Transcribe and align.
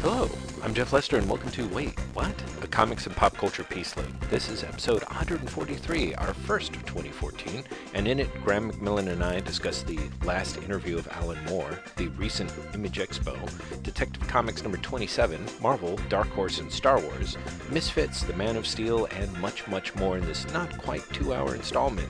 Hello, 0.00 0.30
I'm 0.62 0.74
Jeff 0.74 0.92
Lester, 0.92 1.16
and 1.16 1.28
welcome 1.28 1.50
to 1.50 1.66
Wait, 1.70 1.98
What? 2.14 2.32
A 2.62 2.68
comics 2.68 3.06
and 3.08 3.16
pop 3.16 3.36
culture 3.36 3.64
peace 3.64 3.96
link. 3.96 4.08
This 4.30 4.48
is 4.48 4.62
episode 4.62 5.02
143, 5.02 6.14
our 6.14 6.32
first 6.32 6.76
of 6.76 6.86
2014, 6.86 7.64
and 7.94 8.06
in 8.06 8.20
it, 8.20 8.32
Graham 8.44 8.70
McMillan 8.70 9.08
and 9.08 9.24
I 9.24 9.40
discuss 9.40 9.82
the 9.82 9.98
last 10.22 10.56
interview 10.58 10.98
of 10.98 11.08
Alan 11.08 11.44
Moore, 11.46 11.80
the 11.96 12.06
recent 12.10 12.52
Image 12.74 12.98
Expo, 12.98 13.36
Detective 13.82 14.24
Comics 14.28 14.62
number 14.62 14.78
27, 14.78 15.44
Marvel, 15.60 15.98
Dark 16.08 16.28
Horse, 16.28 16.60
and 16.60 16.72
Star 16.72 17.00
Wars, 17.00 17.36
Misfits, 17.68 18.22
The 18.22 18.34
Man 18.34 18.54
of 18.54 18.68
Steel, 18.68 19.06
and 19.06 19.36
much, 19.40 19.66
much 19.66 19.96
more 19.96 20.16
in 20.16 20.24
this 20.26 20.46
not 20.52 20.78
quite 20.78 21.02
two 21.12 21.34
hour 21.34 21.56
installment. 21.56 22.08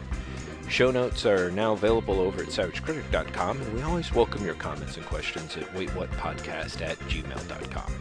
Show 0.69 0.91
notes 0.91 1.25
are 1.25 1.50
now 1.50 1.73
available 1.73 2.21
over 2.21 2.43
at 2.43 2.48
savagecritic.com, 2.48 3.61
and 3.61 3.75
we 3.75 3.82
always 3.82 4.12
welcome 4.12 4.45
your 4.45 4.55
comments 4.55 4.96
and 4.96 5.07
questions 5.07 5.57
at 5.57 5.64
waitwhatpodcast 5.75 6.83
at 6.83 6.98
gmail.com. 7.01 7.92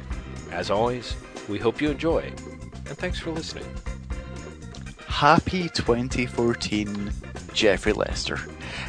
As 0.52 0.70
always, 0.70 1.16
we 1.48 1.60
hope 1.60 1.82
you 1.82 1.90
enjoy, 1.90 2.20
and 2.20 2.98
thanks 2.98 3.20
for 3.20 3.32
listening. 3.32 3.66
Happy 5.06 5.70
2014, 5.70 7.12
Jeffrey 7.54 7.94
Lester. 7.94 8.40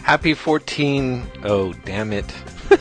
Happy 0.03 0.35
14. 0.35 1.25
Oh, 1.45 1.73
damn 1.85 2.13
it. 2.13 2.27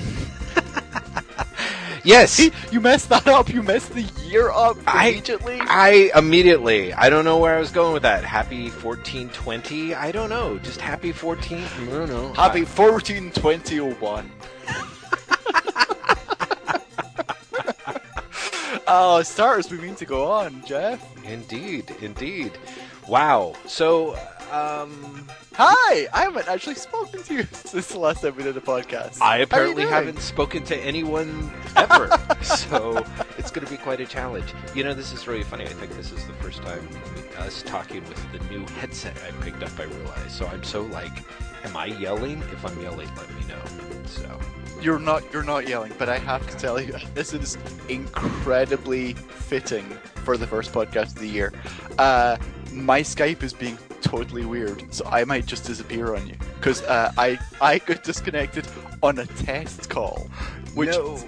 yes! 2.03 2.31
See, 2.31 2.51
you 2.71 2.81
messed 2.81 3.09
that 3.09 3.27
up. 3.27 3.49
You 3.49 3.61
messed 3.61 3.93
the 3.93 4.01
year 4.27 4.49
up 4.51 4.77
I- 4.87 5.07
immediately. 5.09 5.59
I 5.61 6.11
immediately, 6.15 6.93
I 6.93 7.09
don't 7.09 7.25
know 7.25 7.37
where 7.37 7.55
I 7.55 7.59
was 7.59 7.71
going 7.71 7.93
with 7.93 8.03
that. 8.03 8.23
Happy 8.23 8.69
1420? 8.69 9.93
I 9.95 10.11
don't 10.11 10.29
know. 10.29 10.57
Just 10.59 10.79
happy 10.81 11.11
14? 11.11 11.63
I 11.63 11.85
don't 11.85 12.09
know. 12.09 12.33
Happy 12.33 12.65
14 12.65 13.31
2001. 13.31 14.31
Oh, 18.89 19.21
starters, 19.21 19.69
we 19.69 19.77
mean 19.79 19.95
to 19.95 20.05
go 20.05 20.31
on, 20.31 20.63
Jeff. 20.65 21.05
Indeed, 21.25 21.93
indeed. 21.99 22.53
Wow. 23.05 23.53
So, 23.65 24.13
um, 24.49 25.27
Hi, 25.55 26.07
I 26.13 26.21
haven't 26.21 26.47
actually 26.47 26.75
spoken 26.75 27.21
to 27.23 27.33
you 27.33 27.43
since 27.51 27.87
the 27.87 27.99
last 27.99 28.21
time 28.21 28.35
we 28.37 28.43
did 28.43 28.55
a 28.55 28.61
podcast. 28.61 29.19
I 29.19 29.25
How 29.25 29.31
are 29.33 29.37
you 29.39 29.43
apparently 29.43 29.85
haven't 29.87 30.19
spoken 30.21 30.63
to 30.65 30.77
anyone 30.77 31.51
ever, 31.75 32.09
so 32.41 33.03
it's 33.47 33.55
going 33.55 33.65
to 33.65 33.71
be 33.71 33.81
quite 33.81 34.01
a 34.01 34.05
challenge. 34.05 34.53
You 34.75 34.83
know, 34.83 34.93
this 34.93 35.13
is 35.13 35.25
really 35.25 35.43
funny. 35.43 35.63
I 35.63 35.69
think 35.69 35.95
this 35.95 36.11
is 36.11 36.27
the 36.27 36.33
first 36.33 36.61
time 36.63 36.85
us 37.37 37.63
talking 37.63 38.03
with 38.09 38.31
the 38.33 38.39
new 38.49 38.65
headset 38.73 39.17
I 39.25 39.31
picked 39.41 39.63
up. 39.63 39.71
I 39.79 39.83
realize, 39.83 40.35
so 40.35 40.45
I'm 40.47 40.65
so 40.65 40.81
like, 40.81 41.23
am 41.63 41.77
I 41.77 41.85
yelling? 41.85 42.41
If 42.51 42.65
I'm 42.65 42.77
yelling, 42.81 43.09
let 43.15 43.29
me 43.35 43.47
know. 43.47 43.61
So, 44.05 44.37
You're 44.81 44.99
not. 44.99 45.23
You're 45.31 45.43
not 45.43 45.65
yelling, 45.65 45.93
but 45.97 46.09
I 46.09 46.17
have 46.17 46.45
to 46.49 46.57
tell 46.57 46.77
you, 46.81 46.93
this 47.13 47.33
is 47.33 47.57
incredibly 47.87 49.13
fitting 49.13 49.85
for 50.25 50.35
the 50.35 50.45
first 50.45 50.73
podcast 50.73 51.15
of 51.15 51.19
the 51.19 51.29
year. 51.29 51.53
Uh, 51.97 52.35
my 52.73 52.99
Skype 52.99 53.43
is 53.43 53.53
being 53.53 53.77
totally 54.01 54.43
weird, 54.43 54.93
so 54.93 55.05
I 55.05 55.23
might 55.23 55.45
just 55.45 55.65
disappear 55.65 56.15
on 56.15 56.27
you 56.27 56.35
because 56.55 56.83
uh, 56.83 57.13
I 57.17 57.39
I 57.61 57.79
got 57.79 58.03
disconnected 58.03 58.67
on 59.01 59.19
a 59.19 59.25
test 59.25 59.89
call, 59.89 60.27
which 60.73 60.89
No. 60.89 61.23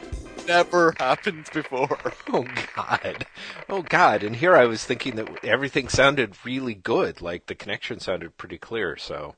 Never 0.49 0.93
happened 0.99 1.47
before. 1.53 1.97
oh 2.33 2.45
god, 2.75 3.25
oh 3.69 3.81
god. 3.83 4.23
And 4.23 4.35
here 4.35 4.57
I 4.57 4.65
was 4.65 4.83
thinking 4.83 5.15
that 5.15 5.45
everything 5.45 5.87
sounded 5.87 6.35
really 6.43 6.73
good. 6.73 7.21
Like 7.21 7.45
the 7.45 7.55
connection 7.55 7.99
sounded 7.99 8.37
pretty 8.37 8.57
clear. 8.57 8.97
So, 8.97 9.35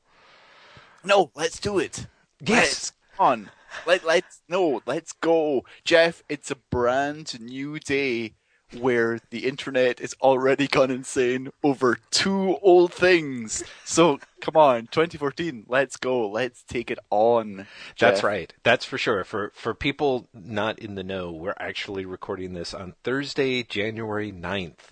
No, 1.04 1.30
let's 1.36 1.60
do 1.60 1.78
it. 1.78 2.06
yes. 2.40 2.48
Let's 2.48 2.92
on. 3.18 3.50
Let 3.86 4.04
let's 4.04 4.40
no, 4.48 4.82
let's 4.86 5.12
go. 5.12 5.64
Jeff, 5.84 6.22
it's 6.28 6.50
a 6.50 6.56
brand 6.56 7.40
new 7.40 7.78
day 7.78 8.32
where 8.78 9.18
the 9.30 9.46
internet 9.46 10.00
is 10.00 10.14
already 10.20 10.66
gone 10.66 10.90
insane 10.90 11.50
over 11.62 11.98
two 12.10 12.58
old 12.62 12.92
things. 12.92 13.64
So 13.84 14.18
come 14.40 14.56
on, 14.56 14.88
2014, 14.90 15.66
let's 15.68 15.96
go. 15.96 16.28
Let's 16.28 16.62
take 16.64 16.90
it 16.90 16.98
on. 17.10 17.66
That's 17.98 18.22
right. 18.22 18.52
That's 18.62 18.84
for 18.84 18.98
sure. 18.98 19.24
For 19.24 19.52
for 19.54 19.74
people 19.74 20.28
not 20.34 20.78
in 20.78 20.94
the 20.94 21.04
know, 21.04 21.30
we're 21.30 21.54
actually 21.58 22.04
recording 22.04 22.54
this 22.54 22.74
on 22.74 22.94
Thursday, 23.04 23.62
January 23.62 24.32
9th, 24.32 24.91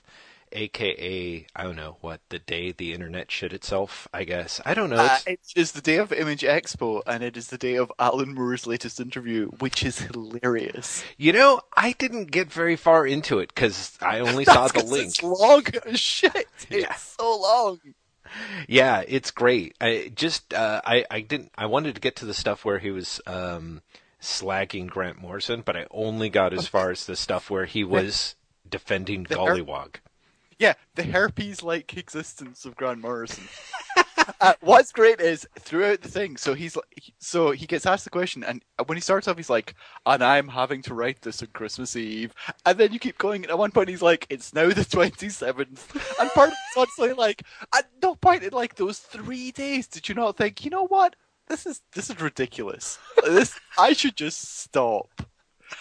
aka 0.53 1.47
I 1.55 1.62
don't 1.62 1.77
know 1.77 1.97
what 2.00 2.21
the 2.28 2.38
day 2.38 2.72
the 2.72 2.93
internet 2.93 3.31
shit 3.31 3.53
itself. 3.53 4.09
I 4.12 4.25
guess 4.25 4.61
I 4.65 4.75
don't 4.75 4.91
know. 4.91 4.97
Uh, 4.97 5.19
It's, 5.55 5.72
the 5.72 5.81
day 5.81 5.97
of 5.97 6.12
Image 6.12 6.43
Expo, 6.43 7.03
and 7.06 7.22
it 7.22 7.37
is 7.37 7.49
the 7.49 7.59
day 7.59 7.77
of 7.77 7.93
Alan 7.99 8.34
Moore's 8.34 8.66
latest 8.66 9.00
interview, 9.00 9.49
which 9.59 9.83
is 9.84 10.00
hilarious. 10.00 11.05
you 11.16 11.33
know, 11.33 11.60
I 11.77 11.93
didn't 11.93 12.31
get 12.31 12.53
very 12.53 12.77
far 12.77 13.06
into 13.06 13.39
it 13.39 13.55
because 13.55 13.97
I 14.00 14.21
only 14.28 14.44
saw 14.44 14.69
the 14.69 14.84
link. 14.84 15.09
It's 15.09 15.22
long 15.22 15.65
shit. 15.94 16.34
It's 16.60 16.66
Yeah. 16.71 16.94
so 16.94 17.39
long. 17.41 17.81
Yeah, 18.69 19.03
it's 19.09 19.31
great. 19.31 19.75
I 19.81 20.12
just 20.15 20.55
uh, 20.55 20.81
I 20.84 21.05
I 21.10 21.21
didn't 21.21 21.50
I 21.59 21.66
wanted 21.66 21.94
to 21.97 22.00
get 22.00 22.16
to 22.16 22.25
the 22.27 22.34
stuff 22.34 22.65
where 22.65 22.78
he 22.78 22.91
was 22.91 23.21
um, 23.27 23.83
slagging 24.22 24.87
Grant 24.89 25.21
Morrison, 25.21 25.62
but 25.65 25.77
I 25.77 25.87
only 25.91 26.28
got 26.28 26.53
as 26.53 26.66
far 26.75 26.91
as 26.91 27.06
the 27.06 27.16
stuff 27.16 27.50
where 27.50 27.65
he 27.65 27.83
was 27.84 28.37
defending 28.69 29.25
The 29.25 29.34
Gollywog. 29.34 29.97
Yeah, 30.60 30.75
the 30.94 31.04
herpes-like 31.04 31.97
existence 31.97 32.66
of 32.66 32.76
Grant 32.76 33.00
Morrison. 33.00 33.44
uh, 34.43 34.53
what's 34.60 34.93
great 34.93 35.19
is 35.19 35.48
throughout 35.59 36.03
the 36.03 36.09
thing. 36.10 36.37
So 36.37 36.53
he's 36.53 36.76
like- 36.76 37.15
so 37.19 37.50
he 37.53 37.65
gets 37.66 37.87
asked 37.87 38.04
the 38.04 38.10
question, 38.10 38.44
and 38.44 38.62
when 38.84 38.98
he 38.98 39.00
starts 39.00 39.26
off, 39.26 39.38
he's 39.38 39.48
like, 39.48 39.75
"And 40.04 40.22
I'm 40.22 40.48
having 40.48 40.82
to 40.82 40.94
write 40.94 41.22
this 41.22 41.41
on 41.43 41.48
Christmas 41.54 41.97
Eve," 41.97 42.34
and 42.66 42.76
then 42.76 42.93
you 42.93 42.98
keep 42.98 43.16
going. 43.16 43.43
And 43.43 43.50
at 43.50 43.56
one 43.59 43.71
point, 43.71 43.88
he's 43.88 44.03
like, 44.03 44.26
"It's 44.28 44.53
now 44.53 44.69
the 44.69 44.84
27th," 44.84 46.21
and 46.21 46.31
part 46.32 46.50
of 46.50 46.54
it's 46.69 46.77
honestly 46.77 47.15
like, 47.15 47.42
at 47.75 47.88
no 48.03 48.15
point 48.15 48.42
in 48.42 48.53
like 48.53 48.75
those 48.75 48.98
three 48.98 49.53
days 49.53 49.87
did 49.87 50.10
you 50.10 50.15
not 50.15 50.37
think, 50.37 50.62
you 50.62 50.71
know 50.71 50.87
what? 50.87 51.16
This 51.48 51.65
is 51.65 51.81
this 51.94 52.10
is 52.10 52.21
ridiculous. 52.21 52.98
This 53.25 53.59
I 53.78 53.94
should 53.94 54.16
just 54.16 54.60
stop. 54.60 55.09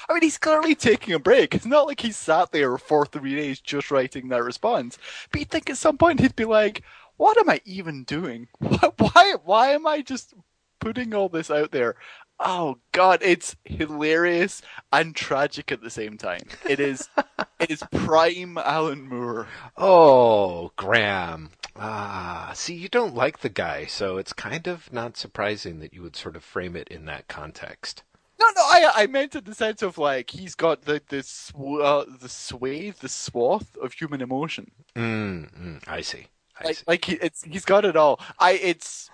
I 0.07 0.13
mean, 0.13 0.23
he's 0.23 0.37
clearly 0.37 0.75
taking 0.75 1.13
a 1.13 1.19
break. 1.19 1.53
It's 1.55 1.65
not 1.65 1.87
like 1.87 2.01
he 2.01 2.11
sat 2.11 2.51
there 2.51 2.77
for 2.77 3.05
three 3.05 3.35
days 3.35 3.59
just 3.59 3.91
writing 3.91 4.29
that 4.29 4.43
response. 4.43 4.97
But 5.31 5.41
you'd 5.41 5.49
think 5.49 5.69
at 5.69 5.77
some 5.77 5.97
point 5.97 6.19
he'd 6.19 6.35
be 6.35 6.45
like, 6.45 6.83
"What 7.17 7.37
am 7.37 7.49
I 7.49 7.61
even 7.65 8.03
doing? 8.03 8.47
Why, 8.59 8.91
why, 8.97 9.35
why 9.43 9.67
am 9.71 9.87
I 9.87 10.01
just 10.01 10.33
putting 10.79 11.13
all 11.13 11.29
this 11.29 11.49
out 11.51 11.71
there?" 11.71 11.95
Oh 12.41 12.79
God, 12.93 13.19
it's 13.21 13.57
hilarious 13.65 14.61
and 14.93 15.13
tragic 15.13 15.73
at 15.73 15.81
the 15.81 15.89
same 15.89 16.17
time. 16.17 16.43
It 16.67 16.79
is, 16.79 17.09
it 17.59 17.69
is 17.69 17.83
prime 17.91 18.57
Alan 18.57 19.09
Moore. 19.09 19.47
Oh, 19.75 20.71
Graham. 20.77 21.49
Ah, 21.75 22.51
see, 22.55 22.75
you 22.75 22.87
don't 22.87 23.13
like 23.13 23.39
the 23.39 23.49
guy, 23.49 23.85
so 23.85 24.17
it's 24.17 24.31
kind 24.31 24.67
of 24.67 24.91
not 24.93 25.17
surprising 25.17 25.79
that 25.79 25.93
you 25.93 26.01
would 26.01 26.15
sort 26.15 26.37
of 26.37 26.43
frame 26.43 26.77
it 26.77 26.87
in 26.87 27.05
that 27.05 27.27
context. 27.27 28.03
No, 28.39 28.45
no, 28.55 28.61
I, 28.61 28.91
I 28.95 29.07
meant 29.07 29.35
in 29.35 29.43
the 29.43 29.53
sense 29.53 29.81
of 29.81 29.97
like 29.97 30.29
he's 30.29 30.55
got 30.55 30.83
the 30.83 31.01
the 31.09 31.23
sw- 31.23 31.81
uh, 31.81 32.05
the 32.21 32.29
swathe, 32.29 32.95
the 32.97 33.09
swath 33.09 33.75
of 33.77 33.93
human 33.93 34.21
emotion. 34.21 34.71
Mm, 34.95 35.51
mm, 35.51 35.83
I 35.87 36.01
see. 36.01 36.27
I 36.59 36.65
like 36.65 36.75
see. 36.77 36.83
like 36.87 37.05
he, 37.05 37.13
it's 37.15 37.43
he's 37.43 37.65
got 37.65 37.83
it 37.83 37.97
all. 37.97 38.19
I 38.39 38.51
it's 38.51 39.09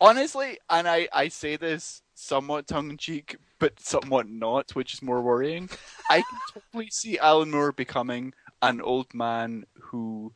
honestly, 0.00 0.58
and 0.68 0.88
I 0.88 1.08
I 1.12 1.28
say 1.28 1.56
this 1.56 2.02
somewhat 2.14 2.66
tongue 2.66 2.90
in 2.90 2.96
cheek, 2.96 3.36
but 3.60 3.78
somewhat 3.78 4.28
not, 4.28 4.74
which 4.74 4.94
is 4.94 5.02
more 5.02 5.22
worrying. 5.22 5.70
I 6.10 6.22
can 6.22 6.38
totally 6.72 6.90
see 6.90 7.18
Alan 7.18 7.50
Moore 7.50 7.72
becoming 7.72 8.34
an 8.60 8.80
old 8.80 9.14
man 9.14 9.64
who, 9.78 10.32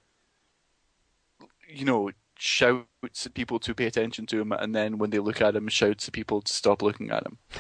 you 1.69 1.85
know, 1.85 2.11
shouts 2.39 3.27
at 3.27 3.35
people 3.35 3.59
to 3.61 3.75
pay 3.75 3.87
attention 3.87 4.27
to 4.27 4.41
him, 4.41 4.53
and 4.53 4.75
then 4.75 4.99
when 4.99 5.11
they 5.11 5.19
look 5.19 5.41
at 5.41 5.57
him, 5.57 5.69
shouts 5.69 6.09
at 6.09 6.15
people 6.15 6.41
to 6.43 6.53
stop 6.53 6.83
looking 6.83 7.11
at 7.11 7.27
him. 7.27 7.39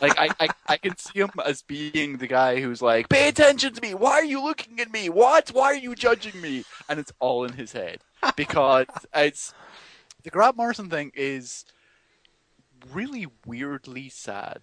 like 0.00 0.18
I, 0.18 0.28
I, 0.40 0.48
I 0.68 0.76
can 0.76 0.96
see 0.96 1.20
him 1.20 1.30
as 1.44 1.62
being 1.62 2.18
the 2.18 2.26
guy 2.26 2.60
who's 2.60 2.82
like, 2.82 3.08
"Pay 3.08 3.28
attention 3.28 3.74
to 3.74 3.80
me! 3.82 3.94
Why 3.94 4.12
are 4.12 4.24
you 4.24 4.42
looking 4.42 4.80
at 4.80 4.92
me? 4.92 5.08
What? 5.08 5.50
Why 5.50 5.66
are 5.66 5.74
you 5.74 5.94
judging 5.94 6.40
me?" 6.40 6.64
And 6.88 6.98
it's 7.00 7.12
all 7.18 7.44
in 7.44 7.54
his 7.54 7.72
head 7.72 7.98
because 8.36 8.86
it's 9.14 9.54
the 10.22 10.30
Grant 10.30 10.56
Morrison 10.56 10.88
thing 10.90 11.12
is 11.14 11.64
really 12.92 13.26
weirdly 13.46 14.08
sad. 14.08 14.60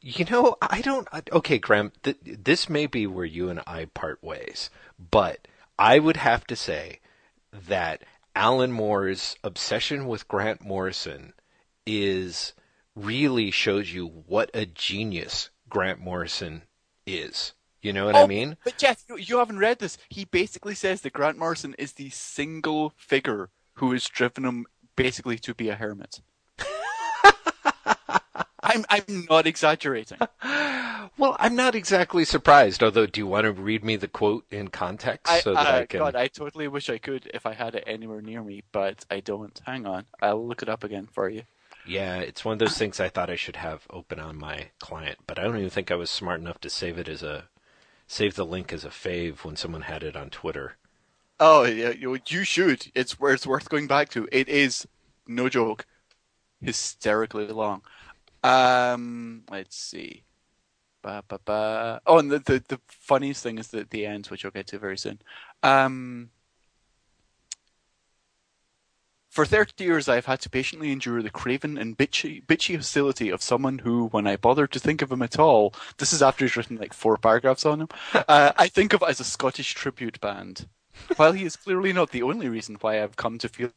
You 0.00 0.24
know, 0.26 0.56
I 0.62 0.80
don't. 0.82 1.08
I- 1.12 1.22
Okay, 1.32 1.58
Graham, 1.58 1.92
th- 2.02 2.18
this 2.22 2.68
may 2.68 2.86
be 2.86 3.06
where 3.06 3.24
you 3.24 3.48
and 3.48 3.60
I 3.66 3.86
part 3.86 4.22
ways, 4.22 4.70
but 4.98 5.48
I 5.78 5.98
would 5.98 6.16
have 6.18 6.46
to 6.46 6.56
say 6.56 7.00
that 7.52 8.02
Alan 8.34 8.72
Moore's 8.72 9.36
obsession 9.42 10.06
with 10.06 10.28
Grant 10.28 10.62
Morrison 10.62 11.32
is 11.86 12.52
really 12.96 13.50
shows 13.52 13.92
you 13.92 14.06
what 14.06 14.50
a 14.54 14.66
genius 14.66 15.50
Grant 15.68 16.00
Morrison 16.00 16.62
is. 17.06 17.52
You 17.82 17.92
know 17.92 18.06
what 18.06 18.16
I 18.16 18.22
Oh, 18.22 18.26
mean? 18.26 18.56
But 18.64 18.78
Jeff, 18.78 19.04
you, 19.08 19.16
you 19.16 19.38
haven't 19.38 19.58
read 19.58 19.78
this. 19.78 19.98
He 20.08 20.24
basically 20.24 20.74
says 20.74 21.02
that 21.02 21.12
Grant 21.12 21.38
Morrison 21.38 21.74
is 21.78 21.92
the 21.92 22.10
single 22.10 22.92
figure 22.96 23.50
who 23.74 23.92
has 23.92 24.06
driven 24.08 24.44
him 24.44 24.66
basically 24.96 25.38
to 25.38 25.54
be 25.54 25.68
a 25.68 25.76
hermit. 25.76 26.20
I'm 28.62 28.84
I'm 28.88 29.26
not 29.28 29.46
exaggerating. 29.46 30.18
Well, 31.18 31.36
I'm 31.38 31.56
not 31.56 31.74
exactly 31.74 32.24
surprised. 32.26 32.82
Although, 32.82 33.06
do 33.06 33.20
you 33.20 33.26
want 33.26 33.44
to 33.44 33.52
read 33.52 33.82
me 33.82 33.96
the 33.96 34.08
quote 34.08 34.44
in 34.50 34.68
context 34.68 35.32
I, 35.32 35.40
so 35.40 35.54
that 35.54 35.66
uh, 35.66 35.78
I 35.78 35.86
can? 35.86 36.00
God, 36.00 36.14
I 36.14 36.26
totally 36.26 36.68
wish 36.68 36.90
I 36.90 36.98
could 36.98 37.30
if 37.32 37.46
I 37.46 37.54
had 37.54 37.74
it 37.74 37.84
anywhere 37.86 38.20
near 38.20 38.42
me, 38.42 38.64
but 38.70 39.06
I 39.10 39.20
don't. 39.20 39.58
Hang 39.64 39.86
on, 39.86 40.04
I'll 40.20 40.46
look 40.46 40.60
it 40.60 40.68
up 40.68 40.84
again 40.84 41.08
for 41.10 41.30
you. 41.30 41.42
Yeah, 41.86 42.18
it's 42.18 42.44
one 42.44 42.54
of 42.54 42.58
those 42.58 42.76
things 42.76 42.98
I 42.98 43.08
thought 43.08 43.30
I 43.30 43.36
should 43.36 43.56
have 43.56 43.86
open 43.90 44.18
on 44.18 44.36
my 44.36 44.70
client, 44.80 45.18
but 45.26 45.38
I 45.38 45.44
don't 45.44 45.56
even 45.58 45.70
think 45.70 45.90
I 45.90 45.94
was 45.94 46.10
smart 46.10 46.40
enough 46.40 46.60
to 46.62 46.70
save 46.70 46.98
it 46.98 47.08
as 47.08 47.22
a 47.22 47.48
save 48.08 48.34
the 48.34 48.44
link 48.44 48.72
as 48.72 48.84
a 48.84 48.88
fave 48.88 49.44
when 49.44 49.56
someone 49.56 49.82
had 49.82 50.02
it 50.02 50.16
on 50.16 50.30
Twitter. 50.30 50.76
Oh, 51.38 51.64
yeah, 51.64 51.90
you, 51.90 52.18
you 52.28 52.44
should. 52.44 52.90
It's 52.94 53.16
it's 53.20 53.46
worth 53.46 53.68
going 53.68 53.86
back 53.86 54.08
to. 54.10 54.28
It 54.32 54.48
is 54.48 54.86
no 55.26 55.48
joke, 55.48 55.86
hysterically 56.60 57.46
long. 57.48 57.82
Um, 58.42 59.44
let's 59.50 59.76
see. 59.76 60.24
Ba, 61.02 61.22
ba, 61.28 61.38
ba. 61.44 62.00
Oh, 62.06 62.18
and 62.18 62.30
the, 62.30 62.38
the 62.40 62.64
the 62.68 62.80
funniest 62.88 63.42
thing 63.42 63.58
is 63.58 63.68
the 63.68 63.86
the 63.88 64.06
end, 64.06 64.26
which 64.26 64.44
I'll 64.44 64.50
get 64.50 64.66
to 64.68 64.78
very 64.78 64.98
soon. 64.98 65.20
Um, 65.62 66.30
for 69.36 69.44
30 69.44 69.84
years, 69.84 70.08
I've 70.08 70.24
had 70.24 70.40
to 70.40 70.48
patiently 70.48 70.90
endure 70.90 71.20
the 71.20 71.28
craven 71.28 71.76
and 71.76 71.98
bitchy, 71.98 72.42
bitchy 72.46 72.74
hostility 72.74 73.28
of 73.28 73.42
someone 73.42 73.80
who, 73.80 74.06
when 74.06 74.26
I 74.26 74.36
bother 74.36 74.66
to 74.66 74.78
think 74.78 75.02
of 75.02 75.12
him 75.12 75.20
at 75.20 75.38
all, 75.38 75.74
this 75.98 76.14
is 76.14 76.22
after 76.22 76.46
he's 76.46 76.56
written 76.56 76.78
like 76.78 76.94
four 76.94 77.18
paragraphs 77.18 77.66
on 77.66 77.82
him, 77.82 77.88
uh, 78.14 78.52
I 78.56 78.68
think 78.68 78.94
of 78.94 79.04
as 79.06 79.20
a 79.20 79.24
Scottish 79.24 79.74
tribute 79.74 80.22
band. 80.22 80.66
While 81.16 81.32
he 81.32 81.44
is 81.44 81.54
clearly 81.54 81.92
not 81.92 82.12
the 82.12 82.22
only 82.22 82.48
reason 82.48 82.78
why 82.80 83.02
I've 83.02 83.16
come 83.16 83.36
to 83.40 83.48
feel 83.50 83.72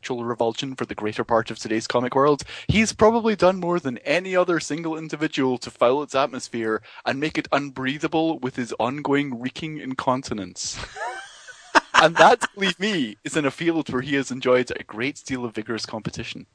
actual 0.00 0.24
revulsion 0.24 0.76
for 0.76 0.86
the 0.86 0.94
greater 0.94 1.24
part 1.24 1.50
of 1.50 1.58
today's 1.58 1.88
comic 1.88 2.14
world, 2.14 2.44
he's 2.68 2.92
probably 2.92 3.34
done 3.34 3.58
more 3.58 3.80
than 3.80 3.98
any 3.98 4.36
other 4.36 4.60
single 4.60 4.96
individual 4.96 5.58
to 5.58 5.72
foul 5.72 6.04
its 6.04 6.14
atmosphere 6.14 6.82
and 7.04 7.18
make 7.18 7.36
it 7.36 7.48
unbreathable 7.50 8.38
with 8.38 8.54
his 8.54 8.72
ongoing 8.78 9.40
reeking 9.40 9.78
incontinence. 9.78 10.78
and 12.00 12.16
that, 12.16 12.46
believe 12.54 12.78
me, 12.80 13.16
is 13.24 13.36
in 13.36 13.44
a 13.44 13.50
field 13.50 13.90
where 13.90 14.02
he 14.02 14.14
has 14.16 14.30
enjoyed 14.30 14.72
a 14.78 14.82
great 14.84 15.22
deal 15.24 15.44
of 15.44 15.54
vigorous 15.54 15.86
competition. 15.86 16.46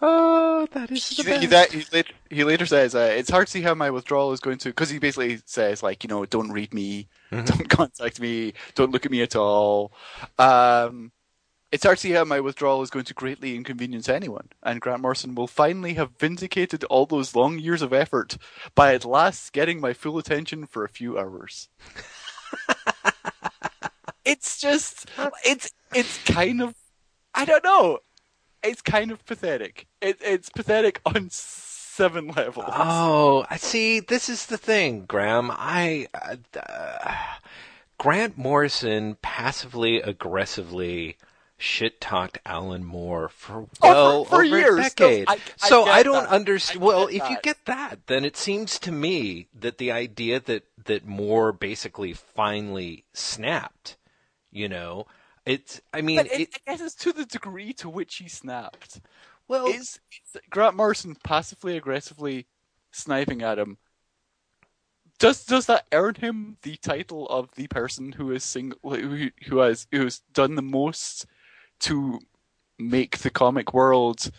Oh, 0.00 0.66
that 0.72 0.90
is 0.90 1.08
He, 1.08 1.22
he, 1.22 1.46
that, 1.46 1.72
he, 1.72 1.84
later, 1.92 2.14
he 2.30 2.44
later 2.44 2.66
says, 2.66 2.94
uh, 2.94 3.14
it's 3.16 3.30
hard 3.30 3.46
to 3.46 3.50
see 3.50 3.62
how 3.62 3.74
my 3.74 3.90
withdrawal 3.90 4.32
is 4.32 4.40
going 4.40 4.58
to, 4.58 4.68
because 4.68 4.90
he 4.90 4.98
basically 4.98 5.40
says, 5.44 5.82
like, 5.82 6.04
you 6.04 6.08
know, 6.08 6.24
don't 6.26 6.52
read 6.52 6.72
me, 6.72 7.08
don't 7.30 7.68
contact 7.68 8.20
me, 8.20 8.54
don't 8.74 8.92
look 8.92 9.04
at 9.04 9.12
me 9.12 9.22
at 9.22 9.36
all. 9.36 9.92
Um, 10.38 11.10
it's 11.70 11.84
hard 11.84 11.98
to 11.98 12.02
see 12.02 12.12
how 12.12 12.24
my 12.24 12.40
withdrawal 12.40 12.82
is 12.82 12.90
going 12.90 13.04
to 13.06 13.14
greatly 13.14 13.54
inconvenience 13.54 14.08
anyone, 14.08 14.48
and 14.62 14.80
Grant 14.80 15.02
Morrison 15.02 15.34
will 15.34 15.46
finally 15.46 15.94
have 15.94 16.18
vindicated 16.18 16.84
all 16.84 17.06
those 17.06 17.34
long 17.34 17.58
years 17.58 17.82
of 17.82 17.92
effort 17.92 18.38
by 18.74 18.94
at 18.94 19.04
last 19.04 19.52
getting 19.52 19.80
my 19.80 19.92
full 19.92 20.18
attention 20.18 20.66
for 20.66 20.84
a 20.84 20.88
few 20.88 21.18
hours. 21.18 21.68
it's 24.24 24.60
just, 24.60 25.06
it's, 25.44 25.70
it's 25.94 26.22
kind 26.24 26.62
of, 26.62 26.74
I 27.34 27.44
don't 27.44 27.64
know, 27.64 27.98
it's 28.62 28.80
kind 28.82 29.10
of 29.10 29.24
pathetic. 29.26 29.86
It, 30.00 30.18
it's 30.20 30.48
pathetic 30.48 31.00
on 31.04 31.28
seven 31.30 32.28
levels. 32.28 32.66
Oh, 32.68 33.44
I 33.50 33.56
see. 33.56 34.00
This 34.00 34.28
is 34.28 34.46
the 34.46 34.58
thing, 34.58 35.04
Graham. 35.06 35.50
I 35.52 36.06
uh, 36.14 36.36
uh, 36.56 37.14
Grant 37.98 38.38
Morrison 38.38 39.16
passively 39.22 40.00
aggressively 40.00 41.16
shit 41.58 42.00
talked 42.00 42.38
Alan 42.46 42.84
Moore 42.84 43.28
for 43.28 43.66
well 43.82 44.20
Oh, 44.20 44.24
for- 44.24 44.34
over 44.36 44.44
years. 44.44 44.78
a 44.78 44.82
decade. 44.90 45.26
No, 45.26 45.32
I- 45.34 45.36
I 45.62 45.68
so 45.68 45.84
I 45.84 46.02
don't 46.02 46.26
understand. 46.28 46.80
Well, 46.80 47.08
if 47.08 47.28
you 47.28 47.36
get 47.42 47.64
that, 47.66 48.06
then 48.06 48.24
it 48.24 48.36
seems 48.36 48.78
to 48.80 48.92
me 48.92 49.48
that 49.54 49.78
the 49.78 49.90
idea 49.92 50.40
that 50.40 50.64
that 50.84 51.04
Moore 51.06 51.52
basically 51.52 52.12
finally 52.12 53.04
snapped, 53.12 53.96
you 54.50 54.68
know, 54.68 55.06
it's. 55.44 55.80
I 55.92 56.00
mean, 56.00 56.16
But 56.18 56.26
it, 56.26 56.40
it, 56.40 56.48
I 56.66 56.70
guess 56.72 56.80
it's 56.80 56.94
to 56.96 57.12
the 57.12 57.24
degree 57.26 57.72
to 57.74 57.88
which 57.88 58.16
he 58.16 58.28
snapped. 58.28 59.00
well, 59.48 59.66
Is, 59.66 59.98
is 60.34 60.40
Grant 60.50 60.76
Morrison 60.76 61.16
passively 61.24 61.76
aggressively 61.76 62.46
sniping 62.92 63.42
at 63.42 63.58
him? 63.58 63.78
Does 65.18 65.44
does 65.44 65.66
that 65.66 65.86
earn 65.90 66.14
him 66.14 66.58
the 66.62 66.76
title 66.76 67.26
of 67.28 67.50
the 67.56 67.66
person 67.66 68.12
who 68.12 68.30
is 68.30 68.44
sing 68.44 68.72
who 68.82 69.30
who 69.48 69.58
has 69.58 69.88
who 69.90 70.04
has 70.04 70.20
done 70.32 70.54
the 70.54 70.62
most 70.62 71.26
to 71.80 72.20
make 72.78 73.18
the 73.18 73.30
comic 73.30 73.74
world 73.74 74.30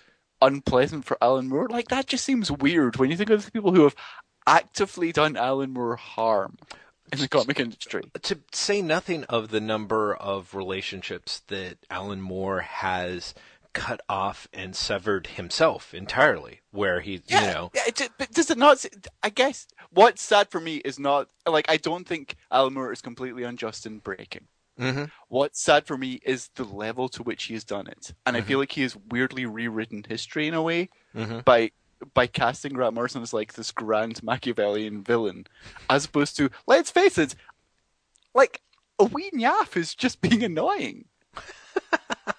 unpleasant 0.41 1.05
for 1.05 1.17
Alan 1.21 1.47
Moore? 1.47 1.67
Like 1.69 1.89
that 1.89 2.07
just 2.07 2.25
seems 2.25 2.51
weird 2.51 2.97
when 2.97 3.11
you 3.11 3.17
think 3.17 3.29
of 3.29 3.45
the 3.45 3.51
people 3.51 3.73
who 3.73 3.83
have 3.83 3.95
actively 4.47 5.11
done 5.11 5.37
Alan 5.37 5.71
Moore 5.71 5.95
harm 5.95 6.57
in 7.11 7.19
the 7.19 7.27
comic 7.27 7.59
industry. 7.59 8.03
to 8.21 8.39
say 8.51 8.81
nothing 8.81 9.23
of 9.25 9.49
the 9.49 9.61
number 9.61 10.15
of 10.15 10.53
relationships 10.53 11.41
that 11.47 11.77
Alan 11.89 12.21
Moore 12.21 12.61
has 12.61 13.33
cut 13.73 14.01
off 14.09 14.47
and 14.51 14.75
severed 14.75 15.27
himself 15.27 15.93
entirely, 15.93 16.61
where 16.71 17.01
he, 17.01 17.21
you 17.27 17.41
know, 17.41 17.71
yeah, 17.73 18.07
but 18.17 18.31
does 18.31 18.49
it 18.49 18.57
not? 18.57 18.83
I 19.21 19.29
guess 19.29 19.67
what's 19.91 20.21
sad 20.21 20.49
for 20.49 20.59
me 20.59 20.77
is 20.77 20.99
not 20.99 21.29
like 21.47 21.69
I 21.69 21.77
don't 21.77 22.07
think 22.07 22.35
Alan 22.51 22.73
Moore 22.73 22.91
is 22.91 23.01
completely 23.01 23.43
unjust 23.43 23.85
in 23.85 23.99
breaking. 23.99 24.47
Mhm. 24.79 25.11
What's 25.27 25.61
sad 25.61 25.85
for 25.85 25.97
me 25.97 26.19
is 26.23 26.49
the 26.55 26.63
level 26.63 27.09
to 27.09 27.21
which 27.23 27.43
he 27.43 27.53
has 27.53 27.63
done 27.65 27.87
it, 27.87 28.13
and 28.25 28.37
I 28.37 28.41
feel 28.41 28.59
like 28.59 28.71
he 28.71 28.81
has 28.83 28.95
weirdly 28.95 29.45
rewritten 29.45 30.05
history 30.07 30.47
in 30.47 30.53
a 30.53 30.61
way 30.61 30.89
Mhm. 31.13 31.43
by 31.43 31.71
by 32.13 32.27
casting 32.27 32.71
Grant 32.71 32.93
Morrison 32.95 33.21
as 33.21 33.33
like 33.33 33.53
this 33.53 33.71
grand 33.71 34.23
Machiavellian 34.23 35.03
villain, 35.03 35.47
as 35.89 36.05
opposed 36.05 36.37
to 36.37 36.49
let's 36.65 36.89
face 36.89 37.17
it, 37.17 37.35
like 38.33 38.61
a 38.97 39.03
wee 39.03 39.29
naff 39.31 39.75
is 39.75 39.93
just 39.95 40.21
being 40.21 40.41
annoying. 40.43 41.09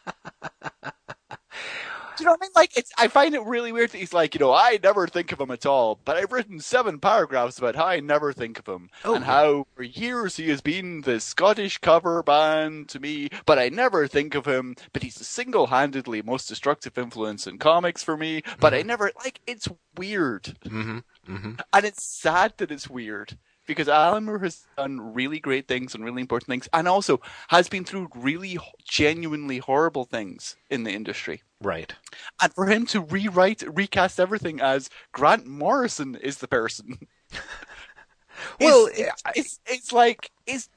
You 2.20 2.26
know 2.26 2.32
what 2.32 2.40
I 2.42 2.44
mean? 2.44 2.50
Like, 2.54 2.76
it's. 2.76 2.92
I 2.98 3.08
find 3.08 3.34
it 3.34 3.42
really 3.44 3.72
weird 3.72 3.90
that 3.90 3.98
he's 3.98 4.12
like, 4.12 4.34
you 4.34 4.40
know, 4.40 4.52
I 4.52 4.78
never 4.82 5.06
think 5.06 5.32
of 5.32 5.40
him 5.40 5.50
at 5.50 5.64
all, 5.66 5.98
but 6.04 6.16
I've 6.16 6.32
written 6.32 6.60
seven 6.60 6.98
paragraphs 6.98 7.58
about 7.58 7.76
how 7.76 7.86
I 7.86 8.00
never 8.00 8.32
think 8.32 8.58
of 8.58 8.66
him 8.66 8.90
Oh. 9.04 9.14
and 9.14 9.24
how 9.24 9.66
for 9.74 9.82
years 9.82 10.36
he 10.36 10.48
has 10.50 10.60
been 10.60 11.00
the 11.02 11.18
Scottish 11.20 11.78
cover 11.78 12.22
band 12.22 12.88
to 12.90 13.00
me, 13.00 13.30
but 13.46 13.58
I 13.58 13.68
never 13.70 14.06
think 14.06 14.34
of 14.34 14.46
him. 14.46 14.76
But 14.92 15.02
he's 15.02 15.14
the 15.16 15.24
single-handedly 15.24 16.22
most 16.22 16.48
destructive 16.48 16.96
influence 16.98 17.46
in 17.46 17.58
comics 17.58 18.02
for 18.02 18.16
me. 18.16 18.42
But 18.60 18.74
I 18.74 18.82
never 18.82 19.10
like. 19.24 19.40
It's 19.46 19.68
weird, 19.96 20.56
hmm 20.68 20.98
hmm 21.26 21.52
and 21.72 21.84
it's 21.84 22.04
sad 22.04 22.54
that 22.58 22.70
it's 22.70 22.88
weird. 22.90 23.38
Because 23.70 23.88
Alan 23.88 24.24
Moore 24.24 24.38
has 24.40 24.66
done 24.76 25.14
really 25.14 25.38
great 25.40 25.68
things 25.68 25.94
and 25.94 26.04
really 26.04 26.20
important 26.22 26.48
things, 26.48 26.68
and 26.72 26.88
also 26.88 27.20
has 27.48 27.68
been 27.68 27.84
through 27.84 28.08
really 28.14 28.58
genuinely 28.84 29.58
horrible 29.58 30.04
things 30.04 30.56
in 30.68 30.84
the 30.84 30.92
industry 30.92 31.42
right. 31.62 31.94
and 32.42 32.52
for 32.54 32.66
him 32.66 32.86
to 32.86 33.00
rewrite 33.00 33.62
recast 33.74 34.18
everything 34.20 34.60
as 34.60 34.90
Grant 35.12 35.46
Morrison 35.46 36.16
is 36.16 36.38
the 36.38 36.48
person. 36.48 36.98
Well, 38.60 38.86
it's, 38.86 38.98
it's, 38.98 39.22
I- 39.24 39.32
it's, 39.34 39.60
it's 39.66 39.92
like 39.92 40.30
it's 40.46 40.68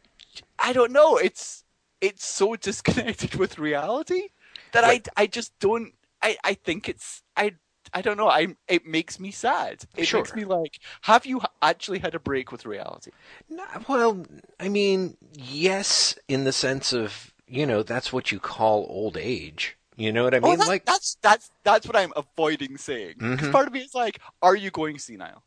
I 0.60 0.74
don't 0.74 0.92
know. 0.92 1.18
It's 1.18 1.64
it's 2.02 2.26
so 2.28 2.56
disconnected 2.56 3.36
with 3.40 3.60
reality 3.60 4.30
that 4.74 4.84
Right. 4.84 5.08
I 5.18 5.24
I 5.24 5.28
just 5.28 5.58
don't. 5.60 5.94
I 6.22 6.38
I 6.44 6.54
think 6.56 6.90
it's 6.90 7.24
I. 7.38 7.54
I 7.94 8.02
don't 8.02 8.18
know. 8.18 8.28
I 8.30 8.56
it 8.68 8.86
makes 8.86 9.20
me 9.20 9.32
sad. 9.32 9.84
It 9.96 10.08
Sure. 10.08 10.20
makes 10.20 10.34
me 10.34 10.46
like, 10.46 10.80
have 11.02 11.26
you 11.26 11.42
actually 11.62 12.00
had 12.00 12.16
a 12.16 12.20
break 12.20 12.52
with 12.52 12.66
reality? 12.66 13.12
No, 13.50 13.66
well, 13.88 14.26
I 14.60 14.70
mean, 14.70 15.18
yes, 15.34 16.18
in 16.28 16.44
the 16.44 16.52
sense 16.52 16.94
of, 16.94 17.34
you 17.48 17.66
know, 17.66 17.84
that's 17.84 18.12
what 18.12 18.32
you 18.32 18.40
call 18.40 18.86
old 18.90 19.18
age. 19.18 19.78
You 19.96 20.12
know 20.12 20.24
what 20.24 20.34
I 20.34 20.40
Oh, 20.40 20.50
mean? 20.50 20.58
that- 20.60 20.68
like, 20.68 20.86
that's 20.86 21.18
that's 21.22 21.52
that's 21.64 21.86
what 21.88 21.96
I'm 21.96 22.12
avoiding 22.16 22.78
saying. 22.78 23.16
Because 23.30 23.48
Mhm. 23.48 23.52
part 23.52 23.68
of 23.68 23.74
me 23.74 23.82
is 23.82 23.94
like, 23.94 24.20
are 24.42 24.56
you 24.56 24.72
going 24.72 24.98
senile? 24.98 25.44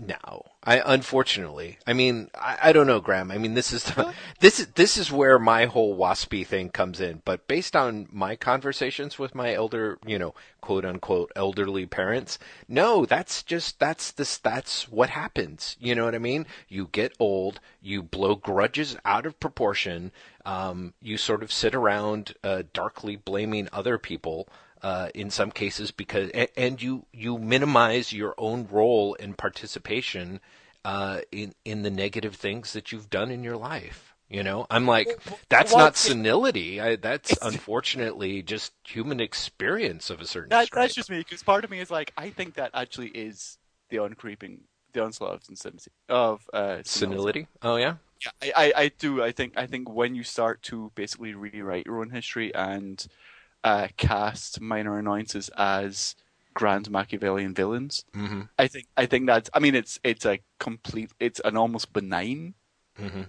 No, 0.00 0.44
I 0.62 0.80
unfortunately. 0.84 1.78
I 1.86 1.92
mean, 1.92 2.30
I, 2.34 2.58
I 2.64 2.72
don't 2.72 2.86
know, 2.86 3.00
Graham. 3.00 3.30
I 3.30 3.38
mean, 3.38 3.54
this 3.54 3.72
is 3.72 3.92
this 4.40 4.60
is 4.60 4.68
this 4.68 4.96
is 4.96 5.10
where 5.10 5.38
my 5.38 5.66
whole 5.66 5.96
waspy 5.96 6.46
thing 6.46 6.70
comes 6.70 7.00
in. 7.00 7.22
But 7.24 7.48
based 7.48 7.74
on 7.74 8.08
my 8.12 8.36
conversations 8.36 9.18
with 9.18 9.34
my 9.34 9.54
elder, 9.54 9.98
you 10.06 10.18
know, 10.18 10.34
quote 10.60 10.84
unquote 10.84 11.32
elderly 11.34 11.86
parents, 11.86 12.38
no, 12.68 13.04
that's 13.06 13.42
just 13.42 13.80
that's 13.80 14.12
this 14.12 14.38
that's 14.38 14.88
what 14.88 15.10
happens. 15.10 15.76
You 15.80 15.94
know 15.96 16.04
what 16.04 16.14
I 16.14 16.18
mean? 16.18 16.46
You 16.68 16.88
get 16.92 17.14
old, 17.18 17.60
you 17.82 18.02
blow 18.02 18.36
grudges 18.36 18.96
out 19.04 19.26
of 19.26 19.40
proportion. 19.40 20.12
Um, 20.44 20.94
you 21.02 21.16
sort 21.16 21.42
of 21.42 21.52
sit 21.52 21.74
around 21.74 22.34
uh, 22.44 22.62
darkly 22.72 23.16
blaming 23.16 23.68
other 23.72 23.98
people 23.98 24.48
uh, 24.82 25.08
in 25.14 25.30
some 25.30 25.50
cases 25.50 25.90
because 25.90 26.30
and, 26.56 26.80
you 26.82 27.06
you 27.12 27.38
minimize 27.38 28.12
your 28.12 28.34
own 28.38 28.66
role 28.70 29.16
and 29.18 29.36
participation 29.36 30.40
uh, 30.84 31.20
in 31.32 31.54
in 31.64 31.82
the 31.82 31.90
negative 31.90 32.36
things 32.36 32.72
that 32.72 32.92
you've 32.92 33.10
done 33.10 33.30
in 33.30 33.42
your 33.42 33.56
life. 33.56 34.14
You 34.30 34.42
know, 34.42 34.66
I'm 34.68 34.86
like, 34.86 35.08
that's 35.48 35.72
well, 35.72 35.86
not 35.86 35.96
senility. 35.96 36.82
I, 36.82 36.96
that's 36.96 37.34
unfortunately 37.40 38.42
just 38.42 38.74
human 38.86 39.20
experience 39.20 40.10
of 40.10 40.20
a 40.20 40.26
certain 40.26 40.50
That, 40.50 40.68
that's 40.70 40.94
just 40.94 41.10
me 41.10 41.18
because 41.18 41.42
part 41.42 41.64
of 41.64 41.70
me 41.70 41.80
is 41.80 41.90
like, 41.90 42.12
I 42.14 42.28
think 42.28 42.54
that 42.54 42.72
actually 42.74 43.08
is 43.08 43.56
the 43.88 43.96
uncreeping, 43.96 44.58
the 44.92 45.02
onslaught 45.02 45.34
of 45.34 45.44
senility. 45.44 45.90
Of 46.10 46.42
uh, 46.52 46.82
senility. 46.84 46.84
senility. 46.84 47.46
Oh 47.62 47.76
yeah. 47.76 47.94
Yeah, 48.22 48.52
I, 48.54 48.64
I, 48.66 48.72
I 48.82 48.88
do. 48.98 49.22
I 49.22 49.32
think 49.32 49.56
I 49.56 49.66
think 49.66 49.88
when 49.88 50.14
you 50.14 50.24
start 50.24 50.62
to 50.64 50.92
basically 50.94 51.34
rewrite 51.34 51.86
your 51.86 52.00
own 52.00 52.10
history 52.10 52.54
and 52.54 53.06
uh, 53.64 53.88
cast 53.96 54.60
minor 54.60 54.98
annoyances 54.98 55.50
as 55.56 56.14
grand 56.54 56.90
Machiavellian 56.90 57.54
villains, 57.54 58.04
Mm-hmm. 58.16 58.42
I 58.58 58.66
think 58.68 58.86
I 58.96 59.06
think 59.06 59.26
that's. 59.26 59.50
I 59.54 59.58
mean, 59.60 59.74
it's 59.74 59.98
it's 60.02 60.24
a 60.26 60.40
complete. 60.58 61.10
It's 61.20 61.40
an 61.44 61.56
almost 61.56 61.92
benign 61.92 62.54
Mm-hmm. 63.00 63.22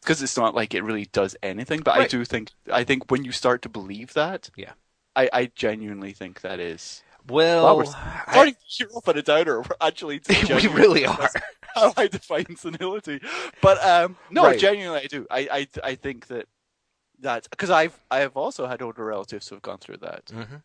because 0.00 0.20
it's 0.22 0.36
not 0.36 0.54
like 0.54 0.74
it 0.74 0.82
really 0.82 1.04
does 1.12 1.36
anything. 1.42 1.80
But 1.80 1.98
I 1.98 2.06
do 2.08 2.24
think 2.24 2.50
I 2.72 2.82
think 2.84 3.10
when 3.10 3.24
you 3.24 3.32
start 3.32 3.62
to 3.62 3.68
believe 3.68 4.14
that, 4.14 4.50
Yeah. 4.56 4.72
I, 5.14 5.28
I 5.32 5.50
genuinely 5.54 6.12
think 6.12 6.40
that 6.42 6.58
is. 6.60 7.02
Well, 7.28 7.64
Wow, 7.64 7.76
we're 7.76 7.84
I- 7.86 8.32
Starting 8.32 8.54
to 8.54 8.60
cheer 8.68 8.88
up 8.96 9.08
on 9.08 9.16
a 9.16 9.22
downer. 9.22 9.60
We're 9.60 9.76
actually 9.80 10.20
we 10.48 10.66
really 10.68 11.06
are. 11.14 11.28
how 11.74 11.92
I 11.96 12.06
define 12.08 12.56
senility. 12.56 13.20
But 13.62 13.82
um, 13.84 14.16
no, 14.30 14.42
Right. 14.44 14.58
genuinely, 14.58 15.00
I 15.02 15.06
do. 15.06 15.26
I 15.30 15.48
I, 15.50 15.68
I 15.90 15.94
think 15.94 16.26
that 16.28 16.46
that 17.20 17.48
because 17.50 17.70
I've 17.70 17.98
I 18.10 18.20
have 18.20 18.36
also 18.36 18.66
had 18.66 18.82
older 18.82 19.04
relatives 19.04 19.48
who 19.48 19.56
have 19.56 19.62
gone 19.62 19.78
through 19.78 19.98
that. 19.98 20.26
Mm-hmm. 20.26 20.56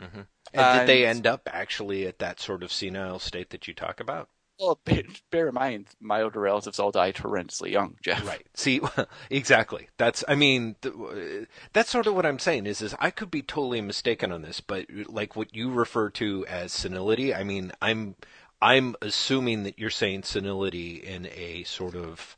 Mm-hmm. 0.00 0.20
And, 0.54 0.78
did 0.78 0.88
they 0.88 1.06
end 1.06 1.26
up 1.26 1.48
actually 1.52 2.06
at 2.06 2.18
that 2.20 2.40
sort 2.40 2.62
of 2.62 2.72
senile 2.72 3.18
state 3.18 3.50
that 3.50 3.66
you 3.66 3.74
talk 3.74 4.00
about? 4.00 4.28
Well, 4.58 4.80
bear, 4.84 5.02
bear 5.30 5.48
in 5.48 5.54
mind, 5.54 5.86
my 6.00 6.20
older 6.20 6.40
relatives 6.40 6.80
all 6.80 6.90
died 6.90 7.14
horrendously 7.16 7.70
young, 7.70 7.96
Jeff. 8.02 8.26
Right. 8.26 8.44
See, 8.54 8.80
exactly. 9.30 9.88
That's. 9.98 10.24
I 10.26 10.34
mean, 10.34 10.74
th- 10.82 11.46
that's 11.72 11.90
sort 11.90 12.08
of 12.08 12.14
what 12.14 12.26
I'm 12.26 12.40
saying. 12.40 12.66
Is 12.66 12.82
is 12.82 12.94
I 12.98 13.10
could 13.10 13.30
be 13.30 13.42
totally 13.42 13.80
mistaken 13.80 14.32
on 14.32 14.42
this, 14.42 14.60
but 14.60 14.86
like 15.06 15.36
what 15.36 15.54
you 15.54 15.70
refer 15.70 16.10
to 16.10 16.44
as 16.46 16.72
senility, 16.72 17.32
I 17.32 17.44
mean, 17.44 17.70
I'm 17.80 18.16
I'm 18.60 18.96
assuming 19.00 19.62
that 19.62 19.78
you're 19.78 19.90
saying 19.90 20.24
senility 20.24 20.94
in 20.94 21.26
a 21.26 21.62
sort 21.64 21.94
of. 21.94 22.36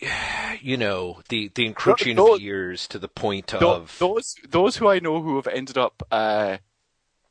You 0.62 0.76
know 0.76 1.20
the 1.28 1.50
the 1.54 1.66
encroaching 1.66 2.16
no, 2.16 2.34
of 2.34 2.40
years 2.40 2.86
to 2.88 2.98
the 2.98 3.08
point 3.08 3.52
of 3.52 3.98
those 3.98 4.36
those 4.48 4.76
who 4.76 4.88
I 4.88 4.98
know 4.98 5.20
who 5.20 5.36
have 5.36 5.48
ended 5.48 5.76
up 5.76 6.02
uh, 6.10 6.58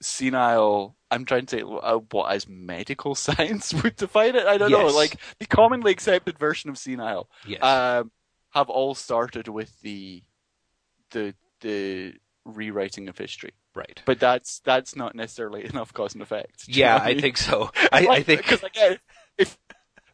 senile. 0.02 0.96
I'm 1.10 1.26
trying 1.26 1.46
to 1.48 1.58
say 1.58 1.64
uh, 1.64 2.00
what 2.12 2.32
as 2.32 2.48
medical 2.48 3.16
science 3.28 3.74
would 3.74 3.96
define 3.96 4.36
it. 4.36 4.46
I 4.46 4.58
don't 4.58 4.72
know. 4.72 4.88
Like 4.88 5.18
the 5.40 5.48
commonly 5.48 5.92
accepted 5.92 6.38
version 6.38 6.70
of 6.70 6.78
senile 6.78 7.30
yes, 7.48 7.64
um, 7.64 8.12
have 8.52 8.70
all 8.70 8.94
started 8.94 9.48
with 9.48 9.80
the 9.82 10.22
the 11.12 11.34
the 11.62 12.16
rewriting 12.46 13.08
of 13.10 13.18
history. 13.18 13.54
right. 13.74 14.02
But 14.06 14.20
that's 14.20 14.60
that's 14.60 14.96
not 14.96 15.16
necessarily 15.16 15.66
enough 15.70 15.94
cause 15.94 16.14
and 16.14 16.22
effect. 16.22 16.66
Yeah, 16.68 16.98
know 16.98 17.04
what 17.04 17.18
I 17.18 17.22
think 17.22 17.38
so. 17.38 17.72
I, 17.92 18.08
I 18.08 18.24
think 18.24 18.42
because 18.42 18.64
again, 18.64 19.00
if 19.38 19.58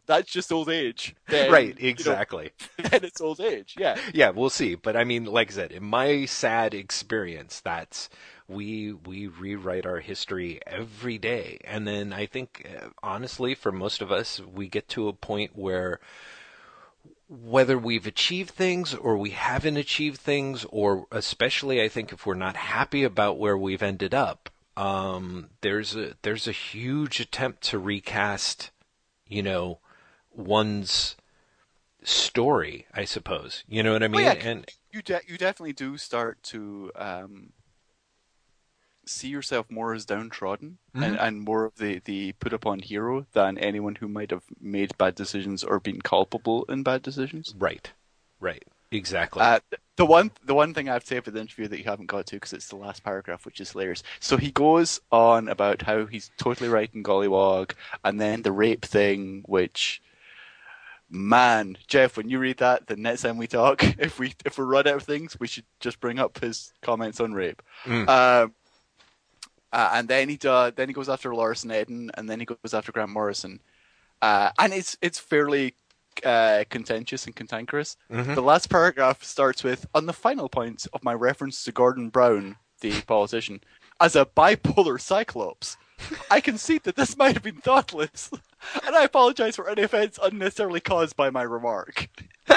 that's 0.10 0.32
just 0.32 0.52
old 0.52 0.70
age, 0.70 1.16
then, 1.28 1.52
right, 1.52 1.78
you 1.78 1.84
know, 1.84 1.90
exactly. 1.90 2.50
then 2.78 3.04
it's 3.04 3.22
old 3.22 3.40
age. 3.40 3.76
Yeah. 3.78 3.96
yeah, 4.12 4.32
we'll 4.32 4.50
see. 4.50 4.74
But 4.74 4.98
I 4.98 5.04
mean, 5.04 5.26
like 5.26 5.52
I 5.52 5.54
said, 5.54 5.72
in 5.72 5.84
my 5.84 6.26
sad 6.26 6.74
experience, 6.74 7.62
that's 7.62 8.10
we 8.48 8.92
we 8.92 9.28
rewrite 9.28 9.86
our 9.86 10.00
history 10.00 10.60
every 10.66 11.20
day, 11.20 11.60
and 11.64 11.88
then 11.88 12.12
I 12.12 12.26
think, 12.26 12.68
uh, 12.68 12.88
honestly, 13.04 13.54
for 13.54 13.72
most 13.72 14.02
of 14.02 14.12
us, 14.12 14.42
we 14.42 14.68
get 14.68 14.90
to 14.90 15.08
a 15.08 15.14
point 15.14 15.52
where 15.56 16.00
whether 17.30 17.78
we've 17.78 18.08
achieved 18.08 18.50
things 18.50 18.96
or 18.96 19.16
we 19.16 19.30
haven't 19.30 19.78
achieved 19.78 20.20
things, 20.20 20.66
or 20.70 21.06
especially, 21.12 21.84
I 21.84 21.88
think, 21.88 22.12
if 22.12 22.26
we're 22.26 22.34
not 22.34 22.56
happy 22.56 23.04
about 23.04 23.38
where 23.38 23.56
we've 23.56 23.84
ended 23.84 24.16
up, 24.16 24.50
um, 24.76 25.52
there's 25.62 25.96
a 25.96 26.16
there's 26.24 26.48
a 26.48 26.52
huge 26.52 27.20
attempt 27.20 27.62
to 27.66 27.78
recast, 27.78 28.72
you 29.28 29.44
know, 29.44 29.78
one's 30.40 31.16
story, 32.04 32.88
I 32.94 33.06
suppose. 33.06 33.64
You 33.68 33.84
know 33.84 33.94
what 33.94 34.04
I 34.04 34.08
mean? 34.08 34.22
yeah, 34.22 34.32
and 34.34 34.66
You 34.92 35.02
de- 35.02 35.22
you 35.28 35.38
definitely 35.38 35.74
do 35.74 35.98
start 35.98 36.42
to 36.44 36.92
um, 36.96 37.54
see 39.06 39.28
yourself 39.28 39.70
more 39.70 39.94
as 39.94 40.06
downtrodden 40.06 40.78
and, 40.94 41.16
Mhm. 41.18 41.22
and 41.22 41.42
more 41.42 41.66
of 41.66 41.76
the, 41.76 42.00
the 42.06 42.34
put 42.34 42.54
upon 42.54 42.80
hero 42.80 43.26
than 43.34 43.58
anyone 43.58 43.96
who 43.96 44.08
might 44.08 44.32
have 44.32 44.44
made 44.60 44.98
bad 44.98 45.16
decisions 45.16 45.64
or 45.64 45.80
been 45.80 46.02
culpable 46.02 46.64
in 46.66 46.84
bad 46.84 47.02
decisions. 47.02 47.54
right, 47.58 47.92
right, 48.40 48.64
exactly. 48.92 49.42
Uh, 49.42 49.60
the 49.98 50.06
one 50.06 50.32
the 50.46 50.54
one 50.54 50.74
thing 50.74 50.88
I 50.88 50.94
have 50.94 51.04
to 51.04 51.08
say 51.08 51.20
for 51.20 51.32
the 51.32 51.42
interview 51.42 51.68
that 51.68 51.78
you 51.80 51.84
haven't 51.84 52.06
got 52.06 52.26
to 52.28 52.38
because 52.38 52.54
it's 52.54 52.70
the 52.70 52.78
last 52.78 53.04
paragraph, 53.04 53.46
which 53.46 53.60
is 53.60 53.72
hilarious. 53.72 54.02
So 54.20 54.38
he 54.38 54.52
goes 54.52 55.02
on 55.12 55.50
about 55.50 55.82
how 55.82 56.06
he's 56.06 56.32
totally 56.38 56.70
right 56.70 56.90
in 56.94 57.04
Gollywog, 57.04 57.72
and 58.06 58.20
then 58.22 58.42
the 58.44 58.52
rape 58.52 58.86
thing, 58.86 59.44
which. 59.46 60.02
Man, 61.10 61.78
Jeff, 61.88 62.18
when 62.18 62.30
you 62.30 62.40
read 62.40 62.58
that, 62.58 62.88
the 62.88 62.96
next 62.96 63.24
time 63.24 63.38
we 63.38 63.48
talk, 63.48 63.84
if 64.00 64.20
we 64.20 64.34
if 64.46 64.58
we 64.58 64.66
run 64.66 64.88
out 64.88 64.96
of 64.96 65.04
things, 65.04 65.40
we 65.40 65.48
should 65.48 65.66
just 65.80 66.00
bring 66.00 66.20
up 66.20 66.40
his 66.40 66.74
comments 66.82 67.20
on 67.20 67.34
rape. 67.34 67.62
Mm. 67.86 68.08
Um, 68.08 68.54
uh, 69.72 69.92
and 69.94 70.08
then 70.08 70.30
he 70.30 70.38
does, 70.38 70.74
then 70.76 70.90
he 70.90 70.94
goes 70.94 71.10
after 71.10 71.34
Laura 71.34 71.56
Sneddon, 71.56 72.10
and 72.16 72.30
then 72.30 72.40
he 72.40 72.46
goes 72.46 72.74
after 72.74 72.92
Grant 72.92 73.12
Morrison, 73.12 73.60
uh, 74.22 74.52
and 74.60 74.74
it's 74.74 74.98
it's 75.02 75.20
fairly 75.20 75.76
uh, 76.24 76.64
contentious 76.70 77.26
and 77.26 77.36
cantankerous. 77.36 77.96
Mhm. 78.12 78.36
The 78.36 78.42
last 78.42 78.70
paragraph 78.70 79.24
starts 79.24 79.64
with, 79.64 79.86
"On 79.94 80.06
the 80.06 80.14
final 80.14 80.50
point 80.50 80.88
of 80.94 81.04
my 81.04 81.14
reference 81.14 81.64
to 81.64 81.72
Gordon 81.72 82.10
Brown, 82.10 82.58
the 82.82 83.02
politician, 83.02 83.62
as 84.00 84.16
a 84.16 84.26
bipolar 84.26 85.00
cyclops, 85.00 85.78
I 86.32 86.42
concede 86.42 86.84
that 86.84 86.96
this 86.96 87.18
might 87.18 87.34
have 87.34 87.44
been 87.44 87.62
thoughtless, 87.62 88.30
and 88.86 88.96
I 88.96 89.04
apologize 89.04 89.56
for 89.56 89.70
any 89.70 89.84
offence 89.84 90.20
unnecessarily 90.22 90.80
caused 90.80 91.16
by 91.16 91.30
my 91.30 91.44
remark." 91.44 92.10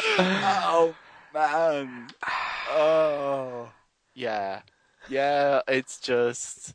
oh 0.00 0.94
man. 1.34 2.08
Oh. 2.70 3.68
Yeah. 4.14 4.62
Yeah, 5.08 5.60
it's 5.68 6.00
just 6.00 6.74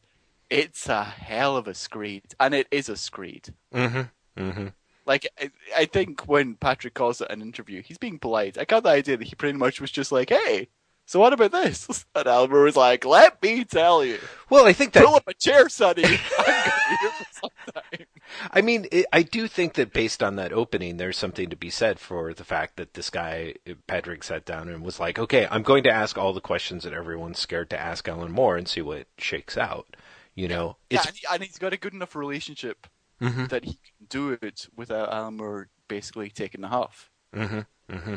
it's 0.50 0.88
a 0.88 1.04
hell 1.04 1.58
of 1.58 1.68
a 1.68 1.74
screed. 1.74 2.24
And 2.40 2.54
it 2.54 2.68
is 2.72 2.90
a 2.90 2.98
screed. 2.98 3.54
mm-hmm. 3.74 4.42
Mm-hmm. 4.42 4.68
Like 5.06 5.28
I, 5.40 5.52
I 5.76 5.86
think 5.86 6.28
when 6.28 6.56
Patrick 6.56 6.94
calls 6.94 7.22
it 7.22 7.30
an 7.30 7.42
interview, 7.42 7.82
he's 7.82 7.98
being 7.98 8.20
polite. 8.20 8.58
I 8.58 8.66
got 8.66 8.84
the 8.84 8.90
idea 8.90 9.18
that 9.18 9.28
he 9.28 9.36
pretty 9.36 9.58
much 9.58 9.82
was 9.82 9.92
just 9.92 10.12
like, 10.12 10.30
Hey, 10.30 10.70
so 11.06 11.20
what 11.20 11.34
about 11.34 11.52
this? 11.52 12.06
And 12.16 12.28
Albert 12.28 12.64
was 12.64 12.76
like, 12.76 13.06
Let 13.06 13.42
me 13.42 13.64
tell 13.66 14.04
you. 14.06 14.20
Well, 14.50 14.66
I 14.66 14.74
think 14.74 14.94
that 14.94 15.06
Pull 15.06 15.16
up 15.16 15.28
a 15.28 15.34
chair, 15.34 15.68
Sonny. 15.70 16.04
I'm 16.38 16.46
gonna 16.46 16.72
be 16.90 16.96
here 17.02 17.12
for 17.12 17.26
some 17.34 17.50
time. 17.74 18.06
I 18.52 18.62
mean, 18.62 18.88
it, 18.92 19.06
I 19.12 19.22
do 19.24 19.48
think 19.48 19.74
that 19.74 19.94
based 19.94 20.24
on 20.24 20.38
that 20.38 20.54
opening, 20.54 20.98
there's 20.98 21.18
something 21.18 21.50
to 21.50 21.56
be 21.56 21.70
said 21.70 22.00
for 22.00 22.34
the 22.34 22.44
fact 22.44 22.78
that 22.78 22.94
this 22.94 23.10
guy, 23.10 23.56
Patrick, 23.88 24.24
sat 24.24 24.46
down 24.46 24.70
and 24.70 24.82
was 24.84 25.00
like, 25.00 25.20
okay, 25.20 25.48
I'm 25.52 25.62
going 25.64 25.84
to 25.84 25.92
ask 25.92 26.18
all 26.18 26.34
the 26.34 26.42
questions 26.42 26.84
that 26.84 26.94
everyone's 26.94 27.40
scared 27.40 27.70
to 27.72 27.80
ask 27.80 28.08
Alan 28.08 28.32
Moore 28.32 28.56
and 28.58 28.68
see 28.68 28.82
what 28.82 29.08
shakes 29.18 29.58
out. 29.58 29.96
You 30.36 30.48
know, 30.48 30.78
Yeah, 30.90 31.00
it's 31.00 31.08
and, 31.08 31.16
he, 31.18 31.28
and 31.32 31.44
he's 31.44 31.58
got 31.60 31.74
a 31.74 31.78
good 31.78 31.94
enough 31.94 32.16
relationship 32.16 32.88
Mhm. 33.22 33.50
that 33.50 33.66
he 33.66 33.74
can 33.74 34.08
do 34.10 34.32
it 34.32 34.68
without 34.76 35.12
Alan 35.14 35.38
Moore 35.38 35.70
basically 35.88 36.30
taking 36.30 36.62
the 36.62 36.70
huff. 36.70 37.12
Mm-hmm. 37.36 37.60
Mm-hmm. 37.94 38.16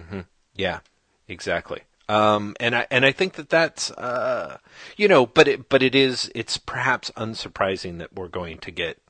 Mm-hmm. 0.00 0.20
Yeah, 0.54 0.80
exactly. 1.26 1.80
Um, 2.08 2.54
and 2.60 2.74
I 2.74 2.86
and 2.90 3.04
I 3.06 3.12
think 3.12 3.34
that 3.34 3.48
that's 3.48 3.90
uh, 3.92 4.58
you 4.96 5.08
know, 5.08 5.26
but 5.26 5.48
it 5.48 5.68
but 5.68 5.82
it 5.82 5.94
is 5.94 6.30
it's 6.34 6.58
perhaps 6.58 7.10
unsurprising 7.16 7.98
that 7.98 8.14
we're 8.14 8.28
going 8.28 8.58
to 8.58 8.70
get, 8.70 9.00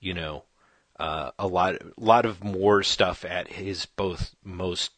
you 0.00 0.14
know, 0.14 0.44
uh, 1.00 1.32
a 1.38 1.46
lot 1.46 1.76
lot 1.96 2.24
of 2.24 2.44
more 2.44 2.82
stuff 2.82 3.24
at 3.24 3.52
his 3.52 3.86
both 3.86 4.34
most 4.44 4.92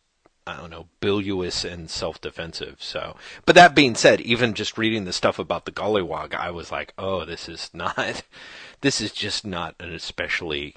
I 0.47 0.57
don't 0.57 0.71
know 0.71 0.89
bilious 1.01 1.65
and 1.65 1.89
self 1.89 2.21
defensive. 2.21 2.77
So, 2.81 3.17
but 3.47 3.55
that 3.55 3.75
being 3.75 3.95
said, 3.95 4.21
even 4.21 4.55
just 4.55 4.79
reading 4.79 5.05
the 5.05 5.13
stuff 5.13 5.39
about 5.39 5.65
the 5.65 5.73
Gollywog, 5.73 6.35
I 6.35 6.51
was 6.51 6.73
like, 6.73 6.93
oh, 6.99 7.25
this 7.25 7.49
is 7.49 7.71
not, 7.75 8.23
this 8.81 9.01
is 9.01 9.13
just 9.13 9.47
not 9.47 9.77
an 9.79 9.93
especially 9.93 10.77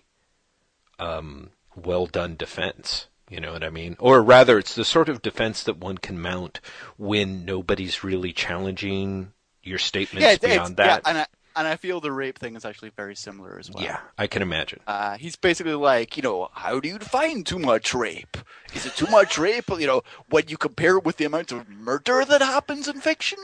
um, 1.00 1.52
well 1.76 2.06
done 2.06 2.36
defense. 2.36 3.08
You 3.30 3.40
know 3.40 3.54
what 3.54 3.64
I 3.64 3.70
mean? 3.70 3.96
Or 4.00 4.22
rather, 4.22 4.58
it's 4.60 4.76
the 4.76 4.86
sort 4.86 5.10
of 5.10 5.22
defense 5.22 5.64
that 5.64 5.78
one 5.78 5.98
can 5.98 6.20
mount 6.22 6.60
when 6.98 7.46
nobody's 7.46 8.04
really 8.04 8.34
challenging 8.34 9.34
your 9.64 9.78
statements 9.80 10.26
it's- 10.34 10.40
beyond 10.40 10.76
yeah, 10.78 10.86
that. 10.86 11.02
and 11.06 11.18
I 11.20 11.26
and 11.56 11.68
I 11.68 11.76
feel 11.76 12.02
the 12.02 12.12
rape 12.12 12.40
thing 12.40 12.56
is 12.56 12.66
actually 12.66 12.90
very 12.96 13.16
similar 13.16 13.60
as 13.60 13.70
well. 13.70 13.84
yeah, 13.84 14.00
I 14.18 14.26
can 14.26 14.42
imagine. 14.42 14.80
Uh, 14.88 15.18
he's 15.18 15.36
basically 15.36 15.76
like, 15.76 16.18
you 16.18 16.24
know, 16.24 16.50
how 16.54 16.80
do 16.80 16.90
you 16.90 16.98
define 16.98 17.44
too 17.44 17.60
much 17.60 17.94
rape? 17.94 18.38
Is 18.74 18.88
it 18.88 18.96
too 18.96 19.06
much 19.06 19.38
rape? 19.38 19.70
You 19.70 19.86
know, 19.86 20.02
when 20.30 20.46
you 20.48 20.58
compare 20.58 20.98
it 20.98 21.06
with 21.06 21.18
the 21.18 21.26
amount 21.26 21.52
of 21.52 21.70
murder 21.70 22.26
that 22.26 22.42
happens 22.42 22.88
in 22.88 23.02
fiction, 23.02 23.38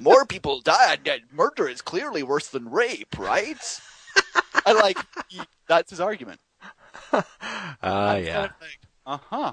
more 0.00 0.26
people 0.26 0.60
die. 0.62 0.98
and 1.06 1.22
Murder 1.32 1.68
is 1.68 1.80
clearly 1.80 2.24
worse 2.24 2.48
than 2.48 2.70
rape, 2.72 3.16
right? 3.18 3.80
I 4.66 4.72
like 4.72 4.98
he, 5.28 5.40
that's 5.68 5.90
his 5.90 6.00
argument. 6.00 6.40
Ah, 7.12 8.16
yeah. 8.16 8.40
Uh 8.40 8.48
huh. 9.06 9.52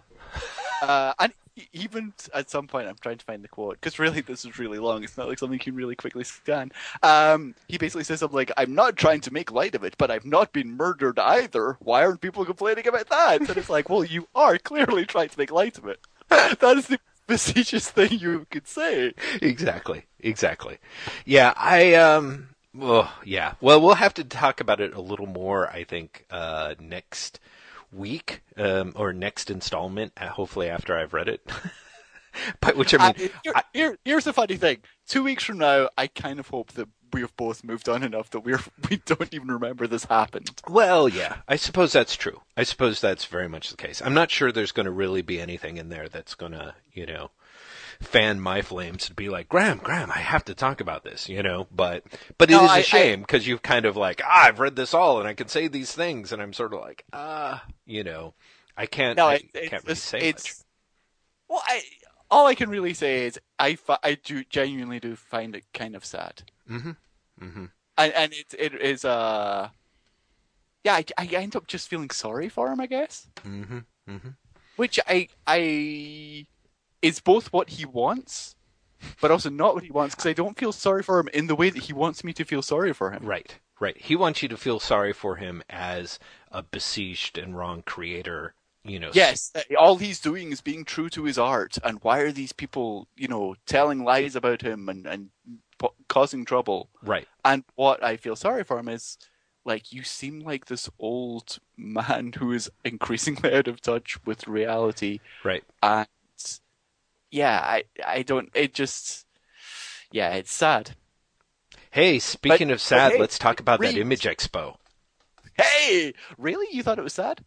uh, 0.81 1.13
and 1.19 1.33
e- 1.55 1.67
even 1.73 2.13
at 2.33 2.49
some 2.49 2.67
point, 2.67 2.87
I'm 2.87 2.95
trying 3.01 3.17
to 3.17 3.25
find 3.25 3.43
the 3.43 3.47
quote 3.47 3.79
because 3.79 3.99
really 3.99 4.21
this 4.21 4.45
is 4.45 4.57
really 4.59 4.79
long. 4.79 5.03
It's 5.03 5.17
not 5.17 5.27
like 5.27 5.39
something 5.39 5.59
you 5.59 5.63
can 5.63 5.75
really 5.75 5.95
quickly 5.95 6.23
scan. 6.23 6.71
Um, 7.03 7.55
he 7.67 7.77
basically 7.77 8.03
says 8.03 8.19
something 8.19 8.35
like, 8.35 8.51
"I'm 8.57 8.73
not 8.75 8.95
trying 8.95 9.21
to 9.21 9.33
make 9.33 9.51
light 9.51 9.75
of 9.75 9.83
it, 9.83 9.95
but 9.97 10.11
I've 10.11 10.25
not 10.25 10.53
been 10.53 10.75
murdered 10.77 11.19
either. 11.19 11.77
Why 11.79 12.03
aren't 12.03 12.21
people 12.21 12.45
complaining 12.45 12.87
about 12.87 13.09
that?" 13.09 13.41
And 13.41 13.57
it's 13.57 13.69
like, 13.69 13.89
well, 13.89 14.03
you 14.03 14.27
are 14.35 14.57
clearly 14.57 15.05
trying 15.05 15.29
to 15.29 15.37
make 15.39 15.51
light 15.51 15.77
of 15.77 15.87
it. 15.87 15.99
that 16.29 16.77
is 16.77 16.87
the 16.87 16.99
facetious 17.27 17.89
thing 17.89 18.11
you 18.19 18.45
could 18.49 18.67
say. 18.67 19.13
exactly 19.41 20.03
exactly 20.19 20.77
yeah 21.25 21.53
i 21.55 21.93
um 21.93 22.49
well 22.73 23.09
yeah 23.23 23.53
well 23.61 23.79
we'll 23.79 23.95
have 23.95 24.13
to 24.13 24.23
talk 24.23 24.59
about 24.59 24.81
it 24.81 24.93
a 24.93 25.01
little 25.01 25.27
more 25.27 25.69
i 25.69 25.83
think 25.83 26.25
uh 26.29 26.75
next 26.79 27.39
week 27.91 28.41
um 28.57 28.93
or 28.95 29.11
next 29.13 29.49
installment 29.51 30.11
uh, 30.17 30.27
hopefully 30.27 30.69
after 30.69 30.97
i've 30.97 31.13
read 31.13 31.27
it 31.27 31.41
but 32.61 32.77
which 32.77 32.93
i 32.93 32.97
mean 32.97 33.29
I- 33.29 33.29
here, 33.43 33.53
here- 33.73 33.97
here's 34.05 34.23
the 34.23 34.33
funny 34.33 34.55
thing. 34.57 34.77
Two 35.07 35.23
weeks 35.23 35.43
from 35.43 35.57
now, 35.57 35.89
I 35.97 36.07
kind 36.07 36.39
of 36.39 36.47
hope 36.47 36.71
that 36.73 36.87
we've 37.11 37.35
both 37.35 37.65
moved 37.65 37.89
on 37.89 38.03
enough 38.03 38.29
that 38.29 38.39
we're 38.39 38.61
we 38.89 38.95
don't 39.05 39.33
even 39.33 39.49
remember 39.49 39.85
this 39.87 40.05
happened. 40.05 40.49
well 40.69 41.09
yeah 41.09 41.37
i 41.49 41.57
suppose 41.57 41.91
that's 41.91 42.15
true 42.15 42.39
i 42.55 42.63
suppose 42.63 43.01
that's 43.01 43.25
very 43.25 43.49
much 43.49 43.69
the 43.69 43.75
case 43.75 44.01
i'm 44.05 44.13
not 44.13 44.31
sure 44.31 44.49
there's 44.51 44.71
going 44.71 44.85
to 44.85 44.91
really 44.91 45.21
be 45.21 45.41
anything 45.41 45.75
in 45.75 45.89
there 45.89 46.07
that's 46.07 46.35
going 46.35 46.53
to 46.53 46.73
you 46.93 47.05
know 47.05 47.29
fan 48.01 48.39
my 48.39 48.61
flames 48.61 49.05
to 49.07 49.13
be 49.13 49.29
like 49.29 49.47
graham 49.47 49.77
graham 49.77 50.11
i 50.11 50.17
have 50.19 50.43
to 50.43 50.53
talk 50.55 50.81
about 50.81 51.03
this 51.03 51.29
you 51.29 51.41
know? 51.43 51.67
But 51.71 52.03
but 52.37 52.49
it 52.49 52.53
is 52.55 52.59
No, 52.59 52.65
a 52.65 52.69
I- 52.69 52.75
I- 52.77 52.81
shame 52.81 53.21
because 53.21 53.47
you've 53.47 53.61
kind 53.61 53.85
of 53.85 53.95
like 53.95 54.21
ah, 54.25 54.45
i've 54.47 54.59
read 54.59 54.75
this 54.75 54.93
all 54.93 55.19
and 55.19 55.27
i 55.27 55.33
can 55.33 55.47
say 55.47 55.67
these 55.67 55.91
things 55.93 56.31
and 56.33 56.41
i'm 56.41 56.53
sort 56.53 56.73
of 56.73 56.81
like 56.81 57.05
ah 57.13 57.63
you 57.85 58.03
know? 58.03 58.33
I 58.77 58.85
can't 58.87 59.17
No, 59.17 59.27
i 59.27 59.35
it- 59.35 59.49
it's 59.53 59.69
can't 59.69 59.83
really 59.83 59.93
just- 59.95 60.05
say 60.05 60.17
it's- 60.19 60.63
Well, 61.47 61.61
I 61.65 61.83
all 62.29 62.47
I 62.47 62.55
can 62.55 62.69
really 62.69 62.93
say 62.93 63.25
is 63.25 63.37
I 63.59 63.75
fi- 63.75 63.99
I 64.01 64.15
do 64.15 64.43
genuinely 64.45 64.99
do 65.01 65.15
find 65.17 65.53
it 65.55 65.65
kind 65.73 65.95
of 65.97 66.05
sad, 66.05 66.43
mm-hmm. 66.69 66.91
Mm-hmm. 67.41 67.65
And 67.97 68.13
and 68.13 68.31
it 68.33 68.55
it 68.57 68.73
is 68.81 69.03
uh 69.03 69.67
yeah 70.85 70.93
I, 70.95 71.05
I 71.17 71.25
end 71.27 71.55
up 71.57 71.67
just 71.67 71.89
feeling 71.89 72.09
sorry 72.09 72.47
for 72.49 72.71
him 72.71 72.79
I 72.79 72.87
guess, 72.87 73.27
mm-hmm. 73.45 73.79
Mm-hmm. 74.09 74.29
Which 74.77 74.97
I 75.07 75.27
I 75.45 76.47
is 77.01 77.19
both 77.19 77.51
what 77.53 77.69
he 77.69 77.85
wants, 77.85 78.55
but 79.19 79.31
also 79.31 79.49
not 79.49 79.73
what 79.75 79.83
he 79.83 79.91
wants 79.91 80.15
because 80.15 80.29
I 80.29 80.33
don't 80.33 80.57
feel 80.57 80.71
sorry 80.71 81.03
for 81.03 81.19
him 81.19 81.29
in 81.33 81.47
the 81.47 81.55
way 81.55 81.69
that 81.69 81.83
he 81.83 81.93
wants 81.93 82.23
me 82.23 82.33
to 82.33 82.45
feel 82.45 82.61
sorry 82.61 82.93
for 82.93 83.11
him. 83.11 83.25
right 83.25 83.57
right. 83.79 83.97
He 83.97 84.15
wants 84.15 84.43
you 84.43 84.49
to 84.49 84.57
feel 84.57 84.79
sorry 84.79 85.11
for 85.11 85.37
him 85.37 85.63
as 85.69 86.19
a 86.51 86.61
besieged 86.61 87.37
and 87.37 87.57
wrong 87.57 87.81
creator 87.81 88.53
you 88.83 88.99
know. 88.99 89.11
Yes, 89.13 89.51
uh, 89.55 89.61
all 89.77 89.97
he's 89.97 90.19
doing 90.19 90.51
is 90.51 90.61
being 90.61 90.85
true 90.85 91.09
to 91.09 91.25
his 91.25 91.37
art, 91.37 91.77
and 91.83 91.99
why 92.01 92.19
are 92.19 92.31
these 92.31 92.51
people, 92.51 93.07
you 93.15 93.27
know, 93.27 93.55
telling 93.65 94.03
lies 94.03 94.35
about 94.35 94.61
him 94.61 94.89
and 94.89 95.05
and 95.05 95.29
po- 95.77 95.93
causing 96.07 96.45
trouble? 96.45 96.89
right. 97.03 97.27
And 97.45 97.63
what 97.75 98.03
I 98.03 98.17
feel 98.17 98.35
sorry 98.35 98.63
for 98.63 98.79
him 98.79 98.89
is, 98.89 99.17
like, 99.65 99.91
you 99.91 100.03
seem 100.03 100.41
like 100.41 100.65
this 100.65 100.89
old 100.99 101.59
man 101.77 102.33
who 102.37 102.51
is 102.51 102.71
increasingly 102.83 103.53
out 103.57 103.67
of 103.67 103.81
touch 103.81 104.17
with 104.25 104.47
reality, 104.47 105.19
right. 105.43 105.63
And 105.83 106.07
yeah, 107.31 107.59
I 107.59 107.83
I 108.05 108.21
don't. 108.23 108.49
It 108.53 108.73
just, 108.73 109.25
yeah, 110.11 110.33
it's 110.33 110.51
sad. 110.53 110.95
hey 111.91 112.19
speaking 112.19 112.67
But- 112.67 112.73
of 112.75 112.81
sad 112.81 113.13
hey, 113.13 113.19
let's 113.19 113.39
talk 113.39 113.59
about 113.59 113.79
that 113.81 113.95
image 113.95 114.23
expo 114.23 114.75
Hey, 115.57 116.13
really? 116.37 116.65
You 116.75 116.81
thought 116.81 116.97
it 116.97 117.03
was 117.03 117.13
sad? 117.13 117.43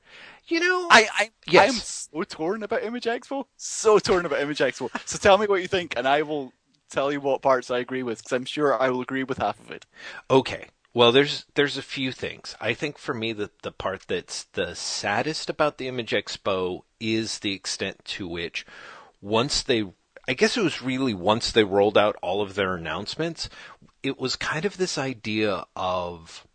you 0.47 0.61
know 0.61 0.89
I, 0.91 1.09
I 1.19 1.31
Yes. 1.49 1.69
I'm 1.69 1.81
so 1.81 2.23
torn 2.25 2.63
about 2.63 2.83
Image 2.83 3.05
Expo. 3.07 3.47
So 3.57 3.99
torn 3.99 4.27
about 4.27 4.41
Image 4.41 4.59
Expo. 4.59 4.91
So 5.07 5.19
tell 5.19 5.39
me 5.39 5.47
what 5.47 5.63
you 5.63 5.69
think, 5.69 5.97
and 5.97 6.07
I 6.07 6.23
will 6.23 6.53
tell 6.91 7.11
you 7.11 7.21
what 7.21 7.41
parts 7.43 7.71
I 7.71 7.79
agree 7.79 8.03
with, 8.03 8.19
because 8.19 8.33
I'm 8.33 8.45
sure 8.45 8.81
I 8.81 8.91
will 8.91 9.01
agree 9.01 9.25
with 9.25 9.39
half 9.39 9.59
of 9.59 9.71
it. 9.71 9.87
Okay. 10.31 10.69
Well, 10.93 11.11
there's 11.13 11.47
there's 11.55 11.79
a 11.79 11.83
few 11.83 12.13
things. 12.13 12.55
I 12.61 12.75
think 12.75 12.99
for 12.99 13.15
me 13.15 13.33
that 13.33 13.63
the 13.63 13.73
part 13.73 14.03
that's 14.07 14.45
the 14.53 14.75
saddest 14.75 15.49
about 15.51 15.79
the 15.79 15.89
Image 15.89 16.11
Expo 16.13 16.83
is 17.01 17.39
the 17.41 17.53
extent 17.55 18.05
to 18.17 18.29
which 18.29 18.65
once 19.25 19.63
they 19.63 19.85
I 20.29 20.35
guess 20.35 20.57
it 20.57 20.63
was 20.63 20.83
really 20.83 21.15
once 21.15 21.51
they 21.51 21.65
rolled 21.65 21.99
out 21.99 22.17
all 22.23 22.41
of 22.41 22.55
their 22.55 22.75
announcements, 22.75 23.49
it 24.03 24.19
was 24.19 24.37
kind 24.37 24.65
of 24.65 24.77
this 24.77 24.97
idea 24.97 25.65
of 25.75 26.47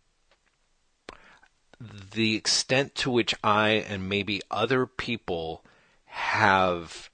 the 2.12 2.36
extent 2.36 2.94
to 2.96 3.10
which 3.10 3.34
I 3.44 3.70
and 3.70 4.08
maybe 4.08 4.40
other 4.50 4.86
people 4.86 5.64
have 6.04 7.10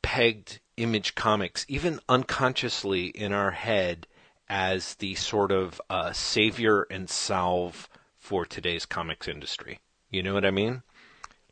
pegged 0.00 0.60
Image 0.76 1.14
Comics, 1.14 1.66
even 1.68 2.00
unconsciously 2.08 3.06
in 3.06 3.32
our 3.32 3.50
head, 3.50 4.06
as 4.48 4.94
the 4.94 5.14
sort 5.14 5.52
of 5.52 5.80
uh, 5.90 6.12
savior 6.12 6.86
and 6.90 7.08
salve 7.08 7.88
for 8.18 8.46
today's 8.46 8.86
comics 8.86 9.28
industry. 9.28 9.80
You 10.10 10.22
know 10.22 10.34
what 10.34 10.46
I 10.46 10.50
mean? 10.50 10.82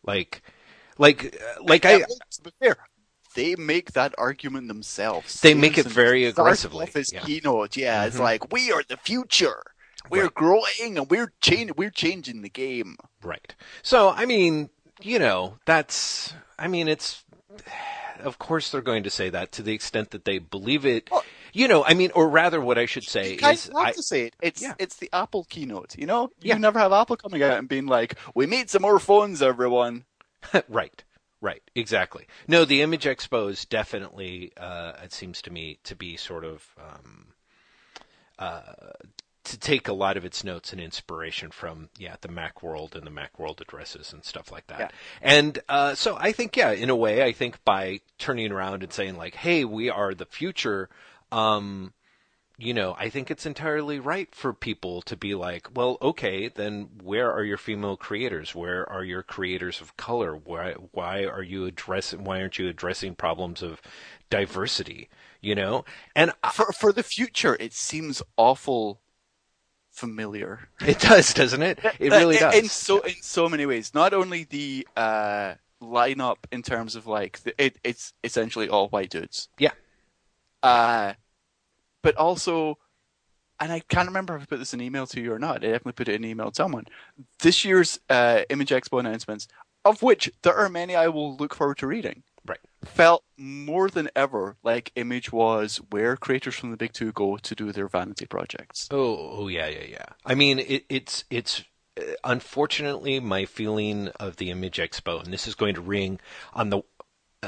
Like, 0.02 0.42
like, 0.98 1.36
uh, 1.36 1.62
like 1.62 1.84
I. 1.84 1.98
Yeah, 1.98 2.06
to 2.06 2.42
be 2.42 2.50
fair, 2.58 2.76
they 3.34 3.54
make 3.56 3.92
that 3.92 4.14
argument 4.18 4.68
themselves. 4.68 5.40
They 5.40 5.54
make 5.54 5.78
it 5.78 5.86
very 5.86 6.24
aggressively, 6.24 6.84
off 6.84 6.94
his 6.94 7.12
yeah. 7.12 7.20
keynote, 7.20 7.76
yeah, 7.76 8.04
it's 8.04 8.16
Mhm. 8.16 8.20
like 8.20 8.52
we 8.52 8.72
are 8.72 8.82
the 8.86 8.96
future. 8.96 9.62
We're 10.10 10.24
Right. 10.24 10.34
growing 10.34 10.98
and 10.98 11.08
we're 11.10 11.32
changing. 11.40 11.74
We're 11.76 11.90
changing 11.90 12.42
the 12.42 12.48
game. 12.48 12.96
Right. 13.22 13.54
So, 13.82 14.08
I 14.10 14.24
mean, 14.26 14.70
you 15.00 15.18
know, 15.18 15.58
that's, 15.66 16.32
I 16.58 16.66
mean, 16.68 16.88
it's, 16.88 17.24
of 18.22 18.38
course 18.38 18.70
they're 18.70 18.80
going 18.80 19.02
to 19.04 19.10
say 19.10 19.30
that 19.30 19.52
to 19.52 19.62
the 19.62 19.72
extent 19.74 20.10
that 20.10 20.24
they 20.24 20.38
believe 20.38 20.84
it. 20.84 21.08
Well- 21.10 21.24
you 21.52 21.66
know, 21.66 21.84
I 21.84 21.94
mean, 21.94 22.12
or 22.14 22.28
rather 22.28 22.60
what 22.60 22.78
I 22.78 22.86
should 22.86 23.02
say 23.02 23.32
You 23.34 23.48
is, 23.48 23.66
have 23.66 23.74
I, 23.76 23.90
to 23.92 24.02
say 24.04 24.22
it. 24.26 24.36
It's 24.40 24.62
Yeah. 24.62 24.74
it's 24.78 24.94
the 24.96 25.10
Apple 25.12 25.44
keynote. 25.50 25.96
You 25.98 26.06
know, 26.06 26.28
you 26.40 26.50
Yeah. 26.50 26.58
never 26.58 26.78
have 26.78 26.92
Apple 26.92 27.16
coming 27.16 27.42
out 27.42 27.58
and 27.58 27.68
being 27.68 27.86
like, 27.86 28.14
"We 28.36 28.46
made 28.46 28.70
some 28.70 28.82
more 28.82 29.00
phones, 29.00 29.42
everyone." 29.42 30.04
right, 30.68 31.02
right, 31.40 31.62
exactly. 31.74 32.26
No, 32.46 32.64
the 32.64 32.82
Image 32.82 33.04
Expo 33.04 33.50
is 33.50 33.64
definitely, 33.64 34.52
uh, 34.56 34.92
it 35.02 35.12
seems 35.12 35.42
to 35.42 35.50
me 35.50 35.78
to 35.84 35.94
be 35.96 36.16
sort 36.16 36.44
of, 36.44 36.64
um, 36.78 37.26
uh, 38.38 38.60
to 39.42 39.58
take 39.58 39.88
a 39.88 39.92
lot 39.92 40.16
of 40.16 40.24
its 40.24 40.44
notes 40.44 40.72
and 40.72 40.80
inspiration 40.80 41.50
from, 41.50 41.88
yeah, 41.98 42.14
the 42.20 42.28
Macworld 42.28 42.94
and 42.94 43.06
the 43.06 43.10
Macworld 43.10 43.60
addresses 43.60 44.12
and 44.12 44.24
stuff 44.24 44.52
like 44.52 44.66
that. 44.68 44.80
Yeah. 44.80 44.88
And 45.22 45.58
uh, 45.68 45.94
so 45.94 46.16
I 46.18 46.32
think, 46.32 46.56
yeah, 46.56 46.72
in 46.72 46.90
a 46.90 46.96
way, 46.96 47.24
I 47.24 47.32
think 47.32 47.64
by 47.64 48.00
turning 48.18 48.52
around 48.52 48.82
and 48.82 48.92
saying 48.92 49.16
like, 49.16 49.34
"Hey, 49.34 49.64
we 49.64 49.90
are 49.90 50.14
the 50.14 50.26
future," 50.26 50.88
um, 51.32 51.94
you 52.60 52.74
know, 52.74 52.94
I 52.98 53.08
think 53.08 53.30
it's 53.30 53.46
entirely 53.46 53.98
right 53.98 54.32
for 54.34 54.52
people 54.52 55.02
to 55.02 55.16
be 55.16 55.34
like, 55.34 55.68
"Well, 55.74 55.96
okay, 56.02 56.48
then 56.48 56.90
where 57.02 57.32
are 57.32 57.42
your 57.44 57.56
female 57.58 57.96
creators? 57.96 58.54
Where 58.54 58.88
are 58.88 59.04
your 59.04 59.22
creators 59.22 59.80
of 59.80 59.96
color? 59.96 60.34
Why 60.36 60.72
why 60.92 61.24
are 61.24 61.42
you 61.42 61.64
addressing? 61.66 62.24
Why 62.24 62.40
aren't 62.40 62.58
you 62.58 62.68
addressing 62.68 63.14
problems 63.16 63.62
of 63.62 63.80
diversity?" 64.30 65.08
You 65.40 65.54
know, 65.54 65.84
and 66.14 66.32
I, 66.42 66.50
For 66.50 66.72
for 66.72 66.92
the 66.92 67.02
future, 67.02 67.56
it 67.58 67.72
seems 67.72 68.22
awful 68.36 69.00
familiar. 69.90 70.68
it 70.80 70.98
does, 71.00 71.32
doesn't 71.34 71.62
it? 71.62 71.78
It 71.98 72.10
really 72.10 72.36
does. 72.38 72.54
In 72.54 72.68
so 72.68 73.00
in 73.00 73.14
so 73.22 73.48
many 73.48 73.66
ways. 73.66 73.92
Not 73.94 74.12
only 74.12 74.44
the 74.44 74.86
uh, 74.96 75.54
lineup 75.82 76.38
in 76.50 76.62
terms 76.62 76.94
of 76.96 77.06
like 77.06 77.40
the, 77.40 77.62
it, 77.62 77.78
it's 77.84 78.12
essentially 78.22 78.68
all 78.68 78.88
white 78.88 79.10
dudes. 79.10 79.48
Yeah. 79.58 79.72
Uh, 80.62 81.14
but 82.02 82.16
also, 82.16 82.78
and 83.58 83.72
I 83.72 83.80
can't 83.80 84.08
remember 84.08 84.36
if 84.36 84.42
I 84.42 84.46
put 84.46 84.58
this 84.58 84.74
in 84.74 84.80
email 84.80 85.06
to 85.08 85.20
you 85.20 85.32
or 85.32 85.38
not. 85.38 85.56
I 85.64 85.68
definitely 85.68 85.92
put 85.92 86.08
it 86.08 86.14
in 86.14 86.24
email 86.24 86.50
to 86.50 86.54
someone. 86.54 86.86
This 87.40 87.64
year's 87.64 88.00
uh, 88.08 88.42
Image 88.48 88.70
Expo 88.70 89.00
announcements, 89.00 89.48
of 89.84 90.02
which 90.02 90.30
there 90.42 90.54
are 90.54 90.68
many 90.68 90.94
I 90.94 91.08
will 91.08 91.36
look 91.36 91.54
forward 91.54 91.78
to 91.78 91.86
reading. 91.86 92.22
Right. 92.46 92.58
Felt 92.84 93.24
more 93.36 93.90
than 93.90 94.08
ever 94.16 94.56
like 94.62 94.92
Image 94.96 95.30
was 95.30 95.76
where 95.90 96.16
creators 96.16 96.54
from 96.54 96.70
the 96.70 96.76
big 96.76 96.92
two 96.94 97.12
go 97.12 97.36
to 97.36 97.54
do 97.54 97.70
their 97.70 97.86
vanity 97.86 98.24
projects. 98.24 98.88
Oh, 98.90 99.32
oh 99.32 99.48
yeah, 99.48 99.68
yeah, 99.68 99.84
yeah. 99.88 100.06
I 100.24 100.34
mean, 100.34 100.58
it, 100.58 100.84
it's 100.88 101.24
it's 101.28 101.64
uh, 101.98 102.02
unfortunately 102.24 103.20
my 103.20 103.44
feeling 103.44 104.08
of 104.18 104.36
the 104.36 104.50
Image 104.50 104.78
Expo, 104.78 105.22
and 105.22 105.32
this 105.32 105.46
is 105.46 105.54
going 105.54 105.74
to 105.74 105.82
ring 105.82 106.18
on 106.54 106.70
the. 106.70 106.80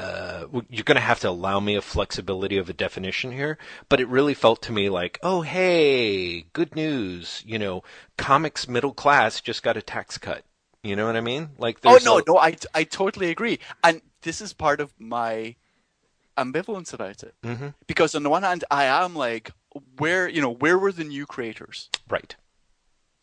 Uh, 0.03 0.45
you're 0.69 0.83
going 0.83 0.95
to 0.95 1.01
have 1.01 1.19
to 1.19 1.29
allow 1.29 1.59
me 1.59 1.75
a 1.75 1.81
flexibility 1.81 2.57
of 2.57 2.67
a 2.67 2.73
definition 2.73 3.31
here, 3.31 3.59
but 3.89 3.99
it 3.99 4.07
really 4.07 4.33
felt 4.33 4.59
to 4.63 4.71
me 4.71 4.89
like, 4.89 5.19
oh 5.21 5.41
hey, 5.41 6.41
good 6.53 6.75
news. 6.75 7.43
You 7.45 7.59
know, 7.59 7.83
comics 8.17 8.67
middle 8.67 8.93
class 8.93 9.39
just 9.39 9.61
got 9.61 9.77
a 9.77 9.83
tax 9.83 10.17
cut. 10.17 10.43
You 10.81 10.95
know 10.95 11.05
what 11.05 11.15
I 11.15 11.21
mean? 11.21 11.51
Like, 11.59 11.77
Oh 11.85 11.99
no, 12.03 12.17
a- 12.17 12.23
no, 12.27 12.37
I 12.39 12.57
I 12.73 12.83
totally 12.85 13.29
agree, 13.29 13.59
and 13.83 14.01
this 14.23 14.41
is 14.41 14.51
part 14.51 14.79
of 14.81 14.93
my 14.99 15.55
ambivalence 16.37 16.91
about 16.91 17.21
it 17.21 17.35
Mhm. 17.43 17.75
because 17.85 18.15
on 18.15 18.23
the 18.23 18.29
one 18.31 18.41
hand, 18.41 18.63
I 18.71 18.85
am 18.85 19.15
like, 19.15 19.51
where 19.99 20.27
you 20.27 20.41
know, 20.41 20.49
where 20.49 20.77
were 20.79 20.91
the 20.91 21.03
new 21.03 21.27
creators? 21.27 21.89
right. 22.09 22.35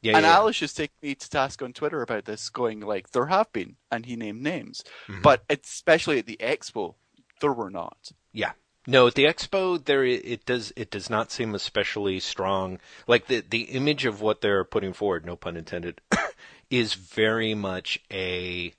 Yeah, 0.02 0.16
and 0.16 0.24
yeah. 0.24 0.32
Alice 0.32 0.58
just 0.58 0.76
taken 0.76 0.94
me 1.02 1.14
to 1.14 1.30
task 1.30 1.60
on 1.62 1.72
Twitter 1.72 2.00
about 2.00 2.24
this, 2.24 2.48
going 2.48 2.80
like, 2.80 3.10
there 3.10 3.26
have 3.26 3.52
been, 3.52 3.76
and 3.90 4.06
he 4.06 4.16
named 4.16 4.42
names. 4.42 4.82
Mhm. 5.08 5.22
But 5.22 5.44
especially 5.50 6.18
at 6.18 6.26
the 6.26 6.38
expo, 6.40 6.94
there 7.40 7.52
were 7.52 7.70
not. 7.70 8.12
Yeah. 8.32 8.52
No, 8.86 9.06
at 9.06 9.14
the 9.14 9.24
expo 9.26 9.82
there 9.84 10.04
it, 10.04 10.22
it 10.24 10.46
does 10.46 10.72
it 10.74 10.90
does 10.90 11.10
not 11.10 11.30
seem 11.30 11.54
especially 11.54 12.18
strong. 12.18 12.78
Like 13.06 13.26
the 13.26 13.40
the 13.40 13.62
image 13.64 14.06
of 14.06 14.22
what 14.22 14.40
they're 14.40 14.64
putting 14.64 14.94
forward, 14.94 15.26
no 15.26 15.36
pun 15.36 15.56
intended, 15.56 16.00
is 16.70 16.94
very 16.94 17.54
much 17.54 18.00
a 18.10 18.72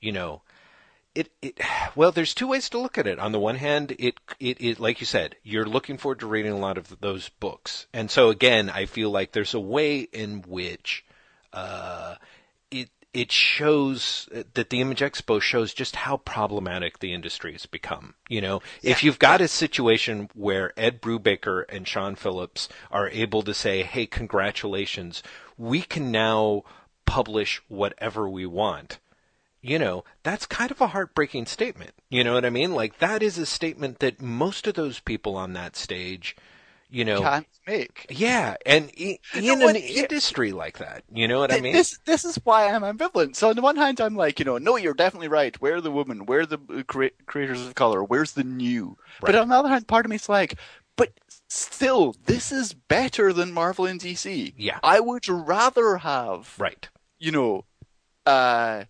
you 0.00 0.12
know, 0.12 0.42
it 1.18 1.32
it 1.42 1.60
well, 1.96 2.12
there's 2.12 2.34
two 2.34 2.46
ways 2.46 2.68
to 2.70 2.78
look 2.78 2.96
at 2.96 3.06
it. 3.06 3.18
On 3.18 3.32
the 3.32 3.40
one 3.40 3.56
hand, 3.56 3.94
it 3.98 4.14
it, 4.38 4.60
it 4.60 4.80
like 4.80 5.00
you 5.00 5.06
said, 5.06 5.36
you're 5.42 5.66
looking 5.66 5.98
forward 5.98 6.20
to 6.20 6.26
reading 6.26 6.52
a 6.52 6.58
lot 6.58 6.78
of 6.78 7.00
those 7.00 7.28
books. 7.28 7.86
And 7.92 8.10
so 8.10 8.30
again, 8.30 8.70
I 8.70 8.86
feel 8.86 9.10
like 9.10 9.32
there's 9.32 9.54
a 9.54 9.60
way 9.60 10.00
in 10.00 10.42
which 10.42 11.04
uh 11.52 12.14
it 12.70 12.90
it 13.12 13.32
shows 13.32 14.28
that 14.30 14.70
the 14.70 14.80
Image 14.80 15.00
Expo 15.00 15.40
shows 15.40 15.74
just 15.74 15.96
how 15.96 16.18
problematic 16.18 16.98
the 16.98 17.12
industry 17.12 17.52
has 17.52 17.66
become. 17.66 18.14
You 18.28 18.40
know, 18.40 18.62
if 18.82 19.02
you've 19.02 19.18
got 19.18 19.40
a 19.40 19.48
situation 19.48 20.30
where 20.34 20.72
Ed 20.78 21.02
Brubaker 21.02 21.64
and 21.68 21.88
Sean 21.88 22.14
Phillips 22.14 22.68
are 22.92 23.08
able 23.08 23.42
to 23.42 23.54
say, 23.54 23.82
"Hey, 23.82 24.06
congratulations, 24.06 25.22
we 25.56 25.82
can 25.82 26.12
now 26.12 26.62
publish 27.06 27.60
whatever 27.66 28.28
we 28.28 28.46
want." 28.46 28.98
You 29.68 29.78
know, 29.78 30.04
that's 30.22 30.46
kind 30.46 30.70
of 30.70 30.80
a 30.80 30.88
heartbreaking 30.88 31.46
statement. 31.46 31.92
You 32.08 32.24
know 32.24 32.32
what 32.34 32.44
I 32.44 32.50
mean? 32.50 32.72
Like 32.72 32.98
that 32.98 33.22
is 33.22 33.36
a 33.38 33.46
statement 33.46 33.98
that 33.98 34.22
most 34.22 34.66
of 34.66 34.74
those 34.74 34.98
people 35.00 35.36
on 35.36 35.52
that 35.52 35.76
stage, 35.76 36.34
you 36.88 37.04
know, 37.04 37.20
Can't 37.20 37.46
make. 37.66 38.06
yeah, 38.08 38.56
and 38.64 38.88
in 38.90 39.18
what? 39.34 39.76
an 39.76 39.82
industry 39.82 40.52
like 40.52 40.78
that, 40.78 41.04
you 41.12 41.28
know 41.28 41.38
what 41.38 41.52
I 41.52 41.60
mean? 41.60 41.74
This 41.74 41.98
this 42.06 42.24
is 42.24 42.36
why 42.44 42.68
I'm 42.72 42.80
ambivalent. 42.82 43.36
So 43.36 43.50
on 43.50 43.56
the 43.56 43.62
one 43.62 43.76
hand, 43.76 44.00
I'm 44.00 44.16
like, 44.16 44.38
you 44.38 44.46
know, 44.46 44.56
no, 44.56 44.76
you're 44.76 44.94
definitely 44.94 45.28
right. 45.28 45.54
Where 45.60 45.76
are 45.76 45.80
the 45.82 45.90
women? 45.92 46.24
Where 46.24 46.40
are 46.40 46.46
the 46.46 46.58
uh, 46.74 46.82
crea- 46.84 47.10
creators 47.26 47.60
of 47.66 47.74
color? 47.74 48.02
Where's 48.02 48.32
the 48.32 48.44
new? 48.44 48.96
But 49.20 49.34
Right. 49.34 49.40
on 49.42 49.48
the 49.48 49.54
other 49.56 49.68
hand, 49.68 49.86
part 49.86 50.06
of 50.06 50.10
me 50.10 50.16
is 50.16 50.30
like, 50.30 50.54
but 50.96 51.12
still, 51.48 52.16
this 52.24 52.50
is 52.52 52.72
better 52.72 53.34
than 53.34 53.52
Marvel 53.52 53.84
and 53.84 54.00
DC. 54.00 54.54
Yeah. 54.56 54.78
I 54.82 54.98
would 55.00 55.28
rather 55.28 55.98
have, 55.98 56.54
Right. 56.58 56.88
you 57.18 57.32
know, 57.32 57.64
uh, 58.24 58.84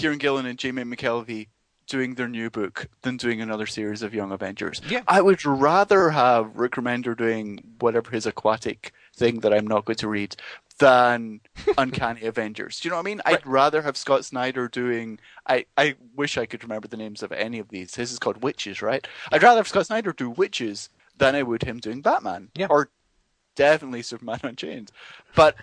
Kieron 0.00 0.18
Gillen 0.18 0.46
and 0.46 0.58
Jamie 0.58 0.82
McKelvie 0.84 1.48
doing 1.86 2.14
their 2.14 2.28
new 2.28 2.48
book 2.48 2.88
than 3.02 3.18
doing 3.18 3.42
another 3.42 3.66
series 3.66 4.02
of 4.02 4.14
Young 4.14 4.32
Avengers. 4.32 4.80
Yeah. 4.88 5.02
I 5.06 5.20
would 5.20 5.44
rather 5.44 6.08
have 6.08 6.56
Rick 6.56 6.72
Remender 6.72 7.14
doing 7.14 7.62
whatever 7.80 8.10
his 8.10 8.24
aquatic 8.24 8.92
thing 9.14 9.40
that 9.40 9.52
I'm 9.52 9.66
not 9.66 9.84
going 9.84 9.96
to 9.96 10.08
read 10.08 10.36
than 10.78 11.40
Uncanny 11.78 12.22
Avengers. 12.22 12.80
Do 12.80 12.88
you 12.88 12.90
know 12.90 12.96
what 12.96 13.02
I 13.02 13.10
mean? 13.10 13.20
I'd 13.26 13.46
rather 13.46 13.82
have 13.82 13.98
Scott 13.98 14.24
Snyder 14.24 14.68
doing. 14.68 15.18
I, 15.46 15.66
I 15.76 15.96
wish 16.16 16.38
I 16.38 16.46
could 16.46 16.62
remember 16.62 16.88
the 16.88 16.96
names 16.96 17.22
of 17.22 17.32
any 17.32 17.58
of 17.58 17.68
these. 17.68 17.94
His 17.94 18.10
is 18.10 18.18
called 18.18 18.42
Witches, 18.42 18.80
right? 18.80 19.06
I'd 19.30 19.42
rather 19.42 19.58
have 19.58 19.68
Scott 19.68 19.86
Snyder 19.86 20.14
do 20.14 20.30
Witches 20.30 20.88
than 21.18 21.34
I 21.34 21.42
would 21.42 21.64
him 21.64 21.78
doing 21.78 22.00
Batman. 22.00 22.48
Yeah. 22.54 22.68
Or 22.70 22.88
definitely 23.54 24.00
Superman 24.00 24.40
Unchained. 24.44 24.92
But 25.34 25.56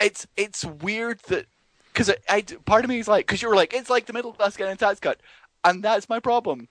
it's 0.00 0.26
it's 0.36 0.64
weird 0.64 1.20
that 1.28 1.46
because 1.94 2.10
I, 2.28 2.42
part 2.66 2.84
of 2.84 2.90
me 2.90 2.98
is 2.98 3.08
like 3.08 3.26
because 3.26 3.42
you 3.42 3.48
were 3.48 3.56
like 3.56 3.72
it's 3.74 3.90
like 3.90 4.06
the 4.06 4.12
middle 4.12 4.34
class 4.34 4.56
getting 4.56 4.74
a 4.74 4.76
tax 4.76 5.00
cut, 5.00 5.20
and 5.64 5.82
that's 5.82 6.08
my 6.08 6.20
problem. 6.20 6.68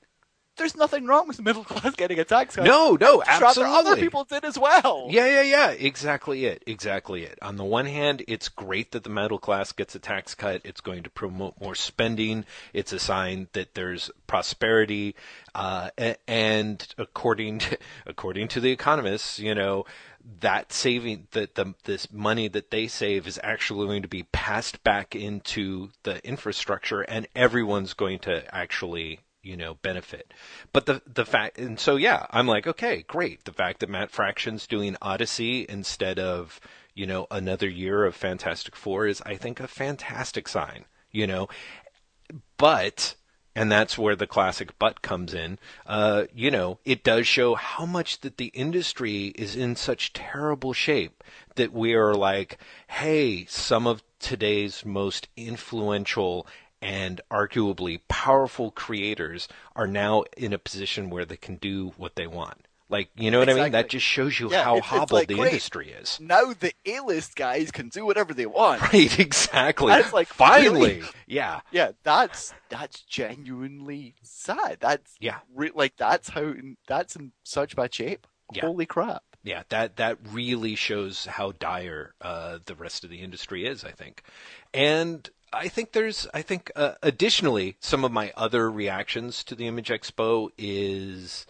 There's 0.56 0.76
nothing 0.76 1.08
wrong 1.08 1.28
with 1.28 1.38
the 1.38 1.44
middle 1.44 1.64
class 1.64 1.96
getting 1.96 2.20
a 2.20 2.24
tax 2.24 2.56
cut. 2.56 2.66
No, 2.66 2.96
no, 3.00 3.24
I'd 3.26 3.42
rather 3.42 3.66
other 3.66 3.96
people 3.96 4.24
did 4.24 4.46
as 4.46 4.58
well. 4.58 5.08
Yeah, 5.10 5.26
yeah, 5.26 5.42
yeah. 5.42 5.72
Exactly 5.72 6.46
it. 6.46 6.64
Exactly 6.68 7.24
it. 7.24 7.40
On 7.42 7.56
the 7.58 7.64
one 7.64 7.86
hand, 7.86 8.24
it's 8.28 8.50
great 8.50 8.92
that 8.92 9.04
the 9.04 9.10
middle 9.10 9.40
class 9.40 9.72
gets 9.72 9.96
a 9.96 10.00
tax 10.00 10.36
cut. 10.36 10.62
It's 10.64 10.82
going 10.82 11.04
to 11.04 11.10
promote 11.10 11.60
more 11.60 11.76
spending. 11.76 12.46
It's 12.72 12.94
a 12.94 13.00
sign 13.00 13.48
that 13.54 13.74
there's 13.74 14.12
prosperity. 14.28 15.16
Uh, 15.56 15.90
and 16.28 16.88
according 16.98 17.60
to, 17.60 17.78
according 18.06 18.48
to 18.50 18.60
the 18.60 18.72
economists, 18.72 19.40
you 19.40 19.56
know, 19.56 19.86
that 20.40 20.72
saving 20.72 21.28
that 21.32 21.56
the 21.56 21.74
this 21.84 22.12
money 22.12 22.48
that 22.48 22.72
they 22.72 22.88
save 22.88 23.28
is 23.28 23.40
actually 23.44 23.88
going 23.88 24.04
to 24.04 24.08
be 24.08 24.24
passed 24.24 24.84
back 24.84 25.16
into 25.16 25.90
the 26.04 26.26
infrastructure, 26.26 27.02
and 27.02 27.28
everyone's 27.36 27.94
going 27.94 28.20
to 28.20 28.56
actually 28.56 29.20
you 29.44 29.56
know 29.56 29.76
benefit. 29.76 30.34
But 30.72 30.86
the 30.88 31.02
the 31.06 31.26
fact 31.26 31.58
and 31.60 31.80
so 31.80 31.96
yeah 31.98 32.26
i'm 32.32 32.48
like 32.48 32.66
okay 32.66 33.04
great. 33.08 33.46
The 33.46 33.54
fact 33.54 33.80
that 33.82 33.90
matt 33.90 34.12
fraction's 34.12 34.66
doing 34.66 34.98
ODY-C 35.02 35.68
instead 35.70 36.18
of 36.18 36.60
you 36.96 37.06
know 37.06 37.28
another 37.30 37.70
year 37.70 38.06
of 38.06 38.16
fantastic 38.16 38.76
four 38.76 39.06
is 39.06 39.22
i 39.26 39.36
think 39.36 39.60
a 39.60 39.68
fantastic 39.68 40.48
sign 40.48 40.86
you 41.14 41.28
know? 41.28 41.48
But 42.58 43.16
and 43.56 43.72
that's 43.72 44.00
where 44.00 44.16
the 44.16 44.26
classic 44.26 44.78
but 44.80 45.04
comes 45.04 45.32
in 45.32 45.60
uh, 45.86 46.24
you 46.34 46.50
know 46.50 46.80
it 46.84 47.04
does 47.04 47.28
show 47.28 47.54
how 47.54 47.86
much 47.86 48.22
that 48.22 48.38
the 48.38 48.48
industry 48.48 49.28
is 49.36 49.56
in 49.56 49.76
such 49.76 50.12
terrible 50.12 50.74
shape 50.74 51.24
that 51.56 51.72
we 51.72 51.94
are 51.94 52.16
like 52.16 52.58
hey 52.88 53.46
some 53.46 53.86
of 53.86 54.02
today's 54.18 54.84
most 54.84 55.28
influential 55.38 56.48
and 56.84 57.22
arguably 57.32 58.00
powerful 58.08 58.72
creators 58.72 59.48
are 59.76 59.88
now 59.88 60.24
in 60.38 60.54
a 60.54 60.58
position 60.58 61.10
where 61.10 61.26
they 61.26 61.38
can 61.38 61.56
do 61.56 61.94
what 61.98 62.16
they 62.16 62.28
want 62.28 62.68
like 62.90 63.10
you 63.16 63.32
know 63.32 63.40
what 63.40 63.50
i 63.50 63.54
mean 63.54 63.72
that 63.72 63.90
just 63.90 64.06
shows 64.06 64.40
you 64.40 64.52
Yeah, 64.52 64.64
how 64.64 64.78
it's- 64.78 64.84
it's 64.84 64.88
hobbled 64.90 65.12
like, 65.22 65.28
the 65.30 65.36
great. 65.36 65.48
industry 65.48 65.90
is 65.92 66.20
Now 66.20 66.54
the 66.54 66.74
A-list 66.86 67.36
guys 67.36 67.72
can 67.72 67.88
do 67.90 68.06
whatever 68.06 68.34
they 68.34 68.46
want. 68.46 68.82
right 68.94 69.20
exactly 69.20 69.88
That's 69.88 70.12
like, 70.14 70.28
finally 70.28 70.96
really? 71.00 71.04
yeah 71.26 71.62
Yeah, 71.72 71.92
that's 72.04 72.54
that's 72.70 73.02
genuinely 73.02 74.16
sad. 74.22 74.78
That's 74.80 75.16
Yeah. 75.20 75.38
re- 75.56 75.72
like 75.74 75.96
that's 75.98 76.30
how 76.30 76.54
that's 76.88 77.16
in 77.16 77.32
such 77.44 77.76
bad 77.76 77.94
shape. 77.94 78.28
Yeah. 78.52 78.66
Holy 78.66 78.86
crap! 78.86 79.24
yeah, 79.44 79.64
that 79.70 79.96
that 79.98 80.18
really 80.32 80.76
shows 80.76 81.26
how 81.26 81.54
dire 81.54 82.14
uh, 82.22 82.60
the 82.66 82.76
rest 82.76 83.04
of 83.04 83.10
the 83.10 83.22
industry 83.22 83.66
is. 83.66 83.84
I 83.84 83.92
think, 83.92 84.24
and 84.74 85.28
I 85.54 85.68
think 85.68 85.92
there's, 85.92 86.28
I 86.34 86.42
think, 86.42 86.72
uh, 86.76 86.94
additionally, 87.04 87.78
some 87.80 88.04
of 88.04 88.12
my 88.12 88.34
other 88.36 88.72
reactions 88.72 89.44
to 89.46 89.56
the 89.56 89.68
Image 89.68 89.90
Expo 89.90 90.50
is 90.58 91.46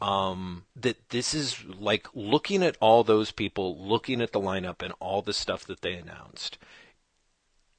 um, 0.00 0.64
that 0.76 1.08
this 1.08 1.32
is 1.32 1.64
like 1.64 2.06
looking 2.12 2.62
at 2.62 2.76
all 2.80 3.02
those 3.02 3.30
people, 3.30 3.78
looking 3.78 4.20
at 4.20 4.32
the 4.32 4.40
lineup 4.40 4.82
and 4.82 4.92
all 5.00 5.22
the 5.22 5.32
stuff 5.32 5.64
that 5.66 5.80
they 5.80 5.94
announced. 5.94 6.58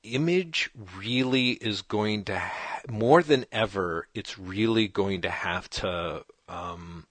Image 0.04 0.70
really 0.98 1.52
is 1.52 1.82
going 1.82 2.24
to, 2.26 2.40
ha- 2.40 2.82
more 2.90 3.22
than 3.22 3.46
ever, 3.52 4.08
it's 4.14 4.40
really 4.40 4.88
going 4.88 5.22
to 5.22 5.30
have 5.30 5.70
to 5.70 6.26
um, 6.50 7.06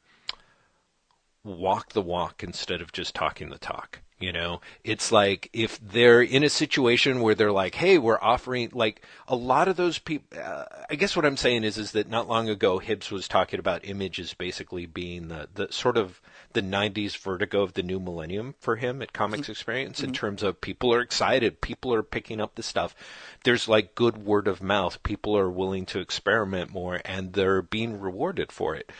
walk 1.45 1.93
the 1.93 2.03
walk 2.03 2.43
instead 2.43 2.81
of 2.81 2.93
just 2.93 3.15
talking 3.15 3.51
the 3.51 3.59
talk. 3.59 4.01
You 4.23 4.33
know, 4.33 4.61
it's 4.85 5.11
like 5.11 5.51
if 5.53 5.81
they're 5.81 6.23
in 6.23 6.45
a 6.45 6.49
situation 6.49 7.21
where 7.21 7.35
they're 7.35 7.51
like, 7.51 7.75
"Hey, 7.75 7.99
we're 7.99 8.21
offering," 8.21 8.71
like 8.73 9.03
a 9.27 9.35
lot 9.35 9.67
of 9.67 9.77
those 9.77 9.99
people. 9.99 10.39
Uh, 10.41 10.65
I 10.89 10.95
guess 10.95 11.17
what 11.17 11.25
I'm 11.25 11.37
saying 11.37 11.65
is, 11.65 11.77
is 11.77 11.91
that 11.91 12.09
not 12.09 12.29
long 12.29 12.49
ago, 12.49 12.79
Hibbs 12.79 13.11
was 13.11 13.27
talking 13.27 13.59
about 13.59 13.85
images 13.85 14.33
basically 14.33 14.87
being 14.87 15.27
the 15.27 15.49
the 15.53 15.73
sort 15.73 15.97
of 15.97 16.21
the 16.53 16.63
'90s 16.63 17.17
vertigo 17.19 17.63
of 17.63 17.73
the 17.73 17.83
new 17.83 17.99
millennium 17.99 18.55
for 18.61 18.77
him 18.77 19.03
at 19.03 19.13
Comix 19.13 19.49
Experience 19.49 20.01
in 20.05 20.13
terms 20.13 20.45
of 20.45 20.61
people 20.61 20.95
are 20.95 21.01
excited, 21.01 21.61
people 21.61 21.93
are 21.93 22.05
picking 22.05 22.41
up 22.41 22.55
the 22.55 22.63
stuff. 22.63 22.95
There's 23.43 23.67
like 23.67 23.97
good 23.97 24.19
word 24.19 24.47
of 24.47 24.63
mouth. 24.63 25.03
People 25.03 25.37
are 25.37 25.51
willing 25.51 25.85
to 25.87 25.99
experiment 25.99 26.71
more, 26.71 27.01
and 27.05 27.33
they're 27.33 27.61
being 27.61 27.99
rewarded 27.99 28.53
for 28.53 28.77
it 28.77 28.93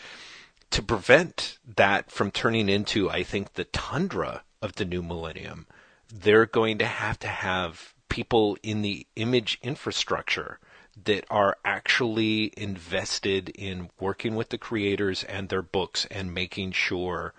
to 0.73 0.83
prevent 0.83 1.59
that 1.77 2.11
from 2.11 2.31
turning 2.31 2.69
into, 2.69 3.09
I 3.09 3.23
think, 3.23 3.53
the 3.53 3.65
tundra 3.65 4.43
of 4.63 4.77
the 4.77 4.85
new 4.85 5.03
millennium, 5.03 5.67
they're 6.13 6.47
going 6.47 6.79
to 6.79 6.87
have 6.87 7.19
to 7.19 7.29
have 7.29 7.93
people 8.09 8.57
in 8.63 8.83
the 8.83 9.07
image 9.17 9.59
infrastructure 9.63 10.59
that 11.05 11.25
are 11.31 11.57
actually 11.65 12.53
invested 12.57 13.49
in 13.51 13.91
working 13.99 14.35
with 14.35 14.51
the 14.51 14.59
creators 14.59 15.25
and 15.25 15.49
their 15.49 15.63
books 15.63 16.07
and 16.11 16.35
making 16.35 16.71
sure 16.71 17.33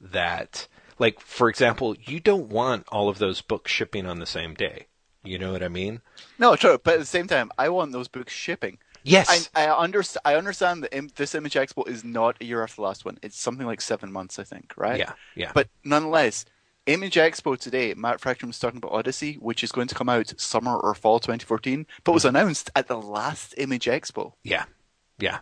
that, 0.00 0.66
like, 0.98 1.20
for 1.20 1.48
example, 1.48 1.96
you 2.04 2.20
don't 2.20 2.48
want 2.48 2.86
all 2.88 3.08
of 3.08 3.18
those 3.18 3.40
books 3.40 3.70
shipping 3.70 4.06
on 4.06 4.20
the 4.20 4.26
same 4.26 4.54
day. 4.54 4.86
You 5.22 5.38
know 5.38 5.52
what 5.52 5.62
I 5.62 5.68
mean? 5.68 6.00
No, 6.38 6.56
true. 6.56 6.80
But 6.82 6.94
at 6.94 7.00
the 7.00 7.06
same 7.06 7.26
time, 7.26 7.50
I 7.58 7.68
want 7.68 7.92
those 7.92 8.08
books 8.08 8.32
shipping. 8.32 8.78
Yes. 9.02 9.50
I, 9.54 9.66
I 9.66 9.76
understand. 9.76 10.22
I 10.24 10.36
understand 10.36 10.84
that 10.84 10.96
Im- 10.96 11.10
this 11.16 11.34
Image 11.34 11.54
Expo 11.54 11.86
is 11.88 12.04
not 12.04 12.36
a 12.40 12.44
year 12.44 12.62
after 12.62 12.76
the 12.76 12.82
last 12.82 13.04
one. 13.04 13.18
It's 13.22 13.38
something 13.38 13.66
like 13.66 13.80
seven 13.80 14.12
months, 14.12 14.38
I 14.38 14.44
think. 14.44 14.72
Right? 14.76 14.98
Yeah, 14.98 15.12
yeah. 15.34 15.52
But 15.54 15.68
nonetheless, 15.84 16.44
Image 16.92 17.14
Expo 17.14 17.56
today, 17.56 17.94
Matt 17.94 18.20
Fraction 18.20 18.48
was 18.48 18.58
talking 18.58 18.78
about 18.78 18.92
ODY-C, 18.92 19.34
which 19.34 19.62
is 19.62 19.70
going 19.70 19.86
to 19.86 19.94
come 19.94 20.08
out 20.08 20.34
summer 20.40 20.76
or 20.76 20.94
fall 20.94 21.20
2014, 21.20 21.86
but 22.02 22.12
was 22.12 22.24
mm. 22.24 22.30
announced 22.30 22.68
at 22.74 22.88
the 22.88 23.00
last 23.00 23.54
Image 23.56 23.84
Expo. 23.84 24.32
Yeah, 24.42 24.64
yeah, 25.18 25.38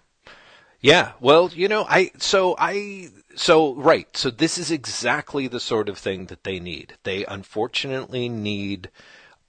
Yeah, 0.80 1.12
well, 1.20 1.50
you 1.54 1.66
know, 1.66 1.86
I 1.88 2.10
so 2.18 2.54
I 2.58 3.08
so 3.34 3.74
right. 3.74 4.14
So 4.16 4.30
this 4.30 4.58
is 4.58 4.70
exactly 4.70 5.48
the 5.48 5.60
sort 5.60 5.88
of 5.88 5.96
thing 5.96 6.26
that 6.26 6.44
they 6.44 6.60
need. 6.60 6.94
They 7.04 7.24
unfortunately 7.24 8.28
need 8.28 8.90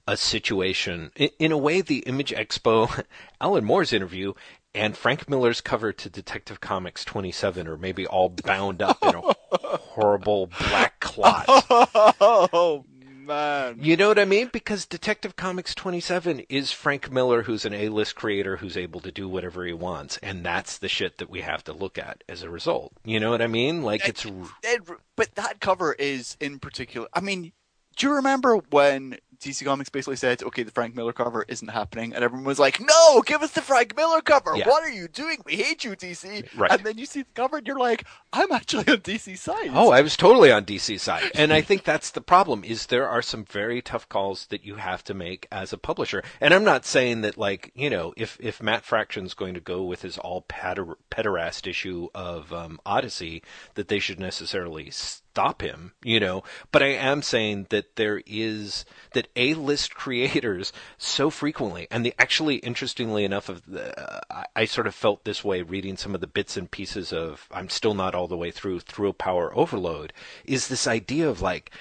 a 0.08 0.16
situation 0.16 1.12
in, 1.16 1.30
in 1.38 1.52
a 1.52 1.58
way 1.58 1.82
the 1.82 2.00
Image 2.00 2.32
Expo 2.32 3.04
Alan 3.42 3.66
Moore's 3.66 3.94
interview 3.94 4.34
and 4.76 4.96
Frank 4.96 5.30
Miller's 5.30 5.62
cover 5.62 5.92
to 5.92 6.10
Detective 6.10 6.60
Comics 6.62 7.04
27 7.06 7.68
are 7.68 7.78
maybe 7.78 8.06
all 8.08 8.30
bound 8.30 8.82
up 8.82 8.98
in 9.04 9.16
a 9.16 9.22
horrible 9.78 10.48
black 10.48 11.00
clot. 11.00 11.46
Oh 12.22 12.86
man. 13.26 13.78
You 13.80 13.96
know 13.96 14.08
what 14.08 14.18
I 14.20 14.26
mean? 14.26 14.50
Because 14.52 14.86
Detective 14.88 15.36
Comics 15.36 15.76
27 15.76 16.42
is 16.50 16.72
Frank 16.72 17.12
Miller, 17.12 17.44
who's 17.44 17.64
an 17.66 17.74
A-list 17.74 18.16
creator 18.16 18.58
who's 18.58 18.76
able 18.78 19.00
to 19.02 19.12
do 19.12 19.28
whatever 19.30 19.64
he 19.66 19.74
wants, 19.74 20.18
and 20.24 20.44
that's 20.44 20.78
the 20.80 20.88
shit 20.88 21.18
that 21.20 21.30
we 21.30 21.42
have 21.42 21.64
to 21.66 21.74
look 21.74 21.98
at 22.00 22.24
as 22.28 22.42
a 22.44 22.50
result. 22.50 22.94
You 23.06 23.20
know 23.20 23.30
what 23.30 23.42
I 23.42 23.48
mean? 23.48 23.84
Like 23.84 24.08
it's 24.08 24.26
It- 24.64 24.82
but 25.16 25.36
that 25.36 25.60
cover 25.60 25.94
is 25.94 26.38
in 26.40 26.60
particular. 26.60 27.08
I 27.14 27.20
mean, 27.20 27.52
do 27.98 28.08
you 28.08 28.14
remember 28.16 28.58
when 28.72 29.18
DC 29.42 29.66
Comics 29.66 29.90
basically 29.90 30.18
said, 30.18 30.44
"Okay, 30.44 30.64
the 30.64 30.72
Frank 30.72 30.96
Miller 30.96 31.14
cover 31.14 31.46
isn't 31.48 31.70
happening," 31.70 32.14
and 32.14 32.24
everyone 32.24 32.46
was 32.46 32.60
like, 32.60 32.80
"No, 32.80 33.22
give 33.26 33.42
us 33.42 33.52
the 33.52 33.62
Frank 33.62 33.96
Miller 33.96 34.22
cover! 34.22 34.56
Yeah. 34.56 34.68
What 34.68 34.84
are 34.84 34.90
you 34.90 35.08
doing? 35.08 35.38
We 35.46 35.56
hate 35.56 35.84
you, 35.84 35.92
DC!" 35.92 36.48
Right. 36.56 36.72
And 36.72 36.84
then 36.84 36.98
you 36.98 37.06
see 37.06 37.22
the 37.22 37.34
cover, 37.34 37.58
and 37.58 37.68
you're 37.68 37.80
like, 37.80 38.06
"I'm 38.34 38.52
actually 38.52 38.88
on 38.88 38.98
DC 38.98 39.38
side." 39.38 39.72
Oh, 39.74 39.92
I 39.92 40.02
was 40.02 40.18
totally 40.18 40.52
on 40.52 40.66
DC's 40.66 41.02
side. 41.02 41.32
And 41.36 41.54
I 41.54 41.62
think 41.62 41.84
that's 41.84 42.12
the 42.12 42.22
problem 42.22 42.64
is 42.64 42.88
there 42.88 43.08
are 43.08 43.22
some 43.22 43.46
very 43.46 43.82
tough 43.82 44.08
calls 44.10 44.48
that 44.48 44.66
you 44.66 44.76
have 44.76 45.04
to 45.06 45.14
make 45.14 45.48
as 45.52 45.72
a 45.72 45.78
publisher. 45.78 46.24
And 46.42 46.54
I'm 46.54 46.64
not 46.64 46.86
saying 46.86 47.22
that 47.22 47.38
like, 47.38 47.72
you 47.76 47.90
know, 47.90 48.14
if, 48.18 48.38
if 48.42 48.62
Matt 48.62 48.84
Fraction's 48.84 49.34
going 49.34 49.54
to 49.54 49.60
go 49.60 49.84
with 49.84 50.02
his 50.02 50.18
all 50.18 50.44
pader- 50.44 50.96
pederast 51.10 51.68
issue 51.68 52.10
of 52.14 52.52
um, 52.54 52.80
ODY-C, 52.86 53.42
that 53.76 53.88
they 53.88 54.00
should 54.00 54.20
necessarily 54.20 54.90
stop 55.32 55.62
him, 55.62 55.94
you 56.04 56.20
know. 56.20 56.44
But 56.72 56.84
I 56.84 56.88
am 56.88 57.22
saying 57.22 57.68
that 57.70 57.96
there 57.96 58.22
is 58.26 58.86
that 59.14 59.28
A-list 59.36 59.96
creators 59.96 60.74
so 60.98 61.30
frequently, 61.30 61.88
and 61.92 62.06
the 62.06 62.14
actually 62.20 62.58
interestingly 62.58 63.24
enough, 63.24 63.50
of 63.50 63.66
the, 63.66 63.98
uh, 64.00 64.22
I, 64.30 64.46
I 64.62 64.66
sort 64.66 64.88
of 64.88 64.96
felt 64.96 65.24
this 65.24 65.44
way 65.44 65.62
reading 65.62 65.98
some 65.98 66.16
of 66.16 66.22
the 66.22 66.28
bits 66.28 66.58
and 66.58 66.70
pieces 66.70 67.14
of 67.14 67.48
I'm 67.52 67.70
still 67.70 67.94
not 67.94 68.16
all 68.16 68.28
the 68.28 68.38
way 68.38 68.52
through 68.52 68.82
through 68.82 69.14
Power 69.14 69.56
Overload, 69.56 70.14
is 70.46 70.68
this 70.68 70.88
idea 70.88 71.30
of 71.30 71.42
like 71.42 71.72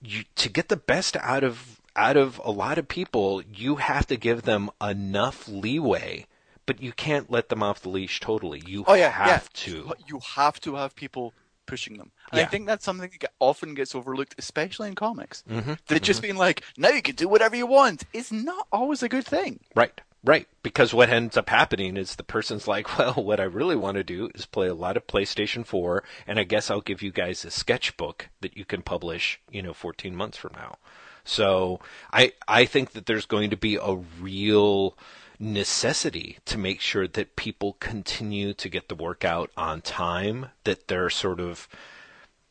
you, 0.00 0.24
to 0.36 0.48
get 0.48 0.68
the 0.68 0.76
best 0.76 1.16
out 1.16 1.44
of 1.44 1.80
out 1.94 2.16
of 2.16 2.40
a 2.44 2.50
lot 2.50 2.78
of 2.78 2.88
people, 2.88 3.42
you 3.52 3.76
have 3.76 4.06
to 4.06 4.16
give 4.16 4.42
them 4.42 4.70
enough 4.80 5.48
leeway. 5.48 6.26
But 6.64 6.80
you 6.80 6.92
can't 6.92 7.28
let 7.28 7.48
them 7.48 7.60
off 7.60 7.82
the 7.82 7.88
leash 7.88 8.20
totally. 8.20 8.62
You 8.64 8.84
Oh 8.86 8.94
yeah, 8.94 9.10
have 9.10 9.50
yeah. 9.52 9.64
to. 9.64 9.92
You 10.06 10.20
have 10.36 10.60
to 10.60 10.76
have 10.76 10.94
people 10.94 11.34
pushing 11.66 11.96
them, 11.96 12.12
and 12.30 12.38
Yeah. 12.38 12.44
I 12.46 12.48
think 12.48 12.66
that's 12.66 12.84
something 12.84 13.10
that 13.20 13.32
often 13.38 13.74
gets 13.74 13.94
overlooked, 13.94 14.34
especially 14.38 14.88
in 14.88 14.94
comics. 14.94 15.42
Mm-hmm. 15.50 15.74
That 15.88 16.02
just 16.02 16.22
being 16.22 16.36
like, 16.36 16.62
"Now 16.76 16.90
you 16.90 17.02
can 17.02 17.14
do 17.14 17.28
whatever 17.28 17.56
you 17.56 17.66
want," 17.66 18.04
is 18.12 18.32
not 18.32 18.66
always 18.72 19.02
a 19.02 19.08
good 19.08 19.26
thing. 19.26 19.60
Right, 19.74 20.00
right. 20.24 20.46
Because 20.62 20.94
what 20.94 21.10
ends 21.10 21.36
up 21.36 21.48
happening 21.48 21.96
is 21.96 22.16
the 22.16 22.22
person's 22.22 22.68
like, 22.68 22.98
well, 22.98 23.14
what 23.14 23.40
I 23.40 23.44
really 23.44 23.76
want 23.76 23.96
to 23.96 24.04
do 24.04 24.30
is 24.34 24.46
play 24.46 24.68
a 24.68 24.74
lot 24.74 24.96
of 24.96 25.06
PlayStation 25.06 25.64
4, 25.66 26.02
and 26.26 26.38
I 26.38 26.44
guess 26.44 26.70
I'll 26.70 26.80
give 26.80 27.02
you 27.02 27.10
guys 27.10 27.44
a 27.44 27.50
sketchbook 27.50 28.28
that 28.40 28.56
you 28.56 28.64
can 28.64 28.82
publish, 28.82 29.40
you 29.50 29.62
know, 29.62 29.72
14 29.72 30.14
months 30.14 30.36
from 30.38 30.52
now. 30.54 30.76
So 31.24 31.78
I, 32.12 32.32
I 32.48 32.64
think 32.64 32.92
that 32.92 33.06
there's 33.06 33.26
going 33.26 33.50
to 33.50 33.56
be 33.56 33.76
a 33.76 33.94
real 34.20 34.96
necessity 35.42 36.38
to 36.44 36.56
make 36.56 36.80
sure 36.80 37.08
that 37.08 37.34
people 37.34 37.74
continue 37.80 38.54
to 38.54 38.68
get 38.68 38.88
the 38.88 38.94
work 38.94 39.24
out 39.24 39.50
on 39.56 39.80
time, 39.80 40.46
that 40.62 40.86
they're 40.86 41.10
sort 41.10 41.40
of 41.40 41.68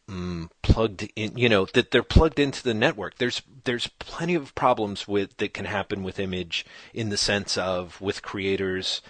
mm, 0.10 0.50
plugged 0.62 1.10
in, 1.16 1.38
you 1.38 1.48
know, 1.48 1.66
that 1.74 1.92
they're 1.92 2.04
plugged 2.04 2.38
into 2.38 2.62
the 2.62 2.74
network. 2.74 3.18
There's 3.18 3.42
there's 3.64 3.88
plenty 3.88 4.36
of 4.36 4.54
problems 4.56 5.08
with 5.08 5.38
that 5.38 5.54
can 5.54 5.66
happen 5.66 6.04
with 6.04 6.20
image 6.20 6.66
in 6.94 7.10
the 7.10 7.18
sense 7.18 7.58
of 7.58 8.00
with 8.02 8.22
creators 8.22 9.02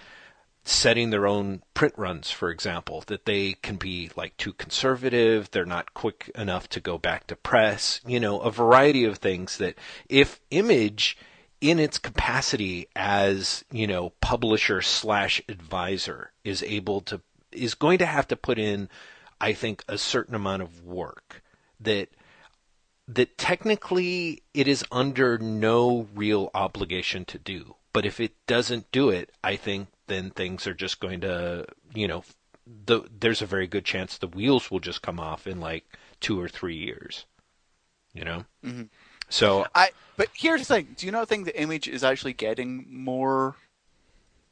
setting 0.63 1.09
their 1.09 1.25
own 1.25 1.63
print 1.73 1.93
runs, 1.97 2.29
for 2.29 2.51
example, 2.51 3.03
that 3.07 3.25
they 3.25 3.53
can 3.63 3.77
be 3.77 4.11
like 4.15 4.37
too 4.37 4.53
conservative, 4.53 5.49
they're 5.49 5.65
not 5.65 5.95
quick 5.95 6.29
enough 6.35 6.69
to 6.69 6.79
go 6.79 6.99
back 6.99 7.25
to 7.25 7.35
press, 7.35 7.99
you 8.05 8.19
know, 8.19 8.39
a 8.41 8.51
variety 8.51 9.03
of 9.03 9.17
things 9.17 9.57
that 9.57 9.75
if 10.07 10.39
image 10.51 11.17
in 11.61 11.77
its 11.77 11.99
capacity 11.99 12.87
as, 12.95 13.63
you 13.71 13.87
know, 13.87 14.09
publisher 14.19 14.81
slash 14.81 15.41
advisor 15.47 16.31
is 16.43 16.63
able 16.63 17.01
to 17.01 17.21
is 17.51 17.75
going 17.75 17.99
to 17.99 18.05
have 18.05 18.27
to 18.29 18.35
put 18.35 18.57
in, 18.57 18.89
I 19.39 19.53
think, 19.53 19.83
a 19.87 19.97
certain 19.97 20.35
amount 20.35 20.63
of 20.63 20.83
work 20.83 21.43
that 21.79 22.09
that 23.07 23.37
technically 23.37 24.41
it 24.53 24.67
is 24.67 24.85
under 24.91 25.37
no 25.37 26.07
real 26.15 26.49
obligation 26.53 27.25
to 27.25 27.37
do. 27.37 27.75
But 27.93 28.05
if 28.05 28.19
it 28.19 28.33
doesn't 28.47 28.91
do 28.91 29.09
it, 29.09 29.31
I 29.43 29.57
think 29.57 29.89
then 30.07 30.31
things 30.31 30.65
are 30.65 30.73
just 30.73 30.99
going 30.99 31.21
to, 31.21 31.65
you 31.93 32.07
know, 32.07 32.23
the, 32.85 33.01
there's 33.19 33.41
a 33.41 33.45
very 33.47 33.67
good 33.67 33.83
chance 33.83 34.17
the 34.17 34.27
wheels 34.27 34.71
will 34.71 34.79
just 34.79 35.01
come 35.01 35.19
off 35.19 35.45
in 35.45 35.59
like 35.59 35.85
two 36.21 36.39
or 36.39 36.47
three 36.47 36.77
years. 36.77 37.25
You 38.13 38.23
know, 38.23 38.45
Mhm. 38.63 38.89
So 39.31 39.65
I 39.73 39.89
but 40.17 40.29
here's 40.33 40.61
the 40.61 40.65
thing: 40.75 40.89
Do 40.95 41.05
you 41.07 41.11
not 41.11 41.27
think 41.27 41.45
the 41.45 41.59
image 41.59 41.87
is 41.87 42.03
actually 42.03 42.33
getting 42.33 42.85
more 42.89 43.55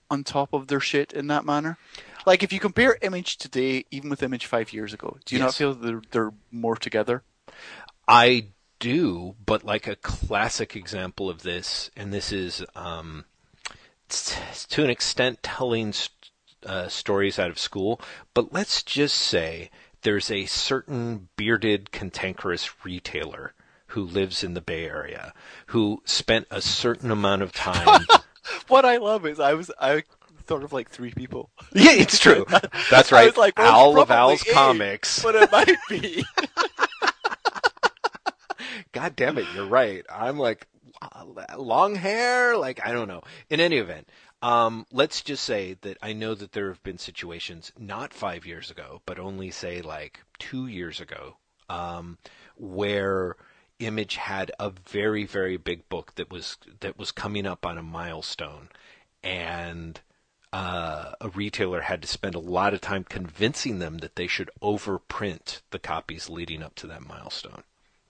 on 0.10 0.24
top 0.24 0.54
of 0.54 0.68
their 0.68 0.80
shit 0.80 1.14
in 1.14 1.28
that 1.28 1.46
manner? 1.46 1.78
Like 2.26 2.42
if 2.44 2.52
you 2.52 2.60
compare 2.60 2.98
image 3.02 3.38
today, 3.38 3.86
even 3.92 4.10
with 4.10 4.24
image 4.24 4.46
five 4.48 4.74
years 4.74 4.94
ago, 4.94 5.18
do 5.26 5.36
you 5.36 5.40
not 5.40 5.48
Yes. 5.50 5.58
feel 5.58 5.74
they're 5.76 6.02
they're 6.12 6.34
more 6.52 6.76
together? 6.76 7.24
I 8.08 8.48
do, 8.80 9.36
but 9.46 9.64
like 9.64 9.88
a 9.88 9.96
classic 9.96 10.76
example 10.76 11.30
of 11.30 11.44
this, 11.44 11.92
and 11.96 12.12
this 12.14 12.32
is 12.32 12.66
um, 12.76 13.26
to 14.10 14.84
an 14.84 14.90
extent 14.90 15.44
telling 15.44 15.94
uh, 16.66 16.88
stories 16.88 17.38
out 17.38 17.52
of 17.52 17.60
school, 17.60 18.02
but 18.34 18.52
let's 18.54 18.82
just 18.84 19.16
say 19.16 19.70
there's 20.02 20.32
a 20.32 20.46
certain 20.46 21.30
bearded, 21.36 21.92
cantankerous 21.92 22.70
retailer 22.84 23.54
who 23.90 24.04
lives 24.04 24.44
in 24.44 24.54
the 24.54 24.62
Bay 24.62 24.86
Area 24.86 25.34
who 25.68 26.02
spent 26.06 26.48
a 26.52 26.62
certain 26.62 27.12
amount 27.12 27.42
of 27.42 27.52
time. 27.54 28.06
What 28.68 28.86
I 28.86 28.98
love 28.98 29.26
is 29.26 29.40
I 29.40 29.54
was 29.54 29.72
I 29.80 30.04
thought 30.46 30.64
of 30.64 30.74
like 30.74 30.90
three 30.90 31.12
people. 31.12 31.50
yeah, 31.74 31.92
it's 31.92 32.20
true. 32.20 32.46
That's 32.90 33.12
I 33.14 33.16
right. 33.16 33.26
was 33.28 33.38
like, 33.38 33.58
well, 33.58 33.72
Al 33.72 33.92
it's 33.92 34.02
of 34.02 34.08
probably 34.08 34.34
eight, 34.36 34.54
Comics. 34.54 35.22
but 35.24 35.36
it 35.36 35.52
might 35.52 35.78
be. 35.90 36.24
God 38.92 39.16
damn 39.16 39.38
it, 39.38 39.46
you're 39.54 39.68
right. 39.68 40.06
I'm 40.10 40.38
like 40.38 40.68
long 41.58 41.96
hair, 41.96 42.58
like 42.58 42.86
I 42.86 42.92
don't 42.92 43.08
know. 43.08 43.22
In 43.50 43.60
any 43.60 43.78
event, 43.78 44.10
um, 44.42 44.86
let's 44.92 45.22
just 45.22 45.44
say 45.44 45.76
that 45.82 45.98
I 46.02 46.14
know 46.14 46.34
that 46.36 46.52
there 46.52 46.70
have 46.70 46.82
been 46.84 46.98
situations 46.98 47.72
not 47.78 48.14
five 48.14 48.46
years 48.46 48.72
ago, 48.72 49.02
but 49.06 49.20
only 49.20 49.52
say 49.52 49.82
like 49.82 50.20
two 50.40 50.68
years 50.68 51.00
ago, 51.00 51.38
um, 51.70 52.18
where 52.56 53.36
Image 53.80 54.18
had 54.18 54.52
a 54.60 54.70
very 54.70 55.26
very 55.26 55.58
big 55.58 55.88
book 55.90 56.16
that 56.16 56.30
was 56.30 56.58
that 56.82 56.98
was 56.98 57.12
coming 57.12 57.46
up 57.46 57.66
on 57.66 57.78
a 57.78 57.84
milestone, 57.84 58.70
and 59.24 60.02
uh, 60.52 61.14
a 61.22 61.30
retailer 61.30 61.82
had 61.82 62.02
to 62.02 62.08
spend 62.08 62.36
a 62.36 62.40
lot 62.40 62.74
of 62.74 62.82
time 62.82 63.04
convincing 63.04 63.80
them 63.80 64.00
that 64.00 64.16
they 64.16 64.28
should 64.28 64.50
overprint 64.62 65.62
the 65.72 65.80
copies 65.80 66.30
leading 66.30 66.64
up 66.64 66.76
to 66.76 66.88
that 66.88 67.08
milestone. 67.08 67.64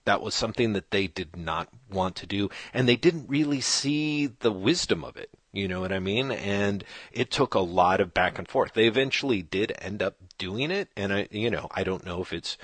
That 0.06 0.22
was 0.22 0.34
something 0.34 0.72
that 0.72 0.90
they 0.90 1.06
did 1.06 1.36
not 1.36 1.68
want 1.90 2.16
to 2.16 2.26
do, 2.26 2.48
and 2.72 2.88
they 2.88 2.96
didn't 2.96 3.28
really 3.28 3.60
see 3.60 4.26
the 4.26 4.50
wisdom 4.50 5.04
of 5.04 5.16
it. 5.16 5.30
You 5.52 5.68
know 5.68 5.80
what 5.80 5.92
I 5.92 5.98
mean? 5.98 6.30
And 6.30 6.84
it 7.12 7.30
took 7.30 7.54
a 7.54 7.60
lot 7.60 8.00
of 8.00 8.14
back 8.14 8.38
and 8.38 8.48
forth. 8.48 8.72
They 8.72 8.86
eventually 8.86 9.42
did 9.42 9.72
end 9.78 10.02
up 10.02 10.16
doing 10.38 10.70
it, 10.70 10.88
and 10.96 11.12
I, 11.12 11.28
you 11.30 11.50
know, 11.50 11.68
I 11.72 11.84
don't 11.84 12.06
know 12.06 12.22
if 12.22 12.32
it's 12.32 12.56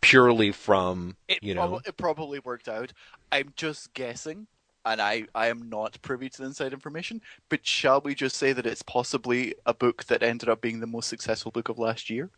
purely 0.00 0.52
from, 0.52 1.16
It, 1.28 1.40
you 1.40 1.54
know, 1.54 1.62
prob- 1.68 1.86
it 1.86 1.96
probably 1.96 2.38
worked 2.40 2.68
out. 2.68 2.92
I'm 3.32 3.52
just 3.56 3.92
guessing, 3.94 4.46
and 4.84 5.00
I, 5.00 5.26
I 5.34 5.48
am 5.48 5.68
not 5.68 6.00
privy 6.02 6.28
to 6.30 6.38
the 6.38 6.44
inside 6.46 6.72
information. 6.72 7.20
But 7.48 7.66
shall 7.66 8.00
we 8.00 8.14
just 8.14 8.36
say 8.36 8.52
that 8.52 8.66
it's 8.66 8.82
possibly 8.82 9.54
a 9.66 9.74
book 9.74 10.04
that 10.04 10.22
ended 10.22 10.48
up 10.48 10.60
being 10.60 10.80
the 10.80 10.86
most 10.86 11.08
successful 11.08 11.50
book 11.52 11.68
of 11.68 11.78
last 11.78 12.10
year? 12.10 12.30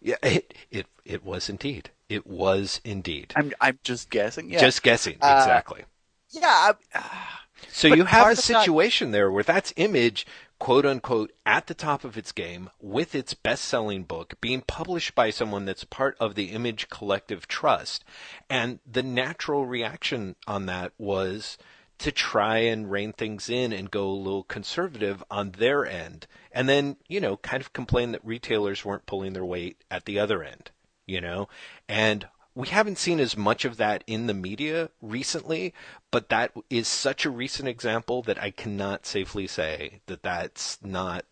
yeah, 0.00 0.16
it, 0.22 0.54
it, 0.70 0.86
it 1.04 1.24
was 1.24 1.48
indeed. 1.48 1.90
It 2.08 2.26
was 2.26 2.80
indeed. 2.84 3.36
I'm 3.36 3.52
I'm 3.60 3.78
just 3.84 4.10
guessing. 4.10 4.50
Yeah, 4.50 4.60
Just 4.60 4.82
guessing, 4.82 5.18
Uh, 5.20 5.34
exactly. 5.34 5.84
yeah. 6.30 6.72
I, 6.94 7.33
So 7.70 7.88
But 7.88 7.98
you 7.98 8.04
have 8.04 8.30
a 8.30 8.36
situation 8.36 9.10
there 9.10 9.30
where 9.30 9.42
that's 9.42 9.72
image, 9.76 10.26
quote 10.58 10.86
unquote, 10.86 11.32
at 11.44 11.66
the 11.66 11.74
top 11.74 12.04
of 12.04 12.16
its 12.16 12.32
game 12.32 12.70
with 12.80 13.14
its 13.14 13.34
best 13.34 13.64
selling 13.64 14.04
book 14.04 14.34
being 14.40 14.62
published 14.62 15.14
by 15.14 15.30
someone 15.30 15.64
that's 15.64 15.84
part 15.84 16.16
of 16.20 16.34
the 16.34 16.50
image 16.50 16.88
collective 16.88 17.48
trust. 17.48 18.04
And 18.48 18.78
the 18.90 19.02
natural 19.02 19.66
reaction 19.66 20.36
on 20.46 20.66
that 20.66 20.92
was 20.98 21.58
to 21.98 22.10
try 22.10 22.58
and 22.58 22.90
rein 22.90 23.12
things 23.12 23.48
in 23.48 23.72
and 23.72 23.90
go 23.90 24.08
a 24.08 24.12
little 24.12 24.42
conservative 24.44 25.22
on 25.30 25.52
their 25.52 25.86
end. 25.86 26.26
And 26.52 26.68
then, 26.68 26.96
you 27.08 27.20
know, 27.20 27.36
kind 27.38 27.60
of 27.60 27.72
complain 27.72 28.12
that 28.12 28.24
retailers 28.24 28.84
weren't 28.84 29.06
pulling 29.06 29.32
their 29.32 29.44
weight 29.44 29.78
at 29.90 30.04
the 30.04 30.18
other 30.18 30.42
end, 30.42 30.70
you 31.06 31.20
know? 31.20 31.48
And 31.88 32.26
we 32.54 32.68
haven't 32.68 32.98
seen 32.98 33.18
as 33.18 33.36
much 33.36 33.64
of 33.64 33.76
that 33.78 34.04
in 34.06 34.26
the 34.26 34.34
media 34.34 34.90
recently, 35.02 35.74
but 36.10 36.28
that 36.28 36.52
is 36.70 36.86
such 36.86 37.24
a 37.24 37.30
recent 37.30 37.68
example 37.68 38.22
that 38.22 38.40
I 38.40 38.50
cannot 38.50 39.06
safely 39.06 39.46
say 39.46 40.00
that 40.06 40.22
that's 40.22 40.78
not 40.82 41.24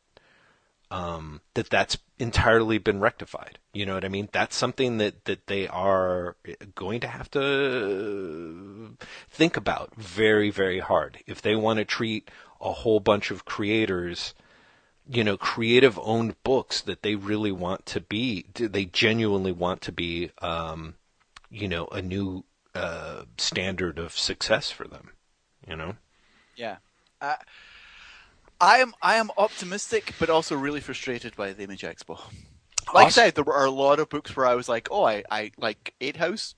um, 0.91 1.41
that 1.55 1.71
that's 1.71 1.97
entirely 2.19 2.77
been 2.79 3.01
rectified. 3.01 3.59
You 3.73 3.87
know 3.87 3.95
what 3.95 4.05
I 4.05 4.09
mean? 4.09 4.29
That's 4.31 4.55
something 4.55 4.99
that, 4.99 5.25
that 5.25 5.47
they 5.47 5.67
are 5.67 6.37
going 6.75 7.01
to 7.01 7.09
have 7.09 7.31
to 7.31 8.97
think 9.31 9.57
about 9.57 9.95
very, 9.97 10.51
very 10.51 10.81
hard 10.81 11.19
if 11.27 11.41
they 11.41 11.57
want 11.57 11.79
to 11.79 11.85
treat 11.87 12.31
a 12.61 12.73
whole 12.73 13.01
bunch 13.01 13.31
of 13.31 13.47
creators, 13.47 14.35
you 15.09 15.25
know, 15.25 15.39
creative 15.39 15.99
owned 16.03 16.41
books 16.43 16.83
that 16.83 17.03
they 17.03 17.15
really 17.15 17.53
want 17.53 17.87
to 17.87 18.01
be, 18.01 18.45
they 18.55 18.85
genuinely 18.85 19.53
want 19.53 19.81
to 19.81 19.93
be, 19.93 20.31
um, 20.43 20.95
you 21.53 21.69
know, 21.69 21.87
a 21.87 22.01
new 22.01 22.45
uh, 22.75 23.25
standard 23.37 23.99
of 23.99 24.19
success 24.19 24.71
for 24.71 24.89
them. 24.89 25.11
You 25.69 25.77
know? 25.77 25.97
Yeah. 26.57 26.77
Uh, 27.21 27.37
I 28.61 28.79
am 28.79 28.95
I 29.03 29.17
am 29.17 29.31
optimistic, 29.37 30.15
but 30.19 30.31
also 30.31 30.57
really 30.57 30.81
frustrated 30.81 31.37
by 31.37 31.53
the 31.53 31.65
Image 31.65 31.83
Expo. 31.83 32.19
Like 32.95 33.07
awesome. 33.07 33.07
I 33.07 33.11
said, 33.11 33.35
there 33.35 33.45
were 33.45 33.65
a 33.65 33.71
lot 33.71 34.01
of 34.01 34.09
books 34.09 34.37
where 34.37 34.47
I 34.47 34.55
was 34.55 34.69
like, 34.69 34.89
"Oh, 34.91 35.05
I, 35.05 35.23
I 35.31 35.53
like 35.59 35.95
Eight 36.01 36.17
House." 36.17 36.55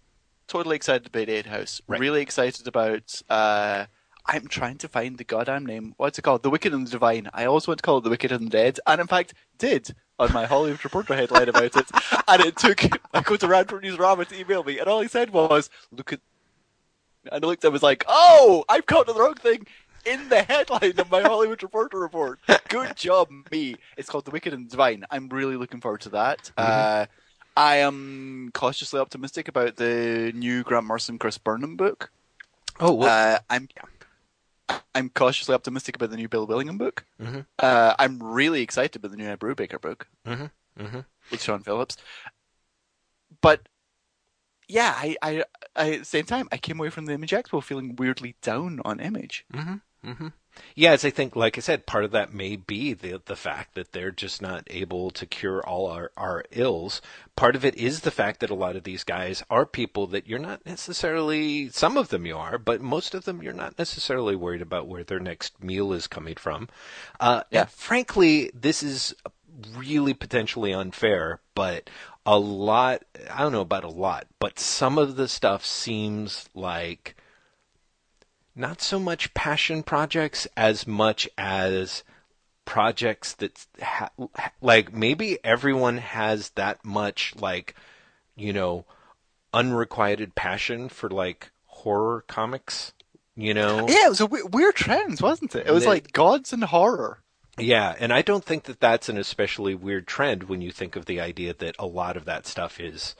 Totally 0.46 0.76
excited 0.76 1.07
about 1.07 1.28
Eight 1.28 1.46
House. 1.46 1.80
Right. 1.87 2.00
Really 2.00 2.22
excited 2.22 2.66
about. 2.66 3.20
Uh, 3.28 3.87
I'm 4.26 4.48
trying 4.48 4.78
to 4.78 4.88
find 4.88 5.18
the 5.18 5.24
goddamn 5.24 5.66
name. 5.66 5.94
What's 5.96 6.18
it 6.18 6.22
called? 6.22 6.42
The 6.42 6.50
Wicked 6.50 6.72
and 6.72 6.87
the 6.87 6.90
Divine. 6.90 7.28
I 7.35 7.44
always 7.44 7.66
want 7.66 7.78
to 7.78 7.83
call 7.83 7.98
it 7.98 8.04
The 8.04 8.11
Wicked 8.11 8.33
and 8.33 8.46
the 8.46 8.50
Dead, 8.50 8.80
and 8.87 9.00
in 9.00 9.07
fact, 9.07 9.35
did 9.59 9.94
on 10.18 10.33
my 10.33 10.46
Hollywood 10.46 10.83
Reporter 10.85 11.14
headline 11.14 11.48
about 11.48 11.77
it. 11.77 11.90
and 12.29 12.42
it 12.42 12.57
took 12.57 12.83
I 13.12 13.20
go 13.22 13.37
to 13.37 13.48
Radford 13.48 13.83
News 13.83 13.98
Robert 13.98 14.29
to 14.29 14.38
email 14.38 14.64
me, 14.64 14.79
and 14.79 14.88
all 14.88 15.00
he 15.00 15.09
said 15.09 15.31
was, 15.31 15.70
"Look 15.90 16.12
at." 16.12 16.20
And 17.31 17.44
I 17.44 17.46
looked, 17.46 17.64
I 17.64 17.68
was 17.68 17.83
like, 17.83 18.05
"Oh, 18.07 18.64
I've 18.68 18.87
caught 18.87 19.07
the 19.07 19.14
wrong 19.14 19.35
thing." 19.35 19.66
in 20.05 20.29
the 20.29 20.42
headline 20.42 20.98
of 20.98 21.11
my 21.11 21.22
Hollywood 21.22 21.62
Reporter 21.62 21.98
report. 21.98 22.38
Good 22.68 22.94
job, 22.94 23.31
me. 23.50 23.77
It's 23.96 24.09
called 24.09 24.27
The 24.27 24.31
Wicked 24.31 24.53
and 24.53 24.66
the 24.66 24.70
Divine. 24.70 25.05
I'm 25.11 25.29
really 25.29 25.57
looking 25.57 25.81
forward 25.81 26.03
to 26.03 26.11
that. 26.11 26.50
Mm-hmm. 26.59 27.03
Uh, 27.03 27.07
I 27.57 27.77
am 27.77 28.50
cautiously 28.53 29.00
optimistic 29.00 29.48
about 29.48 29.77
the 29.77 30.33
new 30.35 30.62
Grant 30.62 30.87
Morrison 30.87 31.18
Chris 31.18 31.38
Burnham 31.38 31.77
book. 31.77 32.11
Oh? 32.81 33.03
Uh, 33.03 33.38
I'm 33.48 33.68
I'm 34.94 35.11
cautiously 35.11 35.55
optimistic 35.55 35.96
about 35.96 36.11
the 36.11 36.16
new 36.16 36.29
Bill 36.29 36.46
Willingham 36.46 36.79
book. 36.79 37.05
Mm-hmm. 37.20 37.40
Uh, 37.59 37.94
I'm 37.98 38.22
really 38.22 38.62
excited 38.62 38.96
about 38.96 39.11
the 39.11 39.16
new 39.16 39.29
Ed 39.29 39.40
Brubaker 39.40 39.81
book 39.81 40.09
mm-hmm. 40.27 40.83
Mm-hmm. 40.83 41.00
with 41.31 41.42
Sean 41.42 41.61
Phillips. 41.61 41.96
But 43.40 43.68
yeah, 44.68 44.94
I, 44.96 45.16
I, 45.20 45.44
I, 45.77 45.92
at 45.92 45.98
the 46.00 46.05
same 46.05 46.24
time, 46.24 46.48
I 46.50 46.57
came 46.57 46.79
away 46.79 46.90
from 46.90 47.07
the 47.07 47.12
Image 47.12 47.33
Expo 47.33 47.62
feeling 47.62 47.96
weirdly 47.96 48.37
down 48.40 48.81
on 48.85 49.00
Image. 49.00 49.44
Mm-hmm. 50.05 50.29
Yes, 50.77 51.05
I 51.05 51.11
think, 51.11 51.35
like 51.35 51.59
I 51.59 51.61
said, 51.61 51.87
part 51.87 52.05
of 52.05 52.12
that 52.12 52.33
may 52.33 52.57
be 52.57 52.93
the 52.93 53.21
the 53.25 53.35
fact 53.37 53.75
that 53.75 53.93
they're 53.93 54.12
just 54.12 54.40
not 54.40 54.64
able 54.71 55.11
to 55.11 55.27
cure 55.27 55.61
all 55.67 55.88
our, 55.88 56.12
our 56.17 56.45
ills. 56.53 57.01
Part 57.35 57.57
of 57.57 57.64
it 57.64 57.75
is 57.75 58.01
the 58.01 58.11
fact 58.12 58.40
that 58.40 58.51
a 58.51 58.55
lot 58.55 58.77
of 58.77 58.85
these 58.85 59.03
guys 59.03 59.43
are 59.51 59.67
people 59.67 60.07
that 60.09 60.29
you're 60.29 60.38
not 60.38 60.64
necessarily, 60.64 61.71
some 61.71 61.97
of 61.97 62.09
them 62.09 62.25
you 62.27 62.37
are, 62.37 62.59
but 62.59 62.81
most 62.81 63.14
of 63.14 63.25
them 63.25 63.43
you're 63.43 63.53
not 63.53 63.79
necessarily 63.79 64.37
worried 64.37 64.62
about 64.62 64.87
where 64.87 65.03
their 65.03 65.19
next 65.19 65.62
meal 65.62 65.93
is 65.93 66.07
coming 66.07 66.37
from. 66.37 66.69
Uh, 67.19 67.43
yeah. 67.51 67.64
frankly, 67.64 68.51
this 68.55 68.83
is 68.83 69.14
really 69.77 70.14
potentially 70.14 70.73
unfair, 70.73 71.40
but 71.55 71.90
a 72.27 72.38
lot, 72.38 73.05
I 73.31 73.43
don't 73.43 73.53
know 73.53 73.61
about 73.61 73.85
a 73.85 73.88
lot, 73.88 74.27
but 74.38 74.59
some 74.59 74.99
of 74.99 75.17
the 75.17 75.29
stuff 75.29 75.64
seems 75.64 76.49
like 76.55 77.17
not 78.57 78.81
so 78.81 78.99
much 78.99 79.35
passion 79.35 79.83
projects 79.83 80.47
as 80.57 80.87
much 80.87 81.29
as 81.37 82.05
projects 82.64 83.35
that 83.35 83.67
ha- 83.83 84.11
like 84.62 84.93
maybe 84.93 85.38
everyone 85.45 85.99
has 85.99 86.51
that 86.51 86.83
much 86.85 87.35
like 87.37 87.75
you 88.37 88.53
know 88.53 88.85
unrequited 89.53 90.35
passion 90.35 90.88
for 90.88 91.11
like 91.11 91.51
horror 91.67 92.25
comics 92.27 92.93
you 93.37 93.53
know? 93.53 93.87
Yeah 93.88 94.07
it 94.07 94.11
was 94.11 94.21
a 94.21 94.25
w- 94.25 94.47
weird 94.47 94.77
trend 94.77 95.21
wasn't 95.21 95.55
it? 95.57 95.67
It 95.67 95.73
was 95.73 95.87
like 95.87 96.12
gods 96.12 96.53
and 96.53 96.64
horror. 96.64 97.19
Yeah 97.59 97.95
and 97.99 98.12
i 98.12 98.23
don't 98.23 98.45
think 98.45 98.64
that 98.64 98.81
that's 98.81 99.09
an 99.09 99.19
especially 99.19 99.75
weird 99.75 100.07
trend 100.07 100.45
when 100.45 100.61
you 100.61 100.73
think 100.73 100.97
of 100.97 101.05
the 101.07 101.21
idea 101.21 101.53
that 101.55 101.77
a 101.79 101.87
lot 101.87 102.17
of 102.17 102.25
that 102.25 102.47
stuff 102.47 102.81
is 102.81 103.14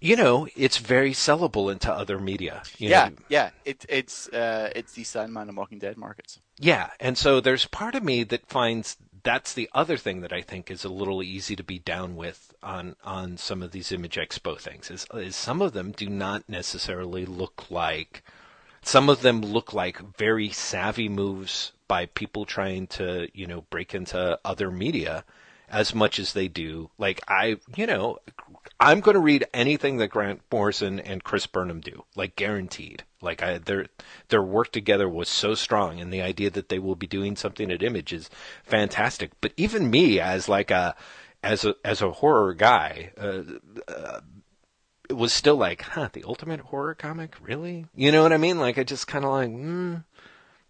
you 0.00 0.16
know, 0.16 0.48
it's 0.56 0.78
very 0.78 1.12
sellable 1.12 1.70
into 1.70 1.92
other 1.92 2.18
media. 2.18 2.62
yeah, 2.78 3.08
know. 3.08 3.16
yeah. 3.28 3.50
It, 3.64 3.84
it's 3.88 4.28
uh, 4.28 4.70
it's 4.74 4.92
the 4.92 5.04
Sandman 5.04 5.48
and 5.48 5.56
Walking 5.56 5.78
Dead 5.78 5.96
markets. 5.96 6.40
Yeah, 6.58 6.90
and 7.00 7.18
so 7.18 7.40
there's 7.40 7.66
part 7.66 7.94
of 7.94 8.02
me 8.02 8.24
that 8.24 8.46
finds 8.46 8.96
that's 9.26 9.54
the 9.54 9.68
other 9.74 9.96
thing 9.96 10.20
that 10.20 10.32
I 10.32 10.40
think 10.40 10.70
is 10.70 10.84
a 10.84 10.88
little 10.88 11.20
easy 11.20 11.56
to 11.56 11.64
be 11.64 11.80
down 11.80 12.14
with 12.14 12.54
on 12.62 12.94
on 13.04 13.36
some 13.36 13.60
of 13.60 13.72
these 13.72 13.90
Image 13.90 14.14
Expo 14.16 14.58
things 14.58 14.88
is, 14.88 15.04
is 15.14 15.34
some 15.34 15.60
of 15.60 15.72
them 15.72 15.90
do 15.90 16.08
not 16.08 16.48
necessarily 16.48 17.26
look 17.26 17.68
like 17.68 18.22
some 18.82 19.08
of 19.08 19.22
them 19.22 19.40
look 19.40 19.72
like 19.72 20.16
very 20.16 20.50
savvy 20.50 21.08
moves 21.08 21.72
by 21.88 22.06
people 22.06 22.44
trying 22.44 22.86
to 22.86 23.28
you 23.34 23.48
know 23.48 23.62
break 23.62 23.96
into 23.96 24.38
other 24.44 24.70
media 24.70 25.24
as 25.68 25.94
much 25.94 26.18
as 26.18 26.32
they 26.32 26.48
do. 26.48 26.90
Like 26.98 27.20
I, 27.28 27.58
you 27.76 27.86
know, 27.86 28.18
I'm 28.78 29.00
going 29.00 29.14
to 29.14 29.20
read 29.20 29.46
anything 29.54 29.96
that 29.98 30.08
Grant 30.08 30.42
Morrison 30.52 31.00
and 31.00 31.24
Chris 31.24 31.46
Burnham 31.46 31.80
do, 31.80 32.04
like 32.14 32.36
guaranteed. 32.36 33.04
Like 33.22 33.42
I, 33.42 33.58
their 33.58 33.86
their 34.28 34.42
work 34.42 34.72
together 34.72 35.08
was 35.08 35.28
so 35.28 35.54
strong, 35.54 36.00
and 36.00 36.12
the 36.12 36.22
idea 36.22 36.50
that 36.50 36.68
they 36.68 36.78
will 36.78 36.96
be 36.96 37.06
doing 37.06 37.36
something 37.36 37.70
at 37.70 37.82
Image 37.82 38.12
is 38.12 38.30
fantastic. 38.64 39.32
But 39.40 39.52
even 39.56 39.90
me, 39.90 40.20
as 40.20 40.48
like 40.48 40.70
a 40.70 40.94
as 41.42 41.64
a 41.64 41.74
as 41.84 42.02
a 42.02 42.12
horror 42.12 42.54
guy, 42.54 43.12
uh, 43.18 43.42
uh, 43.88 44.20
it 45.08 45.14
was 45.14 45.32
still 45.32 45.56
like, 45.56 45.82
huh, 45.82 46.10
the 46.12 46.24
ultimate 46.24 46.60
horror 46.60 46.94
comic, 46.94 47.36
really? 47.40 47.86
You 47.94 48.12
know 48.12 48.22
what 48.22 48.32
I 48.32 48.38
mean? 48.38 48.58
Like 48.58 48.78
I 48.78 48.84
just 48.84 49.06
kind 49.06 49.24
of 49.24 49.30
like, 49.30 49.50
mm, 49.50 50.04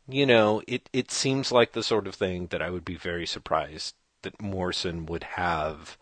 you 0.08 0.26
know, 0.26 0.62
it 0.68 0.88
it 0.92 1.10
seems 1.10 1.50
like 1.50 1.72
the 1.72 1.82
sort 1.82 2.06
of 2.06 2.14
thing 2.14 2.46
that 2.48 2.62
I 2.62 2.70
would 2.70 2.84
be 2.84 2.96
very 2.96 3.26
surprised 3.26 3.94
that 4.22 4.40
Morrison 4.40 5.06
would 5.06 5.24
have 5.24 5.96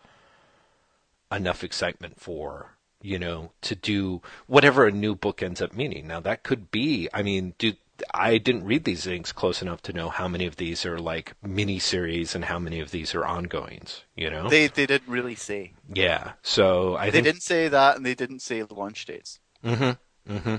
enough 1.31 1.65
excitement 1.65 2.21
for, 2.21 2.77
you 3.03 3.19
know, 3.19 3.53
to 3.63 3.75
do 3.75 4.23
whatever 4.47 4.87
a 4.87 4.93
new 4.93 5.15
book 5.15 5.43
ends 5.43 5.61
up 5.61 5.75
meaning. 5.75 6.07
Now 6.07 6.21
that 6.21 6.43
could 6.43 6.71
be, 6.71 7.09
I 7.13 7.23
mean, 7.23 7.55
do, 7.59 7.75
I 8.13 8.39
didn't 8.39 8.65
read 8.65 8.85
these 8.85 9.05
things 9.05 9.33
close 9.33 9.63
enough 9.63 9.83
to 9.83 9.93
know 9.93 10.09
how 10.09 10.29
many 10.29 10.47
of 10.47 10.57
these 10.57 10.85
are 10.85 10.99
like 10.99 11.35
mini 11.43 11.79
series 11.79 12.35
and 12.35 12.45
how 12.45 12.59
many 12.59 12.81
of 12.81 12.91
these 12.91 13.15
are 13.15 13.25
ongoings. 13.25 14.05
You 14.17 14.31
know, 14.31 14.49
they 14.49 14.67
they 14.67 14.87
didn't 14.87 15.09
really 15.09 15.35
say. 15.35 15.75
Yeah, 15.93 16.33
so 16.43 16.97
I 16.97 17.07
they 17.07 17.13
think... 17.13 17.25
didn't 17.25 17.43
say 17.43 17.69
that, 17.69 17.97
and 17.97 18.05
they 18.05 18.15
didn't 18.15 18.41
say 18.41 18.63
the 18.63 18.75
launch 18.75 19.05
dates. 19.07 19.39
Mm-hmm. 19.65 20.35
Mm-hmm. 20.35 20.57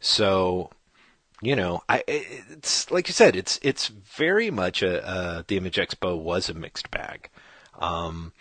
So 0.00 0.70
you 1.42 1.56
know, 1.56 1.82
I 1.88 2.04
it's 2.06 2.88
like 2.92 3.08
you 3.08 3.12
said, 3.12 3.34
it's 3.34 3.58
it's 3.62 3.88
very 3.88 4.48
much 4.48 4.80
a, 4.80 5.04
uh, 5.04 5.42
the 5.48 5.56
Image 5.56 5.74
Expo 5.74 6.16
was 6.16 6.48
a 6.48 6.54
mixed 6.54 6.88
bag, 6.92 7.28
um, 7.80 8.32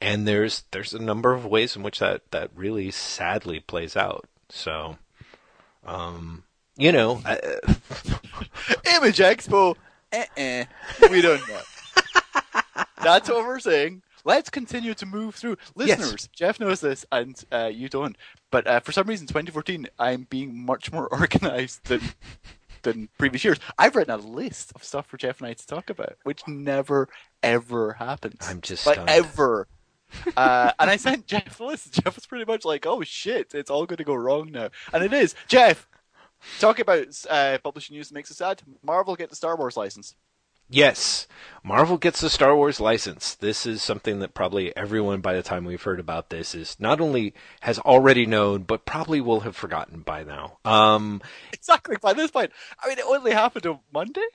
and 0.00 0.28
there's 0.28 0.62
there's 0.70 0.94
a 0.94 1.02
number 1.02 1.34
of 1.34 1.44
ways 1.44 1.74
in 1.74 1.82
which 1.82 1.98
that 1.98 2.22
that 2.30 2.50
really 2.54 2.92
sadly 2.92 3.58
plays 3.58 3.96
out. 3.96 4.28
So, 4.48 4.96
um, 5.84 6.44
you 6.76 6.92
know, 6.92 7.20
I, 7.24 7.34
Image 8.94 9.18
Expo, 9.18 9.74
uh-uh. 10.12 10.64
we 11.10 11.20
don't 11.20 11.46
know. 11.48 11.60
That's 13.02 13.28
what 13.28 13.44
we're 13.44 13.58
saying 13.58 14.02
let's 14.26 14.50
continue 14.50 14.92
to 14.92 15.06
move 15.06 15.34
through. 15.34 15.56
Listeners, 15.74 16.10
yes. 16.10 16.28
Jeff 16.32 16.60
knows 16.60 16.80
this 16.80 17.06
and 17.10 17.42
uh, 17.50 17.70
you 17.72 17.88
don't. 17.88 18.16
But 18.56 18.66
uh, 18.66 18.80
for 18.80 18.90
some 18.90 19.06
reason, 19.06 19.26
2014, 19.26 19.86
I'm 19.98 20.22
being 20.30 20.64
much 20.64 20.90
more 20.90 21.06
organized 21.12 21.84
than 21.84 22.00
than 22.80 23.10
previous 23.18 23.44
years. 23.44 23.58
I've 23.78 23.94
written 23.94 24.14
a 24.14 24.16
list 24.16 24.72
of 24.74 24.82
stuff 24.82 25.04
for 25.04 25.18
Jeff 25.18 25.42
and 25.42 25.48
I 25.48 25.52
to 25.52 25.66
talk 25.66 25.90
about, 25.90 26.16
which 26.22 26.40
never 26.48 27.10
ever 27.42 27.92
happens. 27.92 28.38
I'm 28.40 28.62
just 28.62 28.86
like 28.86 28.98
ever. 29.08 29.68
uh, 30.38 30.72
and 30.78 30.88
I 30.88 30.96
sent 30.96 31.26
Jeff 31.26 31.58
the 31.58 31.66
list. 31.66 31.92
Jeff 32.02 32.16
was 32.16 32.24
pretty 32.24 32.46
much 32.46 32.64
like, 32.64 32.86
"Oh 32.86 33.02
shit, 33.02 33.52
it's 33.52 33.68
all 33.70 33.84
going 33.84 33.98
to 33.98 34.04
go 34.04 34.14
wrong 34.14 34.50
now," 34.50 34.70
and 34.90 35.04
it 35.04 35.12
is. 35.12 35.34
Jeff, 35.48 35.86
talk 36.58 36.78
about 36.78 37.08
uh, 37.28 37.58
publishing 37.62 37.94
news 37.94 38.08
that 38.08 38.14
makes 38.14 38.30
us 38.30 38.38
sad. 38.38 38.62
Marvel 38.82 39.16
get 39.16 39.28
the 39.28 39.36
Star 39.36 39.58
Wars 39.58 39.76
license. 39.76 40.14
Yes, 40.68 41.26
Marvel 41.62 41.96
gets 41.96 42.20
the 42.20 42.30
Star 42.30 42.56
Wars 42.56 42.80
license. 42.80 43.34
This 43.34 43.66
is 43.66 43.82
something 43.82 44.18
that 44.20 44.34
probably 44.34 44.76
everyone 44.76 45.20
by 45.20 45.34
the 45.34 45.42
time 45.42 45.64
we've 45.64 45.82
heard 45.82 46.00
about 46.00 46.30
this 46.30 46.54
is 46.54 46.76
not 46.80 47.00
only 47.00 47.34
has 47.60 47.78
already 47.80 48.26
known, 48.26 48.62
but 48.62 48.84
probably 48.84 49.20
will 49.20 49.40
have 49.40 49.56
forgotten 49.56 50.00
by 50.00 50.24
now. 50.24 50.58
Um, 50.64 51.22
Exactly. 51.52 51.96
By 52.00 52.12
this 52.14 52.30
point, 52.30 52.50
I 52.82 52.88
mean, 52.88 52.98
it 52.98 53.04
only 53.06 53.32
happened 53.32 53.66
on 53.66 53.80
Monday. 53.92 54.26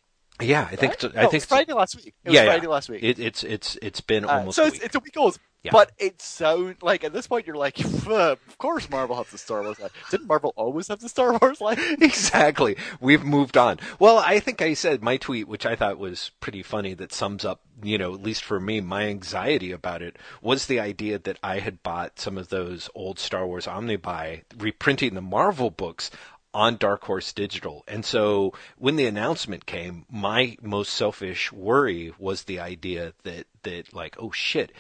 yeah, 0.42 0.68
I 0.72 0.76
think 0.76 0.94
right? 1.04 1.18
I 1.18 1.24
No, 1.24 1.30
think 1.30 1.46
Friday 1.46 1.74
last 1.74 1.96
week. 1.96 2.14
It 2.24 2.30
was 2.30 2.34
Yeah, 2.36 2.44
yeah. 2.44 2.52
Friday 2.52 2.68
last 2.68 2.90
week. 2.90 3.04
It, 3.04 3.20
it's 3.20 3.44
it's 3.44 3.78
it's 3.82 4.02
been 4.02 4.26
Uh, 4.26 4.30
almost 4.30 4.56
so 4.56 4.64
a 4.64 4.68
it's, 4.68 4.76
week. 4.76 4.84
it's 4.86 4.96
a 4.96 5.00
week 5.00 5.18
old. 5.18 5.38
Yeah. 5.64 5.72
But 5.72 5.92
it's 6.00 6.26
so 6.26 6.74
like 6.82 7.04
at 7.04 7.14
this 7.14 7.28
point 7.28 7.46
you're 7.46 7.56
like, 7.56 7.80
of 8.08 8.58
course 8.58 8.90
Marvel 8.90 9.16
has 9.18 9.30
the 9.30 9.38
Star 9.38 9.62
Wars 9.62 9.80
line. 9.80 9.90
Didn't 10.10 10.28
Marvel 10.28 10.54
always 10.56 10.88
have 10.88 11.00
the 11.00 11.10
Star 11.10 11.38
Wars 11.42 11.62
line? 11.62 11.78
exactly. 12.02 12.78
We've 13.00 13.24
moved 13.24 13.58
on. 13.58 13.80
Well, 14.00 14.18
I 14.18 14.40
think 14.40 14.62
I 14.62 14.74
said 14.74 15.04
my 15.04 15.18
tweet, 15.18 15.48
which 15.48 15.66
I 15.66 15.76
thought 15.76 16.00
was 16.00 16.32
pretty 16.40 16.64
funny, 16.64 16.96
that 16.96 17.14
sums 17.14 17.46
up, 17.46 17.62
you 17.84 17.98
know, 17.98 18.14
at 18.14 18.24
least 18.24 18.44
for 18.44 18.60
me, 18.60 18.82
my 18.82 19.04
anxiety 19.04 19.72
about 19.72 20.02
it 20.02 20.18
was 20.42 20.66
the 20.66 20.80
idea 20.80 21.20
that 21.20 21.38
I 21.44 21.60
had 21.60 21.84
bought 21.84 22.20
some 22.20 22.38
of 22.38 22.50
those 22.50 22.90
old 22.96 23.20
Star 23.20 23.46
Wars 23.46 23.68
Omnibuy, 23.68 24.44
reprinting 24.58 25.14
the 25.14 25.22
Marvel 25.22 25.70
books 25.70 26.10
on 26.54 26.76
Dark 26.76 27.04
Horse 27.06 27.32
Digital. 27.34 27.84
And 27.88 28.04
so 28.04 28.54
when 28.78 28.96
the 28.96 29.06
announcement 29.06 29.66
came, 29.66 30.06
my 30.10 30.58
most 30.62 30.94
selfish 30.94 31.52
worry 31.52 32.14
was 32.18 32.44
the 32.44 32.60
idea 32.60 33.14
that, 33.24 33.46
that 33.64 33.94
like, 33.94 34.16
oh 34.20 34.32
shit, 34.32 34.72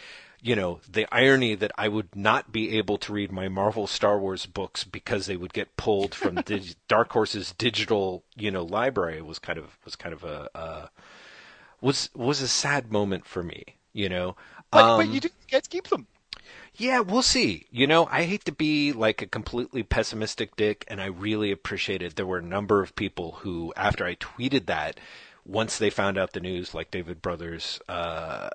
you 0.41 0.55
know, 0.55 0.79
the 0.91 1.07
irony 1.13 1.55
that 1.55 1.71
I 1.77 1.87
would 1.87 2.15
not 2.15 2.51
be 2.51 2.77
able 2.77 2.97
to 2.99 3.13
read 3.13 3.31
my 3.31 3.47
Marvel 3.47 3.87
Star 3.87 4.19
Wars 4.19 4.45
books 4.47 4.83
because 4.83 5.25
they 5.27 5.37
would 5.37 5.53
get 5.53 5.77
pulled 5.77 6.15
from 6.15 6.41
dig- 6.45 6.75
Dark 6.87 7.11
Horse's 7.11 7.53
digital, 7.53 8.23
you 8.35 8.51
know, 8.51 8.63
library 8.63 9.21
was 9.21 9.39
kind 9.39 9.59
of 9.59 9.77
was 9.85 9.95
kind 9.95 10.13
of 10.13 10.23
a 10.23 10.49
uh, 10.55 10.87
was 11.81 12.09
was 12.15 12.41
a 12.41 12.47
sad 12.47 12.91
moment 12.91 13.25
for 13.25 13.43
me, 13.43 13.77
you 13.93 14.09
know. 14.09 14.35
But, 14.71 14.95
but 14.95 15.07
Um, 15.07 15.11
you 15.11 15.19
do 15.19 15.29
get 15.47 15.63
to 15.63 15.69
keep 15.69 15.87
them. 15.89 16.07
yeah, 16.75 16.99
we'll 17.01 17.21
see. 17.21 17.67
You 17.71 17.87
know, 17.87 18.07
I 18.11 18.23
hate 18.23 18.45
to 18.45 18.51
be 18.51 18.93
like 18.93 19.21
a 19.21 19.27
completely 19.27 19.83
pessimistic 19.83 20.55
dick, 20.55 20.85
and 20.87 21.01
I 21.01 21.05
really 21.07 21.51
appreciated 21.51 22.13
there 22.15 22.25
were 22.25 22.37
a 22.39 22.43
number 22.43 22.81
of 22.81 22.95
people 22.95 23.33
who, 23.41 23.73
after 23.75 24.05
I 24.05 24.15
tweeted 24.15 24.65
that, 24.67 24.99
once 25.45 25.77
they 25.77 25.89
found 25.89 26.17
out 26.17 26.33
the 26.33 26.39
news, 26.39 26.73
like 26.73 26.91
David 26.91 27.21
Brothers, 27.21 27.79
uh, 27.89 28.49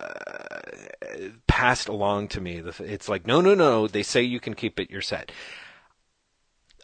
passed 1.47 1.89
along 1.89 2.29
to 2.29 2.41
me. 2.41 2.63
It's 2.81 3.09
like, 3.09 3.27
no, 3.27 3.41
no, 3.41 3.55
no. 3.55 3.87
They 3.89 4.03
say 4.03 4.23
you 4.23 4.41
can 4.41 4.55
keep 4.55 4.79
it. 4.81 4.91
You're 4.91 5.01
set. 5.03 5.31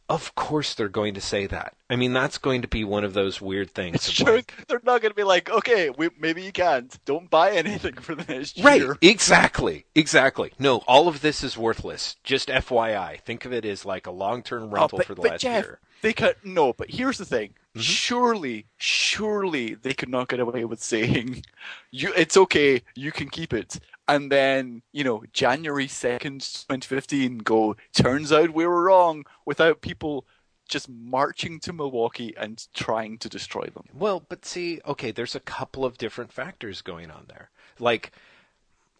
Of 0.08 0.34
course, 0.34 0.74
they're 0.74 0.88
going 0.90 1.14
to 1.14 1.22
say 1.22 1.46
that. 1.46 1.74
I 1.88 1.96
mean, 1.96 2.12
that's 2.12 2.36
going 2.36 2.60
to 2.62 2.68
be 2.68 2.84
one 2.84 3.02
of 3.04 3.14
those 3.14 3.40
weird 3.40 3.70
things. 3.70 3.94
It's 3.94 4.12
true. 4.12 4.36
like- 4.36 4.52
They're 4.68 4.80
not 4.84 5.00
going 5.00 5.10
to 5.12 5.16
be 5.16 5.22
like, 5.22 5.48
okay, 5.48 5.88
we, 5.88 6.10
maybe 6.18 6.42
you 6.42 6.52
can't. 6.52 6.94
Don't 7.06 7.30
buy 7.30 7.52
anything 7.52 7.94
for 7.94 8.14
the 8.14 8.24
next 8.30 8.60
Right, 8.62 8.80
year. 8.82 8.98
exactly, 9.00 9.86
exactly. 9.94 10.52
No, 10.58 10.78
all 10.88 11.08
of 11.08 11.22
this 11.22 11.42
is 11.42 11.56
worthless. 11.56 12.16
Just 12.24 12.48
FYI, 12.48 13.20
think 13.20 13.46
of 13.46 13.54
it 13.54 13.64
as 13.64 13.86
like 13.86 14.06
a 14.06 14.10
long-term 14.10 14.64
rental 14.70 14.90
Oh, 14.92 14.98
but, 14.98 15.06
for 15.06 15.14
the 15.14 15.22
last 15.22 15.40
Jeff, 15.40 15.64
year. 15.64 15.80
they 16.02 16.12
could 16.12 16.36
no. 16.44 16.74
But 16.74 16.90
here's 16.90 17.16
the 17.16 17.24
thing: 17.24 17.54
Mm-hmm. 17.74 17.80
surely, 17.80 18.66
surely 18.76 19.74
they 19.74 19.94
could 19.94 20.10
not 20.10 20.28
get 20.28 20.40
away 20.40 20.66
with 20.66 20.82
saying, 20.82 21.42
"You, 21.90 22.12
it's 22.14 22.36
okay, 22.36 22.82
you 22.94 23.12
can 23.12 23.30
keep 23.30 23.54
it," 23.54 23.78
and 24.06 24.30
then 24.30 24.82
you 24.92 25.04
know, 25.04 25.24
January 25.32 25.88
second, 25.88 26.40
2015, 26.42 27.38
go. 27.38 27.76
Turns 27.94 28.30
out 28.30 28.50
we 28.50 28.66
were 28.66 28.82
wrong. 28.82 29.24
Without 29.46 29.80
people 29.80 30.26
just 30.68 30.88
marching 30.88 31.60
to 31.60 31.72
Milwaukee 31.72 32.34
and 32.36 32.66
trying 32.74 33.18
to 33.18 33.28
destroy 33.28 33.66
them. 33.74 33.84
Well, 33.92 34.22
but 34.28 34.44
see, 34.44 34.80
okay, 34.86 35.10
there's 35.10 35.34
a 35.34 35.40
couple 35.40 35.84
of 35.84 35.98
different 35.98 36.32
factors 36.32 36.82
going 36.82 37.10
on 37.10 37.24
there. 37.28 37.50
Like, 37.78 38.12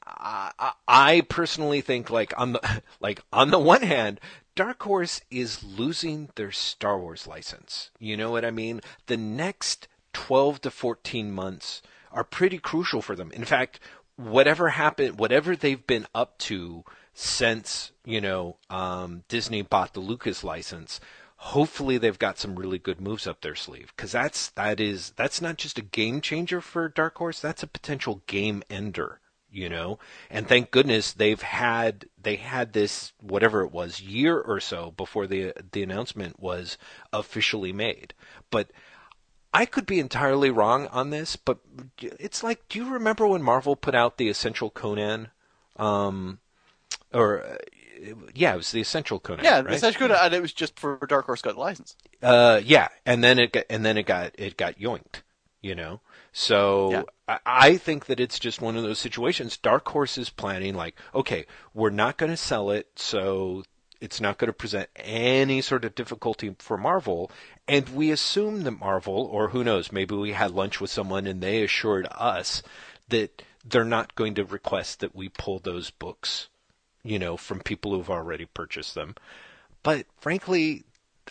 I, 0.07 0.73
I- 0.89 1.21
personally 1.23 1.81
think, 1.81 2.11
like 2.11 2.33
on 2.39 2.53
the 2.55 2.83
like 3.01 3.21
on 3.33 3.51
the 3.51 3.59
one 3.59 3.83
hand, 3.83 4.21
Dark 4.55 4.83
Horse 4.83 5.21
is 5.31 5.63
losing 5.63 6.31
their 6.35 6.53
Star 6.53 6.99
Wars 6.99 7.27
license. 7.27 7.91
You 7.99 8.17
know 8.17 8.31
what 8.31 8.45
I 8.45 8.51
mean? 8.51 8.81
The 9.07 9.17
next 9.17 9.89
twelve 10.13 10.61
to 10.63 10.71
fourteen 10.71 11.33
months 11.33 11.83
are 12.11 12.25
pretty 12.25 12.59
crucial 12.59 13.01
for 13.03 13.17
them. 13.17 13.31
In 13.33 13.45
fact, 13.45 13.81
whatever 14.17 14.71
happened, 14.71 15.19
whatever 15.19 15.57
they've 15.57 15.87
been 15.87 16.07
up 16.15 16.39
to 16.39 16.85
since 17.15 17.93
you 18.05 18.21
know 18.21 18.57
um, 18.71 19.25
Disney 19.29 19.63
bought 19.63 19.95
the 19.95 20.01
Lucas 20.01 20.43
license, 20.45 21.01
hopefully 21.37 21.99
they've 21.99 22.19
got 22.19 22.39
some 22.39 22.57
really 22.57 22.79
good 22.79 23.01
moves 23.01 23.27
up 23.27 23.41
their 23.41 23.55
sleeve 23.55 23.93
because 23.97 24.13
that's 24.13 24.49
that 24.51 24.81
is 24.81 25.13
that's 25.17 25.41
not 25.41 25.57
just 25.57 25.79
a 25.79 25.83
game 25.83 26.21
changer 26.21 26.61
for 26.61 26.89
Dark 26.89 27.17
Horse. 27.19 27.41
That's 27.41 27.63
a 27.63 27.67
potential 27.69 28.23
game 28.27 28.63
ender. 28.71 29.21
You 29.53 29.69
know, 29.69 29.99
and 30.31 30.49
thank 30.49 30.71
goodness 30.71 31.13
they've 31.13 31.43
had 31.43 32.07
they 32.21 32.37
had 32.37 32.73
this 32.73 33.13
whatever 33.21 33.63
it 33.63 33.71
was 33.71 34.01
year 34.01 34.41
or 34.41 34.61
so 34.61 34.93
before 34.93 35.27
the 35.27 35.53
the 35.73 35.83
announcement 35.83 36.41
was 36.41 36.79
officially 37.13 37.73
made. 37.73 38.15
But 38.51 38.71
I 39.53 39.67
could 39.67 39.85
be 39.85 40.01
entirely 40.01 40.51
wrong 40.51 40.87
on 40.87 41.11
this, 41.11 41.37
but 41.37 41.59
it's 42.01 42.43
like, 42.43 42.67
do 42.69 42.79
you 42.79 42.89
remember 42.91 43.27
when 43.27 43.43
Marvel 43.43 43.77
put 43.77 43.95
out 43.95 44.17
the 44.17 44.31
Essential 44.31 44.71
Conan? 44.71 45.29
Um, 45.77 46.39
or 47.13 47.45
uh, 47.45 47.57
yeah, 48.35 48.55
it 48.55 48.57
was 48.57 48.73
the 48.73 48.81
Essential 48.81 49.21
Conan. 49.21 49.45
Yeah, 49.45 49.61
right? 49.61 49.79
that's 49.79 49.97
good, 49.97 50.11
and 50.11 50.35
it 50.35 50.41
was 50.41 50.53
just 50.53 50.79
for 50.79 50.99
Dark 51.07 51.27
Horse 51.27 51.43
got 51.43 51.55
the 51.55 51.61
license. 51.61 51.97
Uh, 52.23 52.61
yeah, 52.65 52.89
and 53.05 53.23
then 53.23 53.39
it 53.39 53.53
got, 53.53 53.65
and 53.69 53.85
then 53.85 53.99
it 53.99 54.07
got 54.07 54.33
it 54.39 54.57
got 54.57 54.79
yoinked, 54.79 55.23
you 55.61 55.75
know. 55.75 56.01
So 56.33 56.91
Yeah. 56.91 57.03
I, 57.29 57.39
I 57.47 57.77
think 57.77 58.07
that 58.07 58.21
it's 58.21 58.39
just 58.39 58.61
one 58.61 58.77
of 58.77 58.83
those 58.83 58.99
situations. 58.99 59.57
Dark 59.57 59.89
Horse 59.89 60.19
is 60.19 60.31
planning 60.31 60.75
like, 60.75 60.97
okay, 61.15 61.47
we're 61.75 61.91
not 61.91 62.17
going 62.17 62.31
to 62.33 62.37
sell 62.37 62.71
it, 62.71 62.89
so 62.97 63.65
it's 64.01 64.21
not 64.21 64.39
going 64.39 64.49
to 64.49 64.53
present 64.53 64.89
any 64.97 65.61
sort 65.61 65.85
of 65.85 65.95
difficulty 65.95 66.57
for 66.59 66.77
Marvel. 66.77 67.31
And 67.69 67.89
we 67.91 68.11
assume 68.11 68.63
that 68.65 68.73
Marvel, 68.73 69.15
or 69.31 69.51
who 69.51 69.63
knows, 69.63 69.93
maybe 69.93 70.17
we 70.17 70.33
had 70.33 70.51
lunch 70.51 70.81
with 70.81 70.91
someone 70.91 71.27
and 71.27 71.41
they 71.41 71.63
assured 71.63 72.09
us 72.11 72.63
that 73.09 73.43
they're 73.65 73.85
not 73.85 74.17
going 74.17 74.35
to 74.35 74.45
request 74.45 75.01
that 75.01 75.15
we 75.15 75.29
pull 75.29 75.61
those 75.61 75.91
books, 75.91 76.49
you 77.05 77.19
know, 77.19 77.37
from 77.37 77.61
people 77.61 77.93
who've 77.93 78.11
already 78.11 78.47
purchased 78.47 78.97
them. 78.97 79.15
But 79.85 80.07
frankly, 80.19 80.85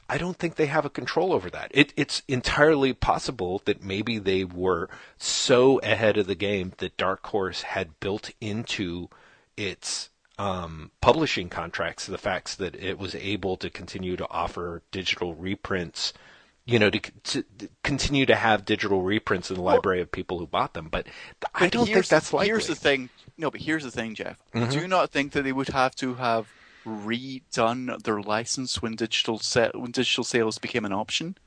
I 0.09 0.17
don't 0.17 0.37
think 0.37 0.55
they 0.55 0.65
have 0.65 0.85
a 0.85 0.89
control 0.89 1.31
over 1.31 1.49
that. 1.49 1.71
It, 1.73 1.93
it's 1.95 2.21
entirely 2.27 2.93
possible 2.93 3.61
that 3.65 3.83
maybe 3.83 4.17
they 4.17 4.43
were 4.43 4.89
so 5.17 5.79
ahead 5.79 6.17
of 6.17 6.27
the 6.27 6.35
game 6.35 6.73
that 6.77 6.97
Dark 6.97 7.25
Horse 7.27 7.61
had 7.61 7.99
built 7.99 8.31
into 8.41 9.07
its 9.55 10.09
um, 10.37 10.91
publishing 11.01 11.49
contracts 11.49 12.05
the 12.05 12.17
facts 12.17 12.55
that 12.55 12.75
it 12.75 12.97
was 12.97 13.15
able 13.15 13.57
to 13.57 13.69
continue 13.69 14.17
to 14.17 14.27
offer 14.29 14.81
digital 14.91 15.33
reprints. 15.35 16.13
You 16.63 16.77
know, 16.77 16.89
to, 16.91 17.01
to 17.01 17.43
continue 17.83 18.25
to 18.27 18.35
have 18.35 18.65
digital 18.65 19.01
reprints 19.01 19.49
in 19.49 19.55
the 19.55 19.63
library 19.63 19.99
of 19.99 20.11
people 20.11 20.37
who 20.37 20.45
bought 20.45 20.73
them, 20.73 20.89
but 20.91 21.07
I 21.55 21.69
don't 21.69 21.87
think 21.87 22.07
that's 22.07 22.31
likely. 22.31 22.47
Here's 22.49 22.67
the 22.67 22.75
thing. 22.75 23.09
No, 23.35 23.49
but 23.49 23.61
here's 23.61 23.83
the 23.83 23.89
thing, 23.91 24.13
Jeff. 24.13 24.37
Mhm. 24.53 24.71
Do 24.71 24.79
you 24.79 24.87
not 24.87 25.09
think 25.09 25.31
that 25.31 25.41
they 25.41 25.51
would 25.51 25.69
have 25.69 25.95
to 25.95 26.13
have 26.15 26.47
redone 26.85 28.01
their 28.03 28.21
license 28.21 28.81
when 28.81 28.95
digital 28.95 29.39
se- 29.39 29.71
when 29.73 29.91
digital 29.91 30.23
sales 30.23 30.57
became 30.57 30.85
an 30.85 30.93
option? 30.93 31.37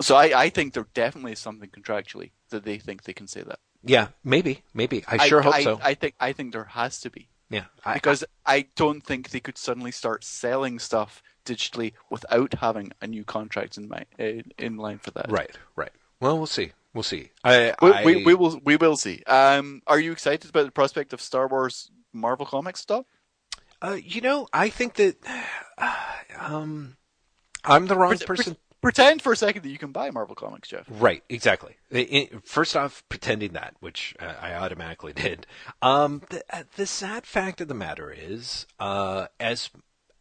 So 0.00 0.14
I, 0.16 0.44
I 0.44 0.48
think 0.48 0.74
there 0.74 0.86
definitely 0.94 1.32
is 1.32 1.40
something 1.40 1.70
contractually 1.70 2.30
that 2.50 2.64
they 2.64 2.78
think 2.78 3.02
they 3.02 3.12
can 3.12 3.26
say 3.26 3.42
that. 3.42 3.58
yeah, 3.82 4.08
maybe, 4.22 4.62
maybe. 4.72 5.04
I 5.08 5.26
sure 5.26 5.42
hope 5.42 5.54
I, 5.54 5.62
so. 5.64 5.80
I 5.82 5.94
think 5.94 6.14
I 6.20 6.32
think 6.32 6.52
there 6.52 6.64
has 6.64 7.00
to 7.00 7.10
be 7.10 7.28
yeah, 7.50 7.64
I, 7.84 7.94
because 7.94 8.24
I 8.44 8.66
don't 8.76 9.00
think 9.00 9.30
they 9.30 9.40
could 9.40 9.58
suddenly 9.58 9.90
start 9.90 10.22
selling 10.24 10.78
stuff 10.78 11.22
digitally 11.44 11.94
without 12.10 12.54
having 12.54 12.92
a 13.00 13.06
new 13.06 13.24
contract 13.24 13.76
in 13.76 13.88
my 13.88 14.04
in, 14.18 14.44
in 14.58 14.76
line 14.76 14.98
for 14.98 15.10
that. 15.12 15.30
right, 15.30 15.56
right. 15.76 15.92
Well, 16.20 16.36
we'll 16.36 16.46
see. 16.46 16.72
We'll 16.94 17.02
see. 17.04 17.30
I, 17.44 17.74
We, 17.80 17.92
I, 17.92 18.04
we, 18.04 18.24
we 18.24 18.34
will 18.34 18.60
we 18.64 18.76
will 18.76 18.96
see. 18.96 19.22
Um, 19.24 19.82
are 19.86 20.00
you 20.00 20.12
excited 20.12 20.50
about 20.50 20.66
the 20.66 20.72
prospect 20.72 21.12
of 21.12 21.20
Star 21.20 21.46
Wars 21.48 21.90
Marvel 22.12 22.46
Comics 22.46 22.80
stuff? 22.80 23.06
Uh, 23.80 23.98
you 24.02 24.20
know, 24.20 24.48
I 24.52 24.68
think 24.68 24.94
that 24.94 25.16
um, 26.38 26.96
I'm 27.64 27.86
the 27.86 27.96
wrong 27.96 28.16
Pre- 28.16 28.26
person. 28.26 28.56
Pretend 28.80 29.22
for 29.22 29.32
a 29.32 29.36
second 29.36 29.62
that 29.62 29.70
you 29.70 29.78
can 29.78 29.90
buy 29.90 30.10
Marvel 30.10 30.36
Comics, 30.36 30.68
Jeff. 30.68 30.86
Right, 30.88 31.24
exactly. 31.28 31.76
First 32.44 32.76
off, 32.76 33.02
pretending 33.08 33.54
that, 33.54 33.74
which 33.80 34.14
uh, 34.20 34.34
I 34.40 34.54
automatically 34.54 35.12
did. 35.16 35.48
Um, 35.82 36.22
the, 36.30 36.44
uh, 36.52 36.62
the 36.76 36.86
sad 36.86 37.26
fact 37.26 37.60
of 37.60 37.66
the 37.66 37.74
matter 37.74 38.14
is, 38.16 38.66
uh, 38.78 39.26
as 39.40 39.70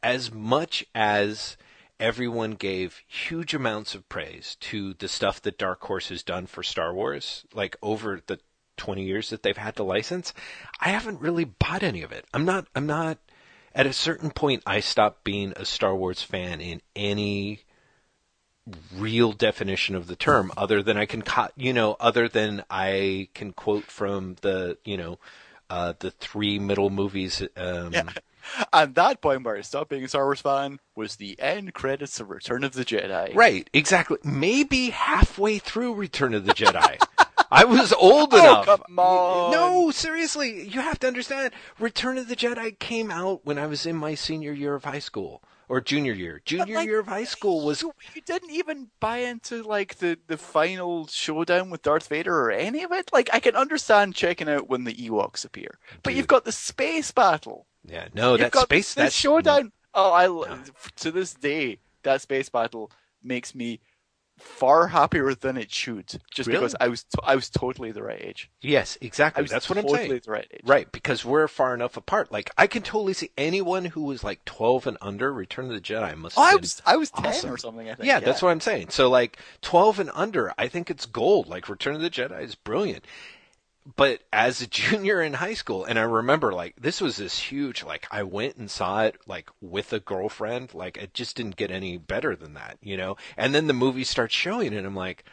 as 0.02 0.34
much 0.34 0.86
as 0.96 1.56
everyone 2.00 2.52
gave 2.52 3.02
huge 3.08 3.54
amounts 3.54 3.94
of 3.94 4.08
praise 4.10 4.56
to 4.60 4.94
the 4.96 5.08
stuff 5.08 5.42
that 5.42 5.58
Dark 5.58 5.82
Horse 5.84 6.10
has 6.10 6.24
done 6.24 6.48
for 6.48 6.64
Star 6.64 6.94
Wars, 6.94 7.46
like 7.54 7.76
over 7.82 8.22
the 8.26 8.40
20 8.78 9.04
years 9.04 9.30
that 9.30 9.44
they've 9.44 9.58
had 9.58 9.76
the 9.76 9.84
license, 9.84 10.34
I 10.80 10.90
haven't 10.90 11.22
really 11.22 11.46
bought 11.46 11.84
any 11.84 12.02
of 12.04 12.12
it. 12.12 12.26
I'm 12.34 12.46
not. 12.46 12.68
I'm 12.76 12.88
not. 12.88 13.20
At 13.78 13.86
a 13.86 13.94
certain 13.94 14.32
point, 14.32 14.64
I 14.66 14.80
stopped 14.80 15.24
being 15.24 15.54
a 15.56 15.64
Star 15.64 15.96
Wars 15.96 16.24
fan 16.24 16.62
in 16.62 16.82
any 16.96 17.62
real 18.96 19.32
definition 19.34 19.96
of 19.96 20.08
the 20.08 20.16
term 20.16 20.52
other 20.58 20.82
than 20.82 20.98
I 20.98 21.06
can, 21.06 21.22
co- 21.22 21.50
you 21.56 21.74
know, 21.74 21.96
other 22.00 22.28
than 22.28 22.64
I 22.72 23.30
can 23.36 23.54
quote 23.54 23.86
from 23.86 24.36
the, 24.42 24.80
you 24.84 24.98
know, 24.98 25.20
uh, 25.70 25.94
the 26.00 26.10
three 26.10 26.58
middle 26.58 26.90
movies. 26.90 27.42
Um, 27.56 27.94
Yeah. 27.94 28.04
And 28.72 28.96
that 28.96 29.20
point 29.20 29.44
where 29.44 29.58
I 29.58 29.62
stopped 29.62 29.90
being 29.90 30.06
a 30.06 30.08
Star 30.08 30.24
Wars 30.24 30.40
fan 30.40 30.80
was 30.96 31.18
the 31.18 31.38
end 31.38 31.74
credits 31.74 32.22
of 32.22 32.30
Return 32.30 32.64
of 32.64 32.72
the 32.72 32.86
Jedi. 32.86 33.36
Right, 33.36 33.70
exactly. 33.74 34.18
Maybe 34.24 34.92
halfway 34.92 35.60
through 35.60 35.96
Return 35.96 36.34
of 36.34 36.46
the 36.46 36.54
Jedi. 36.54 36.98
I 37.52 37.64
was 37.66 37.94
old 37.94 38.34
Oh, 38.34 38.38
enough. 38.40 38.66
come 38.66 39.00
on. 39.00 39.52
No, 39.52 39.92
seriously, 39.92 40.68
you 40.68 40.82
have 40.82 41.00
to 41.00 41.08
understand. 41.08 41.54
Return 41.80 42.18
of 42.18 42.28
the 42.28 42.36
Jedi 42.36 42.78
came 42.80 43.10
out 43.12 43.46
when 43.46 43.58
I 43.58 43.68
was 43.68 43.86
in 43.86 43.96
my 43.96 44.16
senior 44.16 44.52
year 44.52 44.76
of 44.76 44.84
high 44.86 45.00
school 45.00 45.42
or 45.70 45.82
junior 45.82 46.14
year. 46.14 46.42
Junior 46.46 46.76
like, 46.76 46.88
year 46.88 47.00
of 47.00 47.08
high 47.08 47.24
school 47.26 47.66
was 47.66 47.82
You, 47.82 47.94
you 48.16 48.22
didn't 48.22 48.52
even 48.52 48.88
buy 49.00 49.18
into 49.20 49.64
like 49.64 49.96
the, 49.98 50.18
the 50.28 50.38
final 50.38 51.08
showdown 51.08 51.70
with 51.70 51.82
Darth 51.82 52.08
Vader 52.08 52.34
or 52.38 52.52
any 52.52 52.84
of 52.84 52.92
it. 52.92 53.10
Like 53.14 53.30
I 53.34 53.40
can 53.40 53.56
understand 53.56 54.16
checking 54.16 54.50
out 54.50 54.70
when 54.70 54.84
the 54.84 54.94
Ewoks 54.94 55.46
appear, 55.46 55.78
but 56.04 56.12
Dude. 56.12 56.18
you've 56.18 56.28
got 56.28 56.46
the 56.46 56.52
space 56.52 57.12
battle. 57.12 57.66
yeah, 57.86 58.08
no, 58.14 58.32
You've 58.32 58.52
that 58.52 58.56
space 58.58 58.94
the 58.94 59.04
that 59.04 59.14
showdown. 59.14 59.72
Oh, 59.94 60.12
I 60.14 60.28
No. 60.28 60.58
to 60.98 61.12
this 61.12 61.34
day 61.34 61.80
that 62.04 62.22
space 62.22 62.50
battle 62.50 62.92
makes 63.24 63.56
me 63.56 63.80
far 64.38 64.88
happier 64.88 65.34
than 65.34 65.58
it 65.58 65.72
should. 65.72 66.08
Just 66.32 66.48
Really? 66.48 66.60
because 66.60 66.76
I 66.80 66.88
was 66.88 67.04
t- 67.04 67.20
I 67.24 67.36
was 67.36 67.50
totally 67.50 67.92
the 67.92 68.04
right 68.04 68.22
age. 68.22 68.50
Yes, 68.62 68.98
exactly. 69.02 69.44
That's 69.46 69.70
what 69.70 69.78
I'm 69.78 69.88
saying. 69.90 70.22
the 70.24 70.32
right 70.32 70.48
age. 70.54 70.62
Right, 70.64 70.92
because 70.92 71.26
we're 71.26 71.48
far 71.48 71.74
enough 71.74 71.98
apart. 71.98 72.32
Like 72.32 72.52
I 72.58 72.68
can 72.68 72.84
totally 72.84 73.14
see 73.14 73.32
anyone 73.38 73.86
who 73.86 74.04
was 74.04 74.24
like 74.24 74.46
12 74.46 74.88
and 74.88 74.98
under 75.02 75.34
Return 75.34 75.66
of 75.66 75.72
the 75.72 75.82
Jedi 75.82 76.16
must 76.16 76.38
Oh, 76.38 76.44
have 76.44 76.54
I 76.54 76.56
was 76.58 76.82
I 76.86 76.96
was 76.98 77.10
ten 77.12 77.26
awesome. 77.28 77.52
or 77.52 77.58
something. 77.58 77.90
I 77.90 77.96
think. 77.96 78.08
Yeah, 78.08 78.20
that's 78.20 78.42
what 78.42 78.50
I'm 78.50 78.60
saying. 78.62 78.90
So 78.90 79.10
like 79.10 79.38
12 79.62 80.00
and 80.00 80.12
under, 80.14 80.54
I 80.58 80.68
think 80.68 80.90
it's 80.90 81.06
gold. 81.06 81.48
Like 81.48 81.68
Return 81.70 81.96
of 81.96 82.02
the 82.02 82.10
Jedi 82.10 82.42
is 82.44 82.56
brilliant. 82.56 83.04
But 83.96 84.22
as 84.34 84.62
a 84.62 84.68
junior 84.82 85.22
in 85.22 85.34
high 85.34 85.54
school, 85.54 85.86
and 85.86 85.98
I 85.98 86.04
remember 86.04 86.52
like 86.52 86.76
this 86.76 87.00
was 87.00 87.18
this 87.18 87.40
huge 87.40 87.84
like 87.84 88.08
I 88.12 88.24
went 88.24 88.58
and 88.58 88.70
saw 88.70 89.04
it 89.04 89.18
like 89.26 89.50
with 89.62 89.94
a 89.94 90.00
girlfriend. 90.00 90.74
Like 90.74 90.98
it 90.98 91.14
just 91.14 91.38
didn't 91.38 91.56
get 91.56 91.72
any 91.72 91.98
better 91.98 92.36
than 92.36 92.54
that, 92.56 92.78
you 92.82 92.98
know. 92.98 93.16
And 93.38 93.56
then 93.56 93.68
the 93.68 93.74
movie 93.74 94.04
starts 94.04 94.36
showing, 94.36 94.74
and 94.74 94.86
I'm 94.86 94.96
like, 94.96 95.24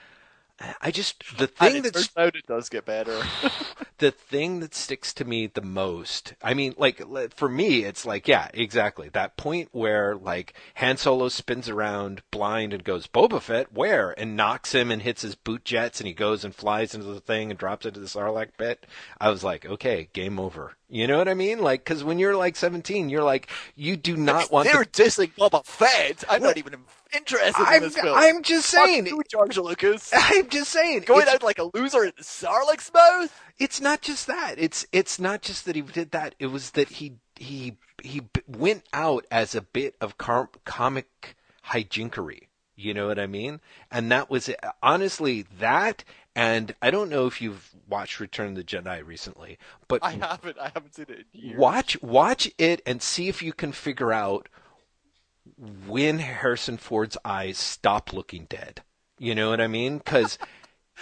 I 0.81 0.93
just 0.93 1.37
the 1.37 1.49
thing 1.49 1.83
that 1.83 1.95
that's 1.95 2.09
turns 2.09 2.29
out 2.29 2.37
it 2.37 2.47
does 2.47 2.69
get 2.69 2.85
better. 2.85 3.21
the 3.99 4.13
thing 4.13 4.61
that 4.61 4.75
sticks 4.75 5.13
to 5.15 5.25
me 5.25 5.47
the 5.47 5.63
most 5.63 6.35
i 6.43 6.53
mean 6.53 6.75
like 6.77 7.01
for 7.35 7.49
me 7.49 7.85
it's 7.85 8.05
like 8.07 8.29
yeah 8.29 8.49
exactly. 8.55 9.09
That 9.09 9.37
point 9.37 9.69
where 9.73 10.15
like 10.15 10.55
han 10.75 10.97
solo 10.97 11.29
spins 11.29 11.69
around 11.69 12.23
blind 12.31 12.73
and 12.73 12.85
goes 12.85 13.07
boba 13.07 13.41
fett 13.41 13.73
where? 13.73 14.15
and 14.19 14.37
knocks 14.37 14.73
him 14.73 14.91
and 14.91 15.03
hits 15.03 15.23
his 15.23 15.35
boot 15.35 15.65
jets 15.65 16.01
and 16.01 16.07
he 16.07 16.13
goes 16.15 16.45
and 16.45 16.55
flies 16.55 16.95
into 16.95 17.07
the 17.07 17.21
thing 17.21 17.51
and 17.51 17.59
drops 17.59 17.87
into 17.87 18.01
the 18.01 18.07
sarlacc 18.07 18.51
pit. 18.57 18.87
I 19.21 19.31
was 19.31 19.43
like 19.43 19.67
okay 19.67 20.09
game 20.13 20.39
over. 20.39 20.75
You 20.89 21.09
know 21.09 21.19
what 21.19 21.29
i 21.29 21.35
mean? 21.35 21.61
Like 21.61 21.85
because 21.85 22.05
when 22.05 22.19
you're 22.21 22.37
like 22.37 22.55
17 22.57 23.09
you're 23.09 23.25
like 23.25 23.49
you 23.75 23.97
do 23.97 24.17
not 24.17 24.53
want 24.53 24.69
They're 24.71 24.85
to 24.85 25.03
dissing 25.03 25.33
Boba 25.35 25.65
Fett. 25.65 26.23
I'm 26.29 26.41
Well, 26.43 26.51
not 26.51 26.59
even 26.59 26.75
interested 27.15 27.61
in 27.63 27.67
I'm, 27.67 27.83
this 27.83 27.97
film. 27.97 28.17
I'm 28.19 28.43
just 28.43 28.71
Fuck 28.75 28.87
saying 28.87 29.07
you, 29.07 29.23
George 29.31 29.57
Lucas. 29.57 30.11
i'm 30.15 30.49
just 30.49 30.71
saying 30.71 31.01
Going 31.07 31.29
out 31.29 31.43
like 31.43 31.59
a 31.59 31.71
loser 31.75 32.05
in 32.05 32.13
Sarlacc's 32.21 32.93
mouth. 32.93 33.41
it's 33.59 33.81
not 33.81 34.03
just 34.03 34.27
that. 34.27 34.55
It's 34.59 34.87
it's 34.93 35.19
not 35.19 35.43
just 35.43 35.65
that 35.67 35.77
he 35.77 35.83
did 35.83 36.11
that. 36.13 36.35
It 36.39 36.47
was 36.49 36.73
that 36.73 36.89
he 36.89 37.15
he 37.37 37.77
he 38.03 38.23
went 38.47 38.85
out 38.93 39.25
as 39.31 39.55
a 39.55 39.63
bit 39.63 39.95
of 40.01 40.19
car- 40.19 40.51
comic 40.65 41.37
hijinkery. 41.69 42.49
You 42.77 42.93
know 42.93 43.07
what 43.07 43.21
I 43.21 43.27
mean? 43.29 43.61
And 43.91 44.11
that 44.11 44.29
was 44.31 44.49
it. 44.49 44.59
honestly 44.83 45.47
that. 45.59 46.05
And 46.37 46.75
I 46.83 46.91
don't 46.91 47.09
know 47.11 47.29
if 47.29 47.41
you've 47.41 47.71
watched 47.89 48.19
Return 48.19 48.49
of 48.49 48.55
the 48.57 48.65
Jedi 48.65 49.07
recently, 49.07 49.57
but 49.87 50.03
I 50.03 50.11
haven't. 50.13 50.59
I 50.59 50.73
haven't 50.75 50.97
seen 50.97 51.07
it 51.09 51.19
in 51.33 51.41
years. 51.41 51.59
watch 51.59 52.03
watch 52.03 52.51
it 52.59 52.83
and 52.85 53.01
see 53.01 53.29
if 53.29 53.41
you 53.41 53.53
can 53.53 53.71
figure 53.71 54.13
out 54.13 54.49
when 55.87 56.19
Harrison 56.19 56.77
Ford's 56.77 57.17
eyes 57.25 57.59
stop 57.59 58.13
looking 58.13 58.47
dead. 58.47 58.83
You 59.19 59.35
know 59.35 59.51
what 59.51 59.61
I 59.61 59.67
mean? 59.67 59.99
Because 59.99 60.39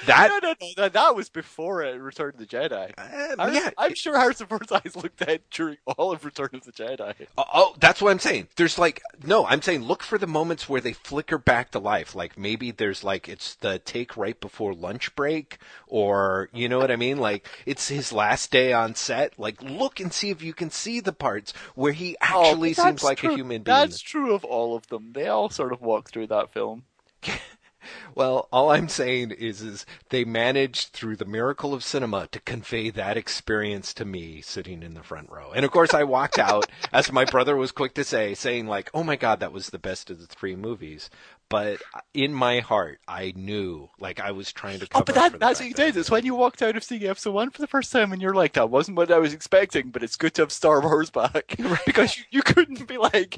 that 0.07 0.28
No, 0.28 0.49
no, 0.49 0.55
no. 0.61 0.66
That, 0.76 0.93
that 0.95 1.14
was 1.16 1.28
before 1.28 1.84
uh, 1.84 1.93
Return 1.97 2.30
of 2.30 2.38
the 2.38 2.47
Jedi. 2.47 2.93
uh, 2.99 3.36
I'm, 3.38 3.55
yeah, 3.55 3.70
I'm 3.78 3.95
sure 3.95 4.18
Harrison 4.18 4.47
Ford's 4.47 4.72
eyes 4.72 4.97
looked 4.97 5.18
dead 5.24 5.43
during 5.51 5.76
all 5.86 6.12
of 6.12 6.24
Return 6.24 6.51
of 6.55 6.64
the 6.64 6.72
Jedi. 6.72 7.14
Oh, 7.38 7.45
oh, 7.53 7.74
that's 7.78 8.01
what 8.03 8.11
I'm 8.11 8.18
saying. 8.18 8.49
There's 8.57 8.78
like 8.78 9.03
no, 9.24 9.47
I'm 9.47 9.62
saying 9.62 9.82
look 9.82 10.03
for 10.03 10.18
the 10.18 10.26
moments 10.26 10.68
where 10.68 10.80
they 10.80 10.93
flicker 10.93 11.38
back 11.38 11.70
to 11.72 11.78
life. 11.78 12.14
Like 12.14 12.38
maybe 12.38 12.70
there's 12.70 13.05
like 13.05 13.28
it's 13.28 13.55
the 13.57 13.78
take 13.78 14.16
right 14.16 14.38
before 14.40 14.74
lunch 14.74 15.14
break, 15.14 15.59
or 15.86 16.49
you 16.53 16.68
know 16.68 16.78
what 16.78 16.90
I 16.90 16.97
mean. 16.97 17.18
Like 17.18 17.49
it's 17.66 17.88
his 17.88 18.12
last 18.12 18.51
day 18.51 18.72
on 18.72 18.95
set. 18.95 19.38
Like 19.38 19.62
look 19.62 20.01
and 20.01 20.12
see 20.12 20.30
if 20.30 20.43
you 20.43 20.53
can 20.55 20.70
see 20.70 21.01
the 21.01 21.12
parts 21.12 21.53
where 21.74 21.93
he 21.93 22.16
actually 22.20 22.70
Oh, 22.78 22.84
seems 22.84 23.03
like 23.05 23.18
true. 23.18 23.32
a 23.32 23.36
human 23.36 23.62
being. 23.62 23.74
That's 23.76 24.01
true 24.01 24.34
of 24.34 24.45
all 24.45 24.74
of 24.76 24.86
them. 24.88 25.12
They 25.12 25.28
all 25.28 25.51
sort 25.51 25.72
of 25.72 25.80
walk 25.82 26.11
through 26.11 26.28
that 26.28 26.53
film. 26.53 26.84
Well, 28.14 28.48
all 28.52 28.70
I'm 28.70 28.88
saying 28.88 29.32
is, 29.32 29.62
is 29.62 29.86
they 30.10 30.24
managed 30.24 30.90
through 30.90 31.16
the 31.16 31.24
miracle 31.24 31.74
of 31.74 31.84
cinema 31.84 32.28
to 32.28 32.40
convey 32.40 32.90
that 32.90 33.16
experience 33.16 33.92
to 33.94 34.04
me 34.04 34.40
sitting 34.40 34.82
in 34.82 34.94
the 34.94 35.02
front 35.02 35.30
row. 35.30 35.52
And 35.52 35.64
of 35.64 35.70
course, 35.70 35.94
I 35.94 36.04
walked 36.04 36.38
out, 36.38 36.66
as 36.92 37.12
my 37.12 37.24
brother 37.24 37.56
was 37.56 37.72
quick 37.72 37.94
to 37.94 38.04
say, 38.04 38.34
saying 38.34 38.66
like, 38.66 38.90
"Oh 38.94 39.04
my 39.04 39.16
God, 39.16 39.40
that 39.40 39.52
was 39.52 39.68
the 39.68 39.78
best 39.78 40.10
of 40.10 40.20
the 40.20 40.26
three 40.26 40.56
movies." 40.56 41.10
But 41.52 41.82
in 42.14 42.32
my 42.32 42.60
heart, 42.60 43.00
I 43.06 43.34
knew, 43.36 43.90
like, 44.00 44.18
I 44.20 44.30
was 44.30 44.54
trying 44.54 44.80
to. 44.80 44.86
Cover 44.86 45.02
Oh, 45.02 45.04
but 45.04 45.14
that, 45.14 45.38
that's 45.38 45.60
what 45.60 45.68
you 45.68 45.74
did. 45.74 45.94
It's 45.98 46.10
when 46.10 46.24
you 46.24 46.34
walked 46.34 46.62
out 46.62 46.78
of 46.78 46.82
seeing 46.82 47.04
episode 47.04 47.32
one 47.32 47.50
for 47.50 47.60
the 47.60 47.66
first 47.66 47.92
time 47.92 48.10
and 48.10 48.22
you're 48.22 48.32
like, 48.32 48.54
that 48.54 48.70
wasn't 48.70 48.96
what 48.96 49.10
I 49.10 49.18
was 49.18 49.34
expecting, 49.34 49.90
but 49.90 50.02
it's 50.02 50.16
good 50.16 50.32
to 50.34 50.42
have 50.42 50.50
Star 50.50 50.80
Wars 50.80 51.10
back. 51.10 51.54
because 51.86 52.16
you, 52.16 52.24
you 52.30 52.42
couldn't 52.42 52.88
be 52.88 52.96
like, 52.96 53.36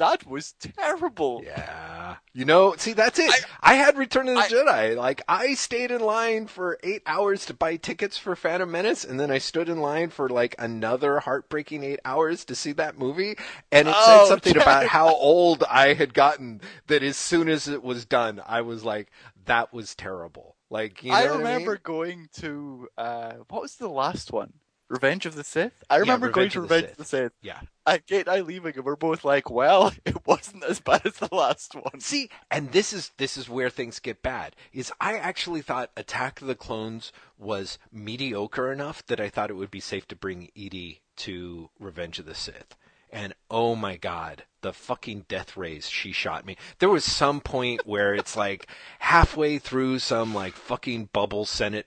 that 0.00 0.26
was 0.26 0.52
terrible. 0.58 1.42
Yeah. 1.44 2.16
You 2.32 2.44
know, 2.44 2.74
see, 2.76 2.92
that's 2.94 3.18
it. 3.18 3.32
I, 3.60 3.74
had 3.74 3.96
Return 3.96 4.28
of 4.28 4.34
the 4.34 4.40
I- 4.40 4.48
Jedi. 4.48 4.96
Like, 4.96 5.22
I 5.28 5.54
stayed 5.54 5.90
in 5.90 6.00
line 6.00 6.46
for 6.46 6.78
eight 6.82 7.02
hours 7.06 7.46
to 7.46 7.54
buy 7.54 7.76
tickets 7.76 8.16
for 8.16 8.34
Phantom 8.34 8.70
Menace, 8.70 9.04
and 9.04 9.20
then 9.20 9.30
I 9.30 9.38
stood 9.38 9.68
in 9.68 9.80
line 9.80 10.10
for 10.10 10.28
like 10.28 10.54
another 10.58 11.20
heartbreaking 11.20 11.84
eight 11.84 12.00
hours 12.04 12.44
to 12.46 12.54
see 12.54 12.72
that 12.72 12.98
movie. 12.98 13.36
And 13.70 13.88
it 13.88 13.94
said 13.94 14.20
Oh, 14.22 14.28
something 14.28 14.54
Jack. 14.54 14.62
about 14.64 14.86
how 14.86 15.14
old 15.14 15.62
I 15.70 15.94
had 15.94 16.14
gotten 16.14 16.60
that 16.88 17.02
as 17.02 17.16
soon 17.16 17.48
as 17.48 17.68
it 17.68 17.82
was 17.82 18.04
done, 18.04 18.40
I 18.46 18.62
was 18.62 18.84
like, 18.84 19.10
that 19.44 19.72
was 19.72 19.94
terrible. 19.94 20.56
Like, 20.70 21.02
you 21.02 21.10
know 21.10 21.16
I 21.16 21.24
remember 21.24 21.72
mean? 21.72 21.80
going 21.82 22.28
to, 22.34 22.88
uh, 22.96 23.32
what 23.48 23.62
was 23.62 23.76
the 23.76 23.88
last 23.88 24.32
one? 24.32 24.52
Revenge 24.90 25.24
of 25.24 25.36
the 25.36 25.44
Sith? 25.44 25.84
I 25.88 25.96
remember 25.96 26.30
going 26.30 26.50
to 26.50 26.58
of 26.58 26.64
Revenge 26.64 26.82
Sith. 26.82 26.90
of 26.92 26.96
the 26.98 27.04
Sith. 27.04 27.32
Yeah. 27.40 27.60
I 27.86 27.98
Kate 27.98 28.26
and 28.26 28.28
I 28.28 28.40
leaving 28.40 28.74
and 28.74 28.84
we're 28.84 28.96
both 28.96 29.24
like, 29.24 29.48
well, 29.48 29.92
it 30.04 30.26
wasn't 30.26 30.64
as 30.64 30.80
bad 30.80 31.06
as 31.06 31.14
the 31.14 31.34
last 31.34 31.74
one. 31.74 32.00
See, 32.00 32.28
and 32.50 32.72
this 32.72 32.92
is 32.92 33.12
this 33.16 33.36
is 33.36 33.48
where 33.48 33.70
things 33.70 34.00
get 34.00 34.20
bad. 34.20 34.56
Is 34.72 34.92
I 35.00 35.16
actually 35.16 35.62
thought 35.62 35.92
Attack 35.96 36.42
of 36.42 36.48
the 36.48 36.56
Clones 36.56 37.12
was 37.38 37.78
mediocre 37.92 38.72
enough 38.72 39.06
that 39.06 39.20
I 39.20 39.28
thought 39.28 39.50
it 39.50 39.56
would 39.56 39.70
be 39.70 39.80
safe 39.80 40.06
to 40.08 40.16
bring 40.16 40.50
Edie 40.56 41.02
to 41.18 41.70
Revenge 41.78 42.18
of 42.18 42.26
the 42.26 42.34
Sith. 42.34 42.74
And 43.12 43.34
oh 43.50 43.74
my 43.74 43.96
god, 43.96 44.44
the 44.60 44.72
fucking 44.72 45.26
death 45.28 45.56
rays 45.56 45.88
she 45.88 46.12
shot 46.12 46.46
me. 46.46 46.56
There 46.78 46.88
was 46.88 47.04
some 47.04 47.40
point 47.40 47.86
where 47.86 48.14
it's 48.14 48.36
like 48.36 48.66
halfway 49.00 49.58
through 49.58 49.98
some 49.98 50.34
like 50.34 50.54
fucking 50.54 51.10
bubble 51.12 51.44
Senate 51.44 51.86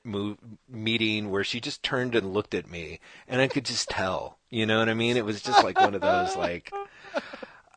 meeting 0.70 1.30
where 1.30 1.44
she 1.44 1.60
just 1.60 1.84
turned 1.84 2.16
and 2.16 2.34
looked 2.34 2.54
at 2.54 2.70
me, 2.70 3.00
and 3.28 3.42
I 3.42 3.48
could 3.48 3.66
just 3.66 3.90
tell. 3.90 4.38
You 4.50 4.66
know 4.66 4.80
what 4.80 4.90
I 4.90 4.94
mean? 4.94 5.18
It 5.18 5.26
was 5.26 5.42
just 5.42 5.64
like 5.64 5.80
one 5.80 5.96
of 5.96 6.02
those 6.02 6.36
like 6.36 6.72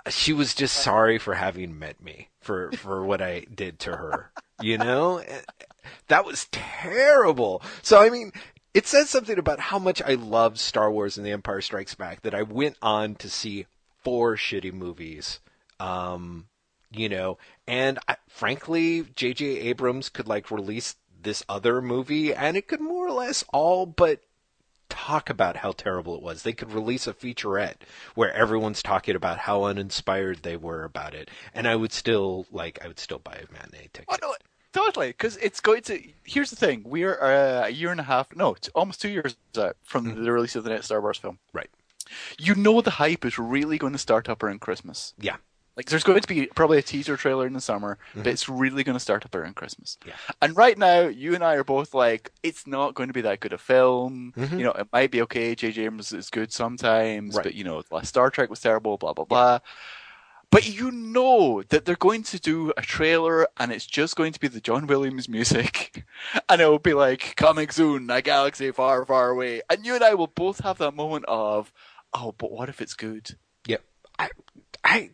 she 0.09 0.33
was 0.33 0.55
just 0.55 0.77
sorry 0.77 1.19
for 1.19 1.35
having 1.35 1.79
met 1.79 2.03
me 2.03 2.29
for 2.41 2.71
for 2.73 3.05
what 3.05 3.21
I 3.21 3.47
did 3.53 3.79
to 3.81 3.93
her. 3.93 4.31
You 4.61 4.79
know, 4.79 5.23
that 6.09 6.25
was 6.25 6.49
terrible. 6.51 7.63
So 7.83 8.01
I 8.01 8.11
mean, 8.11 8.33
it 8.77 8.87
says 8.87 9.09
something 9.09 9.39
about 9.39 9.59
how 9.59 9.79
much 9.79 10.03
I 10.03 10.17
love 10.17 10.59
Star 10.59 10.91
Wars 10.91 11.17
and 11.17 11.25
The 11.25 11.31
Empire 11.31 11.63
Strikes 11.63 11.95
Back 11.95 12.21
that 12.21 12.35
I 12.35 12.43
went 12.43 12.77
on 12.83 13.15
to 13.15 13.31
see 13.31 13.65
four 14.05 14.37
shitty 14.37 14.71
movies. 14.71 15.41
Um, 15.81 16.49
you 16.91 17.09
know, 17.09 17.39
and 17.67 17.99
I, 18.07 18.17
frankly, 18.29 19.07
J.J. 19.17 19.47
Abrams 19.61 20.11
could 20.11 20.29
like 20.29 20.51
release 20.51 20.97
this 21.23 21.43
other 21.49 21.81
movie, 21.81 22.35
and 22.35 22.55
it 22.55 22.69
could 22.69 22.83
more 22.83 23.07
or 23.07 23.13
less 23.13 23.45
all 23.51 23.87
but 23.87 24.21
talk 24.91 25.31
about 25.31 25.57
how 25.57 25.73
terrible 25.73 26.15
it 26.15 26.23
was. 26.23 26.43
They 26.43 26.53
could 26.53 26.71
release 26.71 27.07
a 27.07 27.15
featurette 27.15 27.77
where 28.15 28.33
everyone's 28.35 28.83
talking 28.83 29.17
about 29.17 29.39
how 29.39 29.65
uninspired 29.65 30.43
they 30.43 30.59
were 30.59 30.85
about 30.85 31.15
it, 31.15 31.31
and 31.55 31.67
I 31.67 31.77
would 31.77 31.93
still 31.95 32.45
like 32.53 32.79
I 32.85 32.89
would 32.89 32.99
still 32.99 33.21
buy 33.21 33.37
a 33.37 33.51
matinee 33.51 33.89
ticket. 33.95 34.05
Oh, 34.11 34.19
no, 34.21 34.35
totally, 34.77 35.09
because 35.09 35.37
it's 35.39 35.61
going 35.61 35.83
to. 35.83 36.01
Here's 36.25 36.51
the 36.51 36.57
thing: 36.57 36.83
we 36.85 37.03
are 37.05 37.19
uh, 37.23 37.67
a 37.67 37.71
year 37.71 37.91
and 37.91 38.01
a 38.01 38.05
half, 38.05 38.35
no, 38.37 38.55
t- 38.55 38.71
almost 38.75 39.01
two 39.01 39.09
years 39.09 39.37
out 39.59 39.77
from 39.83 40.25
the 40.25 40.31
release 40.33 40.55
of 40.57 40.65
the 40.65 40.71
next 40.71 40.87
Star 40.87 41.01
Wars 41.01 41.19
film. 41.19 41.39
Right. 41.53 41.71
You 42.39 42.55
know 42.55 42.81
the 42.81 42.91
hype 42.93 43.25
is 43.25 43.39
really 43.39 43.79
going 43.79 43.93
to 43.95 43.99
start 43.99 44.29
up 44.29 44.43
around 44.43 44.61
Christmas. 44.61 45.15
Yeah. 45.21 45.37
Like 45.77 45.91
there's 45.91 46.05
going 46.05 46.21
to 46.23 46.29
be 46.29 46.47
probably 46.55 46.79
a 46.79 46.83
teaser 46.83 47.19
trailer 47.19 47.47
in 47.47 47.53
the 47.53 47.61
summer, 47.61 47.99
but 48.15 48.27
it's 48.29 48.49
really 48.49 48.83
going 48.83 48.95
to 48.97 49.01
start 49.01 49.27
up 49.27 49.35
around 49.35 49.57
Christmas. 49.57 49.99
Yeah. 50.07 50.15
And 50.41 50.57
right 50.57 50.79
now, 50.79 51.01
you 51.01 51.35
and 51.35 51.45
I 51.45 51.55
are 51.57 51.65
both 51.65 51.93
like, 51.93 52.31
it's 52.43 52.67
not 52.67 52.95
going 52.95 53.09
to 53.09 53.13
be 53.13 53.21
that 53.23 53.41
good 53.41 53.53
a 53.53 53.59
film. 53.59 54.33
Mhm. 54.39 54.53
You 54.59 54.65
know, 54.65 54.71
it 54.73 54.87
might 54.91 55.11
be 55.11 55.21
okay. 55.23 55.55
J.J. 55.55 55.83
Abrams 55.85 56.13
is 56.15 56.31
good 56.31 56.51
sometimes, 56.51 57.35
Right. 57.37 57.43
but 57.45 57.55
you 57.55 57.65
know, 57.65 57.83
last 57.91 58.09
Star 58.09 58.31
Trek 58.31 58.49
was 58.49 58.61
terrible. 58.61 58.97
Blah 58.97 59.13
blah 59.13 59.27
blah. 59.27 59.59
But 60.51 60.69
you 60.69 60.91
know 60.91 61.63
that 61.69 61.85
they're 61.85 61.97
going 61.97 62.23
to 62.25 62.39
do 62.39 62.73
a 62.77 62.83
trailer 62.83 63.47
and 63.57 63.73
it's 63.73 63.87
just 63.87 64.17
going 64.17 64.33
to 64.33 64.41
be 64.41 64.49
the 64.49 64.61
John 64.61 64.87
Williams 64.87 65.29
music. 65.29 66.05
And 66.49 66.61
it 66.61 66.67
will 66.67 66.79
be 66.79 66.95
like, 66.95 67.35
coming 67.37 67.69
soon, 67.69 68.09
a 68.11 68.23
galaxy 68.23 68.71
far, 68.71 69.05
far 69.05 69.31
away. 69.31 69.61
And 69.69 69.85
you 69.85 69.95
and 69.95 70.03
I 70.03 70.15
will 70.15 70.29
both 70.29 70.61
have 70.61 70.79
that 70.79 70.95
moment 70.95 71.25
of, 71.29 71.73
oh, 72.15 72.35
but 72.37 72.51
what 72.51 72.69
if 72.69 72.81
it's 72.81 72.95
good? 72.95 73.37
Yep. 73.67 73.83
I, 74.19 74.31
I, 74.83 75.11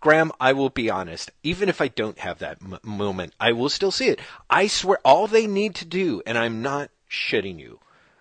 Graham, 0.00 0.32
I 0.40 0.52
will 0.52 0.70
be 0.70 0.90
honest. 0.90 1.30
Even 1.42 1.68
if 1.68 1.80
I 1.80 1.88
don't 1.88 2.18
have 2.20 2.38
that 2.38 2.58
m- 2.62 2.78
moment, 2.82 3.34
I 3.38 3.52
will 3.52 3.68
still 3.68 3.90
see 3.90 4.08
it. 4.08 4.20
I 4.48 4.68
swear, 4.68 4.98
all 5.04 5.26
they 5.26 5.46
need 5.46 5.74
to 5.76 5.84
do, 5.84 6.22
and 6.24 6.38
I'm 6.38 6.62
not 6.62 6.90
shitting 7.10 7.58
you. 7.58 7.80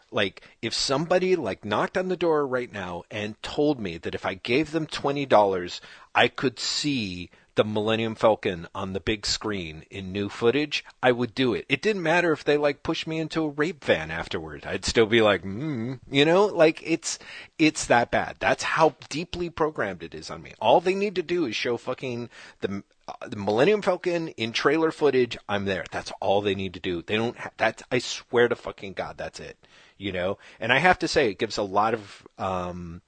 Like, 0.10 0.42
if 0.62 0.74
somebody 0.74 1.36
like 1.36 1.66
knocked 1.66 1.98
on 1.98 2.08
the 2.08 2.18
door 2.18 2.48
right 2.48 2.72
now 2.72 3.04
and 3.12 3.42
told 3.44 3.80
me 3.80 3.98
that 3.98 4.16
if 4.16 4.26
I 4.26 4.36
gave 4.36 4.72
them 4.72 4.88
twenty 4.88 5.26
dollars, 5.26 5.82
I 6.18 6.28
could 6.30 6.60
see 6.60 7.30
the 7.54 7.64
Millennium 7.64 8.16
Falcon 8.16 8.68
on 8.76 8.94
the 8.94 9.00
big 9.00 9.26
screen 9.26 9.84
in 9.90 10.12
new 10.12 10.30
footage, 10.30 10.84
I 11.02 11.12
would 11.12 11.34
do 11.34 11.54
it. 11.56 11.66
It 11.70 11.82
didn't 11.82 12.04
matter 12.04 12.32
if 12.32 12.44
they 12.44 12.58
like 12.58 12.84
pushed 12.84 13.08
me 13.08 13.20
into 13.20 13.44
a 13.44 13.50
rape 13.50 13.84
van 13.84 14.12
afterward. 14.12 14.66
I'd 14.66 14.86
still 14.86 15.08
be 15.08 15.22
like, 15.22 15.44
mm, 15.44 16.00
you 16.10 16.26
know, 16.26 16.46
like 16.46 16.82
it's 16.84 17.18
it's 17.60 17.86
that 17.86 18.12
bad. 18.12 18.38
That's 18.40 18.64
how 18.64 18.96
deeply 19.10 19.50
programmed 19.50 20.02
it 20.04 20.16
is 20.16 20.30
on 20.30 20.42
me. 20.42 20.54
All 20.60 20.82
they 20.82 20.96
need 20.96 21.16
to 21.16 21.24
do 21.24 21.46
is 21.46 21.56
show 21.56 21.78
fucking 21.78 22.30
the 22.62 22.84
uh, 23.08 23.28
the 23.28 23.38
Millennium 23.38 23.82
Falcon 23.82 24.28
in 24.30 24.52
trailer 24.54 24.92
footage. 24.92 25.38
I'm 25.48 25.66
there. 25.66 25.86
That's 25.92 26.12
all 26.20 26.42
they 26.42 26.56
need 26.56 26.74
to 26.76 26.80
do. 26.80 27.02
They 27.04 27.16
don't. 27.16 27.38
Ha- 27.38 27.52
that's 27.58 27.84
I 27.92 28.00
swear 28.00 28.48
to 28.48 28.56
fucking 28.56 28.94
god, 28.94 29.18
that's 29.18 29.40
it. 29.40 29.58
You 29.98 30.12
know. 30.12 30.38
And 30.60 30.72
I 30.72 30.78
have 30.78 31.00
to 31.00 31.08
say, 31.08 31.30
it 31.30 31.40
gives 31.40 31.58
a 31.58 31.64
lot 31.64 31.94
of. 31.96 32.28
um 32.38 33.02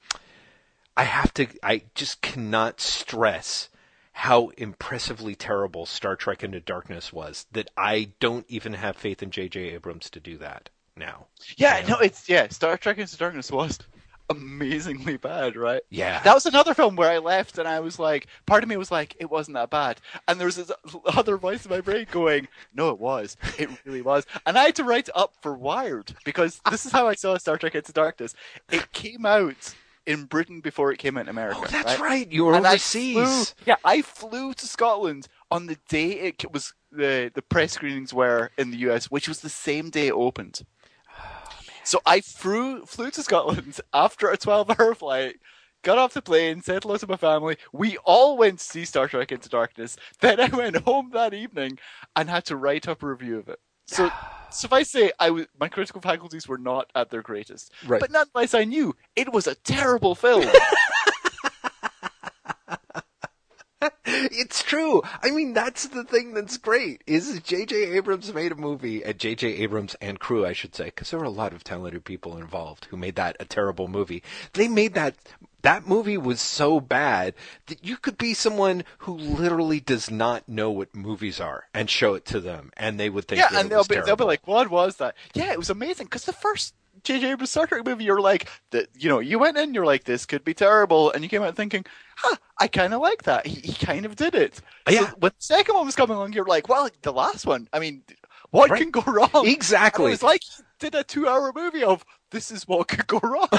I 1.00 1.04
have 1.04 1.34
to. 1.36 1.47
I 1.64 1.84
just 1.95 2.22
cannot 2.22 2.82
stress 2.82 3.70
how 4.12 4.50
impressively 4.58 5.34
terrible 5.34 5.86
Star 5.86 6.18
Trek 6.18 6.43
Into 6.43 6.60
Darkness 6.60 7.14
was. 7.14 7.45
That 7.54 7.70
I 7.78 8.10
don't 8.20 8.45
even 8.50 8.74
have 8.74 8.97
faith 8.97 9.24
in 9.24 9.32
J.J. 9.32 9.70
Abrams 9.70 10.10
to 10.10 10.20
do 10.20 10.38
that 10.39 10.70
now. 10.97 11.28
Yeah, 11.56 11.80
Yeah. 11.80 11.88
no, 11.88 12.00
it's, 12.00 12.28
yeah, 12.28 12.50
Star 12.50 12.78
Trek 12.78 12.97
Into 12.97 13.16
Darkness 13.18 13.50
was 13.50 13.80
amazingly 14.30 15.16
bad, 15.18 15.56
right? 15.56 15.82
Yeah. 15.89 16.22
That 16.24 16.36
was 16.36 16.45
another 16.45 16.74
film 16.74 16.95
where 16.97 17.10
I 17.10 17.18
left 17.20 17.58
and 17.58 17.68
I 17.68 17.80
was 17.80 17.97
like, 17.97 18.28
part 18.45 18.62
of 18.64 18.70
me 18.70 18.76
was 18.78 18.91
like, 18.91 19.16
it 19.20 19.30
wasn't 19.32 19.56
that 19.56 19.70
bad. 19.70 20.02
And 20.28 20.38
there 20.39 20.45
was 20.45 20.58
this 20.58 20.72
other 21.06 21.38
voice 21.38 21.66
in 21.66 21.72
my 21.72 21.80
brain 21.82 22.06
going, 22.12 22.47
no, 22.74 22.89
it 22.89 23.00
was. 23.00 23.38
It 23.58 23.70
really 23.86 24.02
was. 24.02 24.26
And 24.45 24.58
I 24.58 24.66
had 24.66 24.76
to 24.76 24.84
write 24.84 25.08
it 25.08 25.18
up 25.18 25.34
for 25.41 25.54
Wired 25.54 26.14
because 26.26 26.60
this 26.70 26.86
is 26.86 26.91
how 26.91 27.08
I 27.08 27.16
saw 27.16 27.38
Star 27.38 27.58
Trek 27.58 27.74
Into 27.76 27.93
Darkness. 27.93 28.36
It 28.70 28.91
came 28.91 29.26
out 29.26 29.74
in 30.10 30.26
Britain 30.26 30.60
before 30.60 30.91
it 30.91 30.97
came 30.97 31.18
out 31.18 31.22
in 31.24 31.30
America. 31.30 31.60
oh, 31.62 31.68
that's 31.70 31.99
right. 31.99 32.10
right. 32.10 32.32
You 32.32 32.45
were 32.45 32.55
And 32.55 32.66
I 32.66 32.72
overseas. 32.72 33.14
flew, 33.53 33.64
yeah, 33.66 33.76
I 33.86 34.01
flew 34.01 34.53
to 34.55 34.66
Scotland 34.68 35.28
on 35.51 35.68
the 35.68 35.78
day 35.88 36.12
it 36.14 36.51
was 36.51 36.74
the 36.91 37.32
the 37.34 37.41
press 37.43 37.74
screenings 37.74 38.14
were 38.14 38.49
in 38.57 38.72
the 38.72 38.78
US, 38.89 39.05
which 39.12 39.28
was 39.28 39.39
the 39.41 39.49
same 39.49 39.89
day 39.89 40.07
it 40.07 40.14
opened. 40.14 40.62
So 41.84 42.01
I 42.05 42.22
flew 42.22 42.86
flew 42.86 43.10
to 43.12 43.24
Scotland 43.24 43.80
after 43.93 44.30
a 44.30 44.38
twelve 44.38 44.70
hour 44.80 44.93
flight. 45.03 45.38
Got 45.82 45.97
off 45.97 46.14
the 46.14 46.22
plane, 46.22 46.62
said 46.62 46.84
hello 46.84 46.97
to 46.97 47.07
my 47.07 47.16
family. 47.16 47.55
We 47.72 47.97
all 48.03 48.38
went 48.38 48.60
to 48.60 48.66
see 48.66 48.84
Star 48.86 49.07
Trek 49.07 49.32
Into 49.32 49.47
Darkness. 49.49 49.95
Then 50.20 50.39
I 50.39 50.47
went 50.55 50.76
home 50.76 51.12
that 51.14 51.34
evening 51.34 51.80
and 52.18 52.30
had 52.30 52.45
to 52.45 52.57
write 52.57 52.88
up 52.88 53.01
a 53.01 53.07
review 53.07 53.38
of 53.39 53.47
it. 53.47 53.60
So 53.90 54.10
suffice 54.50 54.92
to 54.92 54.98
say, 55.00 55.12
I 55.20 55.46
my 55.60 55.68
critical 55.68 56.02
faculties 56.02 56.48
were 56.48 56.58
not 56.58 56.90
at 56.96 57.10
their 57.10 57.22
greatest. 57.22 57.74
Right. 57.86 58.00
But 58.00 58.12
nonetheless, 58.12 58.54
I 58.54 58.64
knew 58.64 58.96
it 59.16 59.34
was 59.34 59.48
a 59.48 59.56
terrible 59.56 60.16
film. 60.16 60.50
it's 64.06 64.64
true. 64.64 65.02
I 65.24 65.32
mean, 65.32 65.54
that's 65.54 65.88
the 65.88 66.04
thing 66.04 66.34
that's 66.34 66.58
great. 66.58 67.04
Is 67.08 67.40
J.J. 67.42 67.96
Abrams 67.96 68.34
made 68.34 68.52
a 68.52 68.56
movie 68.56 69.04
uh, 69.04 69.10
at 69.10 69.18
J.J. 69.18 69.48
Abrams 69.56 69.96
and 70.02 70.20
crew, 70.20 70.46
I 70.46 70.54
should 70.54 70.76
say, 70.76 70.86
because 70.86 71.10
there 71.12 71.20
were 71.20 71.26
a 71.26 71.30
lot 71.30 71.54
of 71.54 71.64
talented 71.64 72.04
people 72.06 72.38
involved 72.38 72.86
who 72.86 72.98
made 72.98 73.16
that 73.16 73.38
a 73.40 73.46
terrible 73.46 73.88
movie. 73.88 74.24
They 74.54 74.68
made 74.68 74.94
that. 74.96 75.16
That 75.62 75.88
movie 75.88 76.18
was 76.18 76.39
so 76.39 76.80
bad 76.80 77.34
that 77.68 77.84
you 77.84 77.97
could 77.97 78.18
be 78.18 78.34
someone 78.34 78.84
who 78.99 79.14
literally 79.14 79.80
does 79.80 80.10
not 80.10 80.47
know 80.47 80.72
what 80.72 80.95
movies 80.95 81.39
are 81.41 81.66
and 81.74 81.89
show 81.89 82.14
it 82.14 82.26
to 82.28 82.39
them, 82.39 82.72
and 82.78 82.99
they 82.99 83.10
would 83.10 83.28
think 83.28 83.39
yeah, 83.39 83.60
and 83.60 83.70
they'll 83.70 83.84
be 83.84 83.99
they'll 83.99 84.16
be 84.16 84.24
like, 84.24 84.47
"What 84.47 84.70
was 84.70 84.97
that?" 84.97 85.16
Yeah, 85.34 85.51
it 85.51 85.57
was 85.57 85.70
amazing 85.70 86.05
because 86.05 86.26
the 86.26 86.34
first 86.34 86.74
J.J. 87.03 87.32
Abrams 87.32 87.51
Star 87.51 87.66
Trek 87.68 87.86
movie, 87.86 88.03
you're 88.03 88.20
like, 88.22 88.49
that 88.72 88.88
you 88.97 89.10
know, 89.10 89.20
you 89.20 89.39
went 89.39 89.57
in, 89.57 89.74
you're 89.74 89.86
like, 89.86 90.03
"This 90.05 90.26
could 90.26 90.43
be 90.43 90.53
terrible," 90.53 91.12
and 91.12 91.24
you 91.24 91.30
came 91.30 91.43
out 91.43 91.55
thinking, 91.55 91.86
"Huh, 92.18 92.36
I 92.57 92.68
kind 92.68 92.93
of 92.93 93.01
like 93.01 93.24
that." 93.24 93.45
He, 93.45 93.60
he 93.62 93.74
kind 93.86 94.05
of 94.05 94.16
did 94.16 94.36
it. 94.36 94.62
Yeah. 94.89 95.10
So 95.10 95.16
when 95.20 95.32
the 95.38 95.43
second 95.43 95.76
one 95.76 95.86
was 95.86 95.95
coming 95.95 96.16
along, 96.16 96.34
you're 96.34 96.45
like, 96.45 96.70
"Well, 96.70 96.89
the 97.01 97.14
last 97.14 97.45
one. 97.45 97.68
I 97.74 97.80
mean, 97.80 98.03
what 98.51 98.70
Right. 98.70 98.82
can 98.82 98.91
go 98.91 99.01
wrong?" 99.05 99.30
And 99.34 99.47
exactly. 99.47 100.05
It 100.05 100.10
was 100.10 100.24
like 100.24 100.41
he 100.43 100.64
did 100.80 100.95
a 100.95 101.03
two-hour 101.03 101.51
movie 101.55 101.84
of 101.84 102.03
this 102.32 102.51
is 102.51 102.68
what 102.68 102.88
could 102.88 103.07
go 103.07 103.20
wrong. 103.22 103.47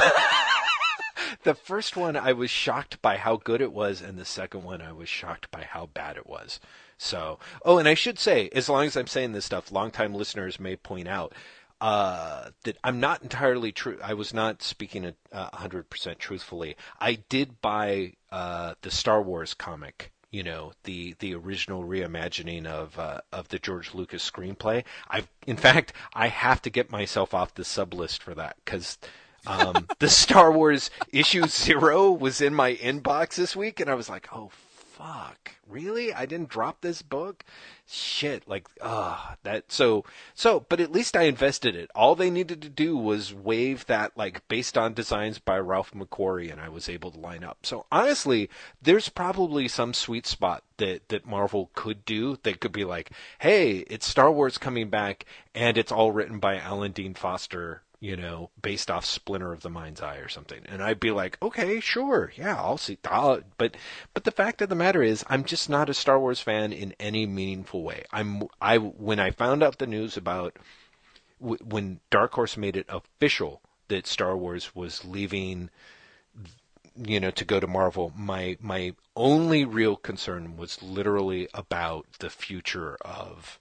the 1.43 1.55
first 1.55 1.97
one 1.97 2.16
I 2.16 2.33
was 2.33 2.51
shocked 2.51 3.01
by 3.03 3.16
how 3.16 3.37
good 3.37 3.61
it 3.61 3.73
was, 3.73 4.01
and 4.01 4.18
the 4.18 4.25
second 4.25 4.64
one 4.64 4.81
I 4.81 4.93
was 4.93 5.09
shocked 5.09 5.51
by 5.51 5.62
how 5.62 5.87
bad 5.87 6.16
it 6.16 6.27
was. 6.27 6.61
So, 6.99 7.39
oh, 7.64 7.79
and 7.79 7.89
I 7.89 7.95
should 7.95 8.18
say, 8.18 8.51
as 8.53 8.68
long 8.68 8.87
as 8.87 8.97
I'm 8.97 9.07
saying 9.07 9.33
this 9.33 9.47
stuff, 9.47 9.73
longtime 9.73 10.14
listeners 10.14 10.61
may 10.61 10.77
point 10.77 11.09
out 11.09 11.33
uh, 11.81 12.51
that 12.64 12.77
I'm 12.85 13.01
not 13.01 13.23
entirely 13.23 13.73
true. 13.73 13.99
I 14.03 14.14
was 14.14 14.35
not 14.35 14.62
speaking 14.62 15.11
uh, 15.33 15.51
100% 15.51 16.18
truthfully. 16.18 16.77
I 17.01 17.14
did 17.29 17.61
buy 17.62 18.14
uh, 18.31 18.75
the 18.83 18.91
Star 18.91 19.23
Wars 19.23 19.55
comic. 19.55 20.12
You 20.31 20.45
know 20.45 20.75
the 20.85 21.16
the 21.18 21.35
original 21.35 21.83
reimagining 21.83 22.64
of 22.64 22.97
uh, 23.01 23.21
of 23.33 23.49
the 23.49 23.59
George 23.59 23.95
Lucas 23.95 24.31
screenplay. 24.31 24.85
I've 25.09 25.27
in 25.45 25.57
fact 25.57 25.93
I 26.14 26.29
have 26.29 26.62
to 26.62 26.71
get 26.71 26.89
myself 26.89 27.35
off 27.35 27.55
the 27.55 27.64
sub 27.64 27.93
list 27.93 28.23
for 28.23 28.33
that 28.37 28.55
because 28.64 28.97
um, 29.47 29.86
the 29.99 30.09
Star 30.09 30.53
Wars 30.53 30.91
issue 31.12 31.47
zero 31.47 32.11
was 32.11 32.41
in 32.41 32.55
my 32.55 32.74
inbox 32.74 33.36
this 33.36 33.57
week, 33.57 33.80
and 33.80 33.88
I 33.88 33.95
was 33.95 34.09
like, 34.09 34.28
"Oh 34.32 34.51
fuck, 34.53 35.53
really? 35.66 36.12
I 36.12 36.26
didn't 36.26 36.51
drop 36.51 36.80
this 36.80 37.01
book? 37.01 37.45
Shit!" 37.86 38.47
Like, 38.47 38.68
ah, 38.82 39.36
that. 39.43 39.72
So, 39.72 40.05
so, 40.34 40.61
but 40.68 40.78
at 40.80 40.93
least 40.93 41.16
I 41.16 41.22
invested 41.22 41.74
it. 41.74 41.91
All 41.95 42.14
they 42.14 42.30
needed 42.30 42.61
to 42.62 42.68
do 42.68 42.97
was 42.97 43.32
wave 43.32 43.86
that, 43.86 44.16
like, 44.16 44.47
based 44.49 44.76
on 44.76 44.93
designs 44.93 45.38
by 45.38 45.59
Ralph 45.59 45.93
McQuarrie, 45.93 46.53
and 46.53 46.61
I 46.61 46.68
was 46.68 46.88
able 46.88 47.11
to 47.11 47.18
line 47.18 47.43
up. 47.43 47.64
So 47.64 47.86
honestly, 47.91 48.51
there's 48.82 49.09
probably 49.09 49.68
some 49.68 49.95
sweet 49.95 50.26
spot 50.26 50.64
that 50.76 51.09
that 51.09 51.26
Marvel 51.26 51.70
could 51.74 52.05
do. 52.05 52.36
They 52.43 52.53
could 52.53 52.72
be 52.72 52.84
like, 52.84 53.11
"Hey, 53.38 53.78
it's 53.88 54.07
Star 54.07 54.30
Wars 54.30 54.59
coming 54.59 54.91
back, 54.91 55.24
and 55.55 55.78
it's 55.78 55.93
all 55.93 56.12
written 56.12 56.38
by 56.41 56.59
Alan 56.59 56.93
Dean 56.93 57.14
Foster." 57.14 57.82
You 58.01 58.16
know, 58.16 58.48
based 58.61 58.90
off 58.90 59.05
Splinter 59.05 59.53
of 59.53 59.61
the 59.61 59.68
Mind's 59.68 60.01
Eye 60.01 60.16
or 60.16 60.28
something. 60.28 60.62
And 60.66 60.82
I'd 60.82 61.01
be 61.01 61.11
like, 61.11 61.36
okay, 61.42 61.80
sure, 61.80 62.32
yeah, 62.34 62.57
I'll 62.57 62.78
see. 62.78 62.98
I'll, 63.05 63.42
but, 63.59 63.76
but 64.14 64.24
the 64.24 64.30
fact 64.30 64.62
of 64.62 64.70
the 64.70 64.74
matter 64.74 65.03
is, 65.03 65.22
I'm 65.28 65.44
just 65.44 65.68
not 65.68 65.90
a 65.90 65.94
Star 65.94 66.18
Wars 66.18 66.40
fan 66.40 66.72
in 66.72 66.94
any 66.98 67.26
meaningful 67.26 67.82
way. 67.82 68.05
I'm, 68.11 68.44
I, 68.61 68.78
when 68.78 69.20
I 69.20 69.30
found 69.30 69.62
out 69.62 69.78
the 69.78 69.86
news 69.86 70.16
about 70.16 70.57
w- 71.40 71.62
when 71.62 72.01
Dark 72.09 72.32
Horse 72.32 72.57
made 72.57 72.74
it 72.74 72.86
official 72.88 73.61
that 73.88 74.07
Star 74.07 74.34
Wars 74.34 74.74
was 74.74 75.05
leaving, 75.05 75.68
you 76.96 77.20
know, 77.20 77.30
to 77.32 77.44
go 77.44 77.61
to 77.61 77.66
Marvel, 77.66 78.14
my, 78.16 78.57
my 78.62 78.94
only 79.14 79.66
real 79.66 79.96
concern 79.96 80.57
was 80.57 80.82
literally 80.82 81.48
about 81.53 82.07
the 82.20 82.30
future 82.30 82.96
of 83.03 83.59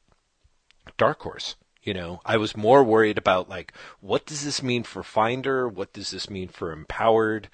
Dark 0.97 1.23
Horse. 1.23 1.57
You 1.81 1.93
know, 1.93 2.21
I 2.25 2.37
was 2.37 2.57
more 2.57 2.83
worried 2.83 3.17
about 3.17 3.49
like 3.49 3.73
what 4.01 4.25
does 4.25 4.43
this 4.43 4.61
mean 4.61 4.83
for 4.83 5.03
Finder, 5.03 5.67
what 5.67 5.93
does 5.93 6.11
this 6.11 6.29
mean 6.29 6.49
for 6.49 6.71
Empowered, 6.71 7.49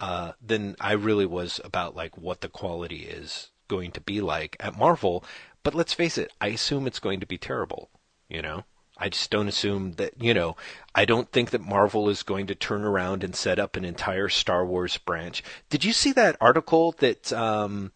uh, 0.00 0.32
than 0.44 0.76
I 0.80 0.92
really 0.92 1.26
was 1.26 1.60
about 1.64 1.96
like 1.96 2.16
what 2.16 2.40
the 2.40 2.48
quality 2.48 3.02
is 3.02 3.50
going 3.68 3.90
to 3.92 4.00
be 4.00 4.20
like 4.20 4.56
at 4.60 4.78
Marvel. 4.78 5.24
But 5.62 5.74
let's 5.74 5.92
face 5.92 6.18
it, 6.18 6.32
I 6.40 6.48
assume 6.48 6.86
it's 6.86 6.98
going 7.00 7.20
to 7.20 7.26
be 7.26 7.38
terrible. 7.38 7.90
You 8.28 8.42
know, 8.42 8.64
I 8.96 9.08
just 9.08 9.30
don't 9.30 9.48
assume 9.48 9.92
that. 9.92 10.22
You 10.22 10.34
know, 10.34 10.56
I 10.94 11.04
don't 11.04 11.30
think 11.32 11.50
that 11.50 11.60
Marvel 11.60 12.08
is 12.08 12.22
going 12.22 12.46
to 12.48 12.54
turn 12.54 12.84
around 12.84 13.24
and 13.24 13.34
set 13.34 13.58
up 13.58 13.76
an 13.76 13.84
entire 13.84 14.28
Star 14.28 14.64
Wars 14.64 14.98
branch. 14.98 15.42
Did 15.68 15.84
you 15.84 15.92
see 15.92 16.12
that 16.12 16.36
article 16.40 16.92
that? 16.98 17.32
Um, 17.32 17.92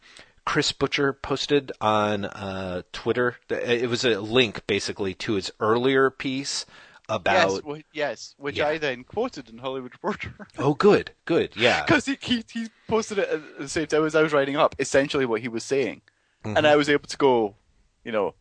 Chris 0.49 0.73
Butcher 0.73 1.13
posted 1.13 1.73
on 1.79 2.25
uh, 2.25 2.81
Twitter. 2.93 3.37
It 3.51 3.91
was 3.91 4.03
a 4.03 4.19
link 4.19 4.67
basically 4.67 5.13
to 5.15 5.35
his 5.35 5.53
earlier 5.61 6.09
piece 6.09 6.65
about. 7.07 7.63
Yes, 7.67 7.83
yes, 7.93 8.35
which 8.39 8.57
Yeah. 8.57 8.69
I 8.69 8.79
then 8.79 9.05
quoted 9.05 9.51
in 9.51 9.59
Hollywood 9.59 9.93
Reporter. 9.93 10.49
Oh, 10.59 10.73
good, 10.73 11.11
good, 11.27 11.55
yeah. 11.55 11.85
Because 11.85 12.07
he, 12.07 12.17
he 12.23 12.45
he 12.51 12.69
posted 12.87 13.19
it 13.19 13.29
at 13.29 13.59
the 13.59 13.69
same 13.69 13.87
time 13.89 14.07
as 14.07 14.15
I 14.15 14.23
was 14.23 14.33
writing 14.33 14.57
up 14.57 14.75
essentially 14.79 15.27
what 15.27 15.43
he 15.43 15.49
was 15.49 15.65
saying, 15.65 16.01
Mhm. 16.47 16.57
and 16.57 16.67
I 16.67 16.77
was 16.77 16.89
able 16.89 17.09
to 17.09 17.17
go, 17.19 17.55
you 18.03 18.13
know, 18.13 18.35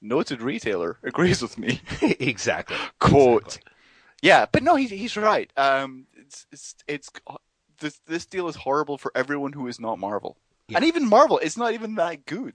noted 0.00 0.40
retailer 0.40 0.96
agrees 1.02 1.42
with 1.42 1.58
me. 1.58 1.82
exactly. 2.00 2.76
Quote. 2.98 3.42
Exactly. 3.56 3.72
Yeah, 4.22 4.46
but 4.50 4.62
no, 4.62 4.76
he's 4.76 4.88
he's 4.90 5.18
right. 5.18 5.50
Um, 5.58 6.06
it's 6.16 6.46
it's 6.50 6.74
it's 6.88 7.10
this 7.78 8.00
this 8.06 8.24
deal 8.24 8.48
is 8.48 8.56
horrible 8.56 8.96
for 8.96 9.12
everyone 9.14 9.52
who 9.52 9.66
is 9.68 9.78
not 9.78 9.98
Marvel, 9.98 10.38
Yeah. 10.72 10.78
and 10.78 10.86
even 10.86 11.08
Marvel 11.08 11.38
is 11.38 11.56
not 11.56 11.74
even 11.74 11.94
that 11.96 12.26
good. 12.26 12.54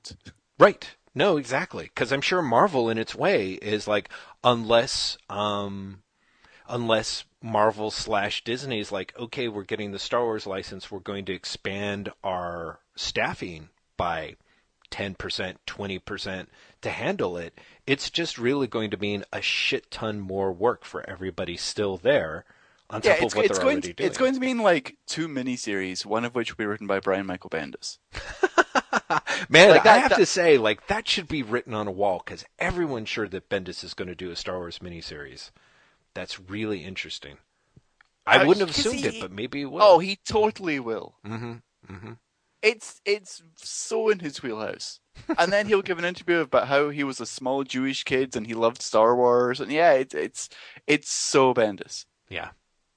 Right. 0.59 0.89
No, 1.15 1.37
exactly. 1.37 1.85
Because 1.85 2.11
I'm 2.11 2.21
sure 2.21 2.41
Marvel, 2.41 2.89
in 2.89 2.97
its 2.97 3.15
way, 3.15 3.53
is 3.53 3.87
like 3.87 4.09
unless 4.43 5.17
um, 5.29 6.03
unless 6.67 7.23
Marvel 7.41 7.89
slash 7.91 8.43
Disney 8.43 8.79
is 8.79 8.91
like, 8.91 9.17
okay, 9.17 9.47
we're 9.47 9.63
getting 9.63 9.91
the 9.91 9.99
Star 9.99 10.23
Wars 10.23 10.45
license, 10.45 10.91
we're 10.91 10.99
going 10.99 11.25
to 11.25 11.33
expand 11.33 12.11
our 12.23 12.79
staffing 12.95 13.69
by 13.97 14.35
ten 14.91 15.15
percent, 15.15 15.59
twenty 15.65 15.97
percent 15.99 16.49
to 16.81 16.89
handle 16.89 17.37
it. 17.37 17.59
It's 17.87 18.09
just 18.09 18.37
really 18.37 18.67
going 18.67 18.91
to 18.91 18.97
mean 18.97 19.23
a 19.33 19.41
shit 19.41 19.89
ton 19.89 20.19
more 20.19 20.51
work 20.51 20.85
for 20.85 21.07
everybody 21.09 21.57
still 21.57 21.97
there 21.97 22.45
on 22.89 23.01
top 23.01 23.05
Yeah, 23.19 23.23
it's, 23.25 23.33
of 23.33 23.37
what 23.37 23.45
it's 23.45 23.57
they're 23.57 23.63
going 23.63 23.73
already 23.75 23.87
to, 23.89 23.93
doing. 23.93 24.07
it's 24.07 24.17
going 24.17 24.33
to 24.33 24.39
mean 24.39 24.59
like 24.59 24.95
two 25.07 25.27
miniseries, 25.27 26.05
one 26.05 26.23
of 26.25 26.35
which 26.35 26.51
will 26.51 26.57
be 26.63 26.65
written 26.65 26.87
by 26.87 26.99
Brian 26.99 27.25
Michael 27.25 27.49
Bendis. 27.49 27.97
Man, 29.49 29.69
Like 29.69 29.85
I 29.85 29.97
have 29.97 30.09
that- 30.11 30.19
to 30.19 30.25
say, 30.25 30.57
like 30.57 30.87
that 30.87 31.07
should 31.07 31.27
be 31.27 31.43
written 31.43 31.73
on 31.73 31.87
a 31.87 31.91
wall 31.91 32.21
because 32.25 32.45
everyone's 32.59 33.09
sure 33.09 33.27
that 33.27 33.49
Bendis 33.49 33.83
is 33.83 33.93
going 33.93 34.07
to 34.07 34.15
do 34.15 34.31
a 34.31 34.35
Star 34.35 34.57
Wars 34.57 34.79
miniseries. 34.79 35.51
That's 36.13 36.39
really 36.39 36.83
interesting. 36.83 37.37
I 38.25 38.37
Uh, 38.39 38.47
wouldn't 38.47 38.67
have 38.67 38.77
assumed 38.77 38.99
he- 38.99 39.17
it, 39.17 39.21
but 39.21 39.31
maybe 39.31 39.61
it 39.61 39.65
will. 39.71 39.81
Oh, 39.81 39.99
he 39.99 40.17
totally 40.25 40.79
will. 40.79 41.15
mm-hmm, 41.25 41.53
mm-hmm. 41.89 42.13
It's 42.61 43.01
it's 43.05 43.43
so 43.55 44.09
in 44.09 44.19
his 44.19 44.41
wheelhouse. 44.41 44.99
and 45.37 45.51
then 45.53 45.67
he'll 45.67 45.81
give 45.83 45.99
an 45.99 46.05
interview 46.05 46.39
about 46.39 46.67
how 46.67 46.89
he 46.89 47.03
was 47.03 47.19
a 47.21 47.25
small 47.25 47.63
Jewish 47.63 48.03
kid 48.03 48.35
and 48.35 48.47
he 48.47 48.53
loved 48.53 48.81
Star 48.81 49.15
Wars, 49.15 49.59
and 49.59 49.71
yeah, 49.71 49.93
it's 49.93 50.13
it's 50.15 50.49
it's 50.87 51.09
so 51.11 51.53
Bendis. 51.53 52.05
Yeah, 52.29 52.49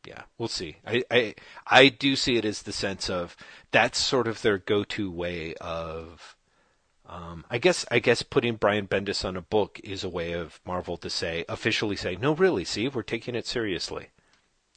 yeah. 0.07 0.23
We'll 0.39 0.49
see. 0.49 0.77
I, 0.87 1.05
I, 1.11 1.35
I 1.67 1.89
do 1.89 2.17
see 2.17 2.37
it 2.37 2.45
as 2.45 2.63
the 2.63 2.73
sense 2.73 3.11
of 3.11 3.37
that's 3.71 3.99
sort 3.99 4.27
of 4.27 4.43
their 4.43 4.59
go-to 4.59 5.11
way 5.11 5.55
of. 5.61 6.37
Um, 7.07 7.45
I 7.51 7.59
guess 7.59 7.85
I 7.91 7.99
guess 7.99 8.23
putting 8.23 8.55
Brian 8.55 8.87
Bendis 8.87 9.25
on 9.25 9.37
a 9.37 9.43
book 9.43 9.81
is 9.83 10.05
a 10.05 10.09
way 10.09 10.33
of 10.33 10.61
Marvel 10.65 10.97
to 10.99 11.11
say 11.11 11.45
officially 11.49 11.97
say 11.97 12.17
no, 12.17 12.35
really. 12.35 12.65
See, 12.65 12.87
we're 12.89 13.03
taking 13.03 13.35
it 13.35 13.47
seriously. 13.47 14.11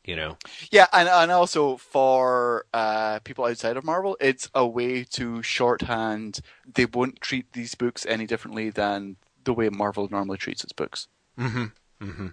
You 0.04 0.16
know. 0.16 0.38
Yeah, 0.72 0.88
and 0.92 1.08
and 1.08 1.32
also 1.32 1.78
for 1.78 2.66
uh, 2.74 3.20
people 3.20 3.46
outside 3.46 3.78
of 3.78 3.84
Marvel, 3.84 4.18
it's 4.20 4.50
a 4.54 4.68
way 4.68 5.04
to 5.12 5.44
shorthand. 5.44 6.40
They 6.66 6.86
won't 6.86 7.22
treat 7.22 7.54
these 7.54 7.76
books 7.76 8.06
any 8.08 8.26
differently 8.26 8.72
than 8.72 9.18
the 9.44 9.54
way 9.54 9.70
Marvel 9.70 10.10
normally 10.10 10.38
treats 10.38 10.64
its 10.64 10.74
books. 10.74 11.08
Mm-hmm. 11.40 11.66
Mm-hmm. 12.04 12.28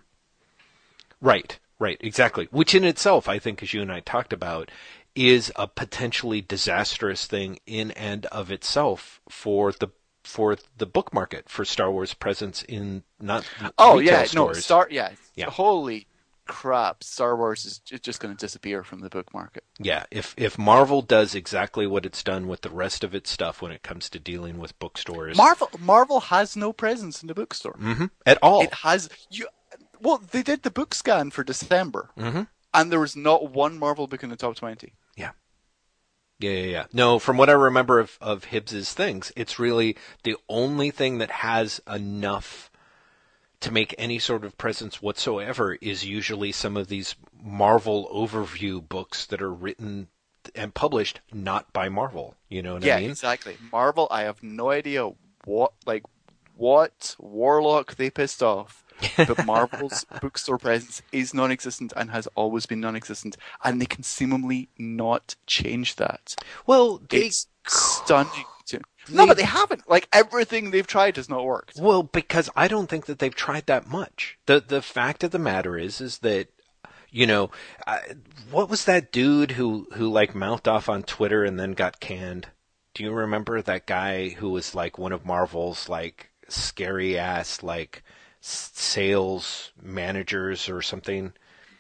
Right. 1.21 1.59
Right. 1.81 1.97
Exactly. 2.01 2.47
Which 2.53 2.75
in 2.75 2.85
itself, 2.85 3.29
I 3.29 3.41
think, 3.41 3.63
as 3.63 3.75
you 3.75 3.83
and 3.83 3.91
I 3.91 4.01
talked 4.01 4.33
about, 4.33 4.71
is 5.17 5.51
a 5.57 5.67
potentially 5.67 6.41
disastrous 6.41 7.27
thing 7.27 7.59
in 7.67 7.91
and 7.93 8.27
of 8.27 8.53
itself 8.53 9.21
for 9.29 9.73
the 9.73 9.89
for 10.23 10.57
the 10.77 10.87
book 10.87 11.13
market 11.13 11.49
for 11.49 11.65
Star 11.65 11.91
Wars 11.91 12.15
presence 12.15 12.63
in 12.63 13.03
not 13.19 13.45
Oh 13.79 13.99
yeah, 13.99 14.27
no. 14.35 14.53
Star 14.53 14.87
yeah, 14.91 15.11
Yeah. 15.35 15.51
Holy 15.51 16.07
crap! 16.47 17.03
Star 17.03 17.37
Wars 17.37 17.65
is 17.65 17.79
just 17.79 18.21
going 18.21 18.37
to 18.37 18.39
disappear 18.39 18.83
from 18.85 19.01
the 19.01 19.09
book 19.09 19.33
market. 19.33 19.65
Yeah, 19.79 20.05
if 20.11 20.35
if 20.37 20.59
Marvel 20.59 21.01
does 21.01 21.35
exactly 21.35 21.87
what 21.87 22.05
it's 22.05 22.23
done 22.23 22.47
with 22.47 22.61
the 22.61 22.71
rest 22.71 23.03
of 23.03 23.15
its 23.15 23.31
stuff 23.31 23.63
when 23.63 23.73
it 23.73 23.83
comes 23.83 24.11
to 24.11 24.19
dealing 24.19 24.59
with 24.59 24.79
bookstores, 24.79 25.37
Marvel 25.37 25.71
Marvel 25.79 26.21
has 26.21 26.57
no 26.57 26.73
presence 26.73 27.23
in 27.23 27.29
the 27.29 27.35
bookstore. 27.35 27.77
hmm 27.79 28.07
at 28.27 28.39
all. 28.43 28.63
It 28.63 28.75
has 28.75 29.09
you. 29.31 29.47
Well, 30.01 30.19
they 30.19 30.43
did 30.43 30.63
the 30.63 30.71
book 30.71 30.95
scan 30.95 31.31
for 31.31 31.45
December, 31.45 32.11
hmm 32.17 32.43
and 32.73 32.93
there 32.93 33.01
was 33.01 33.17
not 33.17 33.51
one 33.51 33.79
Marvel 33.79 34.07
book 34.07 34.23
in 34.23 34.31
the 34.31 34.37
top 34.37 34.57
twenty. 34.57 34.95
Yeah, 36.41 36.51
yeah, 36.51 36.65
yeah. 36.65 36.85
No, 36.93 37.19
from 37.19 37.37
what 37.37 37.51
I 37.51 37.53
remember 37.53 37.99
of, 37.99 38.17
of 38.21 38.45
Hibbs's 38.45 38.95
things, 38.95 39.33
it's 39.37 39.59
really 39.59 39.97
the 40.23 40.37
only 40.49 40.91
thing 40.91 41.19
that 41.19 41.31
has 41.31 41.81
enough 41.87 42.71
to 43.61 43.71
make 43.71 43.95
any 43.99 44.19
sort 44.19 44.45
of 44.45 44.57
presence 44.57 45.03
whatsoever 45.03 45.77
is 45.83 46.05
usually 46.05 46.51
some 46.51 46.77
of 46.79 46.89
these 46.89 47.15
Marvel 47.43 48.11
overview 48.13 48.87
books 48.87 49.27
that 49.27 49.43
are 49.43 49.53
written 49.53 50.09
and 50.55 50.73
published 50.73 51.21
not 51.31 51.71
by 51.75 51.91
Marvel. 51.91 52.35
You 52.49 52.63
know 52.63 52.75
what 52.75 52.85
yeah, 52.85 52.95
I 52.95 53.01
mean? 53.01 53.05
Yeah, 53.07 53.11
exactly. 53.11 53.59
Marvel, 53.71 54.09
I 54.11 54.23
have 54.23 54.43
no 54.43 54.71
idea 54.71 55.11
what 55.45 55.73
like 55.85 56.05
what 56.57 57.17
Warlock 57.19 57.97
they 57.97 58.09
pissed 58.09 58.43
off. 58.43 58.83
But 59.17 59.45
Marvel's 59.47 60.05
bookstore 60.21 60.59
presence 60.59 61.03
is 61.13 61.35
non-existent 61.35 61.93
and 61.97 62.11
has 62.11 62.27
always 62.35 62.67
been 62.67 62.81
non-existent, 62.81 63.37
and 63.65 63.81
they 63.81 63.87
can 63.87 64.03
seemingly 64.03 64.69
not 64.79 65.37
change 65.47 65.97
that. 65.97 66.35
Well, 66.67 67.01
they 67.09 67.27
It's 67.27 67.47
stunning. 67.67 68.45
To... 68.67 68.81
No, 69.11 69.27
but 69.27 69.37
they 69.37 69.43
haven't. 69.45 69.89
Like 69.89 70.09
everything 70.13 70.71
they've 70.71 70.87
tried 70.87 71.17
has 71.17 71.29
not 71.29 71.45
worked. 71.45 71.79
Well, 71.79 72.03
because 72.03 72.51
I 72.55 72.69
don't 72.69 72.89
think 72.89 73.07
that 73.07 73.19
they've 73.19 73.35
tried 73.35 73.67
that 73.67 73.89
much. 73.89 74.39
The 74.47 74.61
the 74.61 74.83
fact 74.83 75.25
of 75.25 75.31
the 75.31 75.39
matter 75.39 75.77
is 75.77 76.01
is 76.01 76.19
that 76.19 76.49
you 77.11 77.27
know, 77.27 77.51
I, 77.87 78.01
what 78.51 78.71
was 78.71 78.85
that 78.85 79.13
dude 79.13 79.53
who 79.53 79.89
who 79.95 80.09
like 80.09 80.35
mouthed 80.35 80.69
off 80.69 80.89
on 80.89 81.03
Twitter 81.03 81.45
and 81.45 81.59
then 81.59 81.73
got 81.73 82.01
canned? 82.01 82.49
Do 82.95 83.03
you 83.03 83.13
remember 83.13 83.61
that 83.63 83.87
guy 83.87 84.31
who 84.31 84.51
was 84.51 84.75
like 84.75 84.99
one 84.99 85.13
of 85.13 85.27
Marvel's 85.27 85.89
like 85.89 86.31
scary 86.49 87.19
ass 87.19 87.63
like 87.63 88.03
sales 88.41 89.73
managers 89.81 90.69
or 90.69 90.83
something? 90.83 91.33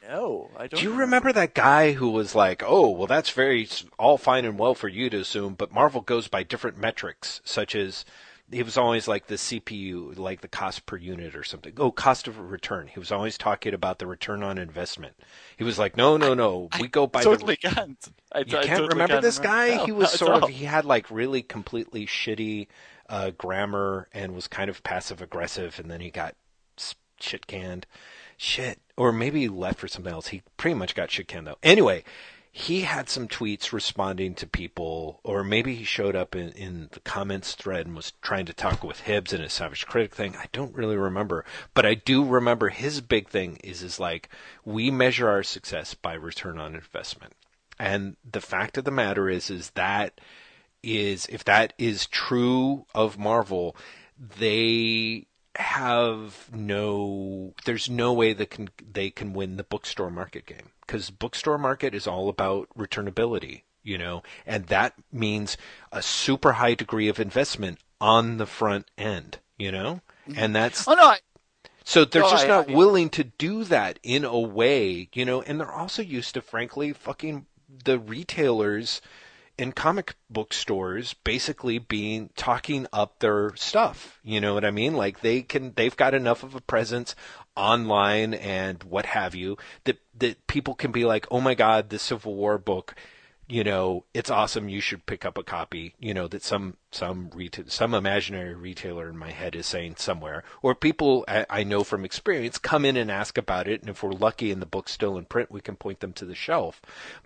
No, 0.09 0.51
I 0.57 0.67
don't. 0.67 0.81
Do 0.81 0.83
you 0.87 0.95
remember 0.95 1.33
that 1.33 1.55
guy 1.55 1.93
who 1.93 2.11
was 2.11 2.35
like, 2.35 2.63
"Oh, 2.67 2.91
well, 2.91 3.07
that's 3.07 3.31
very 3.31 3.69
all 3.99 4.19
fine 4.19 4.45
and 4.45 4.59
well 4.59 4.75
for 4.75 4.89
you 4.89 5.09
to 5.11 5.21
assume, 5.21 5.55
but 5.55 5.73
Marvel 5.73 6.01
goes 6.01 6.27
by 6.27 6.43
different 6.43 6.79
metrics, 6.79 7.41
such 7.45 7.75
as 7.77 8.05
he 8.51 8.63
was 8.63 8.77
always 8.77 9.07
like 9.07 9.29
the 9.29 9.37
CPU, 9.37 10.19
like 10.19 10.41
the 10.41 10.49
cost 10.49 10.85
per 10.85 10.97
unit 10.97 11.37
or 11.37 11.45
something. 11.45 11.73
Oh, 11.77 11.93
cost 11.93 12.27
of 12.27 12.39
return. 12.39 12.89
He 12.89 12.99
was 12.99 13.13
always 13.13 13.39
talking 13.39 13.73
about 13.73 14.01
the 14.01 14.07
return 14.07 14.43
on 14.43 14.59
investment. 14.59 15.15
He 15.57 15.65
was 15.65 15.79
like, 15.79 15.97
"No, 15.97 16.17
no, 16.17 16.35
no, 16.35 16.69
we 16.81 16.89
go 16.89 17.07
by 17.07 17.23
totally 17.23 17.57
the." 17.63 17.69
can't. 17.69 18.09
I, 18.33 18.41
You 18.41 18.45
can't 18.47 18.67
totally 18.67 18.89
remember 18.89 19.15
can't 19.15 19.23
this 19.23 19.39
guy? 19.39 19.77
No, 19.77 19.87
he 19.87 19.93
was 19.93 20.11
sort 20.11 20.43
of 20.43 20.49
he 20.49 20.65
had 20.65 20.85
like 20.85 21.11
really 21.11 21.43
completely 21.43 22.07
shitty 22.07 22.67
uh, 23.09 23.31
grammar 23.31 24.09
and 24.13 24.35
was 24.35 24.49
kind 24.49 24.69
of 24.69 24.83
passive 24.83 25.23
aggressive, 25.23 25.79
and 25.79 25.89
then 25.89 26.01
he 26.01 26.11
got 26.11 26.35
shit 27.23 27.47
canned. 27.47 27.87
Shit, 28.37 28.81
or 28.97 29.13
maybe 29.13 29.49
left 29.49 29.81
for 29.81 29.89
something 29.89 30.13
else. 30.13 30.29
He 30.29 30.43
pretty 30.57 30.75
much 30.75 30.95
got 30.95 31.11
shit 31.11 31.29
canned 31.29 31.47
though. 31.47 31.59
Anyway, 31.63 32.05
he 32.53 32.81
had 32.81 33.09
some 33.09 33.29
tweets 33.29 33.73
responding 33.73 34.35
to 34.35 34.47
people, 34.47 35.21
or 35.23 35.45
maybe 35.45 35.75
he 35.77 35.85
showed 35.85 36.17
up 36.17 36.35
in, 36.35 36.49
in 36.51 36.89
the 36.93 37.01
comments 37.01 37.55
thread 37.55 37.87
and 37.87 37.95
was 37.95 38.13
trying 38.23 38.47
to 38.47 38.53
talk 38.53 38.83
with 38.83 39.01
Hibbs 39.01 39.33
and 39.33 39.43
his 39.43 39.53
Savage 39.53 39.87
Critic 39.87 40.15
thing. 40.15 40.35
I 40.37 40.47
don't 40.53 40.75
really 40.75 40.97
remember, 40.97 41.45
but 41.75 41.87
I 41.87 41.95
do 41.95 42.25
remember 42.25 42.71
his 42.71 43.01
big 43.01 43.29
thing 43.29 43.59
is 43.63 43.83
is 43.83 44.01
like 44.01 44.29
we 44.65 44.91
measure 44.91 45.29
our 45.29 45.45
success 45.45 45.95
by 45.95 46.15
return 46.15 46.59
on 46.59 46.75
investment. 46.75 47.35
And 47.79 48.17
the 48.29 48.41
fact 48.41 48.77
of 48.77 48.85
the 48.85 48.91
matter 48.91 49.29
is, 49.29 49.49
is 49.49 49.71
that 49.71 50.21
is 50.83 51.27
if 51.27 51.45
that 51.45 51.73
is 51.79 52.07
true 52.07 52.85
of 52.95 53.19
Marvel, 53.19 53.77
they 54.39 55.27
have 55.57 56.49
no 56.55 57.55
there's 57.65 57.91
no 57.91 58.13
way 58.13 58.33
that 58.33 58.51
can 58.51 58.69
they 58.93 59.11
can 59.11 59.33
win 59.33 59.57
the 59.57 59.65
bookstore 59.65 60.11
market 60.11 60.47
game. 60.47 60.71
Because 60.87 61.11
bookstore 61.11 61.59
market 61.59 61.95
is 61.95 62.07
all 62.07 62.29
about 62.29 62.69
returnability 62.77 63.63
you 63.83 63.97
know? 63.97 64.23
And 64.47 64.67
that 64.67 64.93
means 65.11 65.57
a 65.91 66.03
super 66.03 66.53
high 66.53 66.75
degree 66.75 67.09
of 67.09 67.19
investment 67.19 67.79
on 68.01 68.37
the 68.37 68.47
front 68.47 68.91
end 68.97 69.39
you 69.59 69.73
know? 69.73 70.01
Mm-hmm. 70.29 70.39
And 70.39 70.55
that's 70.57 70.87
Oh 70.87 70.95
no, 70.95 71.03
I, 71.05 71.19
so 71.85 72.05
they're 72.05 72.23
No, 72.23 72.31
just 72.31 72.45
I- 72.45 72.49
not 72.49 72.71
I- 72.71 72.75
willing 72.75 73.11
to 73.11 73.25
do 73.25 73.65
that 73.65 73.99
in 74.03 74.25
a 74.25 74.39
way, 74.39 75.09
you 75.13 75.25
know, 75.25 75.43
and 75.43 75.59
they're 75.59 75.73
also 75.73 76.03
used 76.03 76.35
to, 76.35 76.43
frankly, 76.43 76.93
fucking 76.93 77.47
the 77.85 77.99
retailers 77.99 79.01
in 79.61 79.73
comic 79.73 80.15
book 80.31 80.55
stores 80.55 81.13
basically 81.23 81.79
being 81.79 82.31
talking 82.35 82.87
up 82.95 83.19
their 83.19 83.55
stuff. 83.57 84.19
You 84.25 84.41
know 84.41 84.55
what 84.55 84.65
I 84.65 84.71
mean? 84.71 84.95
Like 84.95 85.21
they 85.21 85.43
can, 85.43 85.75
they've 85.77 85.97
got 85.97 86.15
enough 86.15 86.43
of 86.43 86.55
a 86.55 86.63
presence 86.63 87.15
online 87.55 88.33
and 88.33 88.83
what 88.85 89.05
have 89.05 89.35
you 89.35 89.59
that 89.85 89.99
that 90.17 90.47
people 90.47 90.75
can 90.75 90.93
be 90.93 91.05
like, 91.05 91.27
oh 91.31 91.43
my 91.43 91.55
god, 91.55 91.91
the 91.91 91.99
Civil 91.99 92.35
War 92.35 92.57
book 92.57 92.95
you 93.51 93.65
know, 93.65 94.05
it's 94.15 94.31
awesome. 94.31 94.69
You 94.69 94.81
should 94.81 95.07
pick 95.07 95.25
up 95.25 95.37
a 95.37 95.43
copy. 95.43 95.95
You 95.99 96.15
know 96.15 96.29
that 96.29 96.45
some 96.45 96.77
some 96.93 97.31
retail, 97.35 97.65
some 97.67 97.95
imaginary 97.95 98.55
retailer 98.55 99.09
in 99.09 99.17
my 99.17 99.33
head 99.33 99.57
is 99.57 99.67
saying 99.67 99.97
somewhere, 99.99 100.45
or 100.63 100.75
people 100.75 101.25
I, 101.27 101.47
I 101.51 101.65
know 101.65 101.83
from 101.83 102.05
experience 102.05 102.59
come 102.59 102.85
in 102.85 102.97
and 102.97 103.11
ask 103.11 103.37
about 103.37 103.67
it, 103.67 103.81
and 103.81 103.91
if 103.91 104.03
we're 104.03 104.13
lucky 104.13 104.53
and 104.53 104.63
the 104.63 104.67
book's 104.67 104.93
still 104.93 105.19
in 105.19 105.25
print, 105.25 105.51
we 105.51 105.61
can 105.61 105.75
point 105.75 105.99
them 105.99 106.13
to 106.15 106.25
the 106.25 106.35
shelf. 106.35 106.81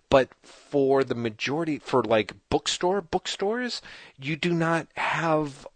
But 0.08 0.30
for 0.42 1.04
the 1.04 1.14
majority, 1.14 1.78
for 1.78 2.02
like 2.02 2.32
bookstore 2.48 3.02
bookstores, 3.02 3.82
you 4.18 4.36
do 4.36 4.54
not 4.54 4.88
have 4.96 5.66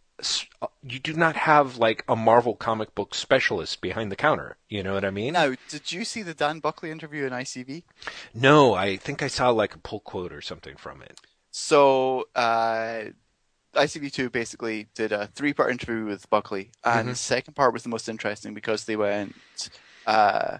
you 0.82 0.98
do 0.98 1.12
not 1.12 1.36
have 1.36 1.76
like 1.76 2.04
a 2.08 2.16
Marvel 2.16 2.54
comic 2.54 2.94
book 2.94 3.14
specialist 3.14 3.80
behind 3.80 4.10
the 4.10 4.16
counter. 4.16 4.56
You 4.68 4.82
know 4.82 4.94
what 4.94 5.04
I 5.04 5.10
mean? 5.10 5.34
Now, 5.34 5.54
did 5.68 5.92
you 5.92 6.04
see 6.04 6.22
the 6.22 6.34
Dan 6.34 6.58
Buckley 6.60 6.90
interview 6.90 7.24
in 7.24 7.32
ICV? 7.32 7.84
No, 8.34 8.74
I 8.74 8.96
think 8.96 9.22
I 9.22 9.28
saw 9.28 9.50
like 9.50 9.74
a 9.74 9.78
pull 9.78 10.00
quote 10.00 10.32
or 10.32 10.40
something 10.40 10.76
from 10.76 11.02
it. 11.02 11.20
So, 11.50 12.28
uh, 12.34 13.04
ICV2 13.74 14.32
basically 14.32 14.88
did 14.94 15.12
a 15.12 15.28
three 15.28 15.52
part 15.52 15.70
interview 15.70 16.04
with 16.04 16.28
Buckley, 16.30 16.70
and 16.84 17.00
mm-hmm. 17.00 17.08
the 17.10 17.14
second 17.14 17.54
part 17.54 17.72
was 17.72 17.82
the 17.82 17.88
most 17.88 18.08
interesting 18.08 18.54
because 18.54 18.84
they 18.84 18.96
went. 18.96 19.34
Uh, 20.06 20.58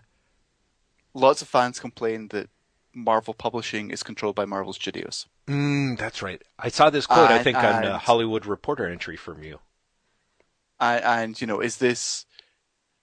lots 1.15 1.43
of 1.43 1.49
fans 1.49 1.81
complained 1.81 2.31
that 2.31 2.49
Marvel 2.99 3.35
Publishing 3.35 3.91
is 3.91 4.03
controlled 4.03 4.35
by 4.35 4.45
Marvel 4.45 4.73
Studios. 4.73 5.27
Mm, 5.47 5.99
that's 5.99 6.21
right. 6.21 6.43
I 6.59 6.69
saw 6.69 6.91
this 6.91 7.07
quote, 7.07 7.31
and, 7.31 7.35
I 7.35 7.43
think, 7.43 7.57
on 7.57 7.85
a 7.85 7.99
Hollywood 7.99 8.45
Reporter 8.45 8.89
entry 8.89 9.17
from 9.17 9.43
you. 9.43 9.61
And, 10.81 11.05
and, 11.05 11.41
you 11.41 11.47
know, 11.47 11.61
is 11.61 11.77
this? 11.77 12.27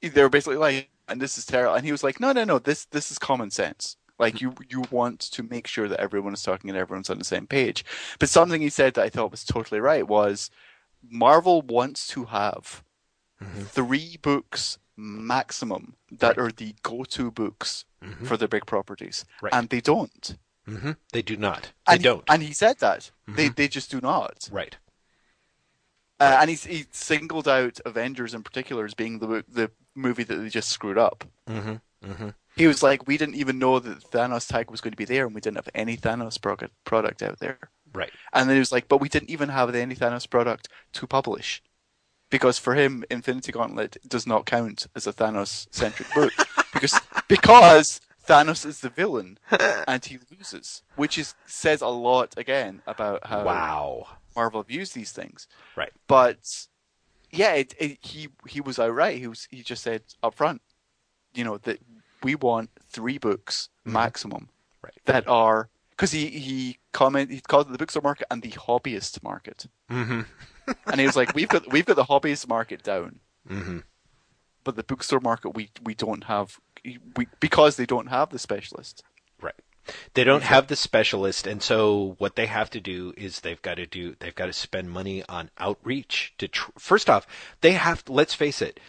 They 0.01 0.21
were 0.21 0.29
basically 0.29 0.57
like, 0.57 0.89
and 1.07 1.21
this 1.21 1.37
is 1.37 1.45
terrible. 1.45 1.75
And 1.75 1.85
he 1.85 1.91
was 1.91 2.03
like, 2.03 2.19
no, 2.19 2.31
no, 2.33 2.43
no. 2.43 2.59
This 2.59 2.85
this 2.85 3.09
is 3.11 3.17
common 3.17 3.51
sense. 3.51 3.97
Like 4.19 4.41
you 4.41 4.53
you 4.69 4.83
want 4.91 5.19
to 5.19 5.43
make 5.43 5.67
sure 5.67 5.87
that 5.87 5.99
everyone 5.99 6.33
is 6.33 6.43
talking 6.43 6.69
and 6.69 6.77
everyone's 6.77 7.09
on 7.09 7.19
the 7.19 7.25
same 7.25 7.47
page. 7.47 7.83
But 8.19 8.29
something 8.29 8.61
he 8.61 8.69
said 8.69 8.93
that 8.93 9.03
I 9.03 9.09
thought 9.09 9.31
was 9.31 9.43
totally 9.43 9.79
right 9.79 10.07
was 10.07 10.49
Marvel 11.09 11.61
wants 11.61 12.07
to 12.07 12.25
have 12.25 12.83
mm-hmm. 13.41 13.63
three 13.63 14.17
books 14.21 14.77
maximum 14.97 15.95
that 16.11 16.37
right. 16.37 16.45
are 16.45 16.51
the 16.51 16.75
go-to 16.81 17.29
books 17.31 17.85
mm-hmm. 18.05 18.25
for 18.25 18.37
their 18.37 18.47
big 18.47 18.65
properties, 18.65 19.25
right. 19.41 19.53
and 19.53 19.69
they 19.69 19.81
don't. 19.81 20.37
Mm-hmm. 20.67 20.91
They 21.13 21.21
do 21.21 21.37
not. 21.37 21.71
They 21.87 21.93
and 21.93 22.03
don't. 22.03 22.29
He, 22.29 22.33
and 22.33 22.43
he 22.43 22.53
said 22.53 22.79
that 22.79 23.11
they 23.27 23.49
they 23.49 23.67
just 23.67 23.91
do 23.91 24.01
not. 24.01 24.49
Right. 24.51 24.77
Uh, 26.17 26.37
and 26.39 26.49
he's, 26.49 26.63
he 26.63 26.85
singled 26.91 27.47
out 27.47 27.79
Avengers 27.85 28.33
in 28.33 28.41
particular 28.41 28.85
as 28.85 28.93
being 28.93 29.19
the 29.19 29.43
the 29.47 29.71
movie 29.95 30.23
that 30.23 30.35
they 30.35 30.49
just 30.49 30.69
screwed 30.69 30.97
up. 30.97 31.25
Mm-hmm. 31.47 31.75
Mm-hmm. 32.09 32.29
He 32.55 32.67
was 32.67 32.81
like, 32.81 33.05
we 33.05 33.17
didn't 33.17 33.35
even 33.35 33.59
know 33.59 33.79
that 33.79 34.11
Thanos 34.11 34.47
tag 34.47 34.71
was 34.71 34.79
going 34.79 34.93
to 34.93 34.97
be 34.97 35.05
there, 35.05 35.25
and 35.25 35.35
we 35.35 35.41
didn't 35.41 35.57
have 35.57 35.69
any 35.75 35.97
Thanos 35.97 36.41
product 36.41 36.73
product 36.85 37.21
out 37.21 37.39
there. 37.39 37.59
Right. 37.93 38.11
And 38.33 38.49
then 38.49 38.55
he 38.55 38.59
was 38.59 38.71
like, 38.71 38.87
but 38.87 39.01
we 39.01 39.09
didn't 39.09 39.29
even 39.29 39.49
have 39.49 39.73
any 39.73 39.95
Thanos 39.95 40.29
product 40.29 40.67
to 40.93 41.07
publish 41.07 41.61
because 42.29 42.57
for 42.57 42.75
him, 42.75 43.03
Infinity 43.09 43.51
Gauntlet 43.51 43.97
does 44.07 44.25
not 44.27 44.45
count 44.45 44.87
as 44.95 45.07
a 45.07 45.13
Thanos 45.13 45.67
centric 45.71 46.07
book 46.15 46.33
because 46.75 46.99
because 47.27 48.01
Thanos 48.27 48.65
is 48.65 48.81
the 48.81 48.89
villain 48.89 49.39
and 49.87 50.03
he 50.03 50.19
loses, 50.31 50.83
which 50.95 51.17
is 51.17 51.35
says 51.45 51.81
a 51.81 51.87
lot 51.87 52.33
again 52.37 52.81
about 52.85 53.25
how 53.27 53.43
wow 53.45 54.07
Marvel 54.35 54.63
views 54.63 54.91
these 54.91 55.11
things. 55.11 55.47
Right. 55.75 55.93
But 56.07 56.67
yeah, 57.31 57.53
it, 57.53 57.73
it, 57.79 57.97
he 58.01 58.29
he 58.47 58.61
was 58.61 58.79
outright. 58.79 59.17
He 59.17 59.27
was 59.27 59.47
he 59.51 59.61
just 59.61 59.83
said 59.83 60.03
up 60.23 60.35
front, 60.35 60.61
you 61.33 61.43
know 61.43 61.57
that 61.59 61.79
we 62.23 62.35
want 62.35 62.69
three 62.89 63.17
books 63.17 63.69
mm-hmm. 63.81 63.93
maximum 63.93 64.49
right. 64.81 64.93
that 65.05 65.27
are 65.27 65.69
because 65.91 66.11
he 66.11 66.27
he 66.27 66.77
comment 66.91 67.31
he 67.31 67.41
called 67.41 67.67
it 67.67 67.71
the 67.71 67.77
bookstore 67.77 68.01
market 68.01 68.27
and 68.31 68.41
the 68.41 68.51
hobbyist 68.51 69.21
market. 69.23 69.67
Mm-hmm. 69.91 70.21
and 70.87 70.99
he 70.99 71.05
was 71.05 71.15
like, 71.15 71.33
"We've 71.35 71.47
got 71.47 71.71
we've 71.71 71.85
got 71.85 71.95
the 71.95 72.05
hobbyist 72.05 72.47
market 72.47 72.83
down, 72.83 73.19
mm-hmm. 73.49 73.79
but 74.63 74.75
the 74.75 74.83
bookstore 74.83 75.19
market 75.19 75.51
we 75.51 75.69
we 75.83 75.93
don't 75.93 76.25
have 76.25 76.59
we 77.15 77.27
because 77.39 77.77
they 77.77 77.85
don't 77.85 78.07
have 78.07 78.29
the 78.29 78.39
specialist." 78.39 79.03
Right. 79.41 79.53
They 80.15 80.23
don't 80.23 80.43
have 80.43 80.67
the 80.67 80.75
specialist, 80.75 81.45
and 81.45 81.61
so 81.61 82.15
what 82.17 82.35
they 82.35 82.47
have 82.47 82.69
to 82.71 82.79
do 82.79 83.13
is 83.15 83.39
they've 83.39 83.61
got 83.61 83.75
to 83.75 83.85
do 83.85 84.15
they've 84.19 84.35
got 84.35 84.47
to 84.47 84.53
spend 84.53 84.89
money 84.89 85.23
on 85.29 85.51
outreach. 85.57 86.33
To 86.39 86.47
tr- 86.47 86.71
first 86.77 87.09
off, 87.09 87.27
they 87.61 87.73
have. 87.73 88.03
Let's 88.07 88.33
face 88.33 88.61
it. 88.61 88.79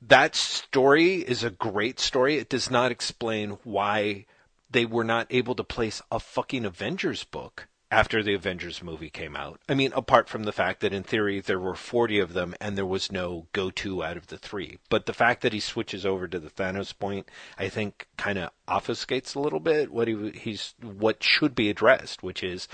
That 0.00 0.34
story 0.34 1.16
is 1.16 1.42
a 1.42 1.50
great 1.50 2.00
story. 2.00 2.36
It 2.36 2.48
does 2.48 2.70
not 2.70 2.92
explain 2.92 3.58
why 3.64 4.26
they 4.70 4.84
were 4.84 5.04
not 5.04 5.26
able 5.30 5.54
to 5.56 5.64
place 5.64 6.02
a 6.10 6.20
fucking 6.20 6.64
Avengers 6.64 7.24
book 7.24 7.68
after 7.90 8.22
the 8.22 8.34
Avengers 8.34 8.82
movie 8.82 9.08
came 9.08 9.34
out. 9.34 9.60
I 9.68 9.74
mean, 9.74 9.92
apart 9.94 10.28
from 10.28 10.44
the 10.44 10.52
fact 10.52 10.80
that 10.80 10.92
in 10.92 11.02
theory 11.02 11.40
there 11.40 11.58
were 11.58 11.74
40 11.74 12.18
of 12.18 12.34
them 12.34 12.54
and 12.60 12.76
there 12.76 12.86
was 12.86 13.10
no 13.10 13.46
go 13.52 13.70
to 13.70 14.04
out 14.04 14.16
of 14.16 14.26
the 14.26 14.36
three. 14.36 14.78
But 14.90 15.06
the 15.06 15.14
fact 15.14 15.40
that 15.42 15.54
he 15.54 15.60
switches 15.60 16.04
over 16.04 16.28
to 16.28 16.38
the 16.38 16.50
Thanos 16.50 16.96
point, 16.96 17.30
I 17.58 17.68
think 17.68 18.06
kind 18.16 18.38
of 18.38 18.50
obfuscates 18.68 19.34
a 19.34 19.40
little 19.40 19.60
bit 19.60 19.90
what 19.90 20.08
he, 20.08 20.30
he's, 20.32 20.74
what 20.82 21.22
should 21.22 21.54
be 21.54 21.70
addressed, 21.70 22.22
which 22.22 22.42
is 22.42 22.68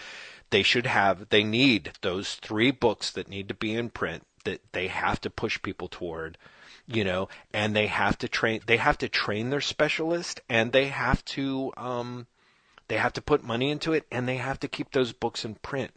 they 0.50 0.62
should 0.62 0.86
have, 0.86 1.28
they 1.28 1.44
need 1.44 1.92
those 2.00 2.34
three 2.34 2.72
books 2.72 3.10
that 3.12 3.28
need 3.28 3.48
to 3.48 3.54
be 3.54 3.72
in 3.74 3.90
print 3.90 4.26
that 4.44 4.60
they 4.72 4.88
have 4.88 5.20
to 5.20 5.30
push 5.30 5.62
people 5.62 5.88
toward 5.88 6.36
you 6.86 7.02
know 7.02 7.28
and 7.54 7.74
they 7.74 7.86
have 7.86 8.18
to 8.18 8.28
train 8.28 8.60
they 8.66 8.76
have 8.76 8.98
to 8.98 9.08
train 9.08 9.48
their 9.48 9.60
specialist 9.62 10.42
and 10.50 10.70
they 10.72 10.88
have 10.88 11.24
to 11.24 11.72
um 11.78 12.26
they 12.88 12.96
have 12.96 13.12
to 13.14 13.22
put 13.22 13.42
money 13.42 13.70
into 13.70 13.92
it 13.92 14.06
and 14.10 14.28
they 14.28 14.36
have 14.36 14.60
to 14.60 14.68
keep 14.68 14.92
those 14.92 15.12
books 15.12 15.44
in 15.44 15.54
print. 15.56 15.92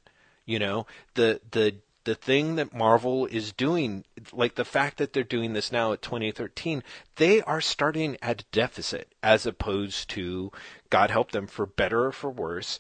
You 0.46 0.60
know, 0.60 0.88
the 1.16 1.42
the 1.52 1.76
the 2.08 2.16
thing 2.16 2.56
that 2.56 2.74
Marvel 2.74 3.26
is 3.26 3.52
doing, 3.52 4.06
like 4.32 4.56
the 4.56 4.64
fact 4.64 4.98
that 4.98 5.12
they're 5.12 5.24
doing 5.24 5.52
this 5.52 5.74
now 5.74 5.92
at 5.92 6.02
2013, 6.02 6.82
they 7.18 7.42
are 7.42 7.60
starting 7.60 8.16
at 8.22 8.44
a 8.44 8.46
deficit 8.54 9.14
as 9.22 9.46
opposed 9.46 10.10
to, 10.12 10.50
God 10.90 11.12
help 11.12 11.32
them, 11.32 11.48
for 11.48 11.66
better 11.66 12.06
or 12.06 12.14
for 12.14 12.30
worse. 12.30 12.80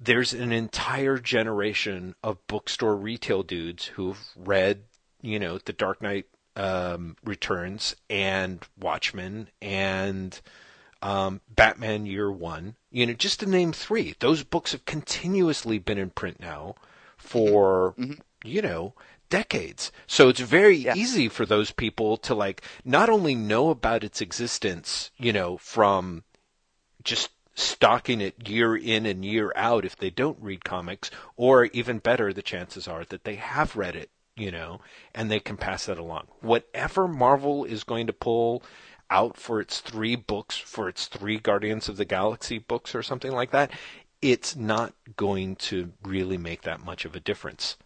There's 0.00 0.32
an 0.32 0.52
entire 0.52 1.18
generation 1.18 2.14
of 2.24 2.46
bookstore 2.46 2.96
retail 2.96 3.42
dudes 3.42 3.84
who've 3.84 4.26
read, 4.34 4.84
you 5.20 5.38
know, 5.38 5.58
The 5.58 5.74
Dark 5.74 6.00
Knight 6.00 6.24
um, 6.56 7.16
Returns 7.22 7.94
and 8.08 8.64
Watchmen 8.80 9.50
and 9.60 10.40
um, 11.02 11.42
Batman 11.54 12.06
Year 12.06 12.32
One, 12.32 12.76
you 12.96 13.04
know, 13.04 13.12
just 13.12 13.40
to 13.40 13.46
name 13.46 13.74
three. 13.74 14.14
Those 14.20 14.42
books 14.42 14.72
have 14.72 14.86
continuously 14.86 15.78
been 15.78 15.98
in 15.98 16.08
print 16.08 16.40
now 16.40 16.76
for, 17.18 17.92
mm-hmm. 17.92 18.12
mm-hmm. 18.12 18.48
you 18.48 18.62
know, 18.62 18.94
decades. 19.28 19.92
So 20.06 20.30
it's 20.30 20.40
very 20.40 20.76
yeah. 20.76 20.94
easy 20.94 21.28
for 21.28 21.44
those 21.44 21.72
people 21.72 22.16
to 22.16 22.34
like 22.34 22.62
not 22.86 23.10
only 23.10 23.34
know 23.34 23.68
about 23.68 24.02
its 24.02 24.22
existence, 24.22 25.10
you 25.18 25.30
know, 25.30 25.58
from 25.58 26.24
just 27.04 27.32
stocking 27.52 28.22
it 28.22 28.48
year 28.48 28.74
in 28.74 29.04
and 29.04 29.26
year 29.26 29.52
out 29.56 29.84
if 29.84 29.96
they 29.96 30.08
don't 30.08 30.40
read 30.40 30.64
comics, 30.64 31.10
or 31.36 31.66
even 31.66 31.98
better, 31.98 32.32
the 32.32 32.40
chances 32.40 32.88
are 32.88 33.04
that 33.04 33.24
they 33.24 33.34
have 33.34 33.76
read 33.76 33.94
it, 33.94 34.08
you 34.36 34.50
know, 34.50 34.80
and 35.14 35.30
they 35.30 35.40
can 35.40 35.58
pass 35.58 35.84
that 35.84 35.98
along. 35.98 36.28
Whatever 36.40 37.06
Marvel 37.06 37.66
is 37.66 37.84
going 37.84 38.06
to 38.06 38.14
pull 38.14 38.62
out 39.10 39.36
for 39.36 39.60
its 39.60 39.80
three 39.80 40.16
books, 40.16 40.56
for 40.56 40.88
its 40.88 41.06
three 41.06 41.38
Guardians 41.38 41.88
of 41.88 41.96
the 41.96 42.04
Galaxy 42.04 42.58
books 42.58 42.94
or 42.94 43.02
something 43.02 43.32
like 43.32 43.50
that, 43.50 43.70
it's 44.22 44.56
not 44.56 44.94
going 45.16 45.56
to 45.56 45.92
really 46.02 46.38
make 46.38 46.62
that 46.62 46.84
much 46.84 47.04
of 47.04 47.14
a 47.14 47.20
difference. 47.20 47.76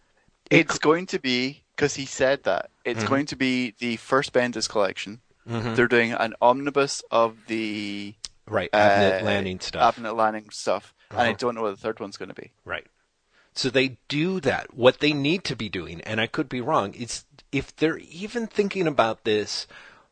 It's 0.49 0.79
going 0.79 1.05
to 1.07 1.19
be, 1.19 1.63
because 1.75 1.95
he 1.95 2.05
said 2.05 2.43
that, 2.43 2.69
it's 2.83 3.01
mm-hmm. 3.01 3.09
going 3.09 3.25
to 3.27 3.35
be 3.35 3.73
the 3.79 3.97
first 3.97 4.33
Bendis 4.33 4.67
collection. 4.67 5.21
Mm-hmm. 5.47 5.75
They're 5.75 5.87
doing 5.87 6.13
an 6.13 6.33
omnibus 6.41 7.03
of 7.11 7.37
the. 7.47 8.15
Right, 8.47 8.71
Abnett 8.71 9.21
uh, 9.21 9.25
Lanning 9.25 9.59
stuff. 9.59 9.95
Abnett 9.95 10.15
Lanning 10.15 10.49
stuff. 10.49 10.93
Uh-huh. 11.09 11.19
And 11.19 11.27
I 11.27 11.31
uh-huh. 11.31 11.37
don't 11.39 11.55
know 11.55 11.61
what 11.63 11.71
the 11.71 11.81
third 11.81 11.99
one's 11.99 12.17
going 12.17 12.29
to 12.29 12.35
be. 12.35 12.51
Right. 12.65 12.85
So 13.53 13.69
they 13.69 13.97
do 14.07 14.39
that. 14.41 14.73
What 14.73 14.99
they 14.99 15.13
need 15.13 15.43
to 15.45 15.55
be 15.55 15.69
doing, 15.69 16.01
and 16.01 16.21
I 16.21 16.27
could 16.27 16.49
be 16.49 16.61
wrong, 16.61 16.93
is 16.93 17.25
if 17.51 17.75
they're 17.75 17.97
even 17.97 18.47
thinking 18.47 18.87
about 18.87 19.23
this 19.23 19.67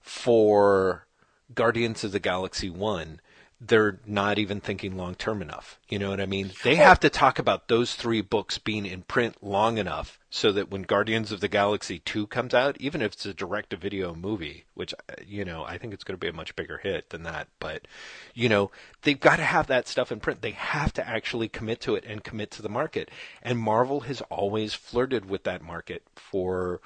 for 0.09 1.05
Guardians 1.53 2.03
of 2.03 2.11
the 2.11 2.19
Galaxy 2.19 2.69
1, 2.69 3.21
they're 3.61 3.99
not 4.05 4.39
even 4.39 4.59
thinking 4.59 4.97
long 4.97 5.13
term 5.13 5.41
enough. 5.41 5.79
You 5.87 5.99
know 5.99 6.09
what 6.09 6.21
I 6.21 6.25
mean? 6.25 6.51
They 6.63 6.75
have 6.75 6.99
to 7.01 7.09
talk 7.09 7.37
about 7.37 7.67
those 7.67 7.93
three 7.93 8.21
books 8.21 8.57
being 8.57 8.85
in 8.85 9.03
print 9.03 9.35
long 9.41 9.77
enough 9.77 10.17
so 10.31 10.51
that 10.53 10.71
when 10.71 10.81
Guardians 10.83 11.31
of 11.31 11.41
the 11.41 11.47
Galaxy 11.47 11.99
2 11.99 12.25
comes 12.27 12.53
out, 12.53 12.75
even 12.79 13.01
if 13.01 13.13
it's 13.13 13.25
a 13.25 13.33
direct 13.33 13.69
to 13.69 13.77
video 13.77 14.15
movie, 14.15 14.65
which, 14.73 14.93
uh, 14.93 15.15
you 15.25 15.45
know, 15.45 15.63
I 15.63 15.77
think 15.77 15.93
it's 15.93 16.03
going 16.03 16.17
to 16.17 16.23
be 16.23 16.29
a 16.29 16.33
much 16.33 16.55
bigger 16.55 16.79
hit 16.79 17.09
than 17.09 17.23
that, 17.23 17.47
but, 17.59 17.87
you 18.33 18.49
know, 18.49 18.71
they've 19.03 19.19
got 19.19 19.35
to 19.35 19.43
have 19.43 19.67
that 19.67 19.87
stuff 19.87 20.11
in 20.11 20.19
print. 20.19 20.41
They 20.41 20.51
have 20.51 20.91
to 20.93 21.07
actually 21.07 21.49
commit 21.49 21.81
to 21.81 21.95
it 21.95 22.05
and 22.05 22.23
commit 22.23 22.49
to 22.51 22.61
the 22.61 22.69
market. 22.69 23.11
And 23.43 23.59
Marvel 23.59 24.01
has 24.01 24.21
always 24.29 24.73
flirted 24.73 25.29
with 25.29 25.43
that 25.43 25.61
market 25.61 26.03
for 26.15 26.81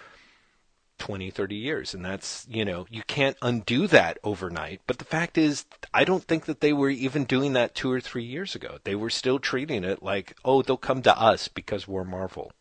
20, 1.00 1.30
30 1.32 1.56
years. 1.56 1.94
And 1.94 2.04
that's, 2.04 2.46
you 2.50 2.64
know, 2.64 2.86
you 2.90 3.04
can't 3.08 3.38
undo 3.42 3.88
that 3.88 4.18
overnight. 4.24 4.82
But 4.88 4.98
the 5.00 5.06
fact 5.06 5.38
is, 5.38 5.66
I 5.94 6.04
don't 6.04 6.24
think 6.24 6.46
that 6.46 6.62
they 6.62 6.74
were 6.74 6.90
even 6.90 7.26
doing 7.26 7.54
that 7.54 7.76
two 7.76 7.92
or 7.92 8.00
three 8.00 8.24
years 8.24 8.56
ago. 8.56 8.78
They 8.84 8.96
were 8.96 9.10
still 9.10 9.40
treating 9.40 9.84
it 9.84 10.04
like, 10.04 10.36
oh, 10.46 10.62
they'll 10.62 10.78
come 10.78 11.02
to 11.04 11.20
us 11.20 11.48
because 11.48 11.88
we're 11.88 12.04
Marvel. 12.04 12.52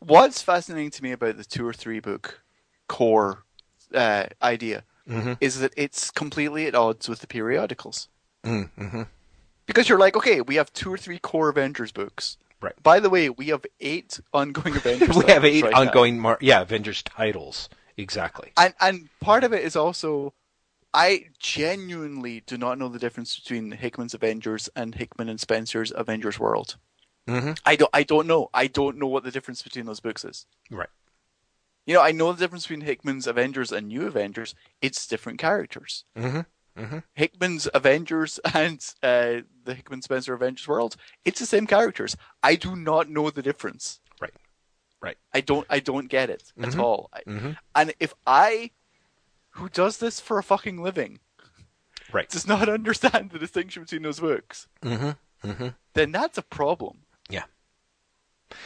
What's 0.00 0.42
fascinating 0.42 0.90
to 0.92 1.02
me 1.02 1.12
about 1.12 1.36
the 1.36 1.44
two 1.44 1.66
or 1.66 1.72
three 1.72 2.00
book 2.00 2.42
core 2.88 3.44
uh, 3.92 4.26
idea 4.42 4.84
Mm-hmm. 5.08 5.34
is 5.38 5.60
that 5.60 5.74
it's 5.76 6.10
completely 6.10 6.66
at 6.66 6.74
odds 6.74 7.10
with 7.10 7.20
the 7.20 7.26
periodicals. 7.26 8.08
Mm-hmm. 8.42 9.02
Because 9.66 9.86
you're 9.88 9.98
like, 9.98 10.16
okay, 10.16 10.40
we 10.40 10.54
have 10.54 10.72
two 10.72 10.90
or 10.90 10.96
three 10.96 11.18
core 11.18 11.50
Avengers 11.50 11.92
books. 11.92 12.38
Right. 12.64 12.82
By 12.82 12.98
the 13.00 13.10
way, 13.10 13.28
we 13.28 13.48
have 13.48 13.64
eight 13.80 14.18
ongoing 14.32 14.74
Avengers. 14.82 15.16
we 15.16 15.30
have 15.30 15.44
eight 15.44 15.64
right 15.64 15.74
ongoing, 15.74 16.18
Mar- 16.18 16.38
yeah, 16.40 16.62
Avengers 16.62 17.02
titles. 17.02 17.68
Exactly. 17.96 18.52
and 18.56 18.74
and 18.80 19.08
part 19.20 19.44
of 19.44 19.52
it 19.52 19.62
is 19.62 19.76
also 19.76 20.32
I 20.94 21.26
genuinely 21.38 22.42
do 22.46 22.56
not 22.56 22.78
know 22.78 22.88
the 22.88 22.98
difference 22.98 23.38
between 23.38 23.70
Hickman's 23.72 24.14
Avengers 24.14 24.68
and 24.74 24.94
Hickman 24.94 25.28
and 25.28 25.38
Spencer's 25.40 25.92
Avengers 25.94 26.38
World. 26.38 26.76
Mm-hmm. 27.28 27.52
I 27.66 27.76
don't 27.76 27.90
I 27.92 28.02
don't 28.02 28.26
know. 28.26 28.48
I 28.54 28.66
don't 28.66 28.96
know 28.98 29.06
what 29.06 29.24
the 29.24 29.30
difference 29.30 29.62
between 29.62 29.86
those 29.86 30.00
books 30.00 30.24
is. 30.24 30.46
Right. 30.70 30.88
You 31.86 31.94
know, 31.94 32.00
I 32.00 32.12
know 32.12 32.32
the 32.32 32.38
difference 32.38 32.64
between 32.64 32.80
Hickman's 32.80 33.26
Avengers 33.26 33.70
and 33.70 33.88
New 33.88 34.06
Avengers. 34.06 34.54
It's 34.80 35.06
different 35.06 35.38
characters. 35.38 36.04
Mm-hmm. 36.16 36.40
Hickman's 37.14 37.68
Avengers 37.72 38.40
and 38.54 38.84
uh, 39.02 39.42
the 39.64 39.74
Hickman 39.74 40.02
Spencer 40.02 40.34
Avengers 40.34 40.66
World, 40.68 40.96
it's 41.24 41.40
the 41.40 41.46
same 41.46 41.66
characters. 41.66 42.16
I 42.42 42.56
do 42.56 42.74
not 42.76 43.08
know 43.08 43.30
the 43.30 43.42
difference. 43.42 44.00
Right. 44.20 44.32
Right. 45.00 45.16
I 45.32 45.40
don't 45.40 45.66
I 45.70 45.80
don't 45.80 46.08
get 46.08 46.30
it 46.30 46.52
at 46.60 46.70
Mhm. 46.70 46.80
all. 46.82 47.10
Mm-hmm. 47.26 47.50
And 47.74 47.94
if 48.00 48.14
I, 48.26 48.70
who 49.50 49.68
does 49.68 49.98
this 49.98 50.18
for 50.20 50.38
a 50.38 50.42
fucking 50.42 50.82
living, 50.82 51.20
Right. 52.12 52.28
does 52.28 52.46
not 52.46 52.68
understand 52.78 53.30
the 53.30 53.38
distinction 53.38 53.82
between 53.84 54.02
those 54.02 54.20
books, 54.20 54.66
Mm-hmm. 54.82 55.48
Mm-hmm. 55.48 55.68
then 55.94 56.10
that's 56.12 56.38
a 56.38 56.42
problem. 56.42 56.98
Yeah. 57.28 57.44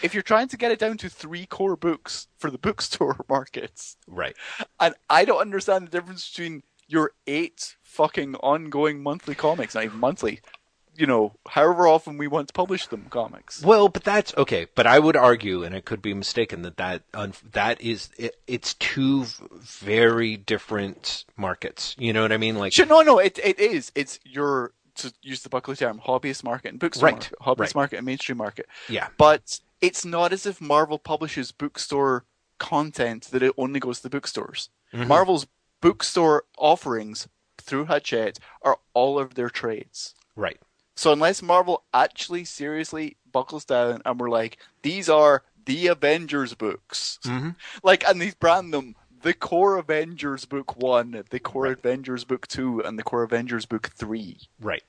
If 0.03 0.13
you're 0.15 0.23
trying 0.23 0.49
to 0.49 0.57
get 0.57 0.71
it 0.71 0.79
down 0.79 0.97
to 0.99 1.09
three 1.09 1.47
core 1.47 1.77
books 1.77 2.29
for 2.39 2.51
the 2.51 2.59
bookstore 2.59 3.25
markets, 3.29 3.97
Right. 4.07 4.37
and 4.81 4.95
I 5.11 5.25
don't 5.25 5.41
understand 5.41 5.87
the 5.87 5.91
difference 5.91 6.29
between 6.31 6.63
your 6.89 7.13
eight 7.27 7.77
fucking 7.83 8.35
ongoing 8.37 9.03
monthly 9.03 9.35
comics, 9.35 9.75
not 9.75 9.85
even 9.85 9.99
monthly, 9.99 10.41
you 10.97 11.07
know, 11.07 11.35
however 11.51 11.87
often 11.87 12.19
we 12.19 12.27
want 12.27 12.49
to 12.49 12.53
publish 12.55 12.87
them 12.89 13.07
comics. 13.11 13.63
Well, 13.63 13.89
but 13.89 14.03
that's 14.05 14.35
okay. 14.37 14.67
But 14.75 14.87
I 14.87 14.99
would 14.99 15.17
argue, 15.17 15.63
and 15.63 15.75
I 15.75 15.81
could 15.81 16.03
be 16.03 16.15
mistaken, 16.15 16.63
that 16.63 16.77
that 16.79 17.03
un- 17.15 17.35
that 17.53 17.81
is 17.81 18.09
it, 18.19 18.37
it's 18.47 18.75
two 18.75 19.27
very 19.61 20.37
different 20.37 21.25
markets. 21.37 21.95
You 21.99 22.13
know 22.13 22.23
what 22.23 22.33
I 22.33 22.37
mean? 22.39 22.57
Like, 22.57 22.73
Sure, 22.73 22.87
no, 22.87 23.03
no, 23.03 23.19
it 23.19 23.39
it 23.43 23.61
is. 23.61 23.93
It's 23.95 24.19
your 24.25 24.73
to 24.97 25.13
use 25.23 25.43
the 25.43 25.49
Buckley 25.49 25.77
term, 25.77 26.01
hobbyist 26.05 26.43
market 26.43 26.71
and 26.73 26.81
bookstore 26.81 27.11
Right, 27.11 27.13
market, 27.15 27.39
hobbyist 27.41 27.61
right. 27.61 27.75
market 27.77 27.97
and 27.99 28.07
mainstream 28.07 28.39
market. 28.39 28.67
yeah, 28.89 29.09
But 29.17 29.61
it's 29.81 30.05
not 30.05 30.33
as 30.33 30.45
if 30.47 30.61
Marvel 30.61 30.99
publishes 30.99 31.53
bookstore 31.53 32.25
content 32.59 33.29
that 33.31 33.43
it 33.45 33.53
only 33.57 33.79
goes 33.79 34.01
to 34.01 34.11
bookstores. 34.11 34.71
Mhm. 34.93 35.07
Marvel's 35.07 35.47
bookstore 35.81 36.45
offerings 36.57 37.29
through 37.59 37.87
Hachette 37.87 38.39
are 38.63 38.79
all 38.95 39.19
of 39.19 39.35
their 39.35 39.51
trades. 39.51 40.15
right. 40.37 40.59
So 40.97 41.13
unless 41.13 41.43
Marvel 41.43 41.85
actually 41.95 42.45
seriously 42.45 43.17
buckles 43.31 43.65
down 43.65 44.03
and 44.05 44.19
we're 44.19 44.29
like, 44.31 44.59
these 44.83 45.09
are 45.09 45.45
the 45.65 45.87
Avengers 45.87 46.55
books, 46.55 47.19
Mm-hmm. 47.25 47.51
like, 47.85 48.03
and 48.09 48.21
they 48.21 48.33
brand 48.41 48.73
them 48.75 48.97
the 49.23 49.33
Core 49.35 49.77
Avengers 49.77 50.45
Book 50.45 50.77
One, 50.77 51.23
the 51.31 51.39
Core 51.39 51.65
Right. 51.65 51.79
Avengers 51.79 52.25
Book 52.25 52.47
Two, 52.49 52.81
and 52.81 52.99
the 52.99 53.03
Core 53.05 53.23
Avengers 53.23 53.67
Book 53.67 53.91
Three, 53.95 54.39
Right. 54.61 54.83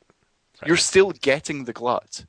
Right. 0.61 0.67
you're 0.67 0.77
still 0.77 1.11
getting 1.11 1.65
the 1.65 1.73
glut. 1.73 2.25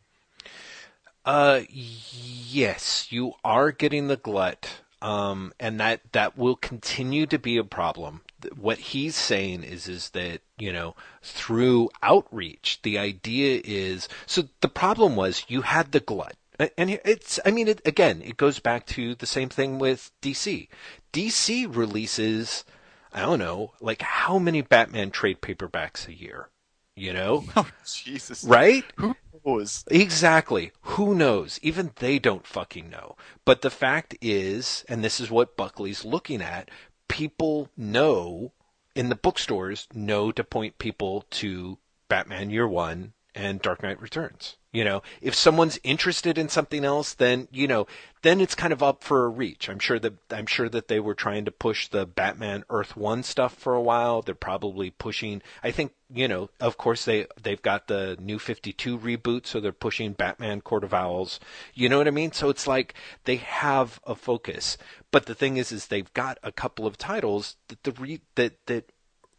Uh, 1.24 1.60
yes, 1.70 3.10
you 3.12 3.32
are 3.44 3.72
getting 3.72 4.08
the 4.08 4.16
glut, 4.16 4.80
um, 5.02 5.52
and 5.60 5.78
that 5.80 6.00
that 6.12 6.36
will 6.38 6.56
continue 6.56 7.26
to 7.26 7.38
be 7.38 7.56
a 7.56 7.64
problem. 7.64 8.22
What 8.56 8.78
he's 8.78 9.16
saying 9.16 9.64
is 9.64 9.88
is 9.88 10.10
that 10.10 10.40
you 10.58 10.72
know 10.72 10.94
through 11.22 11.90
outreach, 12.02 12.80
the 12.82 12.98
idea 12.98 13.60
is 13.64 14.08
so. 14.26 14.48
The 14.60 14.68
problem 14.68 15.16
was 15.16 15.44
you 15.48 15.62
had 15.62 15.92
the 15.92 16.00
glut, 16.00 16.36
and 16.76 16.90
it's 16.90 17.40
I 17.44 17.50
mean 17.50 17.68
it 17.68 17.80
again. 17.86 18.22
It 18.24 18.36
goes 18.36 18.58
back 18.58 18.86
to 18.88 19.14
the 19.14 19.26
same 19.26 19.48
thing 19.48 19.78
with 19.78 20.10
DC. 20.22 20.68
DC 21.12 21.74
releases 21.74 22.64
I 23.12 23.20
don't 23.20 23.38
know 23.38 23.72
like 23.80 24.02
how 24.02 24.38
many 24.38 24.62
Batman 24.62 25.10
trade 25.10 25.40
paperbacks 25.40 26.06
a 26.06 26.14
year, 26.14 26.48
you 26.96 27.12
know, 27.12 27.44
Oh 27.56 27.68
Jesus! 27.84 28.44
right? 28.44 28.84
Who 28.96 29.16
knows? 29.44 29.84
Exactly. 29.90 30.72
Who 30.82 31.14
knows? 31.14 31.58
Even 31.62 31.90
they 31.96 32.18
don't 32.18 32.46
fucking 32.46 32.88
know. 32.88 33.16
But 33.44 33.62
the 33.62 33.70
fact 33.70 34.16
is, 34.20 34.84
and 34.88 35.02
this 35.02 35.18
is 35.18 35.30
what 35.30 35.56
Buckley's 35.56 36.04
looking 36.04 36.40
at, 36.42 36.70
people 37.10 37.68
know 37.76 38.52
in 38.94 39.08
the 39.08 39.16
bookstores 39.16 39.88
know 39.92 40.30
to 40.30 40.44
point 40.44 40.78
people 40.78 41.24
to 41.28 41.76
Batman 42.08 42.50
Year 42.50 42.68
One 42.68 43.12
and 43.34 43.60
Dark 43.60 43.82
Knight 43.82 44.00
Returns. 44.00 44.56
You 44.72 44.84
know, 44.84 45.02
if 45.20 45.34
someone's 45.34 45.80
interested 45.82 46.38
in 46.38 46.48
something 46.48 46.84
else, 46.84 47.12
then 47.12 47.48
you 47.50 47.66
know, 47.66 47.88
then 48.22 48.40
it's 48.40 48.54
kind 48.54 48.72
of 48.72 48.84
up 48.84 49.02
for 49.02 49.24
a 49.24 49.28
reach. 49.28 49.68
I'm 49.68 49.80
sure 49.80 49.98
that 49.98 50.14
I'm 50.30 50.46
sure 50.46 50.68
that 50.68 50.86
they 50.86 51.00
were 51.00 51.14
trying 51.14 51.44
to 51.46 51.50
push 51.50 51.88
the 51.88 52.06
Batman 52.06 52.62
Earth 52.70 52.96
One 52.96 53.24
stuff 53.24 53.52
for 53.54 53.74
a 53.74 53.82
while. 53.82 54.22
They're 54.22 54.34
probably 54.36 54.90
pushing. 54.90 55.42
I 55.64 55.72
think 55.72 55.92
you 56.14 56.28
know, 56.28 56.50
of 56.60 56.76
course 56.76 57.04
they 57.04 57.26
they've 57.42 57.60
got 57.60 57.88
the 57.88 58.16
New 58.20 58.38
Fifty 58.38 58.72
Two 58.72 58.96
reboot, 58.96 59.46
so 59.46 59.58
they're 59.58 59.72
pushing 59.72 60.12
Batman 60.12 60.60
Court 60.60 60.84
of 60.84 60.94
Owls. 60.94 61.40
You 61.74 61.88
know 61.88 61.98
what 61.98 62.08
I 62.08 62.12
mean? 62.12 62.30
So 62.30 62.48
it's 62.48 62.68
like 62.68 62.94
they 63.24 63.36
have 63.36 63.98
a 64.06 64.14
focus. 64.14 64.78
But 65.10 65.26
the 65.26 65.34
thing 65.34 65.56
is, 65.56 65.72
is 65.72 65.88
they've 65.88 66.12
got 66.14 66.38
a 66.44 66.52
couple 66.52 66.86
of 66.86 66.96
titles 66.96 67.56
that 67.66 67.82
the 67.82 67.92
re- 67.92 68.22
that 68.36 68.66
that 68.66 68.92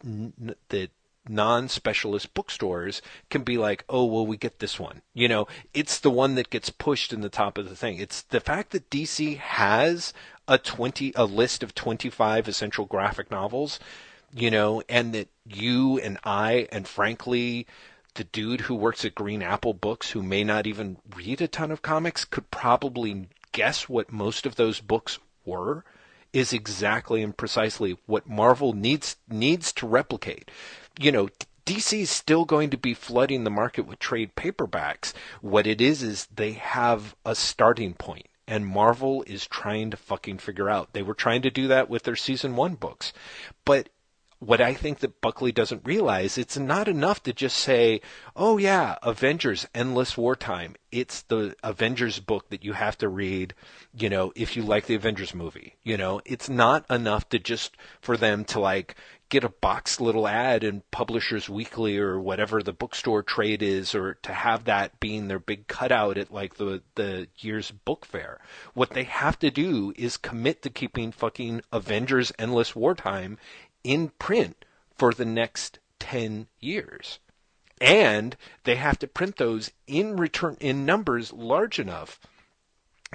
that 0.03 0.91
non-specialist 1.27 2.33
bookstores 2.33 3.01
can 3.29 3.43
be 3.43 3.57
like, 3.57 3.83
oh 3.89 4.05
well, 4.05 4.25
we 4.25 4.37
get 4.37 4.59
this 4.59 4.79
one. 4.79 5.01
You 5.13 5.27
know, 5.27 5.47
it's 5.73 5.99
the 5.99 6.09
one 6.09 6.35
that 6.35 6.49
gets 6.49 6.69
pushed 6.69 7.13
in 7.13 7.21
the 7.21 7.29
top 7.29 7.57
of 7.57 7.69
the 7.69 7.75
thing. 7.75 7.97
It's 7.99 8.21
the 8.23 8.39
fact 8.39 8.71
that 8.71 8.89
DC 8.89 9.37
has 9.37 10.13
a 10.47 10.57
twenty 10.57 11.13
a 11.15 11.25
list 11.25 11.63
of 11.63 11.75
twenty-five 11.75 12.47
essential 12.47 12.85
graphic 12.85 13.31
novels, 13.31 13.79
you 14.33 14.51
know, 14.51 14.81
and 14.89 15.13
that 15.13 15.29
you 15.45 15.99
and 15.99 16.17
I 16.23 16.67
and 16.71 16.87
frankly. 16.87 17.67
The 18.15 18.25
dude 18.25 18.59
who 18.59 18.75
works 18.75 19.05
at 19.05 19.15
Green 19.15 19.41
Apple 19.41 19.73
Books, 19.73 20.11
who 20.11 20.21
may 20.21 20.43
not 20.43 20.67
even 20.67 20.97
read 21.15 21.39
a 21.39 21.47
ton 21.47 21.71
of 21.71 21.81
comics, 21.81 22.25
could 22.25 22.51
probably 22.51 23.29
guess 23.53 23.87
what 23.87 24.11
most 24.11 24.45
of 24.45 24.55
those 24.55 24.81
books 24.81 25.17
were 25.45 25.85
is 26.33 26.53
exactly 26.53 27.21
and 27.21 27.35
precisely 27.35 27.97
what 28.05 28.27
Marvel 28.27 28.73
needs 28.73 29.17
needs 29.29 29.71
to 29.73 29.87
replicate. 29.87 30.49
You 30.99 31.11
know, 31.11 31.29
DC 31.65 32.01
is 32.01 32.09
still 32.09 32.45
going 32.45 32.69
to 32.71 32.77
be 32.77 32.93
flooding 32.93 33.43
the 33.43 33.49
market 33.49 33.85
with 33.85 33.99
trade 33.99 34.35
paperbacks. 34.35 35.13
What 35.41 35.67
it 35.67 35.79
is 35.79 36.03
is 36.03 36.27
they 36.27 36.53
have 36.53 37.15
a 37.25 37.35
starting 37.35 37.93
point 37.93 38.27
and 38.47 38.67
Marvel 38.67 39.23
is 39.27 39.47
trying 39.47 39.91
to 39.91 39.97
fucking 39.97 40.39
figure 40.39 40.69
out. 40.69 40.91
They 40.91 41.03
were 41.03 41.13
trying 41.13 41.41
to 41.43 41.49
do 41.49 41.67
that 41.69 41.89
with 41.89 42.03
their 42.03 42.17
season 42.17 42.57
1 42.57 42.75
books. 42.75 43.13
But 43.63 43.89
what 44.41 44.59
I 44.59 44.73
think 44.73 44.99
that 44.99 45.21
Buckley 45.21 45.51
doesn't 45.51 45.85
realize, 45.85 46.35
it's 46.35 46.57
not 46.57 46.87
enough 46.87 47.21
to 47.23 47.31
just 47.31 47.57
say, 47.57 48.01
oh 48.35 48.57
yeah, 48.57 48.97
Avengers, 49.03 49.67
Endless 49.75 50.17
Wartime. 50.17 50.75
It's 50.91 51.21
the 51.21 51.55
Avengers 51.63 52.19
book 52.19 52.49
that 52.49 52.65
you 52.65 52.73
have 52.73 52.97
to 52.97 53.07
read, 53.07 53.53
you 53.95 54.09
know, 54.09 54.33
if 54.35 54.57
you 54.57 54.63
like 54.63 54.87
the 54.87 54.95
Avengers 54.95 55.35
movie. 55.35 55.75
You 55.83 55.95
know, 55.95 56.21
it's 56.25 56.49
not 56.49 56.89
enough 56.89 57.29
to 57.29 57.37
just, 57.37 57.77
for 58.01 58.17
them 58.17 58.43
to 58.45 58.59
like, 58.59 58.95
get 59.29 59.43
a 59.43 59.49
box 59.49 60.01
little 60.01 60.27
ad 60.27 60.63
in 60.63 60.81
Publishers 60.91 61.47
Weekly 61.47 61.97
or 61.97 62.19
whatever 62.19 62.61
the 62.61 62.73
bookstore 62.73 63.23
trade 63.23 63.61
is, 63.61 63.93
or 63.95 64.15
to 64.23 64.33
have 64.33 64.65
that 64.65 64.99
being 64.99 65.27
their 65.27 65.39
big 65.39 65.67
cutout 65.67 66.17
at 66.17 66.33
like 66.33 66.55
the, 66.55 66.81
the 66.95 67.27
year's 67.37 67.71
book 67.71 68.05
fair. 68.05 68.41
What 68.73 68.89
they 68.89 69.03
have 69.03 69.37
to 69.39 69.51
do 69.51 69.93
is 69.95 70.17
commit 70.17 70.63
to 70.63 70.69
keeping 70.69 71.11
fucking 71.11 71.61
Avengers 71.71 72.33
Endless 72.37 72.75
Wartime 72.75 73.37
in 73.83 74.09
print 74.19 74.65
for 74.97 75.13
the 75.13 75.25
next 75.25 75.79
10 75.99 76.47
years. 76.59 77.19
And 77.79 78.35
they 78.63 78.75
have 78.75 78.99
to 78.99 79.07
print 79.07 79.37
those 79.37 79.71
in 79.87 80.15
return 80.17 80.57
in 80.59 80.85
numbers 80.85 81.33
large 81.33 81.79
enough 81.79 82.19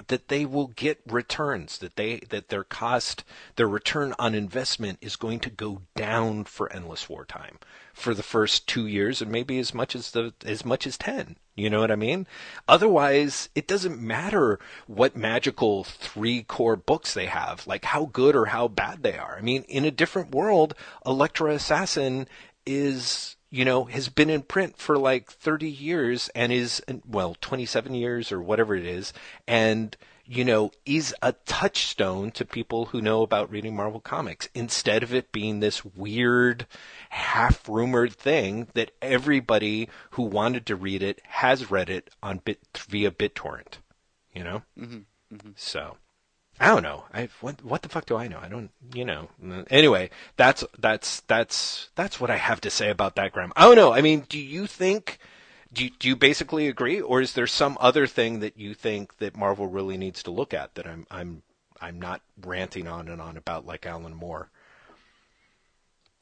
that 0.08 0.28
they 0.28 0.44
will 0.44 0.66
get 0.68 1.00
returns 1.06 1.78
that 1.78 1.96
they 1.96 2.18
that 2.28 2.48
their 2.48 2.64
cost 2.64 3.24
their 3.56 3.68
return 3.68 4.14
on 4.18 4.34
investment 4.34 4.98
is 5.00 5.16
going 5.16 5.40
to 5.40 5.48
go 5.48 5.80
down 5.94 6.44
for 6.44 6.70
endless 6.72 7.08
wartime 7.08 7.58
for 7.94 8.12
the 8.12 8.22
first 8.22 8.66
2 8.68 8.86
years 8.86 9.22
and 9.22 9.32
maybe 9.32 9.58
as 9.58 9.72
much 9.72 9.96
as 9.96 10.10
the 10.10 10.34
as 10.44 10.64
much 10.64 10.86
as 10.86 10.98
10 10.98 11.36
you 11.54 11.70
know 11.70 11.80
what 11.80 11.90
i 11.90 11.96
mean? 11.96 12.26
Otherwise 12.68 13.48
it 13.54 13.66
doesn't 13.66 13.98
matter 13.98 14.58
what 14.86 15.16
magical 15.16 15.82
three 15.84 16.42
core 16.42 16.76
books 16.76 17.14
they 17.14 17.26
have 17.26 17.66
like 17.66 17.86
how 17.86 18.04
good 18.06 18.36
or 18.36 18.46
how 18.46 18.68
bad 18.68 19.02
they 19.02 19.16
are. 19.16 19.36
I 19.38 19.40
mean 19.40 19.62
in 19.62 19.86
a 19.86 19.90
different 19.90 20.32
world 20.32 20.74
Elektra 21.06 21.54
assassin 21.54 22.28
is 22.66 23.35
you 23.56 23.64
know, 23.64 23.84
has 23.84 24.10
been 24.10 24.28
in 24.28 24.42
print 24.42 24.76
for 24.76 24.98
like 24.98 25.30
30 25.30 25.66
years 25.66 26.28
and 26.34 26.52
is, 26.52 26.82
well, 27.08 27.34
27 27.40 27.94
years 27.94 28.30
or 28.30 28.38
whatever 28.38 28.74
it 28.74 28.84
is, 28.84 29.14
and, 29.48 29.96
you 30.26 30.44
know, 30.44 30.70
is 30.84 31.14
a 31.22 31.32
touchstone 31.46 32.30
to 32.32 32.44
people 32.44 32.86
who 32.86 33.00
know 33.00 33.22
about 33.22 33.50
reading 33.50 33.74
Marvel 33.74 33.98
Comics 33.98 34.50
instead 34.54 35.02
of 35.02 35.14
it 35.14 35.32
being 35.32 35.60
this 35.60 35.82
weird, 35.86 36.66
half 37.08 37.66
rumored 37.66 38.12
thing 38.12 38.68
that 38.74 38.90
everybody 39.00 39.88
who 40.10 40.24
wanted 40.24 40.66
to 40.66 40.76
read 40.76 41.02
it 41.02 41.22
has 41.24 41.70
read 41.70 41.88
it 41.88 42.10
on 42.22 42.42
bit 42.44 42.60
via 42.76 43.10
BitTorrent, 43.10 43.78
you 44.34 44.44
know? 44.44 44.62
Mm-hmm. 44.78 45.34
Mm-hmm. 45.34 45.50
So. 45.56 45.96
I 46.58 46.68
don't 46.68 46.82
know. 46.82 47.04
I 47.12 47.28
what 47.40 47.62
what 47.64 47.82
the 47.82 47.88
fuck 47.88 48.06
do 48.06 48.16
I 48.16 48.28
know? 48.28 48.38
I 48.40 48.48
don't. 48.48 48.70
You 48.94 49.04
know. 49.04 49.28
Anyway, 49.70 50.10
that's 50.36 50.64
that's 50.78 51.20
that's 51.22 51.90
that's 51.94 52.20
what 52.20 52.30
I 52.30 52.36
have 52.36 52.60
to 52.62 52.70
say 52.70 52.90
about 52.90 53.16
that, 53.16 53.32
Graham. 53.32 53.52
I 53.56 53.64
don't 53.64 53.76
know. 53.76 53.92
I 53.92 54.00
mean, 54.00 54.24
do 54.28 54.38
you 54.38 54.66
think? 54.66 55.18
Do 55.72 55.84
you, 55.84 55.90
do 55.98 56.08
you 56.08 56.16
basically 56.16 56.68
agree, 56.68 57.00
or 57.00 57.20
is 57.20 57.34
there 57.34 57.46
some 57.46 57.76
other 57.80 58.06
thing 58.06 58.40
that 58.40 58.56
you 58.56 58.72
think 58.72 59.18
that 59.18 59.36
Marvel 59.36 59.66
really 59.66 59.98
needs 59.98 60.22
to 60.22 60.30
look 60.30 60.54
at 60.54 60.74
that 60.76 60.86
I'm 60.86 61.06
I'm 61.10 61.42
I'm 61.80 62.00
not 62.00 62.22
ranting 62.42 62.88
on 62.88 63.08
and 63.08 63.20
on 63.20 63.36
about 63.36 63.66
like 63.66 63.84
Alan 63.84 64.14
Moore? 64.14 64.48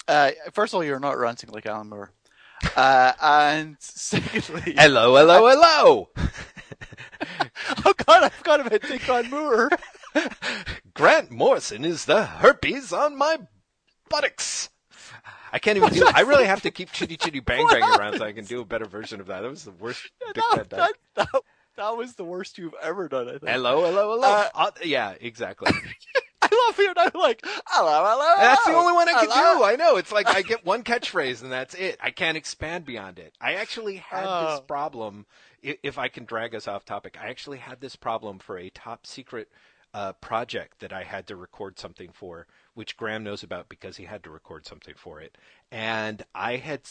Uh, 0.09 0.33
first 0.53 0.73
of 0.73 0.79
all, 0.79 0.85
you're 0.85 0.99
not 0.99 1.17
ranting 1.19 1.51
like 1.51 1.67
Alan 1.67 1.89
Moore. 1.89 2.11
Uh, 2.77 3.13
and 3.23 3.77
secondly, 3.81 4.75
hello, 4.77 5.17
hello, 5.17 5.49
hello. 5.49 6.09
oh 7.87 7.95
God, 8.07 8.25
I 8.25 8.29
forgot 8.31 8.67
about 8.67 8.83
Dickon 8.83 9.31
Moore. 9.31 9.71
Grant 10.95 11.31
Morrison 11.31 11.85
is 11.85 12.05
the 12.05 12.25
herpes 12.25 12.93
on 12.93 13.17
my 13.17 13.39
buttocks. 14.09 14.71
I 15.53 15.59
can't 15.59 15.77
even 15.77 15.91
do. 15.91 16.05
I 16.13 16.23
really 16.23 16.47
have 16.47 16.63
to 16.63 16.71
keep 16.71 16.91
chitty 16.91 17.17
chitty 17.17 17.41
bang 17.41 17.67
bang 17.69 17.83
around 17.83 18.19
so 18.19 18.25
I 18.25 18.33
can 18.33 18.45
do 18.45 18.61
a 18.61 18.65
better 18.65 18.87
version 18.87 19.21
of 19.21 19.29
that. 19.29 19.43
That 19.43 19.51
was 19.51 19.65
the 19.65 19.71
worst. 19.71 20.11
that, 20.35 20.69
that, 20.71 20.95
that, 21.15 21.29
that, 21.77 21.97
was 21.97 22.15
the 22.15 22.25
worst 22.25 22.59
you've 22.59 22.75
ever 22.83 23.09
done. 23.09 23.29
I 23.29 23.33
think. 23.33 23.49
Hello, 23.49 23.85
hello, 23.85 24.15
hello. 24.15 24.29
Uh, 24.29 24.49
uh, 24.53 24.71
yeah, 24.83 25.15
exactly. 25.21 25.71
I 26.43 26.67
love 26.67 26.79
it. 26.79 26.97
I'm 26.99 27.21
like, 27.21 27.41
hello, 27.67 28.05
hello. 28.05 28.25
hello 28.27 28.37
That's 28.37 28.65
the 28.65 28.75
only 28.75 28.93
one 28.93 29.09
I 29.09 29.13
can 29.13 29.29
hello. 29.31 29.59
do. 29.59 29.65
I 29.65 29.77
know. 29.77 29.97
It's 29.97 30.13
like 30.13 30.27
I 30.27 30.43
get 30.43 30.67
one 30.67 30.83
catchphrase 30.83 31.43
and 31.43 31.53
that's 31.53 31.75
it. 31.75 31.99
I 32.03 32.11
can't 32.11 32.37
expand 32.37 32.85
beyond 32.85 33.19
it. 33.19 33.33
I 33.41 33.55
actually 33.55 33.97
had 33.97 34.25
uh, 34.25 34.51
this 34.51 34.61
problem. 34.67 35.27
If 35.63 35.99
I 35.99 36.09
can 36.09 36.25
drag 36.25 36.55
us 36.55 36.69
off 36.69 36.85
topic, 36.85 37.17
I 37.21 37.29
actually 37.29 37.59
had 37.59 37.81
this 37.81 37.97
problem 37.97 38.41
for 38.41 38.59
a 38.59 38.71
top 38.71 39.07
secret 39.07 39.49
uh, 39.95 40.13
project 40.15 40.81
that 40.81 40.93
I 40.93 41.05
had 41.05 41.29
to 41.29 41.37
record 41.37 41.79
something 41.79 42.11
for, 42.13 42.49
which 42.75 42.97
Graham 42.97 43.23
knows 43.23 43.45
about 43.45 43.69
because 43.69 43.97
he 43.97 44.05
had 44.05 44.25
to 44.25 44.31
record 44.31 44.67
something 44.67 44.95
for 44.97 45.21
it. 45.21 45.39
And 45.71 46.23
I 46.35 46.57
had 46.57 46.83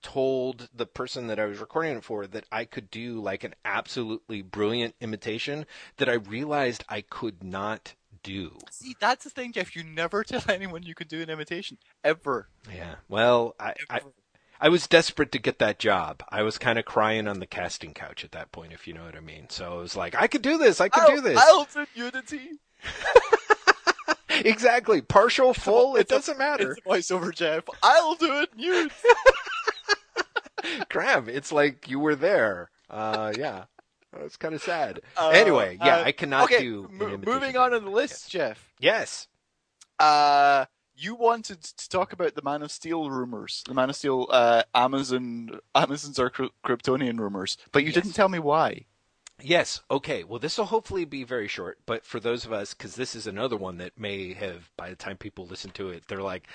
told 0.00 0.68
the 0.72 0.86
person 0.86 1.26
that 1.26 1.40
I 1.40 1.46
was 1.46 1.58
recording 1.58 1.96
it 1.96 2.04
for 2.04 2.26
that 2.28 2.46
I 2.52 2.64
could 2.64 2.88
do 2.90 3.20
like 3.20 3.42
an 3.42 3.54
absolutely 3.64 4.42
brilliant 4.42 4.94
imitation 5.00 5.66
that 5.96 6.08
I 6.08 6.14
realized 6.14 6.84
I 6.88 7.00
could 7.00 7.42
not 7.42 7.94
do. 8.22 8.56
See, 8.70 8.94
that's 9.00 9.24
the 9.24 9.30
thing, 9.30 9.52
Jeff. 9.52 9.74
You 9.74 9.82
never 9.82 10.22
tell 10.24 10.42
anyone 10.48 10.84
you 10.84 10.94
could 10.94 11.08
do 11.08 11.20
an 11.20 11.30
imitation 11.30 11.78
ever. 12.04 12.48
Yeah. 12.72 12.94
Well, 13.08 13.56
I, 13.58 13.74
I 13.90 14.00
I 14.60 14.68
was 14.68 14.86
desperate 14.86 15.32
to 15.32 15.38
get 15.38 15.58
that 15.58 15.78
job. 15.78 16.22
I 16.28 16.42
was 16.42 16.58
kind 16.58 16.78
of 16.78 16.84
crying 16.84 17.28
on 17.28 17.40
the 17.40 17.46
casting 17.46 17.94
couch 17.94 18.24
at 18.24 18.32
that 18.32 18.52
point, 18.52 18.72
if 18.72 18.86
you 18.86 18.94
know 18.94 19.04
what 19.04 19.16
I 19.16 19.20
mean. 19.20 19.48
So 19.50 19.74
I 19.74 19.76
was 19.76 19.96
like, 19.96 20.14
I 20.14 20.26
could 20.26 20.42
do 20.42 20.58
this. 20.58 20.80
I 20.80 20.88
could 20.88 21.02
I'll, 21.02 21.16
do 21.16 21.20
this. 21.20 21.38
I'll 21.38 21.68
do 21.72 21.86
Unity. 21.94 22.50
exactly. 24.30 25.02
Partial, 25.02 25.52
full, 25.52 25.96
it 25.96 26.08
doesn't 26.08 26.38
matter. 26.38 26.72
It's 26.72 26.80
a 26.80 27.14
voiceover, 27.14 27.34
Jeff. 27.34 27.64
I'll 27.82 28.14
do 28.14 28.40
it. 28.40 28.50
You. 28.56 28.90
Graham, 30.88 31.28
it's 31.28 31.52
like 31.52 31.88
you 31.88 32.00
were 32.00 32.16
there. 32.16 32.70
Uh, 32.88 33.32
yeah. 33.36 33.64
It's 34.20 34.36
kind 34.36 34.54
of 34.54 34.62
sad. 34.62 35.00
Uh, 35.16 35.28
anyway, 35.28 35.78
yeah, 35.78 35.98
uh, 35.98 36.04
I 36.04 36.12
cannot 36.12 36.44
okay, 36.44 36.60
do. 36.60 36.88
M- 36.90 37.22
moving 37.24 37.56
on 37.56 37.74
in 37.74 37.84
the 37.84 37.90
list, 37.90 38.30
Jeff. 38.30 38.72
Yes. 38.80 39.28
Uh, 39.98 40.64
you 40.96 41.14
wanted 41.14 41.62
to 41.62 41.88
talk 41.88 42.12
about 42.12 42.34
the 42.34 42.42
Man 42.42 42.62
of 42.62 42.72
Steel 42.72 43.10
rumors, 43.10 43.62
the 43.66 43.74
Man 43.74 43.90
of 43.90 43.96
Steel 43.96 44.26
uh, 44.30 44.62
Amazon 44.74 45.60
Amazons 45.74 46.18
are 46.18 46.30
Kryptonian 46.30 47.18
rumors, 47.18 47.56
but 47.72 47.82
you 47.82 47.88
yes. 47.88 47.94
didn't 47.94 48.12
tell 48.12 48.28
me 48.28 48.38
why. 48.38 48.86
Yes. 49.42 49.82
Okay. 49.90 50.24
Well, 50.24 50.38
this 50.38 50.56
will 50.56 50.64
hopefully 50.64 51.04
be 51.04 51.22
very 51.22 51.48
short, 51.48 51.78
but 51.84 52.06
for 52.06 52.18
those 52.18 52.46
of 52.46 52.52
us, 52.52 52.72
because 52.72 52.94
this 52.94 53.14
is 53.14 53.26
another 53.26 53.56
one 53.56 53.76
that 53.78 53.98
may 53.98 54.32
have, 54.32 54.70
by 54.76 54.88
the 54.88 54.96
time 54.96 55.18
people 55.18 55.46
listen 55.46 55.70
to 55.72 55.90
it, 55.90 56.04
they're 56.08 56.22
like, 56.22 56.48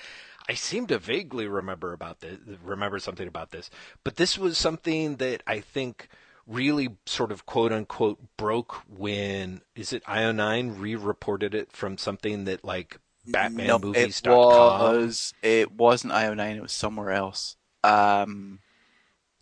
I 0.48 0.54
seem 0.54 0.88
to 0.88 0.98
vaguely 0.98 1.46
remember 1.46 1.92
about 1.92 2.20
this, 2.20 2.38
remember 2.62 2.98
something 2.98 3.28
about 3.28 3.52
this, 3.52 3.70
but 4.02 4.16
this 4.16 4.36
was 4.36 4.58
something 4.58 5.16
that 5.16 5.44
I 5.46 5.60
think 5.60 6.08
really 6.44 6.96
sort 7.06 7.30
of 7.30 7.46
quote 7.46 7.72
unquote 7.72 8.18
broke 8.36 8.74
when 8.88 9.60
is 9.76 9.92
it 9.92 10.02
IO9 10.04 10.80
re-reported 10.80 11.54
it 11.54 11.70
from 11.70 11.96
something 11.96 12.44
that 12.44 12.64
like 12.64 12.98
Batman 13.26 13.66
no, 13.66 13.78
movies. 13.78 14.20
It 14.24 14.28
was. 14.28 15.34
It 15.42 15.72
wasn't 15.72 16.12
IO9. 16.12 16.56
It 16.56 16.62
was 16.62 16.72
somewhere 16.72 17.10
else. 17.10 17.56
Um, 17.84 18.60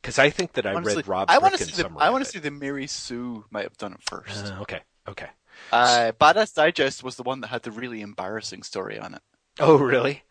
because 0.00 0.18
I 0.18 0.30
think 0.30 0.54
that 0.54 0.66
I 0.66 0.74
honestly, 0.74 0.96
read 0.96 1.08
Rob. 1.08 1.30
I 1.30 1.38
want 1.38 1.56
to 1.56 1.64
see 1.64 1.82
the. 1.82 1.90
I 1.98 2.10
want 2.10 2.24
to 2.24 2.30
see 2.30 2.38
the 2.38 2.50
Mary 2.50 2.86
Sue 2.86 3.44
might 3.50 3.64
have 3.64 3.76
done 3.76 3.92
it 3.92 4.00
first. 4.02 4.52
Uh, 4.52 4.60
okay. 4.62 4.80
Okay. 5.08 5.28
Uh, 5.72 6.12
Badass 6.18 6.54
Digest 6.54 7.02
was 7.02 7.16
the 7.16 7.22
one 7.22 7.40
that 7.42 7.48
had 7.48 7.62
the 7.62 7.70
really 7.70 8.00
embarrassing 8.00 8.62
story 8.62 8.98
on 8.98 9.14
it. 9.14 9.22
Oh, 9.58 9.76
really? 9.76 10.22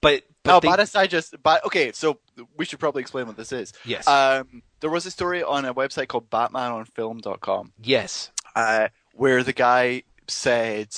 But, 0.00 0.24
but 0.42 0.50
no, 0.50 0.60
they... 0.60 0.68
Badass 0.68 0.92
Digest. 0.92 1.34
But 1.42 1.64
okay, 1.66 1.92
so 1.92 2.18
we 2.56 2.64
should 2.64 2.80
probably 2.80 3.02
explain 3.02 3.26
what 3.26 3.36
this 3.36 3.52
is. 3.52 3.72
Yes. 3.84 4.08
Um, 4.08 4.62
there 4.80 4.90
was 4.90 5.06
a 5.06 5.10
story 5.10 5.42
on 5.42 5.64
a 5.64 5.74
website 5.74 6.08
called 6.08 6.28
BatmanOnFilm.com. 6.30 7.72
Yes. 7.82 8.32
Uh, 8.56 8.88
where 9.14 9.42
the 9.42 9.52
guy 9.52 10.02
said 10.26 10.88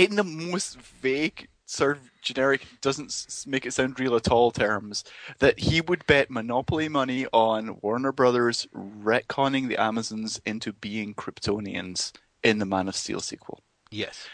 in 0.00 0.16
the 0.16 0.24
most 0.24 0.80
vague 0.80 1.48
sort 1.66 1.98
of 1.98 2.10
generic 2.22 2.66
doesn't 2.80 3.44
make 3.46 3.66
it 3.66 3.72
sound 3.72 4.00
real 4.00 4.16
at 4.16 4.28
all 4.28 4.50
terms 4.50 5.04
that 5.38 5.58
he 5.58 5.80
would 5.80 6.06
bet 6.06 6.30
monopoly 6.30 6.88
money 6.88 7.26
on 7.32 7.78
Warner 7.82 8.10
Brothers 8.10 8.66
retconning 8.74 9.68
the 9.68 9.76
Amazons 9.76 10.40
into 10.44 10.72
being 10.72 11.14
Kryptonians 11.14 12.12
in 12.42 12.58
the 12.58 12.66
Man 12.66 12.88
of 12.88 12.96
Steel 12.96 13.20
sequel. 13.20 13.62
Yes. 13.90 14.26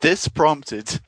This 0.00 0.28
prompted 0.28 1.00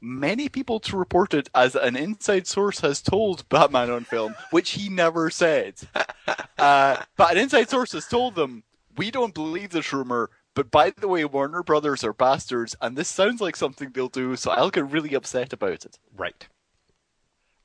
many 0.00 0.48
people 0.48 0.80
to 0.80 0.96
report 0.96 1.34
it 1.34 1.50
as 1.54 1.74
an 1.74 1.96
inside 1.96 2.46
source 2.46 2.80
has 2.80 3.02
told 3.02 3.48
Batman 3.48 3.90
on 3.90 4.04
film, 4.04 4.34
which 4.50 4.70
he 4.70 4.88
never 4.88 5.30
said. 5.30 5.74
uh, 6.58 7.02
but 7.16 7.32
an 7.32 7.38
inside 7.38 7.68
source 7.68 7.92
has 7.92 8.06
told 8.06 8.34
them, 8.34 8.62
we 8.96 9.10
don't 9.10 9.34
believe 9.34 9.70
this 9.70 9.92
rumor. 9.92 10.30
But 10.54 10.70
by 10.70 10.90
the 10.90 11.08
way, 11.08 11.24
Warner 11.24 11.62
Brothers 11.62 12.04
are 12.04 12.12
bastards, 12.12 12.76
and 12.80 12.96
this 12.96 13.08
sounds 13.08 13.40
like 13.40 13.56
something 13.56 13.90
they'll 13.90 14.08
do, 14.08 14.36
so 14.36 14.50
I'll 14.50 14.70
get 14.70 14.90
really 14.90 15.14
upset 15.14 15.52
about 15.52 15.84
it. 15.84 15.98
Right. 16.14 16.46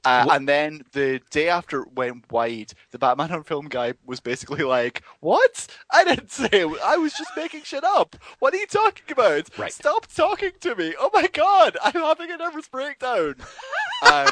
Uh, 0.08 0.26
and 0.32 0.48
then 0.48 0.84
the 0.94 1.20
day 1.32 1.50
after 1.50 1.82
it 1.82 1.94
went 1.94 2.32
wide, 2.32 2.72
the 2.92 2.98
Batman 2.98 3.32
on 3.32 3.44
film 3.44 3.68
guy 3.68 3.94
was 4.06 4.22
basically 4.22 4.64
like, 4.64 5.04
"What? 5.20 5.68
I 5.92 6.06
didn't 6.06 6.32
say. 6.32 6.48
It. 6.52 6.82
I 6.82 6.96
was 6.96 7.12
just 7.14 7.32
making 7.36 7.64
shit 7.64 7.84
up. 7.84 8.16
What 8.40 8.54
are 8.54 8.58
you 8.58 8.68
talking 8.68 9.12
about? 9.12 9.50
Right. 9.58 9.74
Stop 9.74 10.08
talking 10.08 10.52
to 10.62 10.76
me. 10.76 10.96
Oh 10.98 11.10
my 11.14 11.28
god, 11.28 11.78
I'm 11.84 11.92
having 11.92 12.32
a 12.32 12.38
nervous 12.38 12.70
breakdown." 12.70 13.36
um, 14.14 14.30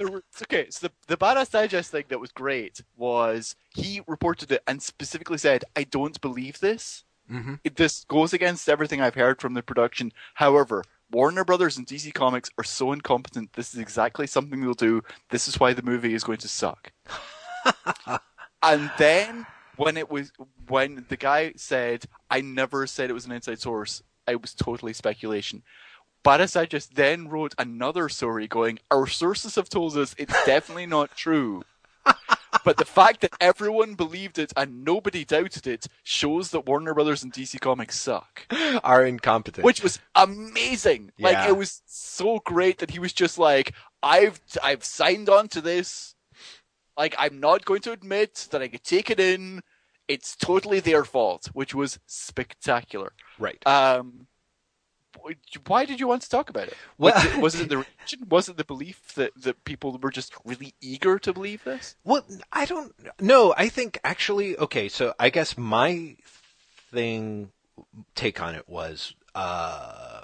were, 0.00 0.24
okay, 0.42 0.66
so 0.70 0.88
the 0.88 0.92
the 1.06 1.16
Badass 1.16 1.52
Digest 1.52 1.92
thing 1.92 2.04
that 2.08 2.18
was 2.18 2.32
great 2.32 2.82
was 2.96 3.54
he 3.70 4.00
reported 4.08 4.50
it 4.50 4.64
and 4.66 4.82
specifically 4.82 5.38
said, 5.38 5.64
"I 5.76 5.84
don't 5.84 6.20
believe 6.20 6.58
this." 6.58 7.04
Mm-hmm. 7.32 7.54
It, 7.64 7.76
this 7.76 8.04
goes 8.04 8.32
against 8.32 8.68
everything 8.68 9.00
I've 9.00 9.14
heard 9.14 9.40
from 9.40 9.54
the 9.54 9.62
production. 9.62 10.12
However, 10.34 10.84
Warner 11.10 11.44
Brothers 11.44 11.78
and 11.78 11.86
DC 11.86 12.12
Comics 12.14 12.50
are 12.58 12.64
so 12.64 12.92
incompetent. 12.92 13.52
This 13.52 13.74
is 13.74 13.80
exactly 13.80 14.26
something 14.26 14.60
they'll 14.60 14.74
do. 14.74 15.02
This 15.30 15.48
is 15.48 15.58
why 15.58 15.72
the 15.72 15.82
movie 15.82 16.14
is 16.14 16.24
going 16.24 16.38
to 16.38 16.48
suck. 16.48 16.92
and 18.62 18.90
then 18.98 19.46
when 19.76 19.96
it 19.96 20.10
was 20.10 20.32
when 20.68 21.04
the 21.08 21.16
guy 21.16 21.52
said, 21.56 22.04
"I 22.30 22.40
never 22.40 22.86
said 22.86 23.10
it 23.10 23.14
was 23.14 23.26
an 23.26 23.32
inside 23.32 23.60
source. 23.60 24.02
It 24.26 24.40
was 24.40 24.54
totally 24.54 24.92
speculation." 24.92 25.62
But 26.24 26.40
as 26.40 26.54
I 26.54 26.66
just 26.66 26.94
then 26.94 27.28
wrote 27.28 27.54
another 27.58 28.08
story 28.08 28.46
going, 28.46 28.78
"Our 28.90 29.06
sources 29.06 29.56
have 29.56 29.68
told 29.68 29.96
us 29.96 30.14
it's 30.18 30.44
definitely 30.44 30.86
not 30.86 31.16
true." 31.16 31.62
But 32.64 32.76
the 32.76 32.84
fact 32.84 33.20
that 33.20 33.34
everyone 33.40 33.94
believed 33.94 34.38
it 34.38 34.52
and 34.56 34.84
nobody 34.84 35.24
doubted 35.24 35.66
it 35.66 35.86
shows 36.02 36.50
that 36.50 36.66
Warner 36.66 36.94
Brothers 36.94 37.22
and 37.22 37.32
DC 37.32 37.60
Comics 37.60 37.98
suck. 37.98 38.46
Are 38.84 39.04
incompetent. 39.04 39.64
Which 39.64 39.82
was 39.82 39.98
amazing. 40.14 41.12
Like 41.18 41.48
it 41.48 41.56
was 41.56 41.82
so 41.86 42.40
great 42.44 42.78
that 42.78 42.90
he 42.90 42.98
was 42.98 43.12
just 43.12 43.38
like, 43.38 43.72
I've 44.02 44.40
I've 44.62 44.84
signed 44.84 45.28
on 45.28 45.48
to 45.48 45.60
this. 45.60 46.14
Like 46.96 47.14
I'm 47.18 47.40
not 47.40 47.64
going 47.64 47.80
to 47.82 47.92
admit 47.92 48.48
that 48.50 48.62
I 48.62 48.68
could 48.68 48.84
take 48.84 49.10
it 49.10 49.20
in. 49.20 49.62
It's 50.08 50.36
totally 50.36 50.80
their 50.80 51.04
fault, 51.04 51.48
which 51.52 51.74
was 51.74 51.98
spectacular. 52.06 53.12
right. 53.38 53.64
Um, 53.66 54.26
why 55.66 55.84
did 55.84 56.00
you 56.00 56.08
want 56.08 56.22
to 56.22 56.28
talk 56.28 56.50
about 56.50 56.68
it? 56.68 56.76
Well- 56.98 57.14
was, 57.14 57.24
it 57.24 57.40
was 57.40 57.60
it 57.60 57.68
the 57.68 57.76
religion? 58.00 58.28
Was 58.28 58.48
it 58.48 58.56
the 58.56 58.64
belief 58.64 59.14
that, 59.14 59.32
that 59.36 59.64
people 59.64 59.98
were 60.00 60.10
just 60.10 60.32
really 60.44 60.74
eager 60.80 61.18
to 61.18 61.32
believe 61.32 61.64
this? 61.64 61.96
Well, 62.04 62.24
I 62.52 62.64
don't 62.64 62.94
know. 63.20 63.54
I 63.56 63.68
think 63.68 63.98
actually, 64.04 64.56
okay, 64.58 64.88
so 64.88 65.14
I 65.18 65.30
guess 65.30 65.56
my 65.56 66.16
thing 66.90 67.52
take 68.14 68.40
on 68.40 68.54
it 68.54 68.68
was 68.68 69.14
uh 69.34 70.22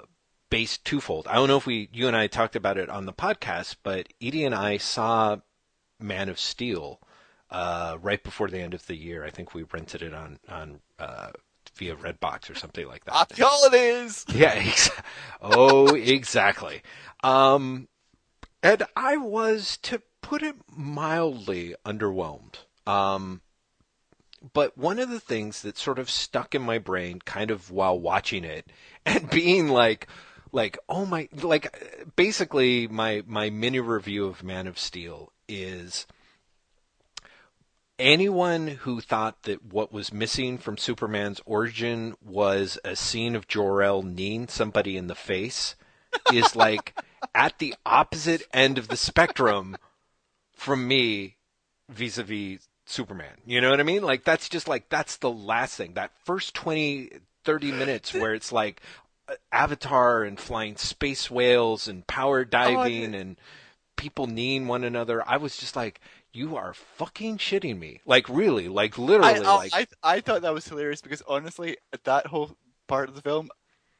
based 0.49 0.85
twofold. 0.85 1.27
I 1.27 1.35
don't 1.35 1.47
know 1.47 1.57
if 1.57 1.65
we 1.65 1.89
you 1.91 2.07
and 2.07 2.15
I 2.15 2.27
talked 2.27 2.55
about 2.55 2.77
it 2.77 2.89
on 2.89 3.05
the 3.05 3.13
podcast, 3.13 3.77
but 3.83 4.07
Edie 4.21 4.45
and 4.45 4.55
I 4.55 4.77
saw 4.77 5.37
Man 5.99 6.29
of 6.29 6.39
Steel 6.39 6.99
uh 7.49 7.97
right 8.01 8.23
before 8.23 8.49
the 8.49 8.59
end 8.59 8.73
of 8.73 8.85
the 8.87 8.95
year. 8.95 9.23
I 9.23 9.29
think 9.31 9.53
we 9.53 9.63
rented 9.63 10.01
it 10.01 10.13
on 10.13 10.39
on 10.47 10.79
uh 10.99 11.31
via 11.79 11.95
Redbox 11.95 12.51
or 12.51 12.55
something 12.55 12.87
like 12.87 13.05
that. 13.05 13.15
Happy 13.15 13.41
holidays! 13.41 14.25
Yeah. 14.27 14.53
Ex- 14.55 14.91
oh, 15.41 15.95
exactly. 15.95 16.81
Um, 17.23 17.87
and 18.61 18.85
I 18.95 19.17
was, 19.17 19.77
to 19.83 20.01
put 20.21 20.43
it 20.43 20.55
mildly, 20.75 21.75
underwhelmed. 21.85 22.57
Um, 22.85 23.41
but 24.53 24.77
one 24.77 24.99
of 24.99 25.09
the 25.09 25.19
things 25.19 25.61
that 25.61 25.77
sort 25.77 25.99
of 25.99 26.09
stuck 26.09 26.53
in 26.53 26.61
my 26.61 26.77
brain, 26.77 27.19
kind 27.25 27.51
of 27.51 27.71
while 27.71 27.99
watching 27.99 28.43
it, 28.43 28.67
and 29.05 29.29
being 29.31 29.69
like, 29.69 30.07
like, 30.51 30.77
oh 30.87 31.05
my, 31.05 31.29
like, 31.41 32.13
basically, 32.15 32.87
my 32.87 33.23
my 33.27 33.49
mini 33.49 33.79
review 33.79 34.25
of 34.25 34.43
Man 34.43 34.67
of 34.67 34.79
Steel 34.79 35.31
is 35.47 36.07
anyone 37.99 38.67
who 38.67 39.01
thought 39.01 39.43
that 39.43 39.63
what 39.65 39.91
was 39.91 40.13
missing 40.13 40.57
from 40.57 40.77
Superman's 40.77 41.41
origin 41.45 42.15
was 42.23 42.79
a 42.83 42.95
scene 42.95 43.35
of 43.35 43.47
Jor-El 43.47 44.03
kneeing 44.03 44.47
somebody 44.47 44.97
in 44.97 45.07
the 45.07 45.15
face 45.15 45.75
is 46.33 46.55
like 46.55 46.97
at 47.35 47.59
the 47.59 47.75
opposite 47.85 48.43
end 48.53 48.77
of 48.77 48.87
the 48.87 48.97
spectrum 48.97 49.77
from 50.53 50.87
me 50.87 51.35
vis-a-vis 51.89 52.67
Superman. 52.85 53.37
You 53.45 53.61
know 53.61 53.69
what 53.69 53.79
I 53.79 53.83
mean? 53.83 54.01
Like 54.01 54.23
that's 54.23 54.49
just 54.49 54.67
like 54.67 54.89
that's 54.89 55.17
the 55.17 55.29
last 55.29 55.75
thing. 55.75 55.93
That 55.93 56.11
first 56.23 56.55
20 56.55 57.11
30 57.43 57.71
minutes 57.71 58.13
where 58.13 58.33
it's 58.33 58.51
like 58.51 58.81
Avatar 59.51 60.23
and 60.23 60.39
flying 60.39 60.75
space 60.75 61.29
whales 61.29 61.87
and 61.87 62.05
power 62.07 62.39
oh, 62.39 62.43
diving 62.45 63.13
and 63.15 63.37
people 63.95 64.27
kneeing 64.27 64.67
one 64.67 64.83
another. 64.83 65.23
I 65.27 65.37
was 65.37 65.57
just 65.57 65.75
like, 65.75 65.99
you 66.33 66.55
are 66.55 66.73
fucking 66.73 67.37
shitting 67.37 67.79
me. 67.79 68.01
Like 68.05 68.29
really, 68.29 68.67
like 68.67 68.97
literally, 68.97 69.45
I, 69.45 69.55
like 69.55 69.71
I 69.73 69.87
I 70.03 70.21
thought 70.21 70.41
that 70.43 70.53
was 70.53 70.67
hilarious 70.67 71.01
because 71.01 71.23
honestly, 71.27 71.77
at 71.93 72.03
that 72.03 72.27
whole 72.27 72.57
part 72.87 73.09
of 73.09 73.15
the 73.15 73.21
film, 73.21 73.49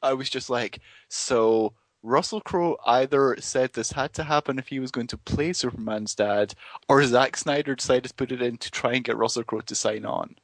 I 0.01 0.13
was 0.13 0.29
just 0.29 0.49
like, 0.49 0.79
so 1.07 1.73
Russell 2.01 2.41
Crowe 2.41 2.77
either 2.85 3.35
said 3.39 3.73
this 3.73 3.91
had 3.91 4.13
to 4.13 4.23
happen 4.23 4.59
if 4.59 4.67
he 4.67 4.79
was 4.79 4.91
going 4.91 5.07
to 5.07 5.17
play 5.17 5.53
Superman's 5.53 6.15
dad, 6.15 6.53
or 6.87 7.03
Zack 7.03 7.35
Snyder 7.35 7.75
decided 7.75 8.09
to 8.09 8.13
put 8.13 8.31
it 8.31 8.41
in 8.41 8.57
to 8.57 8.71
try 8.71 8.93
and 8.93 9.03
get 9.03 9.17
Russell 9.17 9.43
Crowe 9.43 9.61
to 9.61 9.75
sign 9.75 10.05
on. 10.05 10.35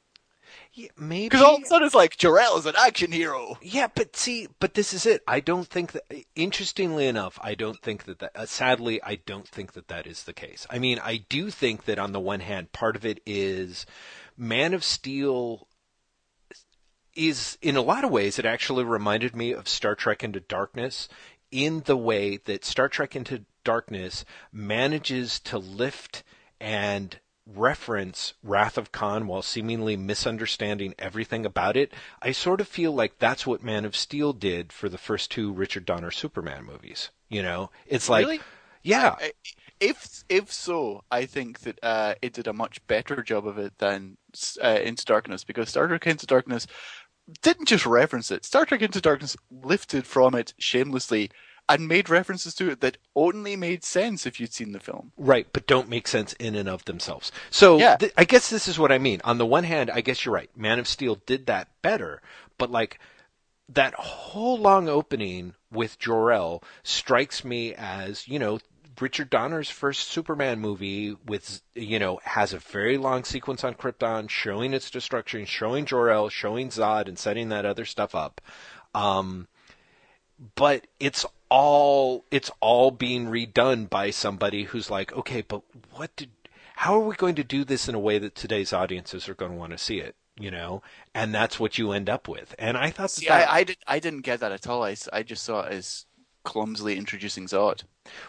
Yeah, 0.76 0.90
maybe 0.98 1.28
Because 1.28 1.42
all 1.42 1.56
of 1.56 1.64
a 1.64 1.66
sudden 1.66 1.86
it's 1.86 1.96
like 1.96 2.18
Jor-El 2.18 2.58
is 2.58 2.66
an 2.66 2.76
action 2.78 3.12
hero. 3.12 3.58
Yeah, 3.62 3.88
but 3.94 4.16
see, 4.16 4.50
but 4.60 4.74
this 4.74 4.94
is 4.94 5.06
it. 5.06 5.24
I 5.26 5.40
don't 5.40 5.68
think 5.68 5.94
that. 5.94 6.04
Interestingly 6.36 7.08
enough, 7.08 7.40
I 7.42 7.56
don't 7.56 7.82
think 7.82 8.04
that. 8.04 8.20
that 8.20 8.32
uh, 8.36 8.46
sadly, 8.46 9.02
I 9.02 9.16
don't 9.26 9.48
think 9.48 9.72
that 9.74 9.88
that 9.88 10.06
is 10.06 10.24
the 10.24 10.34
case. 10.34 10.68
I 10.70 10.80
mean, 10.80 11.00
I 11.02 11.24
do 11.30 11.50
think 11.50 11.86
that 11.86 11.98
on 11.98 12.12
the 12.12 12.20
one 12.20 12.42
hand, 12.42 12.74
part 12.74 12.98
of 12.98 13.06
it 13.06 13.22
is 13.26 13.86
Man 14.38 14.74
of 14.74 14.84
Steel 14.84 15.68
is 17.14 17.58
in 17.62 17.78
a 17.78 17.82
lot 17.82 18.04
of 18.04 18.12
ways 18.12 18.38
it 18.38 18.46
actually 18.46 18.84
reminded 18.84 19.34
me 19.34 19.54
of 19.54 19.70
Star 19.70 19.96
Trek 19.96 20.26
Into 20.26 20.42
Darkness 20.42 21.08
in 21.52 21.84
the 21.86 21.96
way 21.96 22.36
that 22.36 22.66
Star 22.66 22.90
Trek 22.90 23.16
Into 23.16 23.46
Darkness 23.64 24.26
manages 24.52 25.40
to 25.40 25.58
lift 25.58 26.24
and 26.60 27.20
reference 27.48 28.34
Wrath 28.44 28.78
of 28.78 28.92
Khan 28.92 29.28
while 29.28 29.42
seemingly 29.42 29.96
misunderstanding 29.96 30.96
everything 30.98 31.46
about 31.46 31.78
it. 31.78 31.94
I 32.22 32.32
sort 32.32 32.62
of 32.62 32.68
feel 32.68 32.92
like 32.92 33.20
that's 33.20 33.46
what 33.46 33.64
Man 33.64 33.86
of 33.86 33.96
Steel 33.96 34.34
did 34.34 34.74
for 34.74 34.90
the 34.90 34.98
first 34.98 35.32
two 35.32 35.52
Richard 35.52 35.86
Donner 35.86 36.12
Superman 36.12 36.66
movies. 36.66 37.10
You 37.30 37.44
know, 37.44 37.70
it's 37.88 38.10
like, 38.10 38.26
Really? 38.26 38.40
yeah, 38.84 39.16
If 39.80 40.24
if 40.30 40.52
so, 40.54 41.04
I 41.12 41.26
think 41.26 41.60
that 41.62 41.80
uh, 41.84 42.16
it 42.22 42.34
did 42.34 42.48
a 42.48 42.54
much 42.54 42.86
better 42.88 43.22
job 43.22 43.46
of 43.46 43.58
it 43.58 43.78
than 43.78 44.18
uh, 44.64 44.80
Into 44.84 45.06
Darkness 45.06 45.44
because 45.44 45.70
Star 45.70 45.88
Trek 45.88 46.08
Into 46.08 46.26
Darkness 46.26 46.66
didn't 47.42 47.68
just 47.68 47.86
reference 47.86 48.32
it. 48.32 48.46
Star 48.46 48.66
Trek 48.66 48.82
Into 48.82 49.02
Darkness 49.02 49.36
lifted 49.52 50.06
from 50.06 50.34
it 50.36 50.54
shamelessly 50.58 51.30
and 51.68 51.88
made 51.88 52.10
references 52.10 52.54
to 52.56 52.70
it 52.70 52.82
that 52.82 52.98
only 53.16 53.56
made 53.56 53.84
sense 53.84 54.26
if 54.26 54.40
you'd 54.40 54.54
seen 54.54 54.72
the 54.72 54.80
film. 54.80 55.12
Right, 55.18 55.48
but 55.52 55.66
don't 55.68 55.90
make 55.90 56.08
sense 56.08 56.34
in 56.34 56.56
and 56.56 56.70
of 56.70 56.86
themselves. 56.86 57.32
So 57.50 57.78
Yeah. 57.80 57.96
th- 57.98 58.14
I 58.18 58.24
guess 58.24 58.50
this 58.50 58.68
is 58.68 58.78
what 58.78 58.92
I 58.92 58.98
mean. 59.00 59.22
On 59.24 59.38
the 59.38 59.46
one 59.46 59.64
hand, 59.64 59.90
I 59.90 60.02
guess 60.02 60.26
you're 60.26 60.34
right. 60.36 60.50
Man 60.56 60.78
of 60.80 60.88
Steel 60.88 61.16
did 61.26 61.48
that 61.48 61.70
better, 61.82 62.22
but 62.58 62.70
like 62.70 63.00
that 63.68 63.96
whole 63.96 64.58
long 64.60 64.88
opening 64.88 65.56
with 65.72 65.98
Jor-El 65.98 66.62
strikes 66.84 67.44
me 67.44 67.74
as, 67.74 68.28
you 68.28 68.38
know, 68.38 68.60
Richard 69.02 69.30
Donner's 69.30 69.70
first 69.70 70.08
Superman 70.08 70.60
movie 70.60 71.18
with, 71.26 71.62
you 71.74 72.00
know, 72.00 72.22
has 72.24 72.54
a 72.54 72.60
very 72.60 72.98
long 72.98 73.24
sequence 73.26 73.64
on 73.64 73.74
Krypton 73.74 74.30
showing 74.30 74.74
its 74.74 74.90
destruction, 74.92 75.46
showing 75.46 75.86
Jor-El, 75.86 76.30
showing 76.30 76.70
Zod 76.70 77.08
and 77.08 77.18
setting 77.20 77.50
that 77.50 77.66
other 77.66 77.84
stuff 77.86 78.14
up. 78.16 78.40
Um, 78.94 79.48
but 80.56 80.88
it's 81.00 81.26
all 81.56 82.26
it's 82.32 82.52
all 82.60 82.92
being 82.92 83.28
redone 83.28 83.90
by 83.90 84.10
somebody 84.10 84.64
who's 84.64 84.90
like, 84.90 85.14
okay, 85.14 85.42
but 85.42 85.62
what 85.94 86.14
did 86.18 86.30
how 86.76 86.96
are 86.96 87.08
we 87.08 87.16
going 87.16 87.36
to 87.36 87.46
do 87.46 87.64
this 87.64 87.88
in 87.88 87.96
a 87.96 88.00
way 88.00 88.20
that 88.20 88.36
today's 88.36 88.74
audiences 88.74 89.30
are 89.30 89.36
going 89.36 89.52
to 89.52 89.58
want 89.58 89.72
to 89.72 89.78
see 89.78 90.00
it? 90.00 90.16
You 90.38 90.52
know, 90.52 90.84
and 91.14 91.34
that's 91.34 91.58
what 91.58 91.78
you 91.78 91.94
end 91.94 92.10
up 92.10 92.28
with. 92.28 92.54
And 92.60 92.76
I 92.76 92.90
thought 92.90 93.12
that, 93.12 93.32
I, 93.32 93.60
I, 93.60 93.64
did, 93.64 93.78
I 93.88 94.00
didn't 94.00 94.24
get 94.24 94.42
that 94.42 94.52
at 94.52 94.68
all. 94.68 94.84
I, 94.84 94.98
I 95.14 95.24
just 95.24 95.46
saw 95.46 95.62
it 95.62 95.72
as 95.72 96.06
clumsily 96.44 96.98
introducing 96.98 97.46
Zod. 97.46 97.84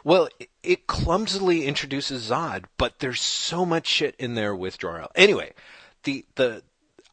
well, 0.05 0.29
it, 0.39 0.49
it 0.63 0.87
clumsily 0.87 1.65
introduces 1.65 2.31
Zod, 2.31 2.67
but 2.79 3.01
there's 3.01 3.21
so 3.21 3.67
much 3.67 3.89
shit 3.89 4.15
in 4.21 4.37
there 4.37 4.55
with 4.55 4.79
Jor-El. 4.79 5.11
Anyway, 5.17 5.53
the 6.05 6.25
the 6.37 6.63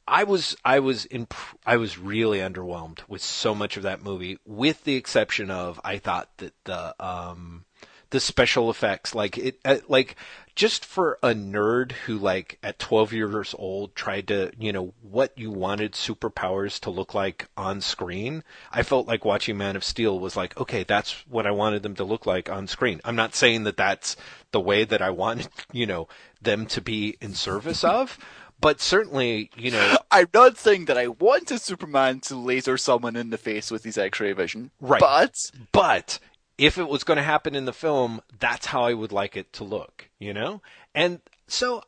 I 0.08 0.24
was 0.26 0.56
I 0.66 0.80
was 0.80 1.08
imp- 1.12 1.34
I 1.66 1.78
was 1.78 1.98
really 1.98 2.40
underwhelmed 2.40 3.00
with 3.08 3.22
so 3.22 3.56
much 3.56 3.78
of 3.78 3.84
that 3.84 4.04
movie, 4.04 4.38
with 4.46 4.84
the 4.84 4.96
exception 4.96 5.50
of 5.50 5.80
I 5.84 5.98
thought 5.98 6.30
that 6.38 6.54
the 6.66 6.96
um 7.04 7.66
the 8.14 8.20
special 8.20 8.70
effects 8.70 9.16
like 9.16 9.40
it 9.40 9.60
uh, 9.66 9.78
like 9.88 10.16
just 10.54 10.86
for 10.86 11.18
a 11.24 11.30
nerd 11.30 11.94
who 11.94 12.16
like 12.16 12.60
at 12.62 12.78
12 12.78 13.12
years 13.12 13.56
old 13.58 13.96
tried 13.96 14.28
to 14.28 14.52
you 14.60 14.72
know 14.72 14.94
what 15.02 15.36
you 15.36 15.50
wanted 15.50 15.94
superpowers 15.94 16.80
to 16.80 16.92
look 16.92 17.16
like 17.16 17.48
on 17.58 17.82
screen 17.82 18.44
i 18.72 18.84
felt 18.84 19.08
like 19.08 19.26
watching 19.26 19.58
man 19.58 19.76
of 19.76 19.84
steel 19.84 20.20
was 20.20 20.38
like 20.38 20.56
okay 20.60 20.84
that's 20.84 21.26
what 21.28 21.48
i 21.48 21.52
wanted 21.52 21.82
them 21.82 21.96
to 21.96 22.04
look 22.04 22.28
like 22.28 22.52
on 22.52 22.68
screen. 22.68 23.02
I'm 23.04 23.16
not 23.16 23.34
saying 23.34 23.64
that 23.64 23.78
that's 23.78 24.16
the 24.52 24.62
way 24.62 24.84
that 24.84 25.02
i 25.02 25.10
wanted 25.10 25.48
you 25.72 25.88
know 25.88 26.08
them 26.40 26.68
to 26.68 26.82
be 26.82 27.18
in 27.20 27.34
service 27.34 27.84
of 27.84 28.20
but 28.64 28.82
certainly 28.82 29.52
you 29.56 29.70
know 29.70 29.98
I'm 30.12 30.30
not 30.34 30.58
saying 30.58 30.86
that 30.86 30.98
I 30.98 31.08
wanted 31.08 31.62
Superman 31.62 32.20
to 32.22 32.36
laser 32.36 32.78
someone 32.78 33.16
in 33.16 33.30
the 33.30 33.38
face 33.38 33.70
with 33.70 33.84
his 33.84 33.98
X-ray 33.98 34.34
vision, 34.34 34.72
Right. 34.80 35.00
But 35.00 35.52
But 35.72 36.20
if 36.58 36.78
it 36.78 36.88
was 36.88 37.04
going 37.04 37.18
to 37.18 37.24
happen 37.24 37.56
in 37.56 37.66
the 37.66 37.74
film, 37.74 38.22
that's 38.40 38.68
how 38.68 38.84
I 38.84 38.94
would 38.94 39.12
like 39.12 39.36
it 39.36 39.52
to 39.54 39.64
look, 39.64 40.10
you 40.20 40.34
know? 40.34 40.62
And 40.94 41.22
so 41.48 41.84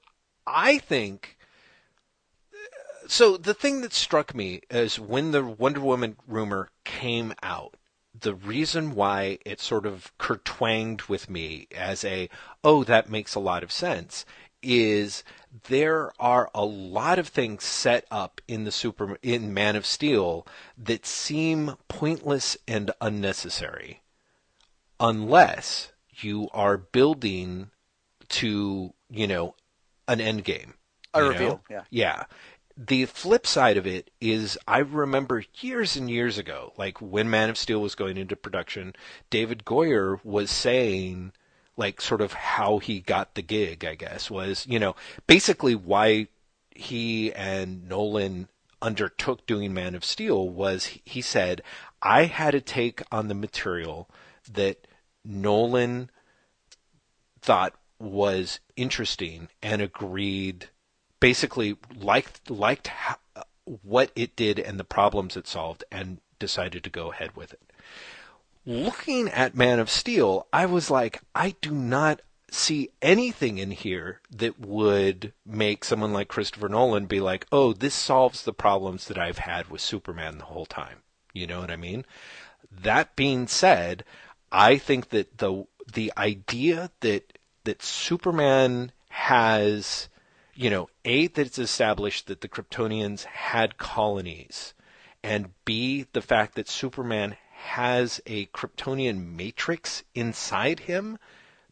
I 0.45 0.79
think. 0.79 1.37
So 3.07 3.37
the 3.37 3.53
thing 3.53 3.81
that 3.81 3.93
struck 3.93 4.33
me 4.33 4.61
is 4.69 4.99
when 4.99 5.31
the 5.31 5.43
Wonder 5.45 5.79
Woman 5.79 6.17
rumor 6.27 6.71
came 6.85 7.35
out, 7.43 7.75
the 8.19 8.33
reason 8.33 8.95
why 8.95 9.37
it 9.45 9.59
sort 9.59 9.85
of 9.85 10.11
kertwanged 10.17 11.07
with 11.07 11.29
me 11.29 11.67
as 11.75 12.03
a, 12.03 12.29
oh, 12.63 12.83
that 12.83 13.09
makes 13.09 13.35
a 13.35 13.39
lot 13.39 13.61
of 13.61 13.71
sense, 13.71 14.25
is 14.65 15.23
there 15.69 16.11
are 16.19 16.49
a 16.53 16.65
lot 16.65 17.19
of 17.19 17.27
things 17.27 17.63
set 17.63 18.05
up 18.11 18.41
in 18.47 18.63
the 18.63 18.71
super 18.71 19.17
in 19.21 19.53
Man 19.53 19.75
of 19.75 19.85
Steel 19.85 20.45
that 20.77 21.05
seem 21.05 21.75
pointless 21.87 22.57
and 22.67 22.91
unnecessary 22.99 24.01
unless 24.99 25.91
you 26.11 26.49
are 26.53 26.77
building 26.77 27.69
to, 28.29 28.93
you 29.09 29.27
know, 29.27 29.55
an 30.07 30.21
end 30.21 30.43
game. 30.43 30.73
A 31.13 31.23
reveal, 31.23 31.49
know? 31.49 31.61
yeah. 31.69 31.83
Yeah. 31.89 32.23
The 32.77 33.05
flip 33.05 33.47
side 33.47 33.77
of 33.77 33.87
it 33.87 34.11
is 34.19 34.57
I 34.67 34.79
remember 34.79 35.43
years 35.61 35.95
and 35.95 36.09
years 36.09 36.37
ago, 36.37 36.73
like 36.77 37.01
when 37.01 37.29
Man 37.29 37.49
of 37.49 37.57
Steel 37.57 37.81
was 37.81 37.95
going 37.95 38.17
into 38.17 38.35
production, 38.35 38.93
David 39.29 39.63
Goyer 39.63 40.19
was 40.25 40.51
saying 40.51 41.31
like 41.77 42.01
sort 42.01 42.21
of 42.21 42.33
how 42.33 42.79
he 42.79 43.01
got 43.01 43.35
the 43.35 43.41
gig, 43.41 43.83
I 43.83 43.95
guess, 43.95 44.31
was, 44.31 44.65
you 44.67 44.79
know, 44.79 44.95
basically 45.27 45.75
why 45.75 46.27
he 46.71 47.33
and 47.33 47.87
Nolan 47.87 48.47
undertook 48.81 49.45
doing 49.45 49.73
Man 49.73 49.95
of 49.95 50.05
Steel 50.05 50.47
was 50.47 50.99
he 51.03 51.21
said, 51.21 51.61
I 52.01 52.25
had 52.25 52.51
to 52.51 52.61
take 52.61 53.01
on 53.11 53.27
the 53.27 53.33
material 53.33 54.09
that 54.51 54.87
Nolan 55.23 56.09
thought 57.41 57.73
was 57.99 58.59
interesting 58.75 59.49
and 59.61 59.81
agreed 59.81 60.69
basically 61.19 61.77
liked 61.95 62.49
liked 62.49 62.91
what 63.81 64.11
it 64.15 64.35
did 64.35 64.59
and 64.59 64.79
the 64.79 64.83
problems 64.83 65.35
it 65.35 65.47
solved 65.47 65.83
and 65.91 66.19
decided 66.37 66.83
to 66.83 66.89
go 66.89 67.11
ahead 67.11 67.35
with 67.35 67.53
it. 67.53 67.71
Looking 68.65 69.29
at 69.29 69.55
Man 69.55 69.79
of 69.79 69.89
Steel, 69.89 70.47
I 70.51 70.65
was 70.65 70.89
like, 70.89 71.21
I 71.35 71.55
do 71.61 71.71
not 71.71 72.21
see 72.49 72.89
anything 73.01 73.57
in 73.57 73.71
here 73.71 74.21
that 74.31 74.59
would 74.59 75.33
make 75.45 75.83
someone 75.83 76.13
like 76.13 76.29
Christopher 76.29 76.69
Nolan 76.69 77.05
be 77.05 77.19
like, 77.19 77.45
"Oh, 77.51 77.73
this 77.73 77.93
solves 77.93 78.43
the 78.43 78.53
problems 78.53 79.05
that 79.05 79.17
I've 79.17 79.39
had 79.39 79.69
with 79.69 79.81
Superman 79.81 80.37
the 80.37 80.45
whole 80.45 80.65
time." 80.65 81.03
You 81.33 81.47
know 81.47 81.59
what 81.59 81.69
I 81.69 81.75
mean? 81.75 82.05
That 82.71 83.15
being 83.15 83.47
said, 83.47 84.03
I 84.51 84.77
think 84.77 85.09
that 85.09 85.37
the 85.37 85.65
the 85.93 86.11
idea 86.17 86.91
that 87.01 87.37
that 87.65 87.83
Superman 87.83 88.91
has, 89.09 90.09
you 90.55 90.69
know, 90.69 90.89
A, 91.03 91.27
that 91.27 91.45
it's 91.45 91.59
established 91.59 92.27
that 92.27 92.41
the 92.41 92.49
Kryptonians 92.49 93.25
had 93.25 93.77
colonies, 93.77 94.73
and 95.23 95.53
B, 95.65 96.05
the 96.13 96.21
fact 96.21 96.55
that 96.55 96.69
Superman 96.69 97.37
has 97.65 98.21
a 98.25 98.45
Kryptonian 98.47 99.35
matrix 99.35 100.03
inside 100.13 100.81
him 100.81 101.17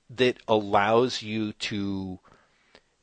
that 0.09 0.37
allows 0.47 1.21
you 1.21 1.53
to, 1.53 2.19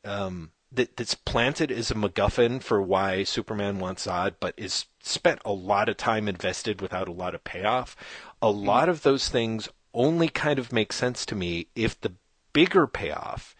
um, 0.04 0.50
that, 0.72 0.96
that's 0.96 1.14
planted 1.14 1.72
as 1.72 1.90
a 1.90 1.94
MacGuffin 1.94 2.62
for 2.62 2.82
why 2.82 3.24
Superman 3.24 3.78
wants 3.78 4.06
Zod, 4.06 4.34
but 4.40 4.54
is 4.56 4.86
spent 5.02 5.40
a 5.44 5.52
lot 5.52 5.88
of 5.88 5.96
time 5.96 6.28
invested 6.28 6.80
without 6.80 7.08
a 7.08 7.12
lot 7.12 7.34
of 7.34 7.44
payoff. 7.44 7.96
A 8.42 8.50
lot 8.50 8.88
of 8.88 9.02
those 9.02 9.28
things 9.28 9.68
only 9.94 10.28
kind 10.28 10.58
of 10.58 10.72
make 10.72 10.92
sense 10.92 11.24
to 11.26 11.34
me 11.34 11.66
if 11.74 12.00
the 12.00 12.12
bigger 12.52 12.86
payoff 12.86 13.54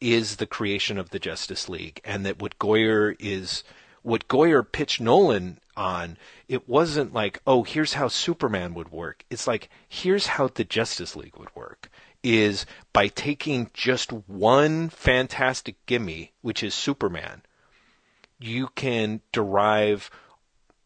is 0.00 0.36
the 0.36 0.46
creation 0.46 0.98
of 0.98 1.10
the 1.10 1.18
Justice 1.18 1.68
League, 1.68 2.00
and 2.04 2.26
that 2.26 2.42
what 2.42 2.58
Goyer 2.58 3.14
is, 3.20 3.62
what 4.02 4.28
Goyer 4.28 4.62
pitched 4.70 5.00
Nolan 5.00 5.58
on, 5.76 6.16
it 6.48 6.68
wasn't 6.68 7.12
like, 7.12 7.40
oh, 7.46 7.62
here's 7.62 7.94
how 7.94 8.08
Superman 8.08 8.74
would 8.74 8.92
work. 8.92 9.24
It's 9.30 9.46
like, 9.46 9.70
here's 9.88 10.26
how 10.26 10.48
the 10.48 10.64
Justice 10.64 11.16
League 11.16 11.36
would 11.36 11.54
work. 11.54 11.90
Is 12.22 12.66
by 12.92 13.08
taking 13.08 13.70
just 13.74 14.12
one 14.12 14.88
fantastic 14.88 15.74
gimme, 15.86 16.32
which 16.40 16.62
is 16.62 16.72
Superman, 16.72 17.42
you 18.38 18.68
can 18.76 19.22
derive 19.32 20.08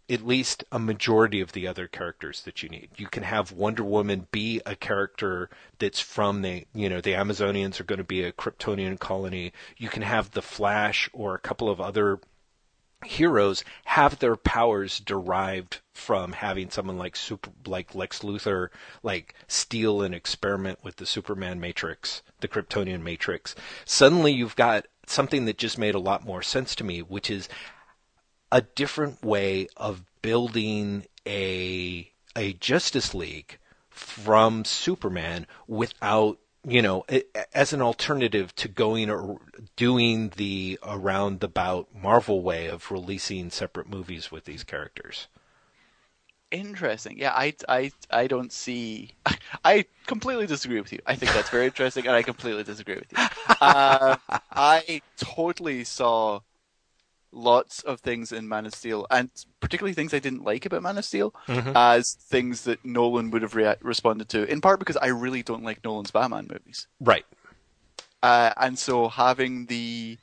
at 0.08 0.26
least 0.26 0.64
a 0.70 0.78
majority 0.78 1.40
of 1.40 1.52
the 1.52 1.66
other 1.66 1.88
characters 1.88 2.42
that 2.42 2.62
you 2.62 2.68
need. 2.68 2.88
You 2.96 3.08
can 3.08 3.24
have 3.24 3.52
Wonder 3.52 3.82
Woman 3.82 4.28
be 4.30 4.60
a 4.64 4.76
character 4.76 5.50
that's 5.78 6.00
from 6.00 6.42
the, 6.42 6.64
you 6.72 6.88
know, 6.88 7.00
the 7.00 7.12
Amazonians 7.12 7.80
are 7.80 7.84
going 7.84 7.98
to 7.98 8.04
be 8.04 8.22
a 8.22 8.32
Kryptonian 8.32 8.98
colony. 8.98 9.52
You 9.76 9.88
can 9.88 10.02
have 10.02 10.30
the 10.30 10.42
Flash 10.42 11.10
or 11.12 11.34
a 11.34 11.40
couple 11.40 11.68
of 11.68 11.80
other 11.80 12.20
heroes 13.04 13.64
have 13.84 14.18
their 14.18 14.36
powers 14.36 15.00
derived 15.00 15.80
from 15.92 16.32
having 16.32 16.70
someone 16.70 16.98
like 16.98 17.16
super 17.16 17.50
like 17.66 17.94
Lex 17.94 18.20
Luthor 18.20 18.68
like 19.02 19.34
steal 19.48 20.02
and 20.02 20.14
experiment 20.14 20.78
with 20.82 20.96
the 20.96 21.06
Superman 21.06 21.60
matrix, 21.60 22.22
the 22.40 22.48
Kryptonian 22.48 23.02
matrix. 23.02 23.54
Suddenly 23.84 24.32
you've 24.32 24.56
got 24.56 24.86
something 25.06 25.44
that 25.44 25.58
just 25.58 25.78
made 25.78 25.94
a 25.94 26.00
lot 26.00 26.24
more 26.24 26.42
sense 26.42 26.74
to 26.76 26.84
me, 26.84 27.00
which 27.00 27.30
is 27.30 27.48
a 28.50 28.62
different 28.62 29.22
way 29.22 29.68
of 29.76 30.02
building 30.22 31.06
a 31.26 32.10
a 32.36 32.52
Justice 32.54 33.14
League 33.14 33.58
from 33.88 34.64
Superman 34.64 35.46
without 35.66 36.38
you 36.66 36.82
know 36.82 37.04
as 37.54 37.72
an 37.72 37.80
alternative 37.80 38.54
to 38.56 38.68
going 38.68 39.08
or 39.08 39.40
doing 39.76 40.32
the 40.36 40.78
around 40.82 41.40
the 41.40 41.48
bout 41.48 41.88
Marvel 41.94 42.42
way 42.42 42.66
of 42.66 42.90
releasing 42.90 43.50
separate 43.50 43.88
movies 43.88 44.32
with 44.32 44.44
these 44.44 44.64
characters. 44.64 45.28
Interesting. 46.52 47.18
Yeah, 47.18 47.32
I, 47.32 47.54
I, 47.68 47.92
I 48.10 48.28
don't 48.28 48.52
see. 48.52 49.10
I 49.64 49.84
completely 50.06 50.46
disagree 50.46 50.80
with 50.80 50.92
you. 50.92 51.00
I 51.04 51.16
think 51.16 51.32
that's 51.32 51.50
very 51.50 51.66
interesting, 51.66 52.06
and 52.06 52.14
I 52.14 52.22
completely 52.22 52.62
disagree 52.62 52.96
with 52.96 53.10
you. 53.10 53.18
Uh, 53.60 54.16
I 54.52 55.02
totally 55.16 55.82
saw 55.82 56.40
lots 57.36 57.82
of 57.82 58.00
things 58.00 58.32
in 58.32 58.48
Man 58.48 58.66
of 58.66 58.74
Steel, 58.74 59.06
and 59.10 59.30
particularly 59.60 59.92
things 59.94 60.14
I 60.14 60.18
didn't 60.18 60.42
like 60.42 60.64
about 60.66 60.82
Man 60.82 60.98
of 60.98 61.04
Steel, 61.04 61.34
Mhm. 61.46 61.76
as 61.76 62.14
things 62.14 62.64
that 62.64 62.84
Nolan 62.84 63.30
would 63.30 63.42
have 63.42 63.54
rea- 63.54 63.76
responded 63.82 64.28
to. 64.30 64.50
In 64.50 64.60
part 64.60 64.78
because 64.78 64.96
I 64.96 65.08
really 65.08 65.42
don't 65.42 65.62
like 65.62 65.84
Nolan's 65.84 66.10
Batman 66.10 66.48
movies, 66.50 66.88
Right. 67.00 67.26
uh, 68.22 68.52
and 68.56 68.78
so 68.78 69.08
having 69.08 69.66
the 69.66 70.18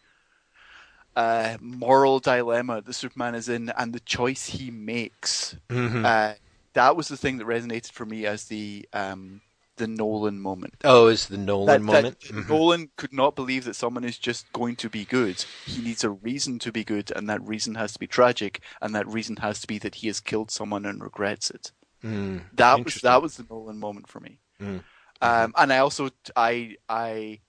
uh, 1.15 1.57
moral 1.61 2.19
dilemma 2.19 2.81
that 2.81 2.93
Superman 2.93 3.35
is 3.35 3.47
in 3.49 3.69
and 3.77 3.93
the 3.93 3.99
choice 3.99 4.47
he 4.47 4.71
makes, 4.71 5.55
hmm 5.69 6.05
uh, 6.05 6.33
that 6.73 6.95
was 6.97 7.07
the 7.07 7.17
thing 7.17 7.37
that 7.37 7.45
resonated 7.45 7.91
for 7.91 8.03
me 8.05 8.25
as 8.25 8.45
the 8.45 8.87
um, 8.93 9.41
the 9.77 9.87
Nolan 9.87 10.39
moment. 10.39 10.75
oh, 10.83 11.07
is 11.07 11.27
the 11.27 11.37
Nolan 11.37 11.67
That, 11.67 11.81
moment? 11.81 12.19
that 12.21 12.31
Mhm. 12.33 12.49
Nolan 12.49 12.89
could 12.95 13.13
not 13.13 13.35
believe 13.35 13.65
that 13.65 13.75
someone 13.75 14.03
is 14.03 14.17
just 14.19 14.51
going 14.53 14.75
to 14.77 14.89
be 14.89 15.03
good. 15.05 15.43
He 15.65 15.81
needs 15.81 16.03
a 16.03 16.09
reason 16.11 16.59
to 16.59 16.71
be 16.71 16.83
good, 16.83 17.11
and 17.15 17.27
that 17.29 17.41
reason 17.41 17.75
has 17.75 17.93
to 17.93 17.99
be 17.99 18.07
tragic, 18.07 18.61
and 18.81 18.93
that 18.95 19.07
reason 19.07 19.37
has 19.37 19.59
to 19.61 19.67
be 19.67 19.77
that 19.79 19.95
he 19.95 20.07
has 20.07 20.19
killed 20.19 20.51
someone 20.51 20.85
and 20.85 21.01
regrets 21.03 21.49
it. 21.49 21.71
Mm, 22.03 22.43
That 22.53 22.83
was 22.83 22.95
that 22.95 23.21
was 23.21 23.37
the 23.37 23.45
Nolan 23.49 23.79
moment 23.79 24.07
for 24.09 24.19
me. 24.19 24.39
Mm. 24.61 24.83
Um, 25.21 25.53
and 25.57 25.71
I 25.71 25.77
also 25.77 26.09
I 26.35 26.75
I 26.89 27.39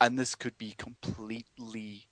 and 0.00 0.18
this 0.18 0.34
could 0.34 0.58
be 0.58 0.72
completely 0.76 2.08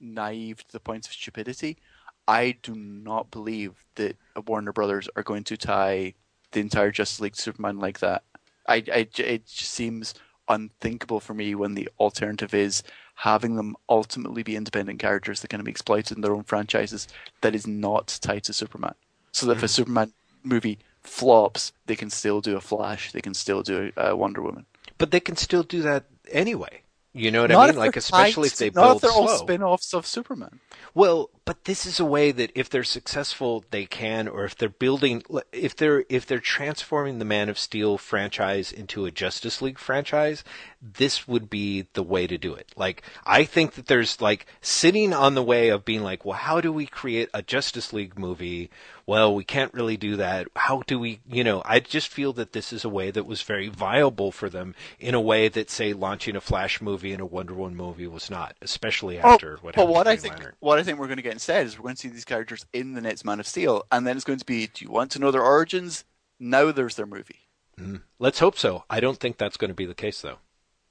naive 0.00 0.64
to 0.66 0.72
the 0.72 0.80
point 0.80 1.06
of 1.06 1.12
stupidity. 1.12 1.78
I 2.26 2.52
do 2.62 2.74
not 2.74 3.30
believe 3.30 3.84
that 3.94 4.16
Warner 4.46 4.72
Brothers 4.72 5.08
are 5.16 5.22
going 5.22 5.44
to 5.44 5.56
tie 5.56 6.14
the 6.52 6.60
entire 6.60 6.90
Justice 6.90 7.20
League 7.20 7.36
Superman 7.36 7.78
like 7.78 8.00
that. 8.00 8.24
I, 8.68 8.76
I 8.92 9.08
it 9.16 9.46
just 9.46 9.72
seems 9.72 10.14
unthinkable 10.48 11.20
for 11.20 11.34
me 11.34 11.54
when 11.54 11.74
the 11.74 11.88
alternative 11.98 12.54
is 12.54 12.82
having 13.16 13.56
them 13.56 13.76
ultimately 13.88 14.42
be 14.42 14.56
independent 14.56 14.98
characters 14.98 15.40
that 15.40 15.48
can 15.48 15.62
be 15.64 15.70
exploited 15.70 16.16
in 16.16 16.22
their 16.22 16.34
own 16.34 16.44
franchises 16.44 17.08
that 17.40 17.54
is 17.54 17.66
not 17.66 18.18
tied 18.22 18.44
to 18.44 18.52
Superman. 18.52 18.94
So 19.32 19.46
that 19.46 19.56
if 19.56 19.62
a 19.62 19.66
mm. 19.66 19.70
Superman 19.70 20.12
movie 20.42 20.78
flops, 21.02 21.72
they 21.86 21.96
can 21.96 22.10
still 22.10 22.40
do 22.40 22.56
a 22.56 22.60
Flash, 22.60 23.12
they 23.12 23.20
can 23.20 23.34
still 23.34 23.62
do 23.62 23.92
a 23.96 24.16
Wonder 24.16 24.40
Woman. 24.42 24.66
But 24.98 25.10
they 25.10 25.20
can 25.20 25.36
still 25.36 25.62
do 25.62 25.82
that 25.82 26.04
anyway. 26.30 26.82
You 27.12 27.30
know 27.30 27.42
what 27.42 27.50
Not 27.50 27.70
I 27.70 27.72
mean? 27.72 27.78
Like 27.80 27.96
especially 27.96 28.48
tied 28.48 28.52
if 28.52 28.58
they 28.58 28.70
to- 28.70 28.76
not 28.76 28.84
build 28.84 28.96
if 28.96 29.02
they're 29.02 29.10
all 29.10 29.28
slow. 29.28 29.36
spin-offs 29.38 29.94
of 29.94 30.06
Superman. 30.06 30.60
Well, 30.94 31.30
but 31.48 31.64
this 31.64 31.86
is 31.86 31.98
a 31.98 32.04
way 32.04 32.30
that 32.30 32.52
if 32.54 32.68
they're 32.68 32.84
successful, 32.84 33.64
they 33.70 33.86
can, 33.86 34.28
or 34.28 34.44
if 34.44 34.54
they're 34.54 34.68
building, 34.68 35.22
if 35.50 35.74
they're 35.74 36.04
if 36.10 36.26
they're 36.26 36.40
transforming 36.40 37.18
the 37.18 37.24
Man 37.24 37.48
of 37.48 37.58
Steel 37.58 37.96
franchise 37.96 38.70
into 38.70 39.06
a 39.06 39.10
Justice 39.10 39.62
League 39.62 39.78
franchise, 39.78 40.44
this 40.82 41.26
would 41.26 41.48
be 41.48 41.86
the 41.94 42.02
way 42.02 42.26
to 42.26 42.36
do 42.36 42.54
it. 42.54 42.72
Like, 42.76 43.02
I 43.24 43.44
think 43.44 43.74
that 43.74 43.86
there's 43.86 44.20
like 44.20 44.44
sitting 44.60 45.14
on 45.14 45.34
the 45.34 45.42
way 45.42 45.70
of 45.70 45.86
being 45.86 46.02
like, 46.02 46.22
well, 46.22 46.36
how 46.36 46.60
do 46.60 46.70
we 46.70 46.84
create 46.84 47.30
a 47.32 47.40
Justice 47.40 47.94
League 47.94 48.18
movie? 48.18 48.70
Well, 49.06 49.34
we 49.34 49.42
can't 49.42 49.72
really 49.72 49.96
do 49.96 50.16
that. 50.16 50.48
How 50.54 50.82
do 50.86 50.98
we, 50.98 51.20
you 51.26 51.42
know? 51.42 51.62
I 51.64 51.80
just 51.80 52.08
feel 52.08 52.34
that 52.34 52.52
this 52.52 52.74
is 52.74 52.84
a 52.84 52.90
way 52.90 53.10
that 53.10 53.24
was 53.24 53.40
very 53.40 53.68
viable 53.68 54.30
for 54.30 54.50
them 54.50 54.74
in 55.00 55.14
a 55.14 55.20
way 55.20 55.48
that, 55.48 55.70
say, 55.70 55.94
launching 55.94 56.36
a 56.36 56.42
Flash 56.42 56.82
movie 56.82 57.12
and 57.12 57.22
a 57.22 57.24
Wonder 57.24 57.54
Woman 57.54 57.74
movie 57.74 58.06
was 58.06 58.28
not, 58.28 58.54
especially 58.60 59.18
after 59.18 59.52
what 59.62 59.74
but 59.74 59.80
happened. 59.80 59.94
what 59.94 60.06
I 60.06 60.16
think, 60.16 60.34
what 60.60 60.78
I 60.78 60.82
think 60.82 60.98
we're 60.98 61.06
going 61.06 61.16
to 61.16 61.22
get 61.22 61.37
instead 61.38 61.64
is 61.64 61.78
we're 61.78 61.84
going 61.84 61.94
to 61.94 62.00
see 62.00 62.08
these 62.08 62.24
characters 62.24 62.66
in 62.72 62.94
the 62.94 63.00
next 63.00 63.24
Man 63.24 63.38
of 63.38 63.46
Steel, 63.46 63.86
and 63.92 64.04
then 64.04 64.16
it's 64.16 64.24
going 64.24 64.40
to 64.40 64.44
be, 64.44 64.66
do 64.66 64.84
you 64.84 64.90
want 64.90 65.12
to 65.12 65.20
know 65.20 65.30
their 65.30 65.44
origins? 65.44 66.04
Now 66.40 66.72
there's 66.72 66.96
their 66.96 67.06
movie. 67.06 67.48
Hmm. 67.78 67.96
Let's 68.18 68.40
hope 68.40 68.58
so. 68.58 68.82
I 68.90 68.98
don't 68.98 69.18
think 69.18 69.38
that's 69.38 69.56
going 69.56 69.70
to 69.70 69.74
be 69.74 69.86
the 69.86 69.94
case, 69.94 70.20
though. 70.20 70.38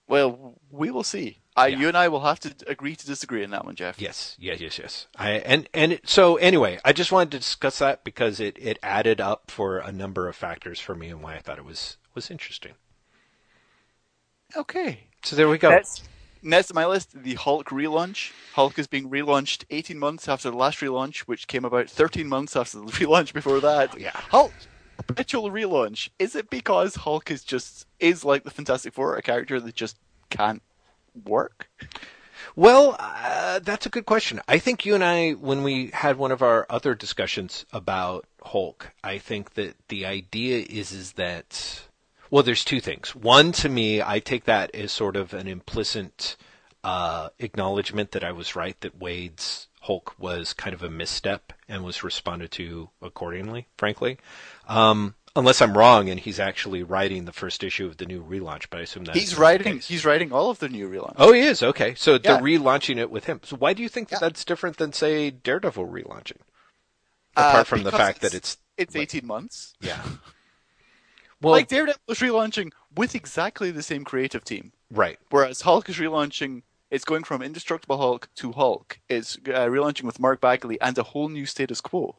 Well, 0.07 0.55
we 0.71 0.89
will 0.89 1.03
see. 1.03 1.39
I, 1.57 1.67
Yeah. 1.67 1.79
You 1.79 1.87
and 1.89 1.97
I 1.97 2.07
will 2.07 2.21
have 2.21 2.39
to 2.41 2.55
agree 2.65 2.95
to 2.95 3.05
disagree 3.05 3.43
on 3.43 3.49
that 3.49 3.65
one, 3.65 3.75
Jeff. 3.75 3.99
Yes, 3.99 4.37
yes, 4.39 4.61
yes, 4.61 4.79
yes. 4.79 5.07
I 5.17 5.31
and 5.31 5.67
and 5.73 5.93
it, 5.93 6.07
so 6.07 6.37
anyway, 6.37 6.79
I 6.85 6.93
just 6.93 7.11
wanted 7.11 7.31
to 7.31 7.39
discuss 7.39 7.79
that 7.79 8.03
because 8.03 8.39
it 8.39 8.57
it 8.59 8.77
added 8.81 9.19
up 9.19 9.51
for 9.51 9.79
a 9.79 9.91
number 9.91 10.29
of 10.29 10.35
factors 10.35 10.79
for 10.79 10.95
me 10.95 11.09
and 11.09 11.21
why 11.21 11.35
I 11.35 11.39
thought 11.39 11.57
it 11.57 11.65
was 11.65 11.97
was 12.13 12.31
interesting. 12.31 12.73
Okay. 14.55 15.07
So 15.23 15.35
there 15.35 15.49
we 15.49 15.57
go. 15.57 15.69
Let's 15.69 16.03
next 16.47 16.71
on 16.71 16.75
my 16.75 16.85
list, 16.85 17.11
the 17.13 17.35
Hulk 17.35 17.69
relaunch. 17.69 18.31
Hulk 18.53 18.79
is 18.79 18.87
being 18.87 19.09
relaunched 19.09 19.65
18 19.69 19.99
months 19.99 20.27
after 20.27 20.49
the 20.49 20.57
last 20.57 20.79
relaunch, 20.79 21.19
which 21.21 21.47
came 21.47 21.65
about 21.65 21.89
13 21.89 22.27
months 22.27 22.55
after 22.55 22.79
the 22.79 22.85
relaunch 22.91 23.33
before 23.33 23.59
that. 23.59 23.99
Yeah. 23.99 24.11
Hulk 24.13 24.53
perpetual 24.97 25.49
relaunch. 25.49 26.09
Is 26.19 26.35
it 26.35 26.49
because 26.49 26.95
Hulk 26.95 27.31
is 27.31 27.43
just 27.43 27.87
is 27.99 28.25
like 28.25 28.43
the 28.43 28.51
Fantastic 28.51 28.93
Four, 28.93 29.15
a 29.15 29.21
character 29.21 29.59
that 29.59 29.75
just 29.75 29.97
can't 30.29 30.61
work? 31.25 31.69
Well, 32.55 32.95
uh, 32.99 33.59
that's 33.59 33.85
a 33.85 33.89
good 33.89 34.05
question. 34.05 34.41
I 34.47 34.59
think 34.59 34.85
you 34.85 34.95
and 34.95 35.03
I, 35.03 35.31
when 35.31 35.63
we 35.63 35.87
had 35.93 36.17
one 36.17 36.31
of 36.31 36.41
our 36.41 36.65
other 36.69 36.95
discussions 36.95 37.65
about 37.71 38.25
Hulk, 38.43 38.91
I 39.03 39.17
think 39.17 39.53
that 39.53 39.75
the 39.87 40.05
idea 40.05 40.65
is 40.67 40.91
is 40.91 41.13
that 41.13 41.87
well, 42.31 42.43
there's 42.43 42.63
two 42.65 42.79
things. 42.79 43.15
One, 43.15 43.51
to 43.53 43.69
me, 43.69 44.01
I 44.01 44.19
take 44.19 44.45
that 44.45 44.73
as 44.75 44.91
sort 44.91 45.15
of 45.15 45.33
an 45.33 45.47
implicit 45.47 46.35
uh, 46.83 47.29
acknowledgement 47.39 48.11
that 48.11 48.23
I 48.23 48.31
was 48.31 48.55
right 48.55 48.79
that 48.81 48.97
Wade's 48.99 49.67
Hulk 49.81 50.13
was 50.19 50.53
kind 50.53 50.73
of 50.73 50.83
a 50.83 50.89
misstep 50.89 51.53
and 51.67 51.83
was 51.83 52.03
responded 52.03 52.51
to 52.51 52.89
accordingly. 53.01 53.67
Frankly, 53.77 54.17
um, 54.67 55.15
unless 55.35 55.61
I'm 55.61 55.77
wrong 55.77 56.09
and 56.09 56.19
he's 56.19 56.39
actually 56.39 56.83
writing 56.83 57.25
the 57.25 57.31
first 57.33 57.63
issue 57.63 57.85
of 57.85 57.97
the 57.97 58.05
new 58.05 58.23
relaunch, 58.23 58.65
but 58.69 58.79
I 58.79 58.83
assume 58.83 59.05
that 59.05 59.15
he's 59.15 59.37
writing. 59.37 59.79
He's 59.79 60.03
writing 60.05 60.31
all 60.31 60.49
of 60.49 60.59
the 60.59 60.69
new 60.69 60.89
relaunch. 60.89 61.15
Oh, 61.17 61.31
he 61.33 61.41
is. 61.41 61.61
Okay, 61.63 61.93
so 61.95 62.13
Yeah. 62.13 62.17
they're 62.23 62.37
relaunching 62.41 62.97
it 62.97 63.09
with 63.11 63.25
him. 63.25 63.41
So 63.43 63.55
why 63.55 63.73
do 63.73 63.81
you 63.83 63.89
think 63.89 64.09
that 64.09 64.17
Yeah. 64.21 64.27
that's 64.27 64.43
different 64.45 64.77
than 64.77 64.93
say 64.93 65.29
Daredevil 65.29 65.87
relaunching? 65.87 66.39
Uh, 67.35 67.49
Apart 67.51 67.67
from 67.67 67.83
the 67.83 67.91
fact 67.91 68.21
that 68.21 68.33
it's 68.33 68.57
it's 68.77 68.95
like- 68.95 69.03
18 69.03 69.25
months. 69.27 69.73
yeah. 69.79 70.01
Well, 71.41 71.53
like 71.53 71.67
Daredevil 71.67 72.01
is 72.09 72.19
relaunching 72.19 72.71
with 72.95 73.13
exactly 73.15 73.71
the 73.71 73.83
same 73.83 74.03
creative 74.03 74.43
team, 74.43 74.71
right. 74.91 75.19
whereas 75.29 75.61
Hulk 75.61 75.89
is 75.89 75.97
relaunching. 75.97 76.63
It's 76.89 77.05
going 77.05 77.25
from 77.25 77.41
Indestructible 77.41 77.97
Hulk 77.97 78.29
to 78.35 78.53
Hulk. 78.53 78.99
It's 79.09 79.37
uh, 79.45 79.67
relaunching 79.67 80.03
with 80.03 80.19
Mark 80.19 80.39
Bagley 80.41 80.79
and 80.79 80.97
a 80.97 81.03
whole 81.03 81.27
new 81.29 81.45
status 81.45 81.81
quo. 81.81 82.15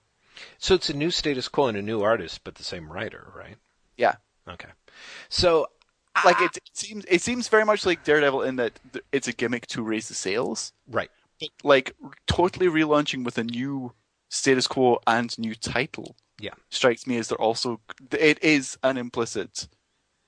So 0.58 0.74
it's 0.74 0.90
a 0.90 0.94
new 0.94 1.10
status 1.10 1.48
quo 1.48 1.66
and 1.66 1.76
a 1.78 1.82
new 1.82 2.02
artist, 2.02 2.44
but 2.44 2.54
the 2.56 2.62
same 2.62 2.92
writer, 2.92 3.32
right? 3.34 3.56
Yeah. 3.96 4.16
Okay. 4.48 4.68
So 5.28 5.66
Like 6.24 6.40
it, 6.40 6.56
it 6.56 6.70
seems, 6.72 7.04
it 7.08 7.22
seems 7.22 7.48
very 7.48 7.64
much 7.64 7.86
like 7.86 8.04
Daredevil 8.04 8.42
in 8.42 8.56
that 8.56 8.78
it's 9.10 9.26
a 9.28 9.32
gimmick 9.32 9.66
to 9.68 9.82
raise 9.82 10.08
the 10.08 10.14
sales. 10.14 10.72
right. 10.90 11.10
Like 11.62 11.94
totally 12.26 12.66
relaunching 12.66 13.24
with 13.24 13.38
a 13.38 13.44
new 13.44 13.92
status 14.28 14.66
quo 14.66 15.00
and 15.06 15.36
new 15.38 15.54
title. 15.54 16.16
Yeah. 16.40 16.54
strikes 16.70 17.06
me 17.06 17.16
as 17.18 17.28
they're 17.28 17.40
also 17.40 17.80
it 18.12 18.42
is 18.44 18.78
an 18.82 18.96
implicit 18.96 19.68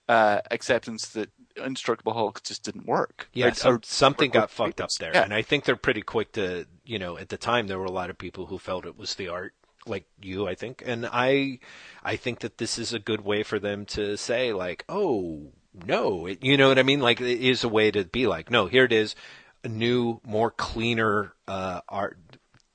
uh, 0.09 0.41
acceptance 0.51 1.09
that 1.11 1.31
Indestructible 1.57 2.15
Hulk 2.15 2.43
just 2.43 2.65
didn't 2.65 2.87
work. 2.87 3.28
Yeah, 3.32 3.47
Like, 3.47 3.55
some, 3.57 3.74
or- 3.77 3.81
something 3.85 4.31
got 4.31 4.51
fucked 4.51 4.81
up 4.81 4.91
there, 4.99 5.12
Yeah. 5.15 5.23
and 5.23 5.32
I 5.32 5.43
think 5.43 5.65
they're 5.65 5.77
pretty 5.77 6.03
quick 6.03 6.32
to, 6.32 6.66
you 6.85 6.99
know, 6.99 7.16
at 7.16 7.28
the 7.28 7.37
time 7.37 7.69
there 7.69 7.78
were 7.78 7.85
a 7.85 7.93
lot 7.93 8.11
of 8.11 8.19
people 8.19 8.47
who 8.47 8.59
felt 8.59 8.87
it 8.87 8.97
was 8.99 9.15
the 9.15 9.28
art, 9.28 9.55
like 9.87 10.07
you, 10.20 10.49
I 10.49 10.55
think, 10.57 10.82
and 10.85 11.07
I, 11.11 11.61
I 12.03 12.16
think 12.16 12.41
that 12.41 12.59
this 12.59 12.77
is 12.78 12.93
a 12.93 12.99
good 12.99 13.20
way 13.20 13.43
for 13.45 13.59
them 13.61 13.85
to 13.87 14.16
say 14.16 14.53
like, 14.53 14.85
oh 14.89 15.53
no, 15.87 16.27
it, 16.27 16.43
you 16.43 16.57
know 16.57 16.69
what 16.69 16.78
I 16.81 16.82
mean? 16.82 17.01
Like 17.01 17.20
it 17.20 17.41
is 17.41 17.62
a 17.62 17.69
way 17.69 17.93
to 17.93 18.05
be 18.05 18.27
like, 18.27 18.51
no, 18.51 18.66
here 18.66 18.85
it 18.85 18.93
is, 18.93 19.15
a 19.62 19.69
new, 19.69 20.20
more 20.24 20.51
cleaner 20.51 21.35
uh, 21.47 21.82
art. 21.89 22.19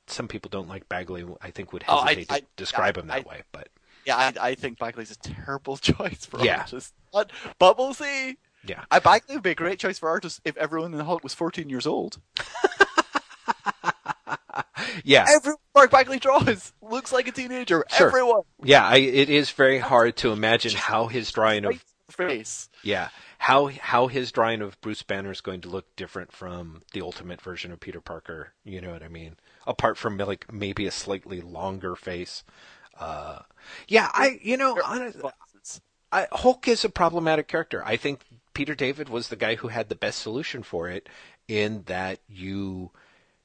Some 0.07 0.27
people 0.27 0.49
don't 0.49 0.67
like 0.67 0.87
Bagley. 0.89 1.25
I 1.41 1.51
think 1.51 1.73
would 1.73 1.83
Oh, 1.87 1.99
I- 1.99 2.09
hesitate 2.13 2.31
I- 2.31 2.39
to 2.41 2.45
describe 2.57 2.97
I- 2.97 3.01
him 3.01 3.07
that 3.07 3.25
way, 3.25 3.43
but 3.51 3.69
Yeah, 4.05 4.17
I, 4.17 4.33
I 4.49 4.55
think 4.55 4.77
Bagley's 4.79 5.11
a 5.11 5.17
terrible 5.17 5.77
choice 5.91 6.25
for 6.25 6.39
Yeah. 6.43 6.59
artists. 6.61 6.93
But 7.11 7.31
Bubblesy, 7.59 8.37
yeah. 8.65 8.83
I 8.91 8.99
Bagley 8.99 9.35
would 9.35 9.43
be 9.43 9.51
a 9.51 9.55
great 9.55 9.79
choice 9.79 9.97
for 9.99 10.09
artists 10.09 10.41
if 10.45 10.55
everyone 10.57 10.91
in 10.91 10.97
the 10.97 11.05
Hulk 11.05 11.23
was 11.23 11.33
14 11.33 11.69
years 11.69 11.87
old. 11.87 12.19
Yeah, 15.03 15.25
Everyone 15.29 15.57
Mark 15.75 15.91
Bagley 15.91 16.19
draws 16.19 16.71
looks 16.81 17.11
like 17.11 17.27
a 17.27 17.31
teenager. 17.31 17.83
Sure. 17.89 18.07
Everyone. 18.07 18.41
yeah. 18.63 18.85
I, 18.87 18.97
it 18.97 19.29
is 19.29 19.51
very 19.51 19.77
hard 19.77 20.15
to 20.17 20.31
imagine 20.31 20.71
how 20.73 21.07
his 21.07 21.31
drawing 21.31 21.65
of 21.65 21.83
face. 22.09 22.69
Yeah, 22.81 23.09
how 23.45 23.67
how 23.67 24.07
his 24.07 24.31
drawing 24.31 24.63
of 24.63 24.81
Bruce 24.81 25.03
Banner 25.03 25.29
is 25.29 25.39
going 25.39 25.61
to 25.61 25.69
look 25.69 25.95
different 25.95 26.31
from 26.31 26.81
the 26.93 27.01
ultimate 27.01 27.39
version 27.39 27.71
of 27.71 27.79
Peter 27.79 28.01
Parker. 28.01 28.53
You 28.63 28.81
know 28.81 28.89
what 28.89 29.03
I 29.03 29.07
mean? 29.07 29.35
Apart 29.67 29.99
from 29.99 30.17
like 30.17 30.51
maybe 30.51 30.87
a 30.87 30.91
slightly 30.91 31.41
longer 31.41 31.95
face. 31.95 32.43
Uh, 32.99 33.41
yeah, 33.87 34.09
I 34.11 34.39
you 34.41 34.57
know 34.57 34.75
honest, 34.83 35.19
I, 36.11 36.25
Hulk 36.31 36.67
is 36.67 36.83
a 36.83 36.89
problematic 36.89 37.47
character. 37.47 37.83
I 37.85 37.97
think 37.97 38.21
Peter 38.55 38.73
David 38.73 39.09
was 39.09 39.29
the 39.29 39.35
guy 39.35 39.53
who 39.53 39.67
had 39.67 39.89
the 39.89 39.95
best 39.95 40.23
solution 40.23 40.63
for 40.63 40.89
it, 40.89 41.07
in 41.47 41.83
that 41.85 42.21
you 42.27 42.89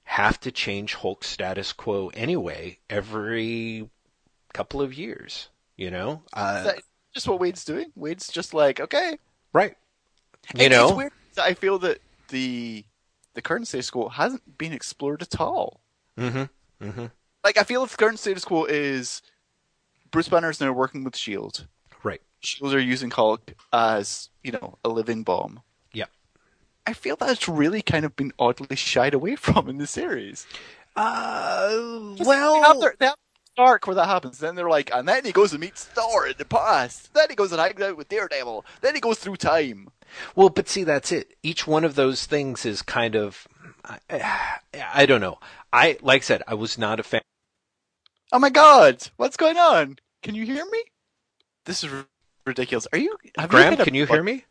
have 0.05 0.41
to 0.41 0.51
change 0.51 0.95
Hulk's 0.95 1.29
status 1.29 1.75
quo 1.75 2.11
anyway 2.15 2.79
every 2.89 3.91
couple 4.55 4.81
of 4.81 4.95
years. 4.95 5.51
You 5.77 5.91
know, 5.91 6.23
uh, 6.33 6.55
Is 6.61 6.65
that 6.65 6.83
just 7.13 7.29
what 7.29 7.39
Wade's 7.39 7.67
doing? 7.67 7.93
Wade's 7.95 8.29
just 8.29 8.55
like, 8.55 8.81
okay. 8.81 9.19
right? 9.53 9.77
You 10.55 10.67
It- 10.67 10.69
know, 10.71 10.89
it's 10.89 10.97
weird. 10.97 11.13
I 11.39 11.55
feel 11.55 11.79
that 11.81 12.01
the 12.29 12.85
the 13.35 13.43
current 13.43 13.69
status 13.69 13.91
quo 13.91 14.09
hasn't 14.09 14.59
been 14.59 14.73
explored 14.73 15.23
at 15.23 15.41
all. 15.41 15.81
Mm-hmm. 16.19 16.85
Mm-hmm. 16.85 17.07
Like 17.45 17.57
I 17.57 17.63
feel 17.63 17.85
if 17.85 17.93
the 17.93 17.97
current 17.97 18.19
status 18.19 18.45
quo 18.45 18.65
is 18.65 19.23
Bruce 20.11 20.29
Banner 20.29 20.51
is 20.51 20.61
now 20.61 20.73
working 20.73 21.05
with 21.05 21.17
Shield. 21.17 21.67
Right. 22.03 22.21
Shields 22.41 22.75
are 22.75 22.81
using 22.81 23.11
Hulk 23.11 23.53
as 23.73 24.29
you 24.43 24.53
know 24.53 24.79
a 24.85 24.89
living 24.89 25.23
bomb. 25.23 25.61
Yeah. 25.93 26.07
I 26.87 26.93
feel 26.95 27.15
that's 27.17 27.49
really 27.49 27.83
kind 27.83 28.05
of 28.05 28.17
been 28.17 28.33
oddly 28.39 28.75
shied 28.77 29.15
away 29.15 29.37
from 29.37 29.69
in 29.69 29.79
the 29.79 29.87
series. 29.87 30.47
Uh, 30.97 32.15
well, 32.19 32.55
they 32.61 32.67
have, 32.67 32.81
their, 32.81 32.95
they 32.99 33.07
have 33.07 33.15
arc 33.57 33.87
where 33.87 33.95
that 33.97 34.07
happens. 34.07 34.39
Then 34.39 34.55
they're 34.55 34.69
like, 34.69 34.91
and 34.93 35.07
then 35.09 35.25
he 35.25 35.33
goes 35.33 35.53
and 35.53 35.61
meets 35.61 35.85
Thor 35.85 36.27
in 36.27 36.35
the 36.37 36.45
past. 36.45 37.15
Then 37.15 37.27
he 37.31 37.37
goes 37.37 37.53
and 37.53 37.61
hangs 37.61 37.81
out 37.81 37.97
with 37.97 38.09
Daredevil. 38.09 38.65
Then 38.81 38.95
he 38.95 39.01
goes 39.01 39.19
through 39.19 39.37
time. 39.37 39.89
Well, 40.35 40.49
but 40.49 40.69
see, 40.69 40.85
that's 40.85 41.13
it. 41.13 41.35
Each 41.43 41.67
one 41.67 41.85
of 41.85 41.95
those 41.95 42.27
things 42.27 42.67
is 42.67 42.83
kind 42.83 43.15
of, 43.15 43.47
I, 43.85 44.59
I 44.95 45.07
don't 45.07 45.21
know. 45.21 45.39
I 45.73 45.99
like 46.03 46.23
I 46.23 46.25
said, 46.25 46.43
I 46.47 46.55
was 46.55 46.79
not 46.79 47.01
a 47.01 47.03
fan. 47.03 47.23
Oh 48.33 48.39
my 48.39 48.51
God, 48.51 49.03
what's 49.17 49.37
going 49.37 49.59
on? 49.59 49.99
Can 50.23 50.35
you 50.35 50.45
hear 50.45 50.65
me? 50.71 50.85
This 51.65 51.83
is 51.85 51.91
ridiculous. 52.47 52.87
Are 52.93 52.99
you? 52.99 53.17
Graham, 53.49 53.75
a 53.75 53.85
can 53.85 53.95
you 53.95 54.05
button? 54.05 54.17
hear 54.17 54.23
me? 54.23 54.45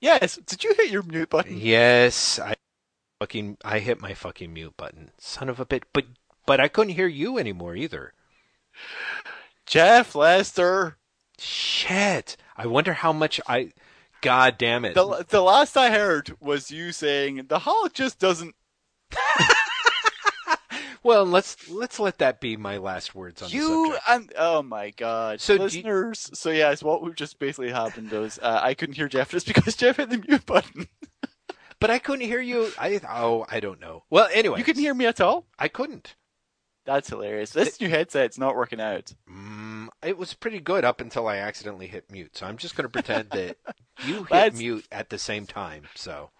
Yes. 0.00 0.36
Did 0.46 0.64
you 0.64 0.74
hit 0.74 0.90
your 0.90 1.02
mute 1.02 1.30
button? 1.30 1.58
Yes, 1.58 2.38
I 2.38 2.54
fucking 3.20 3.58
I 3.64 3.80
hit 3.80 4.00
my 4.00 4.14
fucking 4.14 4.52
mute 4.52 4.76
button. 4.76 5.10
Son 5.18 5.48
of 5.48 5.60
a 5.60 5.66
bit. 5.66 5.84
But 5.92 6.06
but 6.46 6.60
I 6.60 6.68
couldn't 6.68 6.94
hear 6.94 7.08
you 7.08 7.38
anymore 7.38 7.76
either. 7.76 8.12
Jeff 9.66 10.14
Lester. 10.14 10.96
Shit. 11.38 12.36
I 12.56 12.66
wonder 12.66 12.94
how 12.94 13.12
much 13.12 13.40
I. 13.46 13.72
God 14.20 14.58
damn 14.58 14.84
it. 14.84 14.94
The 14.94 15.24
the 15.28 15.40
last 15.40 15.76
I 15.76 15.90
heard 15.90 16.34
was 16.40 16.70
you 16.70 16.92
saying 16.92 17.46
the 17.48 17.60
Hulk 17.60 17.92
just 17.94 18.18
doesn't. 18.18 18.54
Well, 21.04 21.24
let's 21.24 21.70
let's 21.70 22.00
let 22.00 22.18
that 22.18 22.40
be 22.40 22.56
my 22.56 22.76
last 22.76 23.14
words 23.14 23.40
on 23.40 23.50
You 23.50 23.96
and 24.08 24.30
oh 24.36 24.62
my 24.62 24.90
god, 24.90 25.40
So 25.40 25.54
do 25.54 25.60
you- 25.62 25.64
listeners. 25.64 26.28
So 26.34 26.50
yes, 26.50 26.82
what 26.82 27.02
we've 27.02 27.14
just 27.14 27.38
basically 27.38 27.70
happened 27.70 28.10
was 28.10 28.38
uh, 28.42 28.60
I 28.62 28.74
couldn't 28.74 28.96
hear 28.96 29.08
Jeff 29.08 29.30
just 29.30 29.46
because 29.54 29.76
Jeff 29.76 29.96
hit 29.96 30.10
the 30.10 30.18
mute 30.18 30.44
button. 30.44 30.88
But 31.80 31.90
I 31.90 32.00
couldn't 32.00 32.26
hear 32.26 32.40
you. 32.40 32.72
I 32.78 33.00
oh 33.08 33.46
I 33.48 33.60
don't 33.60 33.80
know. 33.80 34.04
Well, 34.10 34.28
anyway, 34.34 34.58
You 34.58 34.64
couldn't 34.64 34.82
hear 34.82 34.92
me 34.92 35.06
at 35.06 35.20
all. 35.20 35.46
I 35.58 35.68
couldn't. 35.68 36.16
That's 36.88 37.10
hilarious. 37.10 37.50
This 37.50 37.78
new 37.82 37.90
headset's 37.90 38.38
not 38.38 38.56
working 38.56 38.80
out. 38.80 39.12
Mm, 39.30 39.88
it 40.02 40.16
was 40.16 40.32
pretty 40.32 40.58
good 40.58 40.86
up 40.86 41.02
until 41.02 41.28
I 41.28 41.36
accidentally 41.36 41.86
hit 41.86 42.10
mute. 42.10 42.34
So 42.38 42.46
I'm 42.46 42.56
just 42.56 42.76
going 42.76 42.86
to 42.86 42.88
pretend 42.90 43.28
that 43.32 43.58
you 44.06 44.14
hit 44.20 44.28
That's- 44.30 44.58
mute 44.58 44.86
at 44.90 45.10
the 45.10 45.18
same 45.18 45.44
time. 45.44 45.82
So 45.94 46.30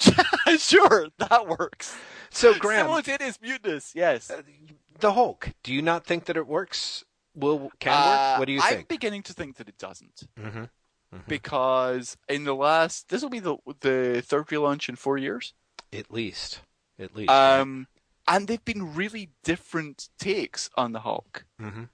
sure, 0.58 1.08
that 1.18 1.46
works. 1.46 1.94
so 2.30 2.54
Graham, 2.54 2.86
Simultaneous 2.86 3.38
muteness. 3.42 3.92
Yes. 3.94 4.30
uh, 4.30 4.40
the 5.00 5.12
Hulk. 5.12 5.50
Do 5.62 5.74
you 5.74 5.82
not 5.82 6.06
think 6.06 6.24
that 6.24 6.36
it 6.38 6.46
works? 6.46 7.04
Will 7.34 7.70
can 7.78 7.92
Uh, 7.92 8.30
work? 8.32 8.38
What 8.38 8.44
do 8.46 8.52
you 8.52 8.62
think? 8.62 8.80
I'm 8.80 8.86
beginning 8.88 9.22
to 9.24 9.34
think 9.34 9.56
that 9.56 9.68
it 9.68 9.76
doesn't 9.76 10.22
hmm 10.40 10.64
because 11.28 12.16
in 12.28 12.42
the 12.44 12.54
last, 12.54 13.08
this 13.08 13.22
will 13.22 13.28
be 13.30 13.38
the 13.38 13.56
the 13.80 14.22
third 14.26 14.46
relaunch 14.48 14.88
in 14.88 14.96
four 14.96 15.16
years. 15.18 15.52
At 15.92 16.10
least, 16.10 16.60
at 16.98 17.14
least. 17.14 17.30
Um, 17.30 17.86
and 18.26 18.48
they've 18.48 18.64
been 18.64 18.94
really 18.94 19.30
different 19.42 20.08
takes 20.18 20.70
on 20.76 20.92
the 20.92 21.00
Hulk. 21.00 21.44
Mhm. 21.60 21.88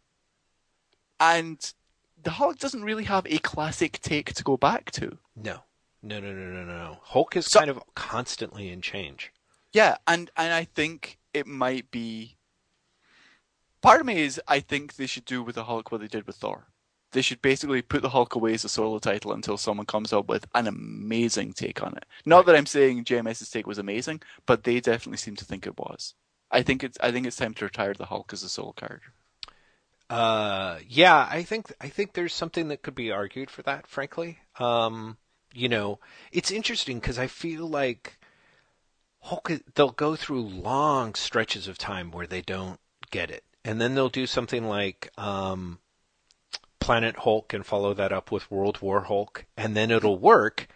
And 1.19 1.73
the 2.23 2.33
Hulk 2.33 2.59
doesn't 2.59 2.83
really 2.85 3.05
have 3.05 3.27
a 3.27 3.39
classic 3.39 4.01
take 4.01 4.33
to 4.35 4.43
go 4.45 4.57
back 4.57 4.91
to. 4.93 5.19
No, 5.37 5.65
no, 6.03 6.21
no, 6.21 6.33
no, 6.33 6.45
no, 6.53 6.65
no, 6.65 6.79
no. 6.93 7.01
Hulk 7.03 7.37
is 7.37 7.47
So- 7.47 7.59
kind 7.61 7.71
of 7.71 7.83
constantly 7.95 8.71
in 8.71 8.81
change. 8.83 9.33
Yeah, 9.73 9.99
and 10.07 10.31
and 10.37 10.53
I 10.53 10.65
think 10.65 11.19
it 11.33 11.47
might 11.47 11.91
be. 11.91 12.37
Part 13.81 14.01
of 14.01 14.07
me 14.07 14.21
is 14.21 14.41
I 14.47 14.61
think 14.61 14.97
they 14.97 15.07
should 15.07 15.25
do 15.25 15.43
with 15.43 15.55
the 15.55 15.65
Hulk 15.65 15.91
what 15.91 16.01
they 16.01 16.09
did 16.09 16.27
with 16.27 16.37
Thor. 16.37 16.67
They 17.13 17.23
should 17.23 17.43
basically 17.43 17.83
put 17.83 18.03
the 18.03 18.11
Hulk 18.11 18.35
away 18.35 18.55
as 18.55 18.65
a 18.65 18.69
solo 18.69 18.99
title 18.99 19.33
until 19.33 19.57
someone 19.57 19.87
comes 19.87 20.13
up 20.13 20.29
with 20.29 20.47
an 20.55 20.67
amazing 20.67 21.53
take 21.53 21.83
on 21.83 21.97
it. 21.97 22.05
Not 22.25 22.39
Right. 22.39 22.47
that 22.47 22.57
I'm 22.57 22.67
saying 22.67 23.05
JMS's 23.05 23.51
take 23.51 23.67
was 23.67 23.79
amazing, 23.79 24.23
but 24.47 24.65
they 24.65 24.81
definitely 24.81 25.19
seem 25.19 25.37
to 25.37 25.45
think 25.45 25.67
it 25.67 25.79
was. 25.79 26.15
I 26.51 26.63
think 26.63 26.83
it's 26.83 26.99
I 27.01 27.13
think 27.13 27.27
it's 27.27 27.37
time 27.37 27.55
to 27.55 27.65
retire 27.65 27.95
the 27.95 28.07
Hulk 28.07 28.33
as 28.33 28.43
a 28.43 28.49
solo 28.49 28.73
character. 28.73 29.13
Uh, 30.09 30.79
yeah, 30.89 31.29
I 31.31 31.43
think 31.45 31.73
I 31.81 31.89
think 31.89 32.13
there's 32.13 32.35
something 32.35 32.69
that 32.69 32.83
could 32.83 32.97
be 32.97 33.13
argued 33.13 33.51
for 33.51 33.63
that. 33.63 33.87
Frankly, 33.87 34.39
um, 34.59 35.17
you 35.55 35.69
know, 35.69 36.01
it's 36.33 36.51
interesting 36.51 36.99
because 36.99 37.19
I 37.19 37.29
feel 37.29 37.69
like 37.69 38.19
Hulk. 39.21 39.53
They'll 39.75 39.91
go 39.91 40.17
through 40.17 40.43
long 40.43 41.15
stretches 41.15 41.69
of 41.69 41.79
time 41.79 42.11
where 42.11 42.27
they 42.27 42.41
don't 42.43 42.81
get 43.13 43.31
it, 43.31 43.45
and 43.65 43.81
then 43.81 43.95
they'll 43.95 44.09
do 44.09 44.27
something 44.27 44.65
like 44.65 45.13
um, 45.17 45.79
Planet 46.81 47.17
Hulk 47.19 47.53
and 47.53 47.65
follow 47.65 47.95
that 47.95 48.13
up 48.13 48.33
with 48.33 48.51
World 48.51 48.81
War 48.81 49.03
Hulk, 49.03 49.45
and 49.57 49.77
then 49.77 49.91
it'll 49.91 50.19
work, 50.19 50.67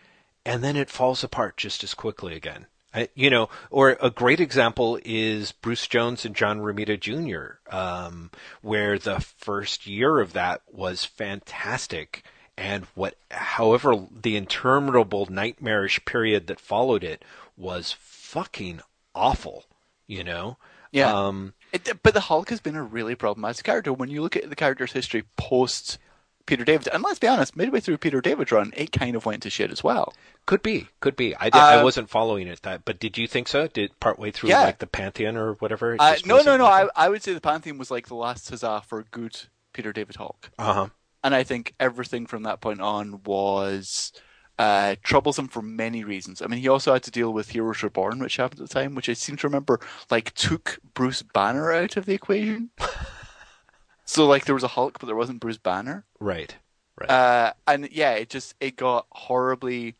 and 0.44 0.62
then 0.62 0.76
it 0.76 0.90
falls 0.90 1.24
apart 1.24 1.56
just 1.56 1.82
as 1.82 1.94
quickly 1.94 2.34
again. 2.36 2.66
I, 2.94 3.08
you 3.16 3.28
know, 3.28 3.48
or 3.70 3.98
a 4.00 4.10
great 4.10 4.38
example 4.38 5.00
is 5.04 5.50
Bruce 5.50 5.88
Jones 5.88 6.24
and 6.24 6.36
John 6.36 6.60
Romita 6.60 6.98
Jr., 7.00 7.74
um, 7.76 8.30
where 8.62 8.98
the 9.00 9.18
first 9.20 9.86
year 9.86 10.20
of 10.20 10.32
that 10.34 10.62
was 10.70 11.04
fantastic, 11.04 12.22
and 12.56 12.84
what, 12.94 13.16
however, 13.32 14.06
the 14.12 14.36
interminable 14.36 15.26
nightmarish 15.28 16.04
period 16.04 16.46
that 16.46 16.60
followed 16.60 17.02
it 17.02 17.24
was 17.56 17.96
fucking 17.98 18.80
awful. 19.14 19.64
You 20.06 20.22
know, 20.22 20.58
Yeah. 20.92 21.12
um, 21.12 21.54
It, 21.74 22.02
but 22.02 22.14
the 22.14 22.20
Hulk 22.20 22.48
has 22.50 22.60
been 22.60 22.76
a 22.76 22.82
really 22.82 23.14
problematic 23.14 23.64
character 23.64 23.92
when 23.92 24.08
you 24.08 24.22
look 24.22 24.36
at 24.36 24.48
the 24.48 24.56
character's 24.56 24.92
history 24.92 25.24
post 25.36 25.98
Peter 26.46 26.64
David. 26.64 26.88
And 26.92 27.02
let's 27.02 27.18
be 27.18 27.26
honest, 27.26 27.56
midway 27.56 27.80
through 27.80 27.98
Peter 27.98 28.20
David's 28.20 28.52
run, 28.52 28.72
it 28.76 28.92
kind 28.92 29.16
of 29.16 29.26
went 29.26 29.42
to 29.42 29.50
shit 29.50 29.70
as 29.70 29.82
well. 29.82 30.14
Could 30.46 30.62
be, 30.62 30.88
could 31.00 31.16
be. 31.16 31.34
I, 31.34 31.44
did, 31.44 31.56
I 31.56 31.80
Uh, 31.80 31.84
wasn't 31.84 32.10
following 32.10 32.46
it 32.48 32.62
that, 32.62 32.84
but 32.84 33.00
did 33.00 33.18
you 33.18 33.26
think 33.26 33.48
so? 33.48 33.66
Did 33.66 33.98
partway 33.98 34.30
through 34.30 34.50
Yeah. 34.50 34.62
like 34.62 34.78
the 34.78 34.86
Pantheon 34.86 35.36
or 35.36 35.54
whatever? 35.54 35.96
Uh, 35.98 36.16
no, 36.24 36.42
no, 36.42 36.56
no. 36.56 36.66
I, 36.66 36.88
I 36.94 37.08
would 37.08 37.22
say 37.22 37.32
the 37.34 37.40
Pantheon 37.40 37.78
was 37.78 37.90
like 37.90 38.08
the 38.08 38.14
last 38.14 38.48
huzzah 38.50 38.82
for 38.86 39.04
good 39.10 39.36
Peter 39.72 39.92
David 39.92 40.16
Hulk. 40.16 40.50
Uh 40.58 40.72
huh. 40.74 40.88
And 41.24 41.34
I 41.34 41.42
think 41.42 41.74
everything 41.80 42.26
from 42.26 42.42
that 42.42 42.60
point 42.60 42.82
on 42.82 43.22
was 43.24 44.12
uh, 44.58 44.96
troublesome 45.02 45.48
for 45.48 45.62
many 45.62 46.04
reasons. 46.04 46.40
I 46.40 46.46
mean, 46.46 46.60
he 46.60 46.68
also 46.68 46.92
had 46.92 47.02
to 47.04 47.10
deal 47.10 47.32
with 47.32 47.50
Heroes 47.50 47.82
Reborn, 47.82 48.20
which 48.20 48.36
happened 48.36 48.60
at 48.60 48.68
the 48.68 48.74
time, 48.74 48.94
which 48.94 49.08
I 49.08 49.14
seem 49.14 49.36
to 49.36 49.46
remember 49.46 49.80
like 50.10 50.32
took 50.34 50.78
Bruce 50.94 51.22
Banner 51.22 51.72
out 51.72 51.96
of 51.96 52.06
the 52.06 52.14
equation. 52.14 52.70
so 54.04 54.26
like 54.26 54.44
there 54.44 54.54
was 54.54 54.64
a 54.64 54.68
Hulk, 54.68 54.98
but 54.98 55.06
there 55.06 55.16
wasn't 55.16 55.40
Bruce 55.40 55.58
Banner. 55.58 56.04
Right. 56.20 56.54
Right. 57.00 57.10
Uh, 57.10 57.52
and 57.66 57.88
yeah, 57.90 58.12
it 58.12 58.30
just 58.30 58.54
it 58.60 58.76
got 58.76 59.06
horribly. 59.10 59.96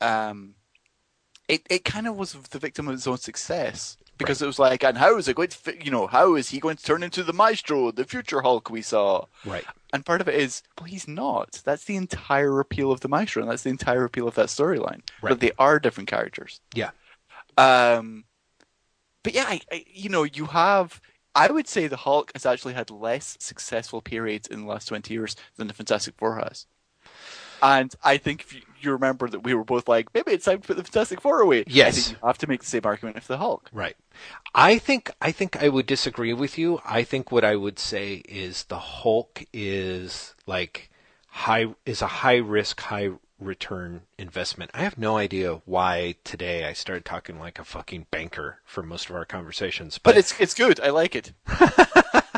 Um, 0.00 0.54
it 1.48 1.66
it 1.68 1.84
kind 1.84 2.06
of 2.06 2.16
was 2.16 2.32
the 2.32 2.58
victim 2.60 2.86
of 2.86 2.94
its 2.94 3.06
own 3.06 3.18
success 3.18 3.96
because 4.22 4.42
it 4.42 4.46
was 4.46 4.58
like, 4.58 4.84
and 4.84 4.98
how 4.98 5.16
is 5.18 5.28
it 5.28 5.36
going 5.36 5.48
to, 5.48 5.56
fit, 5.56 5.84
you 5.84 5.90
know, 5.90 6.06
how 6.06 6.34
is 6.34 6.50
he 6.50 6.60
going 6.60 6.76
to 6.76 6.84
turn 6.84 7.02
into 7.02 7.22
the 7.22 7.32
Maestro, 7.32 7.90
the 7.90 8.04
future 8.04 8.42
Hulk 8.42 8.70
we 8.70 8.82
saw? 8.82 9.26
right. 9.44 9.64
And 9.92 10.06
part 10.06 10.22
of 10.22 10.28
it 10.28 10.36
is, 10.36 10.62
well, 10.78 10.86
he's 10.86 11.06
not. 11.06 11.60
That's 11.64 11.84
the 11.84 11.96
entire 11.96 12.60
appeal 12.60 12.90
of 12.90 13.00
the 13.00 13.08
Maestro, 13.08 13.42
and 13.42 13.50
that's 13.50 13.64
the 13.64 13.70
entire 13.70 14.04
appeal 14.04 14.26
of 14.26 14.34
that 14.36 14.46
storyline. 14.46 15.02
Right. 15.20 15.30
But 15.30 15.40
they 15.40 15.52
are 15.58 15.78
different 15.78 16.08
characters. 16.08 16.60
Yeah. 16.74 16.90
Um, 17.58 18.24
but 19.22 19.34
yeah, 19.34 19.44
I, 19.46 19.60
I, 19.70 19.84
you 19.92 20.08
know, 20.08 20.24
you 20.24 20.46
have. 20.46 21.00
I 21.34 21.50
would 21.50 21.68
say 21.68 21.86
the 21.86 21.96
Hulk 21.96 22.32
has 22.34 22.44
actually 22.44 22.74
had 22.74 22.90
less 22.90 23.36
successful 23.40 24.02
periods 24.02 24.48
in 24.48 24.62
the 24.62 24.66
last 24.66 24.88
twenty 24.88 25.14
years 25.14 25.36
than 25.56 25.66
the 25.68 25.74
Fantastic 25.74 26.14
Four 26.16 26.36
has. 26.38 26.66
And 27.62 27.94
I 28.02 28.16
think 28.18 28.40
if 28.42 28.54
you, 28.54 28.60
you 28.80 28.90
remember 28.92 29.28
that 29.28 29.40
we 29.44 29.54
were 29.54 29.64
both 29.64 29.86
like, 29.88 30.12
maybe 30.12 30.32
it's 30.32 30.44
time 30.44 30.60
to 30.60 30.66
put 30.66 30.76
the 30.76 30.82
Fantastic 30.82 31.20
Four 31.20 31.40
away. 31.40 31.60
I 31.60 31.64
Yes. 31.68 31.94
think 32.08 32.20
you 32.20 32.26
have 32.26 32.38
to 32.38 32.48
make 32.48 32.60
the 32.60 32.66
same 32.66 32.82
argument 32.84 33.22
for 33.22 33.32
the 33.32 33.38
Hulk. 33.38 33.70
Right. 33.72 33.96
I 34.54 34.78
think 34.78 35.10
I 35.20 35.30
think 35.32 35.62
I 35.62 35.68
would 35.68 35.86
disagree 35.86 36.32
with 36.34 36.58
you. 36.58 36.80
I 36.84 37.04
think 37.04 37.30
what 37.32 37.44
I 37.44 37.56
would 37.56 37.78
say 37.78 38.16
is 38.28 38.64
the 38.64 38.78
Hulk 38.78 39.44
is 39.52 40.34
like 40.46 40.90
high 41.28 41.68
is 41.86 42.02
a 42.02 42.06
high 42.08 42.36
risk, 42.36 42.80
high 42.80 43.10
return 43.40 44.02
investment. 44.18 44.70
I 44.74 44.82
have 44.82 44.98
no 44.98 45.16
idea 45.16 45.62
why 45.64 46.16
today 46.24 46.64
I 46.64 46.72
started 46.74 47.04
talking 47.04 47.38
like 47.38 47.58
a 47.58 47.64
fucking 47.64 48.06
banker 48.10 48.58
for 48.64 48.82
most 48.82 49.08
of 49.08 49.16
our 49.16 49.24
conversations, 49.24 49.98
But 49.98 50.10
but 50.14 50.18
it's 50.18 50.38
it's 50.40 50.54
good. 50.54 50.78
I 50.80 50.90
like 50.90 51.14
it. 51.16 51.32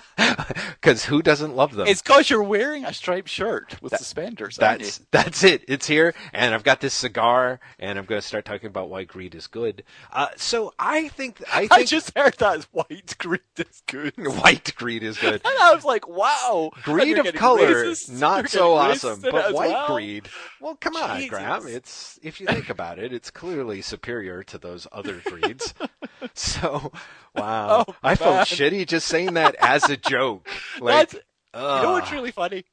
because 0.80 1.04
who 1.04 1.22
doesn't 1.22 1.54
love 1.56 1.74
them? 1.74 1.86
It's 1.86 2.02
because 2.02 2.30
you're 2.30 2.42
wearing 2.42 2.84
a 2.84 2.92
striped 2.92 3.28
shirt 3.28 3.80
with 3.82 3.96
suspenders. 3.96 4.58
aren't 4.58 4.80
you? 4.80 4.86
That's 4.86 5.00
that's 5.10 5.44
it. 5.44 5.64
It's 5.68 5.86
here, 5.86 6.14
and 6.32 6.54
I've 6.54 6.64
got 6.64 6.80
this 6.80 6.94
cigar, 6.94 7.60
and 7.78 7.98
I'm 7.98 8.04
going 8.04 8.20
to 8.20 8.26
start 8.26 8.44
talking 8.44 8.66
about 8.66 8.88
why 8.90 9.04
greed 9.04 9.34
is 9.34 9.46
good. 9.46 9.84
Uh, 10.12 10.28
so 10.36 10.72
I 10.78 11.08
think 11.08 11.42
I 11.52 11.68
I 11.70 11.84
just 11.84 12.16
heard 12.16 12.34
that 12.38 12.64
white 12.72 13.16
greed 13.18 13.40
is 13.56 13.82
good. 13.86 14.14
White 14.44 14.74
greed 14.76 15.02
is 15.02 15.18
good. 15.18 15.40
And 15.44 15.54
I 15.62 15.74
was 15.74 15.84
like, 15.84 16.06
wow. 16.08 16.70
Greed 16.82 17.18
of 17.18 17.34
color, 17.34 17.86
racist. 17.86 18.18
not 18.18 18.48
so 18.48 18.74
awesome, 18.74 19.20
racist 19.20 19.22
in 19.22 19.28
it 19.28 19.32
but 19.32 19.54
white 19.54 19.70
well. 19.70 19.86
greed. 19.94 20.28
Well, 20.60 20.76
come 20.76 20.96
on, 20.96 21.16
Jesus. 21.16 21.30
Graham. 21.30 21.66
It's 21.66 22.18
if 22.22 22.40
you 22.40 22.46
think 22.46 22.68
about 22.68 22.98
it, 22.98 23.12
it's 23.12 23.30
clearly 23.30 23.80
superior 23.82 24.42
to 24.44 24.58
those 24.58 24.86
other 24.92 25.20
greeds. 25.24 25.74
so, 26.34 26.92
wow, 27.34 27.84
Oh, 27.88 27.94
I 28.02 28.14
felt 28.16 28.46
shitty 28.48 28.86
just 28.86 29.06
saying 29.06 29.34
that 29.34 29.54
as 29.60 29.88
a 29.88 29.96
joke. 29.96 30.33
Like, 30.80 31.10
That's, 31.10 31.14
you 31.54 31.82
know 31.82 31.92
what's 31.92 32.10
really 32.12 32.32
funny? 32.32 32.64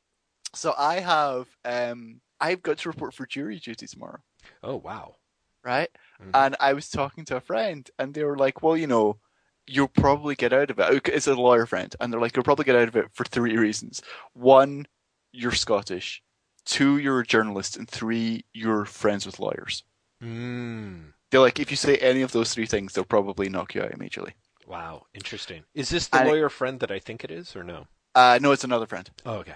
So 0.54 0.74
I 0.78 1.00
have, 1.00 1.48
um, 1.66 2.22
I've 2.40 2.62
got 2.62 2.80
to 2.80 2.90
report 2.90 3.14
for 3.14 3.26
jury 3.26 3.60
duty 3.60 3.88
tomorrow, 3.88 4.20
oh 4.64 4.76
wow, 4.78 5.16
right? 5.64 5.90
Mhm. 6.22 6.32
And 6.34 6.56
I 6.60 6.74
was 6.74 6.90
talking 6.90 7.24
to 7.26 7.36
a 7.38 7.42
friend, 7.42 7.90
and 8.00 8.14
they 8.14 8.24
were 8.24 8.38
like, 8.38 8.62
well, 8.64 8.76
you 8.76 8.88
know, 8.88 9.20
you'll 9.68 9.88
probably 9.88 10.36
get 10.36 10.52
out 10.54 10.72
of 10.72 10.80
it. 10.80 11.08
It's 11.08 11.28
a 11.28 11.36
lawyer 11.36 11.66
friend, 11.66 11.96
and 12.00 12.12
they're 12.12 12.20
like, 12.20 12.36
you'll 12.36 12.44
probably 12.44 12.66
get 12.66 12.76
out 12.76 12.88
of 12.88 12.96
it 12.96 13.08
for 13.14 13.24
three 13.26 13.56
reasons. 13.58 14.02
One, 14.34 14.88
you're 15.32 15.52
Scottish. 15.54 16.22
Two, 16.66 16.98
you're 16.98 17.20
a 17.22 17.26
journalist, 17.26 17.78
and 17.78 17.88
three, 17.90 18.44
you're 18.54 18.86
friends 18.86 19.26
with 19.26 19.40
lawyers. 19.40 19.84
mm, 20.22 21.14
They're 21.30 21.40
like, 21.40 21.60
if 21.60 21.72
you 21.72 21.78
say 21.78 21.98
any 21.98 22.22
of 22.24 22.32
those 22.32 22.54
three 22.54 22.66
things, 22.66 22.94
they'll 22.94 23.06
probably 23.06 23.50
knock 23.50 23.74
you 23.76 23.82
out 23.84 23.92
immediately. 23.92 24.34
Wow, 24.72 25.06
interesting. 25.14 25.64
Is 25.76 25.90
this 25.90 26.08
the 26.08 26.22
it- 26.22 26.28
lawyer 26.28 26.50
friend 26.50 26.80
that 26.80 26.90
I 26.92 26.98
think 27.00 27.24
it 27.24 27.30
is, 27.32 27.56
or 27.56 27.64
no? 27.64 27.88
Uh, 28.16 28.40
no, 28.42 28.52
it's 28.54 28.64
another 28.64 28.88
friend. 28.88 29.10
Oh, 29.26 29.36
okay. 29.36 29.56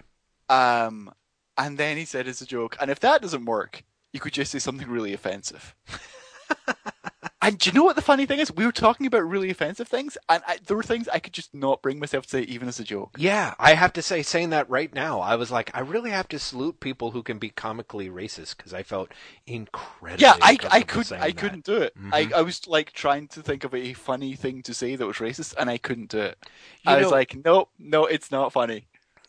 Um, 0.49 1.11
and 1.57 1.77
then 1.77 1.97
he 1.97 2.05
said 2.05 2.27
it's 2.27 2.41
a 2.41 2.45
joke, 2.45 2.75
and 2.79 2.91
if 2.91 2.99
that 2.99 3.21
doesn't 3.21 3.45
work, 3.45 3.83
you 4.13 4.19
could 4.19 4.33
just 4.33 4.51
say 4.51 4.59
something 4.59 4.87
really 4.89 5.13
offensive. 5.13 5.73
and 7.41 7.57
do 7.59 7.69
you 7.69 7.73
know 7.73 7.83
what 7.83 7.95
the 7.95 8.01
funny 8.01 8.25
thing 8.25 8.39
is? 8.39 8.51
We 8.51 8.65
were 8.65 8.71
talking 8.71 9.05
about 9.05 9.27
really 9.27 9.49
offensive 9.49 9.87
things, 9.87 10.17
and 10.29 10.41
I, 10.47 10.57
there 10.65 10.77
were 10.77 10.83
things 10.83 11.07
I 11.09 11.19
could 11.19 11.33
just 11.33 11.53
not 11.53 11.81
bring 11.81 11.99
myself 11.99 12.23
to 12.25 12.29
say, 12.29 12.41
even 12.43 12.67
as 12.67 12.79
a 12.79 12.83
joke. 12.83 13.15
Yeah, 13.17 13.53
I 13.59 13.73
have 13.73 13.93
to 13.93 14.01
say, 14.01 14.23
saying 14.23 14.49
that 14.51 14.69
right 14.69 14.93
now, 14.93 15.19
I 15.19 15.35
was 15.35 15.51
like, 15.51 15.69
I 15.73 15.81
really 15.81 16.11
have 16.11 16.27
to 16.29 16.39
salute 16.39 16.79
people 16.79 17.11
who 17.11 17.21
can 17.23 17.37
be 17.37 17.49
comically 17.49 18.09
racist 18.09 18.57
because 18.57 18.73
I 18.73 18.83
felt 18.83 19.11
incredibly. 19.45 20.25
Yeah, 20.25 20.35
I, 20.41 20.57
I 20.71 20.81
could 20.81 21.11
I 21.11 21.27
that. 21.27 21.37
couldn't 21.37 21.65
do 21.65 21.77
it. 21.77 21.93
Mhm. 21.97 22.09
I, 22.13 22.39
I 22.39 22.41
was 22.41 22.67
like 22.67 22.93
trying 22.93 23.27
to 23.29 23.41
think 23.41 23.63
of 23.63 23.73
a 23.75 23.93
funny 23.93 24.35
thing 24.35 24.61
to 24.63 24.73
say 24.73 24.95
that 24.95 25.05
was 25.05 25.17
racist, 25.17 25.53
and 25.57 25.69
I 25.69 25.77
couldn't 25.77 26.09
do 26.09 26.19
it. 26.19 26.37
You 26.85 26.91
I 26.91 27.01
was 27.01 27.11
like, 27.11 27.35
no, 27.43 27.67
no, 27.77 28.05
it's 28.05 28.31
not 28.31 28.53
funny. 28.53 28.87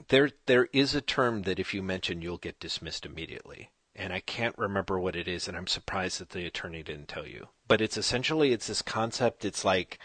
There, 0.09 0.31
there 0.47 0.69
is 0.73 0.95
a 0.95 1.01
term 1.01 1.43
that 1.43 1.59
if 1.59 1.75
you 1.75 1.83
mention, 1.83 2.23
you'll 2.23 2.39
get 2.39 2.61
dismissed 2.61 3.05
immediately, 3.05 3.71
and 3.97 4.13
I 4.13 4.21
can't 4.21 4.57
remember 4.59 4.99
what 4.99 5.17
it 5.17 5.27
is, 5.27 5.49
and 5.49 5.57
I'm 5.57 5.67
surprised 5.67 6.21
that 6.21 6.31
the 6.31 6.47
attorney 6.47 6.83
didn't 6.83 7.09
tell 7.09 7.27
you. 7.27 7.49
But 7.67 7.81
it's 7.81 7.97
essentially 7.97 8.53
it's 8.53 8.67
this 8.69 8.83
concept. 8.83 9.45
It's 9.45 9.65
like 9.65 9.99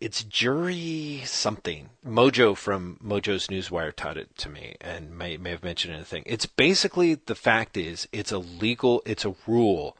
it's 0.00 0.24
jury 0.24 1.22
something. 1.24 1.90
Mojo 2.06 2.56
from 2.56 2.98
Mojo's 3.02 3.48
Newswire 3.48 3.94
taught 3.94 4.16
it 4.16 4.36
to 4.38 4.48
me, 4.48 4.76
and 4.80 5.16
may 5.16 5.36
may 5.36 5.50
have 5.50 5.64
mentioned 5.64 5.94
it 5.94 5.96
in 5.96 6.02
a 6.02 6.06
thing. 6.06 6.22
It's 6.26 6.46
basically 6.46 7.14
the 7.14 7.34
fact 7.34 7.76
is 7.76 8.08
it's 8.12 8.32
a 8.32 8.38
legal, 8.38 9.02
it's 9.06 9.24
a 9.24 9.34
rule 9.46 9.96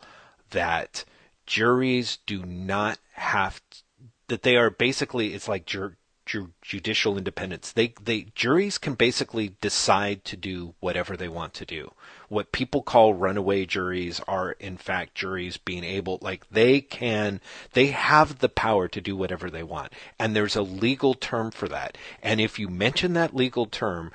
that 0.50 1.04
juries 1.46 2.18
do 2.26 2.44
not 2.44 2.98
have 3.12 3.60
t- 3.70 3.80
that 4.28 4.42
they 4.42 4.56
are 4.56 4.70
basically 4.70 5.34
it's 5.34 5.48
like 5.48 5.66
jur, 5.66 5.96
ju- 6.28 6.52
judicial 6.62 7.18
independence. 7.18 7.72
They 7.72 7.94
they 8.00 8.26
juries 8.34 8.78
can 8.78 8.94
basically 8.94 9.56
decide 9.60 10.24
to 10.26 10.36
do 10.36 10.74
whatever 10.78 11.16
they 11.16 11.28
want 11.28 11.54
to 11.54 11.64
do. 11.64 11.92
What 12.28 12.52
people 12.52 12.82
call 12.82 13.14
runaway 13.14 13.64
juries 13.64 14.20
are 14.28 14.52
in 14.52 14.76
fact 14.76 15.14
juries 15.14 15.56
being 15.56 15.82
able 15.82 16.18
like 16.20 16.48
they 16.50 16.80
can 16.80 17.40
they 17.72 17.86
have 17.86 18.38
the 18.38 18.48
power 18.48 18.86
to 18.88 19.00
do 19.00 19.16
whatever 19.16 19.50
they 19.50 19.62
want. 19.62 19.92
And 20.18 20.36
there's 20.36 20.56
a 20.56 20.62
legal 20.62 21.14
term 21.14 21.50
for 21.50 21.68
that. 21.68 21.96
And 22.22 22.40
if 22.40 22.58
you 22.58 22.68
mention 22.68 23.14
that 23.14 23.34
legal 23.34 23.66
term 23.66 24.12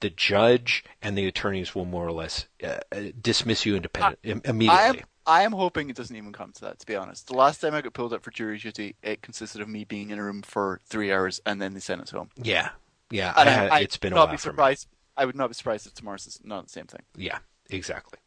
the 0.00 0.10
judge 0.10 0.84
and 1.00 1.16
the 1.16 1.26
attorneys 1.26 1.74
will 1.74 1.86
more 1.86 2.06
or 2.06 2.12
less 2.12 2.46
uh, 2.62 2.80
uh, 2.92 3.00
dismiss 3.22 3.64
you 3.64 3.74
independent 3.76 4.18
im- 4.22 4.42
immediately. 4.44 5.04
I 5.26 5.42
am 5.42 5.52
hoping 5.52 5.90
it 5.90 5.96
doesn't 5.96 6.14
even 6.14 6.32
come 6.32 6.52
to 6.52 6.60
that. 6.62 6.78
To 6.80 6.86
be 6.86 6.96
honest, 6.96 7.26
the 7.26 7.34
last 7.34 7.60
time 7.60 7.74
I 7.74 7.80
got 7.80 7.92
pulled 7.94 8.12
up 8.12 8.22
for 8.22 8.30
jury 8.30 8.58
duty, 8.58 8.96
it 9.02 9.22
consisted 9.22 9.60
of 9.60 9.68
me 9.68 9.84
being 9.84 10.10
in 10.10 10.18
a 10.18 10.22
room 10.22 10.42
for 10.42 10.80
three 10.86 11.12
hours, 11.12 11.40
and 11.46 11.60
then 11.60 11.74
they 11.74 11.80
sent 11.80 12.02
us 12.02 12.10
home. 12.10 12.30
Yeah, 12.36 12.70
yeah. 13.10 13.32
And 13.36 13.48
I 13.48 13.66
I, 13.66 13.68
I 13.68 13.80
it's 13.80 13.96
been 13.96 14.12
a 14.12 14.16
would 14.16 14.20
not 14.20 14.26
while 14.28 14.34
be 14.34 14.38
surprised. 14.38 14.88
I 15.16 15.24
would 15.24 15.36
not 15.36 15.48
be 15.48 15.54
surprised 15.54 15.86
if 15.86 15.94
tomorrow's 15.94 16.26
is 16.26 16.40
not 16.44 16.64
the 16.64 16.70
same 16.70 16.86
thing. 16.86 17.02
Yeah, 17.16 17.38
exactly. 17.70 18.18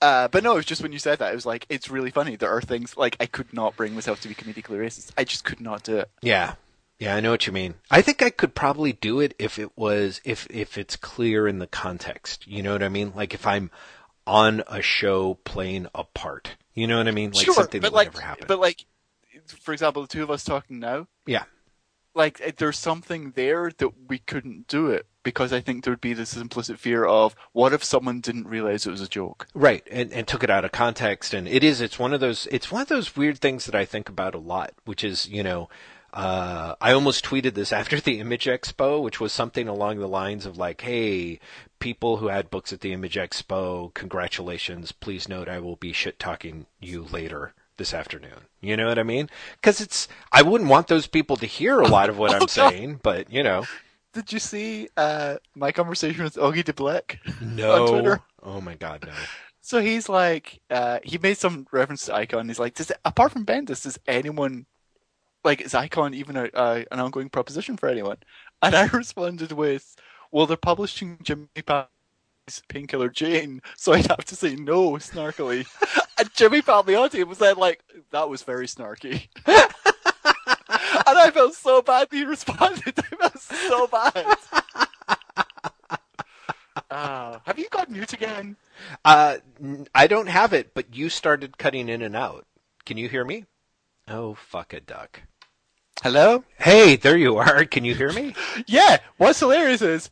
Uh, 0.00 0.28
but 0.28 0.44
no, 0.44 0.52
it 0.52 0.56
was 0.56 0.64
just 0.64 0.82
when 0.82 0.92
you 0.92 0.98
said 0.98 1.18
that, 1.18 1.32
it 1.32 1.34
was 1.34 1.46
like 1.46 1.66
it's 1.68 1.90
really 1.90 2.10
funny. 2.10 2.36
There 2.36 2.50
are 2.50 2.62
things 2.62 2.96
like 2.96 3.16
I 3.20 3.26
could 3.26 3.52
not 3.52 3.76
bring 3.76 3.94
myself 3.94 4.20
to 4.22 4.28
be 4.28 4.34
comedically 4.34 4.78
racist. 4.78 5.10
I 5.16 5.24
just 5.24 5.44
could 5.44 5.60
not 5.60 5.82
do 5.82 5.98
it. 5.98 6.10
Yeah. 6.22 6.54
Yeah, 6.98 7.14
I 7.14 7.20
know 7.20 7.30
what 7.30 7.46
you 7.46 7.52
mean. 7.52 7.74
I 7.92 8.02
think 8.02 8.22
I 8.22 8.30
could 8.30 8.56
probably 8.56 8.92
do 8.92 9.20
it 9.20 9.32
if 9.38 9.58
it 9.58 9.70
was 9.76 10.20
if 10.24 10.48
if 10.50 10.76
it's 10.76 10.96
clear 10.96 11.46
in 11.46 11.60
the 11.60 11.68
context. 11.68 12.46
You 12.46 12.60
know 12.62 12.72
what 12.72 12.82
I 12.82 12.88
mean? 12.88 13.12
Like 13.14 13.34
if 13.34 13.46
I'm 13.46 13.70
on 14.28 14.62
a 14.68 14.82
show 14.82 15.34
playing 15.44 15.88
a 15.94 16.04
part. 16.04 16.56
You 16.74 16.86
know 16.86 16.98
what 16.98 17.08
I 17.08 17.12
mean? 17.12 17.32
Like 17.32 17.46
sure, 17.46 17.54
something 17.54 17.80
but 17.80 17.90
that 17.90 17.96
like, 17.96 18.12
never 18.12 18.20
happen. 18.20 18.44
but 18.46 18.60
like, 18.60 18.84
for 19.46 19.72
example, 19.72 20.02
the 20.02 20.08
two 20.08 20.22
of 20.22 20.30
us 20.30 20.44
talking 20.44 20.78
now, 20.78 21.08
yeah. 21.26 21.44
like 22.14 22.40
eh, 22.42 22.52
there's 22.56 22.78
something 22.78 23.32
there 23.34 23.72
that 23.78 23.90
we 24.08 24.18
couldn't 24.18 24.68
do 24.68 24.88
it 24.88 25.06
because 25.22 25.52
I 25.52 25.60
think 25.60 25.82
there 25.82 25.92
would 25.92 26.00
be 26.00 26.12
this 26.12 26.36
implicit 26.36 26.78
fear 26.78 27.04
of 27.04 27.34
what 27.52 27.72
if 27.72 27.82
someone 27.82 28.20
didn't 28.20 28.46
realize 28.46 28.86
it 28.86 28.90
was 28.90 29.00
a 29.00 29.08
joke. 29.08 29.46
Right, 29.54 29.82
and, 29.90 30.12
and 30.12 30.28
took 30.28 30.44
it 30.44 30.50
out 30.50 30.64
of 30.64 30.72
context, 30.72 31.32
and 31.32 31.48
it 31.48 31.64
is. 31.64 31.80
It's 31.80 31.98
one 31.98 32.12
of 32.12 32.20
those. 32.20 32.46
It's 32.50 32.70
one 32.70 32.82
of 32.82 32.88
those 32.88 33.16
weird 33.16 33.38
things 33.38 33.64
that 33.64 33.74
I 33.74 33.86
think 33.86 34.08
about 34.08 34.34
a 34.34 34.38
lot, 34.38 34.72
which 34.84 35.02
is, 35.02 35.26
you 35.26 35.42
know, 35.42 35.70
uh, 36.12 36.74
I 36.80 36.92
almost 36.92 37.24
tweeted 37.24 37.54
this 37.54 37.72
after 37.72 38.00
the 38.00 38.18
Image 38.20 38.44
Expo, 38.46 39.02
which 39.02 39.20
was 39.20 39.32
something 39.32 39.68
along 39.68 39.98
the 39.98 40.08
lines 40.08 40.46
of 40.46 40.56
like, 40.56 40.80
"Hey, 40.80 41.38
people 41.78 42.16
who 42.18 42.28
had 42.28 42.50
books 42.50 42.72
at 42.72 42.80
the 42.80 42.92
Image 42.92 43.14
Expo, 43.16 43.92
congratulations! 43.94 44.92
Please 44.92 45.28
note 45.28 45.48
I 45.48 45.58
will 45.58 45.76
be 45.76 45.92
shit 45.92 46.18
talking 46.18 46.66
you 46.80 47.02
later." 47.02 47.54
This 47.76 47.94
afternoon, 47.94 48.46
you 48.60 48.76
know 48.76 48.88
what 48.88 48.98
I 48.98 49.04
mean? 49.04 49.30
Because 49.52 49.80
it's, 49.80 50.08
I 50.32 50.42
wouldn't 50.42 50.68
want 50.68 50.88
those 50.88 51.06
people 51.06 51.36
to 51.36 51.46
hear 51.46 51.78
a 51.78 51.86
lot 51.86 52.08
of 52.08 52.18
what 52.18 52.34
I'm 52.34 52.48
saying, 52.60 52.98
but 53.04 53.32
you 53.32 53.44
know, 53.44 53.66
Did 54.12 54.32
you 54.32 54.40
see 54.40 54.88
uh, 54.96 55.36
my 55.54 55.70
conversation 55.70 56.24
with 56.24 56.34
Augie 56.34 56.64
De 56.64 56.72
Blieck? 56.72 57.18
no. 57.40 57.86
Twitter. 57.86 58.20
Oh 58.42 58.60
my 58.60 58.74
god, 58.74 59.04
no. 59.06 59.12
So 59.60 59.80
he's 59.80 60.08
like, 60.08 60.60
uh, 60.70 60.98
he 61.04 61.18
made 61.18 61.38
some 61.38 61.68
reference 61.70 62.06
to 62.06 62.14
Icon. 62.16 62.48
He's 62.48 62.58
like, 62.58 62.74
does 62.74 62.90
apart 63.04 63.30
from 63.30 63.46
Bendis, 63.46 63.84
does 63.84 63.98
anyone 64.08 64.66
like 65.48 65.62
is 65.62 65.74
Icon 65.74 66.12
even 66.12 66.36
a, 66.36 66.44
uh, 66.52 66.84
an 66.92 67.00
ongoing 67.00 67.30
proposition 67.30 67.76
for 67.76 67.88
anyone? 67.88 68.18
And 68.60 68.74
I 68.74 68.86
responded 68.88 69.52
with, 69.52 69.94
well, 70.32 70.46
they're 70.46 70.56
publishing 70.56 71.18
Jimmy 71.22 71.46
Palmiotti's 71.56 72.62
Painkiller 72.68 73.08
Jane, 73.08 73.62
so 73.76 73.92
I'd 73.92 74.08
have 74.08 74.24
to 74.24 74.34
say 74.34 74.56
no 74.56 74.94
snarkily. 74.94 75.64
and 76.18 76.34
Jimmy 76.34 76.60
Palmiotti 76.60 77.24
was 77.24 77.38
then 77.38 77.56
like, 77.56 77.84
that 78.10 78.28
was 78.28 78.42
very 78.42 78.66
snarky. 78.66 79.28
and 79.46 79.68
I 81.06 81.30
felt 81.32 81.54
so 81.54 81.80
bad 81.82 82.08
he 82.10 82.24
responded. 82.24 82.94
I 82.98 83.28
felt 83.28 83.40
so 83.40 83.86
bad. 83.86 84.36
Ah, 86.90 87.40
have 87.44 87.60
you 87.60 87.68
got 87.68 87.88
mute 87.92 88.12
again? 88.12 88.56
Uh, 89.04 89.36
I 89.94 90.08
don't 90.08 90.28
have 90.28 90.52
it, 90.52 90.74
but 90.74 90.96
you 90.96 91.10
started 91.10 91.58
cutting 91.58 91.88
in 91.88 92.02
and 92.02 92.16
out. 92.16 92.44
Can 92.84 92.96
you 92.96 93.08
hear 93.08 93.24
me? 93.24 93.44
Oh, 94.08 94.34
fuck 94.34 94.72
a 94.72 94.80
duck. 94.80 95.22
Hello? 96.02 96.44
Hey, 96.58 96.94
there 96.94 97.16
you 97.16 97.38
are. 97.38 97.64
Can 97.64 97.84
you 97.84 97.94
hear 97.94 98.12
me? 98.12 98.34
Yeah, 98.68 98.98
what's 99.16 99.40
hilarious 99.40 99.82
is, 99.82 100.10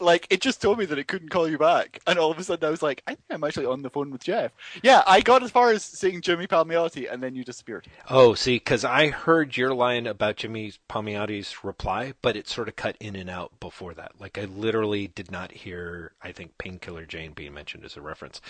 like, 0.00 0.26
it 0.28 0.40
just 0.40 0.60
told 0.60 0.78
me 0.78 0.86
that 0.86 0.98
it 0.98 1.06
couldn't 1.06 1.28
call 1.28 1.48
you 1.48 1.56
back. 1.56 2.00
And 2.06 2.18
all 2.18 2.32
of 2.32 2.38
a 2.38 2.42
sudden 2.42 2.66
I 2.66 2.70
was 2.70 2.82
like, 2.82 3.00
I 3.06 3.10
think 3.10 3.26
I'm 3.30 3.44
actually 3.44 3.66
on 3.66 3.82
the 3.82 3.90
phone 3.90 4.10
with 4.10 4.24
Jeff. 4.24 4.50
Yeah, 4.82 5.02
I 5.06 5.20
got 5.20 5.44
as 5.44 5.52
far 5.52 5.70
as 5.70 5.84
seeing 5.84 6.20
Jimmy 6.20 6.48
Palmiotti, 6.48 7.12
and 7.12 7.22
then 7.22 7.36
you 7.36 7.44
disappeared. 7.44 7.86
Oh, 8.08 8.34
see, 8.34 8.56
because 8.56 8.84
I 8.84 9.08
heard 9.08 9.56
your 9.56 9.72
line 9.72 10.08
about 10.08 10.36
Jimmy 10.36 10.72
Palmiotti's 10.88 11.62
reply, 11.62 12.14
but 12.22 12.36
it 12.36 12.48
sort 12.48 12.66
of 12.68 12.74
cut 12.74 12.96
in 12.98 13.14
and 13.14 13.30
out 13.30 13.52
before 13.60 13.94
that. 13.94 14.12
Like, 14.18 14.36
I 14.36 14.46
literally 14.46 15.06
did 15.08 15.30
not 15.30 15.52
hear, 15.52 16.12
I 16.20 16.32
think, 16.32 16.58
Painkiller 16.58 17.06
Jane 17.06 17.32
being 17.34 17.54
mentioned 17.54 17.84
as 17.84 17.96
a 17.96 18.02
reference. 18.02 18.40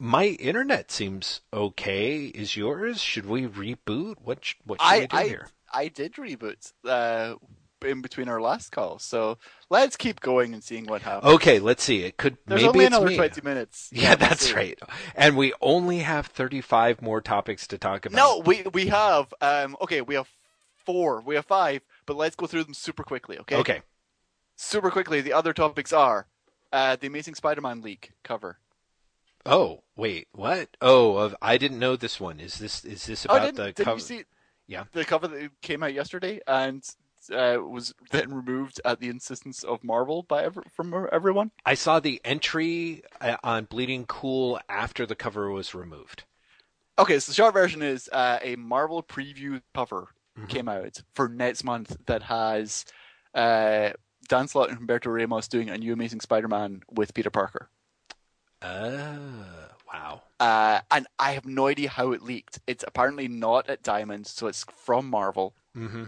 My 0.00 0.26
internet 0.26 0.90
seems 0.90 1.42
okay. 1.52 2.26
Is 2.26 2.56
yours? 2.56 3.00
Should 3.00 3.26
we 3.26 3.46
reboot? 3.46 4.16
What, 4.24 4.44
sh- 4.44 4.54
what 4.64 4.80
should 4.80 4.88
I, 4.88 4.98
we 5.00 5.06
do 5.06 5.16
I, 5.16 5.28
here? 5.28 5.48
I 5.72 5.88
did 5.88 6.14
reboot 6.14 6.72
uh, 6.84 7.34
in 7.84 8.00
between 8.00 8.28
our 8.28 8.40
last 8.40 8.72
call, 8.72 8.98
so 8.98 9.38
let's 9.70 9.96
keep 9.96 10.20
going 10.20 10.54
and 10.54 10.62
seeing 10.62 10.86
what 10.86 11.02
happens. 11.02 11.32
Okay, 11.34 11.58
let's 11.58 11.82
see. 11.82 12.02
It 12.04 12.16
could, 12.16 12.38
There's 12.46 12.62
maybe 12.62 12.68
only 12.68 12.84
it's 12.86 12.96
another 12.96 13.10
me. 13.10 13.16
20 13.16 13.40
minutes. 13.42 13.90
Yeah, 13.92 14.14
that's 14.14 14.52
right. 14.52 14.78
And 15.14 15.36
we 15.36 15.52
only 15.60 15.98
have 15.98 16.26
35 16.26 17.02
more 17.02 17.20
topics 17.20 17.66
to 17.68 17.78
talk 17.78 18.06
about. 18.06 18.16
No, 18.16 18.42
we 18.44 18.62
we 18.72 18.86
have 18.88 19.32
um 19.40 19.76
okay, 19.80 20.00
we 20.00 20.14
have 20.14 20.28
four, 20.84 21.20
we 21.20 21.34
have 21.34 21.46
five, 21.46 21.82
but 22.06 22.16
let's 22.16 22.34
go 22.34 22.46
through 22.46 22.64
them 22.64 22.74
super 22.74 23.04
quickly, 23.04 23.38
okay? 23.40 23.56
Okay. 23.56 23.82
Super 24.56 24.90
quickly, 24.90 25.20
the 25.20 25.32
other 25.32 25.52
topics 25.52 25.92
are 25.92 26.26
uh, 26.72 26.96
the 26.96 27.06
Amazing 27.06 27.34
Spider-Man 27.34 27.80
leak 27.82 28.12
cover. 28.24 28.58
Oh, 29.46 29.82
wait, 29.96 30.28
what? 30.32 30.76
Oh, 30.80 31.16
of, 31.16 31.36
I 31.40 31.58
didn't 31.58 31.78
know 31.78 31.96
this 31.96 32.18
one. 32.18 32.40
Is 32.40 32.58
this 32.58 32.84
is 32.84 33.06
this 33.06 33.26
oh, 33.28 33.36
about 33.36 33.54
didn't, 33.54 33.76
the 33.76 33.84
cover? 33.84 33.96
you 33.96 34.02
see 34.02 34.24
Yeah. 34.68 34.84
the 34.92 35.04
cover 35.04 35.26
that 35.28 35.50
came 35.62 35.82
out 35.82 35.94
yesterday 35.94 36.40
and 36.46 36.84
uh, 37.32 37.58
was 37.60 37.94
then 38.10 38.32
removed 38.32 38.80
at 38.84 39.00
the 39.00 39.08
insistence 39.08 39.62
of 39.64 39.82
Marvel 39.82 40.22
by 40.22 40.44
ev- 40.44 40.58
from 40.72 41.08
everyone? 41.10 41.50
I 41.66 41.74
saw 41.74 41.98
the 42.00 42.20
entry 42.24 43.02
uh, 43.20 43.36
on 43.42 43.64
Bleeding 43.64 44.04
Cool 44.06 44.60
after 44.68 45.04
the 45.06 45.14
cover 45.16 45.50
was 45.50 45.74
removed. 45.74 46.24
Okay, 46.98 47.18
so 47.18 47.30
the 47.30 47.34
short 47.34 47.54
version 47.54 47.80
is 47.82 48.08
uh, 48.12 48.38
a 48.42 48.56
Marvel 48.56 49.02
preview 49.02 49.60
cover 49.74 50.08
Mhm. 50.38 50.48
came 50.48 50.68
out 50.68 51.02
for 51.14 51.28
next 51.28 51.64
month 51.64 51.96
that 52.06 52.22
has 52.24 52.84
uh, 53.34 53.90
Dan 54.28 54.46
Slott 54.46 54.70
and 54.70 54.78
Humberto 54.78 55.06
Ramos 55.12 55.48
doing 55.48 55.68
a 55.68 55.76
new 55.78 55.92
Amazing 55.92 56.20
Spider-Man 56.20 56.82
with 56.92 57.12
Peter 57.14 57.30
Parker. 57.30 57.70
Oh, 58.62 59.67
wow. 59.92 60.22
Uh, 60.40 60.80
and 60.90 61.06
I 61.18 61.32
have 61.32 61.46
no 61.46 61.66
idea 61.66 61.88
how 61.88 62.12
it 62.12 62.22
leaked. 62.22 62.60
It's 62.66 62.84
apparently 62.86 63.28
not 63.28 63.68
at 63.68 63.82
Diamond, 63.82 64.26
so 64.26 64.46
it's 64.46 64.64
from 64.64 65.08
Marvel. 65.10 65.54
hmm 65.74 66.04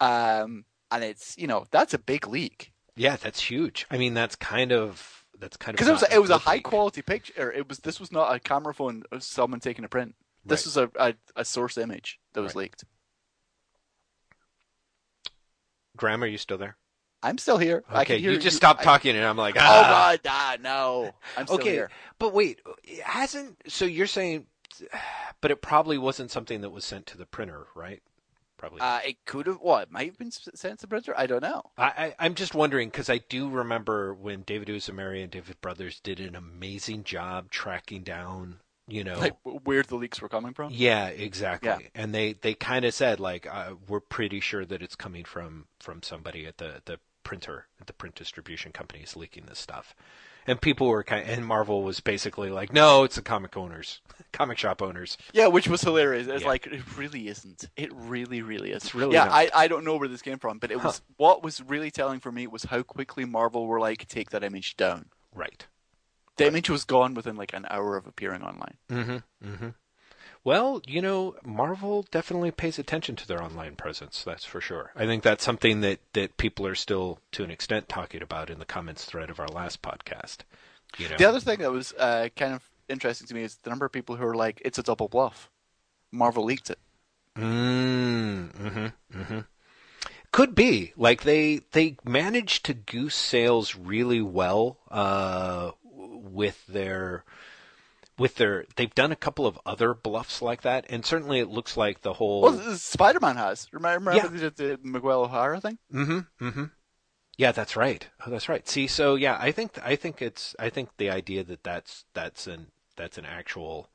Um, 0.00 0.64
and 0.90 1.02
it's 1.04 1.36
you 1.38 1.46
know 1.46 1.66
that's 1.70 1.94
a 1.94 1.98
big 1.98 2.26
leak 2.26 2.72
Yeah, 2.96 3.16
that's 3.16 3.40
huge. 3.40 3.86
I 3.90 3.96
mean, 3.98 4.14
that's 4.14 4.36
kind 4.36 4.72
of 4.72 5.24
that's 5.38 5.56
kind 5.56 5.74
of 5.74 5.76
because 5.76 5.88
it 5.88 5.92
was 5.92 6.02
not 6.02 6.12
it 6.12 6.18
was 6.20 6.30
a 6.30 6.38
high 6.38 6.54
leak. 6.56 6.64
quality 6.64 7.02
picture. 7.02 7.52
It 7.52 7.68
was 7.68 7.78
this 7.78 8.00
was 8.00 8.10
not 8.12 8.34
a 8.34 8.38
camera 8.40 8.74
phone 8.74 9.02
of 9.12 9.22
someone 9.22 9.60
taking 9.60 9.84
a 9.84 9.88
print. 9.88 10.14
This 10.44 10.64
was 10.64 10.76
a, 10.76 10.90
a 10.96 11.14
a 11.34 11.44
source 11.44 11.76
image 11.78 12.20
that 12.32 12.40
was 12.42 12.54
Right. 12.54 12.64
leaked. 12.64 12.84
Graham, 15.96 16.22
are 16.22 16.26
you 16.26 16.38
still 16.38 16.58
there? 16.58 16.76
I'm 17.22 17.38
still 17.38 17.58
here. 17.58 17.82
I 17.88 18.02
Okay, 18.02 18.14
can 18.16 18.22
hear 18.22 18.32
you 18.32 18.38
just 18.38 18.56
stopped 18.56 18.80
I- 18.80 18.84
talking, 18.84 19.16
and 19.16 19.24
I'm 19.24 19.36
like, 19.36 19.56
Oh 19.56 19.60
ah. 19.62 20.16
god, 20.18 20.20
ah, 20.28 20.56
no, 20.60 21.12
I'm 21.36 21.46
still 21.46 21.58
okay, 21.60 21.72
here. 21.72 21.90
but 22.18 22.32
wait, 22.32 22.60
it 22.84 23.00
hasn't. 23.02 23.56
So 23.70 23.84
you're 23.84 24.06
saying, 24.06 24.46
but 25.40 25.50
it 25.50 25.62
probably 25.62 25.98
wasn't 25.98 26.30
something 26.30 26.60
that 26.60 26.70
was 26.70 26.84
sent 26.84 27.06
to 27.06 27.18
the 27.18 27.26
printer, 27.26 27.66
right? 27.74 28.02
Probably. 28.58 28.80
Uh, 28.80 29.00
it 29.04 29.22
could 29.26 29.46
have. 29.48 29.58
Well, 29.60 29.78
It 29.78 29.90
might 29.90 30.06
have 30.06 30.18
been 30.18 30.30
sent 30.30 30.78
to 30.78 30.86
the 30.86 30.88
printer. 30.88 31.12
I 31.16 31.26
don't 31.26 31.42
know. 31.42 31.62
I, 31.76 31.84
I, 31.84 32.14
I'm 32.18 32.34
just 32.34 32.54
wondering 32.54 32.88
because 32.88 33.10
I 33.10 33.18
do 33.18 33.50
remember 33.50 34.14
when 34.14 34.42
David 34.42 34.68
Uzumeri 34.68 35.22
and 35.22 35.30
David 35.30 35.60
Brothers 35.60 36.00
did 36.00 36.20
an 36.20 36.34
amazing 36.34 37.04
job 37.04 37.50
tracking 37.50 38.02
down, 38.02 38.60
you 38.88 39.02
know, 39.04 39.18
Like 39.18 39.36
where 39.42 39.82
the 39.82 39.96
leaks 39.96 40.20
were 40.20 40.28
coming 40.28 40.54
from. 40.54 40.70
yeah, 40.72 41.08
exactly. 41.08 41.68
Yeah. 41.68 41.78
And 41.94 42.14
they, 42.14 42.34
they 42.34 42.54
kind 42.54 42.84
of 42.84 42.94
said 42.94 43.18
like, 43.20 43.46
uh, 43.46 43.74
we're 43.88 44.00
pretty 44.00 44.40
sure 44.40 44.64
that 44.64 44.82
it's 44.82 44.96
coming 44.96 45.24
from 45.24 45.66
from 45.80 46.02
somebody 46.02 46.46
at 46.46 46.58
the 46.58 46.82
the 46.84 46.98
printer, 47.24 47.66
at 47.80 47.88
the 47.88 47.92
print 47.92 48.14
distribution 48.14 48.70
company 48.70 49.02
is 49.02 49.16
leaking 49.16 49.46
this 49.46 49.58
stuff. 49.58 49.94
And 50.48 50.60
people 50.60 50.86
were 50.86 51.02
kind, 51.02 51.24
of, 51.28 51.36
and 51.36 51.44
Marvel 51.44 51.82
was 51.82 51.98
basically 51.98 52.50
like, 52.50 52.72
no, 52.72 53.02
it's 53.02 53.16
the 53.16 53.22
comic 53.22 53.56
owners, 53.56 54.00
comic 54.32 54.58
shop 54.58 54.80
owners. 54.80 55.18
Yeah, 55.32 55.48
which 55.48 55.66
was 55.66 55.80
hilarious. 55.80 56.28
It's 56.28 56.42
Yeah. 56.42 56.46
like 56.48 56.68
it 56.68 56.96
really 56.96 57.26
isn't. 57.26 57.64
It 57.76 57.90
really, 57.92 58.42
really 58.42 58.70
is. 58.70 58.84
It's 58.84 58.94
really 58.94 59.14
yeah. 59.14 59.24
not. 59.24 59.32
I, 59.32 59.50
I 59.52 59.66
don't 59.66 59.82
know 59.84 59.96
where 59.96 60.06
this 60.06 60.22
came 60.22 60.38
from, 60.38 60.58
but 60.60 60.70
it 60.70 60.78
Huh. 60.78 60.86
was 60.90 61.02
what 61.16 61.42
was 61.42 61.60
really 61.60 61.90
telling 61.90 62.20
for 62.20 62.30
me 62.30 62.46
was 62.46 62.62
how 62.62 62.84
quickly 62.84 63.24
Marvel 63.24 63.66
were 63.66 63.80
like, 63.80 64.06
take 64.06 64.30
that 64.30 64.44
image 64.44 64.76
down. 64.76 65.06
Right. 65.34 65.66
The 66.36 66.46
image 66.46 66.68
was 66.70 66.84
gone 66.84 67.14
within 67.14 67.36
like 67.36 67.54
an 67.54 67.66
hour 67.70 67.96
of 67.96 68.06
appearing 68.06 68.42
online. 68.42 68.76
Mm-hmm. 68.90 69.48
Mm-hmm. 69.48 69.68
Well, 70.44 70.80
you 70.86 71.02
know, 71.02 71.34
Marvel 71.44 72.06
definitely 72.10 72.52
pays 72.52 72.78
attention 72.78 73.16
to 73.16 73.26
their 73.26 73.42
online 73.42 73.74
presence. 73.74 74.22
That's 74.22 74.44
for 74.44 74.60
sure. 74.60 74.92
I 74.94 75.04
think 75.04 75.24
that's 75.24 75.42
something 75.42 75.80
that 75.80 75.98
that 76.12 76.36
people 76.36 76.66
are 76.66 76.76
still, 76.76 77.18
to 77.32 77.42
an 77.42 77.50
extent, 77.50 77.88
talking 77.88 78.22
about 78.22 78.48
in 78.48 78.60
the 78.60 78.64
comments 78.64 79.04
thread 79.04 79.28
of 79.28 79.40
our 79.40 79.48
last 79.48 79.82
podcast. 79.82 80.38
You 80.98 81.08
know, 81.08 81.16
The 81.16 81.24
other 81.24 81.40
thing 81.40 81.58
that 81.58 81.72
was 81.72 81.92
uh, 81.94 82.28
kind 82.36 82.54
of 82.54 82.62
interesting 82.88 83.26
to 83.26 83.34
me 83.34 83.42
is 83.42 83.56
the 83.56 83.70
number 83.70 83.86
of 83.86 83.92
people 83.92 84.14
who 84.16 84.24
are 84.24 84.36
like, 84.36 84.62
it's 84.64 84.78
a 84.78 84.82
double 84.84 85.08
bluff. 85.08 85.50
Marvel 86.12 86.44
leaked 86.44 86.70
it. 86.70 86.78
Mm, 87.36 88.52
mm-hmm, 88.52 89.18
mm-hmm. 89.20 89.38
Could 90.30 90.54
be 90.54 90.92
like 90.96 91.22
they 91.22 91.62
they 91.72 91.96
managed 92.04 92.64
to 92.66 92.74
goose 92.74 93.16
sales 93.16 93.74
really 93.74 94.20
well 94.22 94.78
uh, 94.90 95.72
with 96.32 96.66
their 96.66 97.24
with 98.18 98.36
their. 98.36 98.64
They've 98.76 98.94
done 98.94 99.12
a 99.12 99.16
couple 99.16 99.46
of 99.46 99.58
other 99.66 99.92
bluffs 99.94 100.40
like 100.40 100.62
that, 100.62 100.86
and 100.88 101.04
certainly 101.04 101.38
it 101.40 101.48
looks 101.48 101.76
like 101.76 102.00
the 102.02 102.14
whole. 102.14 102.42
Well, 102.42 102.76
Spider 102.76 103.20
Man 103.20 103.36
has. 103.36 103.68
Remember, 103.72 104.10
remember 104.10 104.36
Yeah. 104.36 104.48
the 104.50 104.78
Miguel 104.82 105.22
O'Hara 105.24 105.60
thing? 105.60 105.78
Mm-hmm. 105.92 106.46
Mm-hmm. 106.46 106.64
Yeah, 107.38 107.52
that's 107.52 107.76
right. 107.76 108.06
Oh, 108.26 108.30
that's 108.30 108.48
right. 108.48 108.66
See, 108.66 108.86
so 108.86 109.14
yeah, 109.14 109.36
I 109.38 109.52
think 109.52 109.78
I 109.84 109.94
think 109.96 110.22
it's 110.22 110.56
I 110.58 110.70
think 110.70 110.88
the 110.96 111.10
idea 111.10 111.44
that 111.44 111.62
that's 111.62 112.06
that's 112.14 112.46
an 112.46 112.68
that's 112.96 113.18
an 113.18 113.26
actual, 113.26 113.90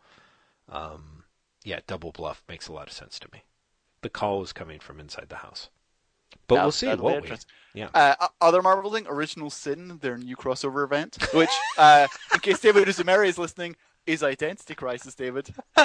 um, 0.69 1.23
yeah, 1.63 1.79
double 1.87 2.11
bluff 2.11 2.43
makes 2.47 2.67
a 2.67 2.73
lot 2.73 2.85
of 2.87 2.93
sense 2.93 3.17
to 3.19 3.27
me. 3.33 3.43
The 4.03 4.09
call 4.09 4.39
was 4.39 4.53
coming 4.53 4.79
from 4.79 4.99
inside 4.99 5.29
the 5.29 5.37
house, 5.37 5.69
but 6.55 6.63
we'll 6.63 6.71
see, 6.71 6.93
won't 6.93 7.29
we? 7.29 7.37
Yeah. 7.73 7.89
Uh, 7.93 8.27
other 8.41 8.61
Marvel 8.61 8.91
thing, 8.91 9.07
Original 9.07 9.49
Sin, 9.49 9.99
their 10.01 10.17
new 10.17 10.35
crossover 10.35 10.83
event, 10.83 11.17
which, 11.33 11.49
uh, 11.77 12.07
in 12.33 12.39
case 12.41 12.59
David 12.59 12.87
Uzumeri 12.87 13.27
is 13.27 13.37
listening, 13.37 13.77
is 14.05 14.23
Identity 14.23 14.75
Crisis, 14.75 15.15
David. 15.15 15.53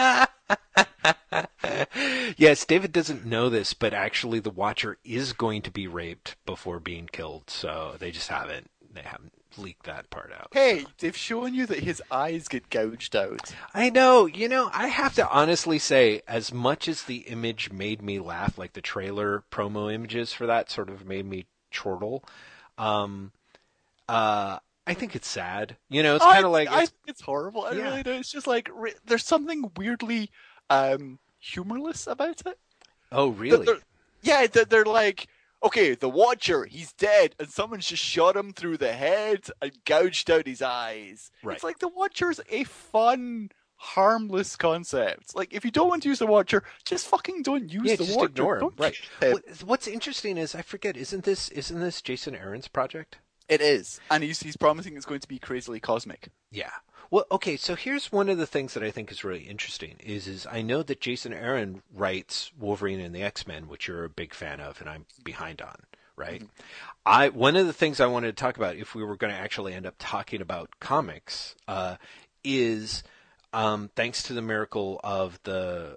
yes, 2.37 2.65
David 2.65 2.93
doesn't 2.93 3.25
know 3.25 3.49
this, 3.49 3.73
but 3.73 3.95
actually, 3.95 4.41
the 4.41 4.51
Watcher 4.51 4.99
is 5.05 5.33
going 5.33 5.63
to 5.63 5.71
be 5.71 5.87
raped 5.87 6.37
before 6.45 6.81
being 6.81 7.09
killed. 7.13 7.51
So 7.51 7.95
they 7.99 8.11
just 8.11 8.29
haven't 8.29 8.71
they 8.93 9.03
haven't 9.03 9.33
leaked 9.59 9.85
that 9.87 10.09
part 10.11 10.33
out. 10.33 10.49
Hey, 10.53 10.85
they've 10.99 11.17
shown 11.17 11.55
you 11.55 11.67
that 11.67 11.81
his 11.81 12.03
eyes 12.11 12.49
get 12.49 12.71
gouged 12.71 13.15
out. 13.17 13.53
I 13.75 13.91
know. 13.91 14.27
You 14.27 14.49
know, 14.49 14.71
I 14.73 14.89
have 14.89 15.15
to 15.17 15.29
honestly 15.29 15.79
say, 15.79 16.23
as 16.29 16.53
much 16.53 16.89
as 16.89 17.03
the 17.05 17.19
image 17.19 17.71
made 17.71 18.03
me 18.03 18.19
laugh, 18.19 18.57
like 18.59 18.73
the 18.75 18.81
trailer 18.81 19.45
promo 19.51 19.93
images 19.93 20.33
for 20.33 20.47
that 20.47 20.71
sort 20.71 20.89
of 20.91 21.07
made 21.07 21.27
me 21.27 21.47
chortle. 21.71 22.23
Um, 22.79 23.33
uh, 24.09 24.59
I 24.87 24.95
think 24.95 25.17
it's 25.17 25.29
sad. 25.29 25.77
You 25.89 26.03
know, 26.03 26.17
it's 26.17 26.25
kind 26.25 26.45
of 26.45 26.53
like 26.53 26.69
I 26.69 26.83
it's, 26.83 26.91
think 26.91 27.03
it's 27.09 27.21
horrible. 27.23 27.65
I 27.65 27.73
Yeah. 27.73 27.83
really 27.85 28.03
do. 28.03 28.13
It's 28.13 28.31
just 28.31 28.47
like 28.47 28.71
re- 28.75 28.95
there's 29.05 29.25
something 29.25 29.71
weirdly 29.77 30.31
um, 30.71 31.19
humorless 31.39 32.07
about 32.07 32.43
it. 32.47 32.59
oh, 33.13 33.29
really? 33.29 33.67
they're- 33.67 33.81
yeah, 34.23 34.47
that 34.49 34.71
they're 34.71 34.85
like, 34.85 35.29
okay, 35.63 35.95
the 35.95 36.09
Watcher, 36.09 36.65
he's 36.65 36.93
dead, 36.93 37.35
and 37.39 37.49
someone's 37.51 37.87
just 37.87 38.03
shot 38.03 38.37
him 38.37 38.53
through 38.53 38.77
the 38.79 38.93
head 38.93 39.47
and 39.61 39.73
gouged 39.85 40.31
out 40.31 40.47
his 40.47 40.63
eyes. 40.63 41.31
Right. 41.43 41.55
It's 41.55 41.65
like 41.65 41.79
the 41.79 41.89
Watcher's 41.89 42.41
a 42.49 42.65
fun, 42.65 43.51
harmless 43.77 44.57
concept. 44.57 45.35
Like, 45.35 45.53
if 45.53 45.65
you 45.65 45.71
don't 45.71 45.89
want 45.89 46.03
to 46.05 46.09
use 46.09 46.19
the 46.19 46.27
Watcher, 46.27 46.63
just 46.85 47.07
fucking 47.09 47.43
don't 47.43 47.71
use 47.73 47.83
Yeah, 47.85 47.97
the 47.97 48.05
just 48.05 48.17
Watcher. 48.17 48.31
ignore 48.31 48.55
him. 48.57 48.61
Don't 48.61 48.81
Right. 48.81 48.97
him. 49.21 49.39
What's 49.65 49.87
interesting 49.89 50.37
is 50.39 50.55
I 50.55 50.63
forget. 50.63 50.97
Isn't 50.97 51.25
this 51.25 51.49
isn't 51.51 51.81
this 51.81 52.01
Jason 52.03 52.35
Aaron's 52.35 52.69
project? 52.69 53.19
It 53.49 53.61
is, 53.61 54.01
and 54.11 54.25
he's 54.25 54.41
he's 54.41 54.57
promising 54.57 54.97
it's 54.97 55.07
going 55.07 55.21
to 55.21 55.29
be 55.29 55.39
crazily 55.39 55.79
cosmic. 55.79 56.31
Yeah. 56.51 56.71
Well, 57.11 57.25
okay. 57.31 57.57
So 57.57 57.75
here's 57.75 58.13
one 58.13 58.29
of 58.29 58.39
the 58.39 58.47
things 58.47 58.75
that 58.75 58.83
I 58.83 58.91
think 58.91 59.11
is 59.11 59.25
really 59.25 59.45
interesting 59.45 59.97
is 60.01 60.27
is 60.27 60.47
I 60.51 60.63
know 60.63 60.83
that 60.83 61.01
Jason 61.01 61.33
Aaron 61.33 61.83
writes 61.95 62.53
Wolverine 62.59 63.01
and 63.01 63.15
the 63.15 63.23
X 63.23 63.47
Men, 63.47 63.69
which 63.69 63.89
you're 63.89 64.05
a 64.05 64.11
big 64.11 64.35
fan 64.35 64.61
of, 64.61 64.81
and 64.81 64.89
I'm 64.89 65.07
behind 65.25 65.63
on. 65.63 65.77
Right. 66.17 66.43
I 67.05 67.29
one 67.29 67.57
of 67.57 67.67
the 67.67 67.73
things 67.73 68.01
I 68.01 68.07
wanted 68.07 68.29
to 68.29 68.41
talk 68.41 68.57
about, 68.57 68.77
if 68.77 68.95
we 68.95 69.05
were 69.05 69.17
going 69.17 69.33
to 69.33 69.39
actually 69.39 69.75
end 69.75 69.87
up 69.87 69.97
talking 69.99 70.41
about 70.41 70.81
comics, 70.81 71.55
uh, 71.69 71.97
is 72.43 73.03
um, 73.53 73.91
thanks 73.95 74.23
to 74.25 74.33
the 74.33 74.43
miracle 74.43 75.01
of 75.05 75.39
the 75.43 75.97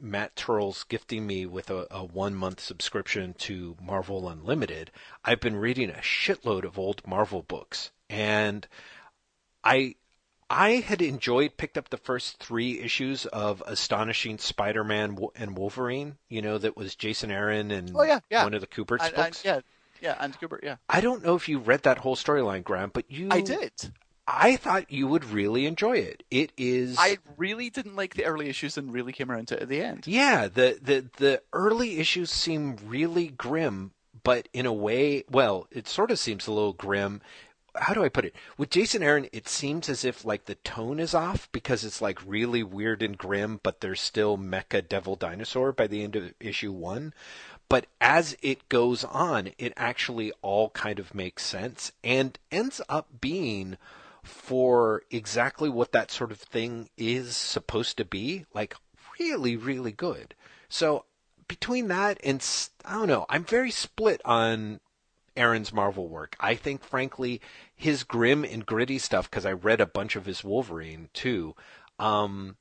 Matt 0.00 0.36
Turles 0.36 0.84
gifting 0.84 1.26
me 1.26 1.46
with 1.46 1.70
a, 1.70 1.86
a 1.90 2.04
one 2.04 2.34
month 2.34 2.60
subscription 2.60 3.34
to 3.34 3.76
Marvel 3.82 4.28
Unlimited, 4.28 4.90
I've 5.24 5.40
been 5.40 5.56
reading 5.56 5.90
a 5.90 5.94
shitload 5.94 6.64
of 6.64 6.78
old 6.78 7.06
Marvel 7.06 7.42
books. 7.42 7.90
And 8.08 8.66
I 9.64 9.96
I 10.50 10.76
had 10.76 11.02
enjoyed 11.02 11.56
picked 11.56 11.76
up 11.76 11.90
the 11.90 11.96
first 11.98 12.38
three 12.38 12.80
issues 12.80 13.26
of 13.26 13.62
Astonishing 13.66 14.38
Spider 14.38 14.82
Man 14.82 15.18
and 15.36 15.56
Wolverine, 15.58 16.16
you 16.28 16.40
know, 16.40 16.56
that 16.58 16.76
was 16.76 16.94
Jason 16.94 17.30
Aaron 17.30 17.70
and 17.70 17.92
Oh, 17.94 18.02
yeah, 18.02 18.20
yeah. 18.30 18.44
one 18.44 18.54
of 18.54 18.62
the 18.62 18.68
and, 18.76 19.14
books. 19.14 19.44
yeah, 19.44 19.60
yeah, 20.00 20.16
and 20.18 20.38
Kubert, 20.38 20.62
yeah. 20.62 20.76
I 20.88 21.00
don't 21.00 21.22
know 21.24 21.34
if 21.34 21.48
you 21.48 21.58
read 21.58 21.82
that 21.82 21.98
whole 21.98 22.16
storyline, 22.16 22.64
Graham, 22.64 22.90
but 22.92 23.10
you 23.10 23.28
I 23.30 23.40
did. 23.42 23.72
I 24.26 24.56
thought 24.56 24.90
you 24.90 25.06
would 25.06 25.24
really 25.24 25.64
enjoy 25.64 25.98
it. 25.98 26.22
It 26.30 26.52
is 26.58 26.96
I 26.98 27.18
really 27.36 27.70
didn't 27.70 27.96
like 27.96 28.14
the 28.14 28.24
early 28.24 28.48
issues 28.48 28.76
and 28.76 28.92
really 28.92 29.12
came 29.12 29.30
around 29.30 29.48
to 29.48 29.56
it 29.56 29.62
at 29.62 29.68
the 29.68 29.82
end. 29.82 30.06
Yeah, 30.06 30.48
the, 30.48 30.78
the 30.82 31.06
the 31.16 31.42
early 31.52 31.98
issues 31.98 32.30
seem 32.30 32.76
really 32.86 33.28
grim, 33.28 33.92
but 34.22 34.48
in 34.52 34.66
a 34.66 34.72
way, 34.72 35.24
well, 35.30 35.66
it 35.70 35.88
sort 35.88 36.10
of 36.10 36.18
seems 36.18 36.46
a 36.46 36.52
little 36.52 36.74
grim. 36.74 37.22
How 37.80 37.94
do 37.94 38.04
I 38.04 38.08
put 38.08 38.24
it? 38.24 38.34
With 38.56 38.70
Jason 38.70 39.02
Aaron, 39.02 39.28
it 39.32 39.48
seems 39.48 39.88
as 39.88 40.04
if 40.04 40.24
like 40.24 40.44
the 40.44 40.56
tone 40.56 40.98
is 41.00 41.14
off 41.14 41.48
because 41.52 41.84
it's 41.84 42.02
like 42.02 42.18
really 42.26 42.62
weird 42.62 43.02
and 43.02 43.16
grim, 43.16 43.60
but 43.62 43.80
there's 43.80 44.00
still 44.00 44.36
mecha 44.36 44.86
devil 44.86 45.16
dinosaur 45.16 45.72
by 45.72 45.86
the 45.86 46.02
end 46.02 46.16
of 46.16 46.34
issue 46.40 46.72
one. 46.72 47.14
But 47.68 47.86
as 48.00 48.36
it 48.42 48.68
goes 48.68 49.04
on, 49.04 49.50
it 49.58 49.72
actually 49.76 50.32
all 50.42 50.70
kind 50.70 50.98
of 50.98 51.14
makes 51.14 51.44
sense 51.44 51.92
and 52.02 52.38
ends 52.50 52.80
up 52.88 53.20
being 53.20 53.76
for 54.22 55.02
exactly 55.10 55.68
what 55.68 55.92
that 55.92 56.10
sort 56.10 56.32
of 56.32 56.40
thing 56.40 56.88
is 56.96 57.36
supposed 57.36 57.96
to 57.98 58.04
be, 58.04 58.46
like 58.54 58.74
really, 59.18 59.56
really 59.56 59.92
good. 59.92 60.34
So 60.68 61.04
between 61.46 61.88
that 61.88 62.18
and 62.22 62.46
I 62.84 62.94
don't 62.94 63.08
know, 63.08 63.26
I'm 63.28 63.44
very 63.44 63.70
split 63.70 64.20
on 64.24 64.80
Aaron's 65.38 65.72
Marvel 65.72 66.08
work. 66.08 66.36
I 66.40 66.54
think, 66.54 66.82
frankly, 66.82 67.40
his 67.74 68.02
grim 68.04 68.44
and 68.44 68.66
gritty 68.66 68.98
stuff, 68.98 69.30
because 69.30 69.46
I 69.46 69.52
read 69.52 69.80
a 69.80 69.86
bunch 69.86 70.16
of 70.16 70.26
his 70.26 70.42
Wolverine 70.44 71.08
too. 71.14 71.54
Um, 71.98 72.56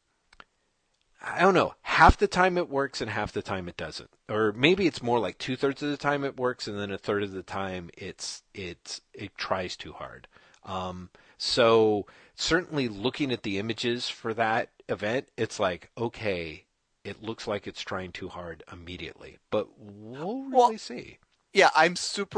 I 1.22 1.41
don't 1.41 1.54
know. 1.54 1.74
Half 1.82 2.18
the 2.18 2.28
time 2.28 2.58
it 2.58 2.70
works 2.70 3.02
and 3.02 3.10
half 3.10 3.32
the 3.32 3.41
time 3.41 3.68
it 3.68 3.76
doesn't, 3.76 4.10
or 4.30 4.54
maybe 4.54 4.86
it's 4.86 5.02
more 5.02 5.20
like 5.20 5.38
two 5.38 5.56
thirds 5.56 5.82
of 5.82 5.90
the 5.90 5.98
time 5.98 6.24
it 6.24 6.38
works 6.38 6.68
and 6.68 6.80
then 6.80 6.91
a 6.91 6.98
third 6.98 7.24
of 7.24 7.32
the 7.32 7.44
time 7.44 7.90
it's 7.98 8.44
it's 8.54 9.02
it 9.14 9.36
tries 9.36 9.76
too 9.76 9.94
hard. 9.94 10.28
Um, 10.64 11.10
so 11.38 12.06
certainly 12.36 12.88
looking 12.88 13.32
at 13.32 13.44
the 13.44 13.58
images 13.58 14.10
for 14.10 14.34
that 14.36 14.70
event, 14.88 15.28
it's 15.38 15.60
like 15.60 15.90
okay, 15.98 16.66
it 17.04 17.24
looks 17.24 17.48
like 17.48 17.66
it's 17.66 17.82
trying 17.82 18.12
too 18.12 18.30
hard 18.30 18.64
immediately, 18.72 19.38
but 19.49 19.68
we'll 19.80 20.44
really 20.44 20.56
Well, 20.56 20.78
see. 20.78 21.18
Yeah, 21.58 21.72
I'm 21.76 21.96
super 21.96 22.30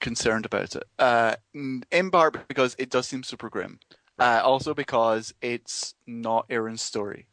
concerned 0.00 0.44
about 0.44 0.74
it. 0.74 0.82
Uh, 0.98 1.36
in 1.54 2.10
part 2.10 2.48
because 2.48 2.74
it 2.80 2.90
does 2.90 3.06
seem 3.06 3.22
super 3.22 3.48
grim. 3.48 3.78
Uh, 4.18 4.40
also 4.42 4.74
because 4.74 5.32
it's 5.40 5.94
not 6.04 6.46
Aaron's 6.50 6.82
story. 6.82 7.28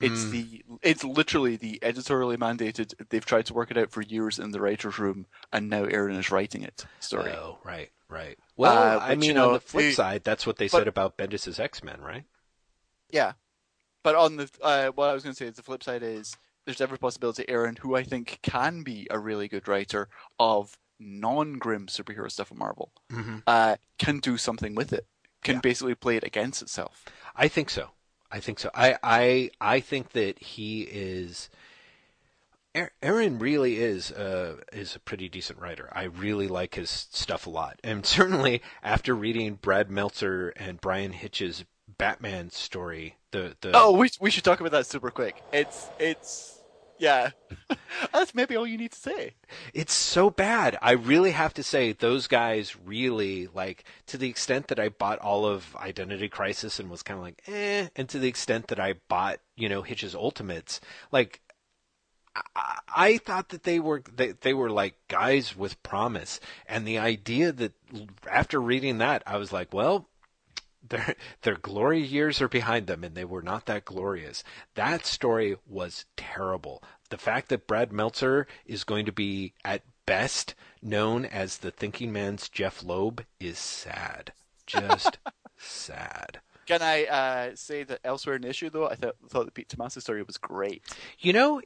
It's 0.00 0.24
Mm. 0.24 0.30
the 0.30 0.64
it's 0.82 1.04
literally 1.04 1.56
the 1.56 1.78
editorially 1.82 2.38
mandated. 2.38 2.94
They've 3.10 3.24
tried 3.24 3.44
to 3.46 3.54
work 3.54 3.70
it 3.70 3.76
out 3.76 3.90
for 3.90 4.00
years 4.00 4.38
in 4.38 4.52
the 4.52 4.60
writers' 4.60 4.98
room, 4.98 5.26
and 5.52 5.68
now 5.68 5.84
Aaron 5.84 6.16
is 6.16 6.30
writing 6.30 6.62
it. 6.62 6.86
Story. 7.00 7.32
Oh, 7.32 7.58
right, 7.62 7.90
right. 8.08 8.38
Well, 8.56 8.98
Uh, 8.98 9.00
I 9.02 9.14
mean, 9.16 9.28
you 9.28 9.34
know, 9.34 9.48
on 9.48 9.52
the 9.54 9.60
flip 9.60 9.94
side, 9.94 10.24
that's 10.24 10.46
what 10.46 10.56
they 10.56 10.68
but- 10.68 10.78
said 10.78 10.88
about 10.88 11.18
Bendis's 11.18 11.60
X 11.60 11.82
Men, 11.82 12.00
right? 12.00 12.24
Yeah, 13.10 13.32
but 14.02 14.14
on 14.14 14.36
the 14.36 14.50
uh, 14.62 14.88
what 14.88 15.10
I 15.10 15.14
was 15.14 15.22
going 15.24 15.34
to 15.34 15.38
say 15.38 15.46
is 15.46 15.56
the 15.56 15.62
flip 15.62 15.82
side 15.82 16.02
is 16.02 16.36
there's 16.66 16.80
every 16.82 16.98
possibility 16.98 17.48
Aaron, 17.48 17.76
who 17.76 17.96
I 17.96 18.02
think 18.02 18.40
can 18.42 18.82
be 18.82 19.06
a 19.10 19.18
really 19.18 19.48
good 19.48 19.66
writer 19.68 20.08
of 20.38 20.76
non-grim 20.98 21.86
superhero 21.86 22.30
stuff 22.30 22.50
at 22.52 22.58
Marvel, 22.58 22.90
Mm-hmm. 23.12 23.38
uh, 23.46 23.76
can 23.98 24.18
do 24.18 24.36
something 24.36 24.74
with 24.74 24.92
it. 24.92 25.06
Can 25.42 25.56
Yeah. 25.56 25.60
basically 25.60 25.94
play 25.94 26.16
it 26.16 26.24
against 26.24 26.60
itself. 26.62 27.04
I 27.34 27.48
think 27.48 27.70
so. 27.70 27.90
I 28.30 28.40
think 28.40 28.58
so. 28.58 28.70
I 28.74 28.96
I 29.02 29.50
I 29.60 29.80
think 29.80 30.10
that 30.12 30.38
he 30.42 30.82
is. 30.82 31.48
Aaron 33.02 33.38
really 33.38 33.76
is 33.78 34.10
uh, 34.12 34.56
is 34.70 34.94
a 34.94 35.00
pretty 35.00 35.30
decent 35.30 35.58
writer. 35.58 35.88
I 35.92 36.04
really 36.04 36.46
like 36.46 36.74
his 36.74 36.90
stuff 36.90 37.46
a 37.46 37.50
lot, 37.50 37.80
and 37.82 38.04
certainly 38.18 38.60
after 38.82 39.14
reading 39.14 39.54
Brad 39.54 39.90
Meltzer 39.90 40.50
and 40.56 40.78
Bryan 40.80 41.12
Hitch's 41.12 41.64
Batman 41.96 42.50
story, 42.50 43.16
the 43.30 43.56
the 43.62 43.70
Oh, 43.74 43.92
we 43.92 44.10
we 44.20 44.30
should 44.30 44.44
talk 44.44 44.60
about 44.60 44.72
that 44.72 44.86
super 44.86 45.10
quick. 45.10 45.42
It's 45.54 45.86
it's 45.98 46.55
yeah, 46.98 47.30
that's 48.12 48.34
maybe 48.34 48.56
all 48.56 48.66
you 48.66 48.78
need 48.78 48.92
to 48.92 48.98
say. 48.98 49.34
It's 49.74 49.92
so 49.92 50.30
bad. 50.30 50.78
I 50.80 50.92
really 50.92 51.32
have 51.32 51.54
to 51.54 51.62
say 51.62 51.92
those 51.92 52.26
guys 52.26 52.76
really 52.84 53.48
like 53.48 53.84
to 54.06 54.18
the 54.18 54.28
extent 54.28 54.68
that 54.68 54.78
I 54.78 54.88
bought 54.88 55.18
all 55.18 55.46
of 55.46 55.76
Identity 55.76 56.28
Crisis 56.28 56.78
and 56.78 56.90
was 56.90 57.02
kind 57.02 57.18
of 57.18 57.24
like 57.24 57.42
eh, 57.46 57.88
and 57.96 58.08
to 58.08 58.18
the 58.18 58.28
extent 58.28 58.68
that 58.68 58.80
I 58.80 58.94
bought 59.08 59.38
you 59.56 59.68
know 59.68 59.82
Hitch's 59.82 60.14
Ultimates, 60.14 60.80
like 61.12 61.40
I, 62.54 62.78
I 62.94 63.18
thought 63.18 63.50
that 63.50 63.64
they 63.64 63.80
were 63.80 64.02
they 64.14 64.32
they 64.32 64.54
were 64.54 64.70
like 64.70 64.96
guys 65.08 65.56
with 65.56 65.82
promise, 65.82 66.40
and 66.66 66.86
the 66.86 66.98
idea 66.98 67.52
that 67.52 67.72
after 68.30 68.60
reading 68.60 68.98
that 68.98 69.22
I 69.26 69.36
was 69.36 69.52
like, 69.52 69.72
well. 69.72 70.08
Their 70.88 71.14
their 71.42 71.56
glory 71.56 72.00
years 72.02 72.40
are 72.40 72.48
behind 72.48 72.86
them, 72.86 73.04
and 73.04 73.14
they 73.14 73.24
were 73.24 73.42
not 73.42 73.66
that 73.66 73.84
glorious. 73.84 74.42
That 74.74 75.06
story 75.06 75.56
was 75.66 76.04
terrible. 76.16 76.82
The 77.10 77.18
fact 77.18 77.48
that 77.48 77.66
Brad 77.66 77.92
Meltzer 77.92 78.46
is 78.64 78.84
going 78.84 79.06
to 79.06 79.12
be 79.12 79.54
at 79.64 79.82
best 80.06 80.54
known 80.82 81.24
as 81.24 81.58
the 81.58 81.70
thinking 81.70 82.12
man's 82.12 82.48
Jeph 82.48 82.82
Loeb 82.82 83.24
is 83.40 83.58
sad. 83.58 84.32
Just 84.66 85.18
sad. 85.56 86.40
Can 86.66 86.82
I 86.82 87.04
uh, 87.04 87.50
say 87.54 87.84
that 87.84 88.00
elsewhere 88.04 88.36
in 88.36 88.42
the 88.42 88.48
issue 88.48 88.70
though, 88.70 88.88
I 88.88 88.96
thought 88.96 89.16
thought 89.28 89.46
the 89.46 89.52
Pete 89.52 89.68
Tomasi 89.68 90.00
story 90.00 90.22
was 90.22 90.36
great. 90.36 90.82
You 91.18 91.32
know, 91.32 91.60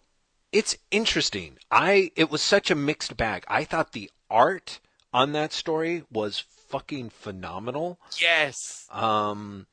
It's 0.52 0.76
interesting. 0.90 1.58
I 1.70 2.10
it 2.16 2.30
was 2.30 2.42
such 2.42 2.70
a 2.70 2.74
mixed 2.74 3.16
bag. 3.16 3.44
I 3.48 3.64
thought 3.64 3.92
the 3.92 4.10
art 4.30 4.80
on 5.12 5.32
that 5.32 5.52
story 5.52 6.04
was 6.10 6.44
fucking 6.70 7.10
phenomenal. 7.10 7.98
Yes. 8.20 8.86
Um, 8.90 9.66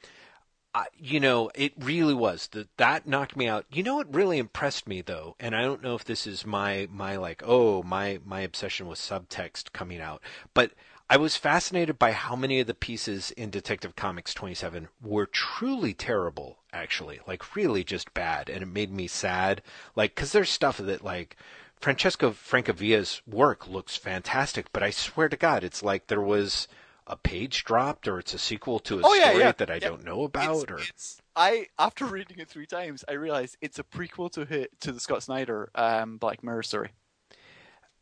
I, 0.75 0.87
you 0.97 1.19
know, 1.19 1.49
it 1.55 1.73
really 1.79 2.13
was. 2.13 2.47
That 2.47 2.75
that 2.77 3.07
knocked 3.07 3.37
me 3.37 3.47
out. 3.47 3.65
You 3.71 3.83
know 3.83 3.95
what 3.95 4.13
really 4.13 4.37
impressed 4.37 4.87
me 4.87 5.01
though, 5.01 5.35
and 5.39 5.55
I 5.55 5.61
don't 5.61 5.81
know 5.81 5.95
if 5.95 6.03
this 6.03 6.27
is 6.27 6.45
my 6.45 6.87
my 6.91 7.15
like 7.15 7.41
oh 7.45 7.83
my 7.83 8.19
my 8.25 8.41
obsession 8.41 8.87
with 8.87 8.99
subtext 8.99 9.71
coming 9.73 10.01
out, 10.01 10.21
but 10.53 10.71
I 11.09 11.15
was 11.15 11.37
fascinated 11.37 11.97
by 11.97 12.11
how 12.11 12.35
many 12.35 12.59
of 12.59 12.67
the 12.67 12.73
pieces 12.73 13.31
in 13.31 13.49
Detective 13.49 13.95
Comics 13.95 14.33
27 14.33 14.89
were 15.01 15.25
truly 15.25 15.93
terrible, 15.93 16.59
actually, 16.73 17.21
like 17.25 17.55
really 17.55 17.85
just 17.85 18.13
bad, 18.13 18.49
and 18.49 18.61
it 18.61 18.67
made 18.67 18.91
me 18.91 19.07
sad. 19.07 19.61
Like, 19.95 20.15
because 20.15 20.33
there's 20.33 20.49
stuff 20.49 20.77
that 20.77 21.03
like 21.03 21.37
Francesco 21.79 22.31
Francavilla's 22.31 23.21
work 23.25 23.69
looks 23.69 23.95
fantastic, 23.95 24.71
but 24.73 24.83
I 24.83 24.89
swear 24.89 25.29
to 25.29 25.37
God, 25.37 25.63
it's 25.63 25.81
like 25.81 26.07
there 26.07 26.21
was 26.21 26.67
a 27.07 27.15
page 27.15 27.63
dropped 27.63 28.07
or 28.07 28.19
it's 28.19 28.33
a 28.33 28.37
sequel 28.37 28.79
to 28.79 28.99
a 28.99 29.01
Oh, 29.03 29.13
yeah, 29.13 29.29
story 29.29 29.39
yeah. 29.43 29.51
that 29.53 29.71
I 29.71 29.75
Yeah. 29.75 29.79
don't 29.89 30.03
know 30.03 30.23
about 30.23 30.63
It's- 30.63 30.71
or 30.71 30.79
it's- 30.79 31.21
I 31.35 31.67
after 31.79 32.05
reading 32.05 32.39
it 32.39 32.49
three 32.49 32.65
times, 32.65 33.05
I 33.07 33.13
realized 33.13 33.57
it's 33.61 33.79
a 33.79 33.83
prequel 33.83 34.31
to 34.33 34.43
hit 34.45 34.79
to 34.81 34.91
the 34.91 34.99
Scott 34.99 35.23
Snyder 35.23 35.69
um, 35.75 36.17
Black 36.17 36.43
Mirror 36.43 36.63
story. 36.63 36.89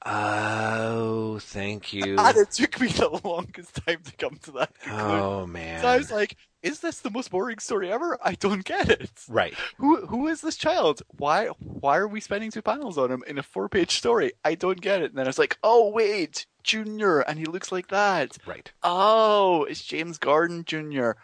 oh 0.06 1.40
thank 1.40 1.92
you 1.98 2.16
And 2.18 2.38
it 2.38 2.52
took 2.52 2.80
me 2.80 2.88
the 2.88 3.20
longest 3.24 3.76
time 3.86 4.00
to 4.04 4.16
come 4.16 4.38
to 4.44 4.52
that 4.54 4.74
conclusion. 4.80 5.20
oh 5.20 5.48
man 5.48 5.82
So 5.82 5.88
I 5.88 5.98
was 5.98 6.12
like, 6.12 6.36
"Is 6.64 6.80
this 6.80 7.00
the 7.00 7.10
most 7.10 7.32
boring 7.32 7.60
story 7.60 7.92
ever? 7.92 8.18
I 8.24 8.34
don't 8.36 8.64
get 8.64 8.90
it. 8.90 9.12
right 9.30 9.54
Who 9.78 10.06
who 10.06 10.28
is 10.28 10.42
this 10.42 10.56
child? 10.58 11.02
Why 11.18 11.48
why 11.60 11.98
are 11.98 12.08
we 12.08 12.20
spending 12.22 12.52
two 12.52 12.62
panels 12.62 12.98
on 12.98 13.12
him 13.12 13.24
in 13.28 13.38
a 13.38 13.44
four 13.44 13.68
page 13.70 13.98
story? 13.98 14.34
I 14.44 14.56
don't 14.56 14.80
get 14.82 15.02
it." 15.02 15.12
And 15.12 15.18
then 15.18 15.26
I 15.26 15.30
was 15.30 15.40
like, 15.40 15.58
"Oh 15.64 15.90
wait, 15.90 16.46
Junior, 16.66 17.20
and 17.22 17.40
he 17.40 17.46
looks 17.46 17.72
like 17.72 17.88
that. 17.90 18.38
right 18.46 18.72
Oh, 18.84 19.64
it's 19.64 19.84
James 19.84 20.18
Gordon 20.18 20.66
Junior. 20.66 21.16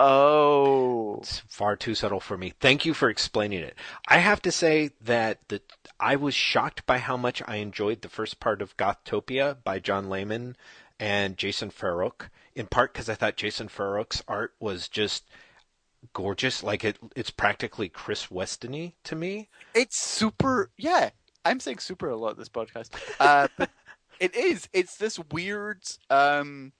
Oh, 0.00 1.18
it's 1.20 1.40
far 1.48 1.76
too 1.76 1.94
subtle 1.94 2.20
for 2.20 2.36
me. 2.38 2.54
Thank 2.60 2.84
you 2.84 2.94
for 2.94 3.10
explaining 3.10 3.60
it. 3.60 3.74
I 4.06 4.18
have 4.18 4.40
to 4.42 4.52
say 4.52 4.90
that 5.00 5.40
the, 5.48 5.60
I 5.98 6.14
was 6.16 6.34
shocked 6.34 6.86
by 6.86 6.98
how 6.98 7.16
much 7.16 7.42
I 7.46 7.56
enjoyed 7.56 8.02
the 8.02 8.08
first 8.08 8.38
part 8.38 8.62
of 8.62 8.76
Gothtopia 8.76 9.56
by 9.64 9.80
John 9.80 10.08
Layman 10.08 10.56
and 11.00 11.36
Jason 11.36 11.70
Fabok, 11.70 12.28
in 12.54 12.66
part 12.66 12.92
because 12.92 13.08
I 13.08 13.14
thought 13.14 13.36
Jason 13.36 13.68
Fabok's 13.68 14.22
art 14.28 14.54
was 14.60 14.88
just 14.88 15.24
gorgeous. 16.12 16.62
Like 16.62 16.84
it, 16.84 16.96
it's 17.16 17.30
practically 17.30 17.88
Chris 17.88 18.26
Westony 18.28 18.92
to 19.04 19.16
me. 19.16 19.48
it's 19.74 20.00
super. 20.00 20.70
Yeah, 20.76 21.10
I'm 21.44 21.58
saying 21.58 21.78
super 21.78 22.08
a 22.08 22.16
lot 22.16 22.36
this 22.36 22.48
podcast. 22.48 22.90
Uh, 23.18 23.48
but 23.56 23.70
it 24.20 24.34
is. 24.34 24.68
It's 24.72 24.96
this 24.96 25.18
weird. 25.32 25.82
Um, 26.10 26.72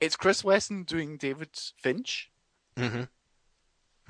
it's 0.00 0.16
Chris 0.16 0.42
Weston 0.44 0.82
doing 0.84 1.16
David 1.16 1.50
Finch, 1.78 2.30
Mm-hmm. 2.76 3.02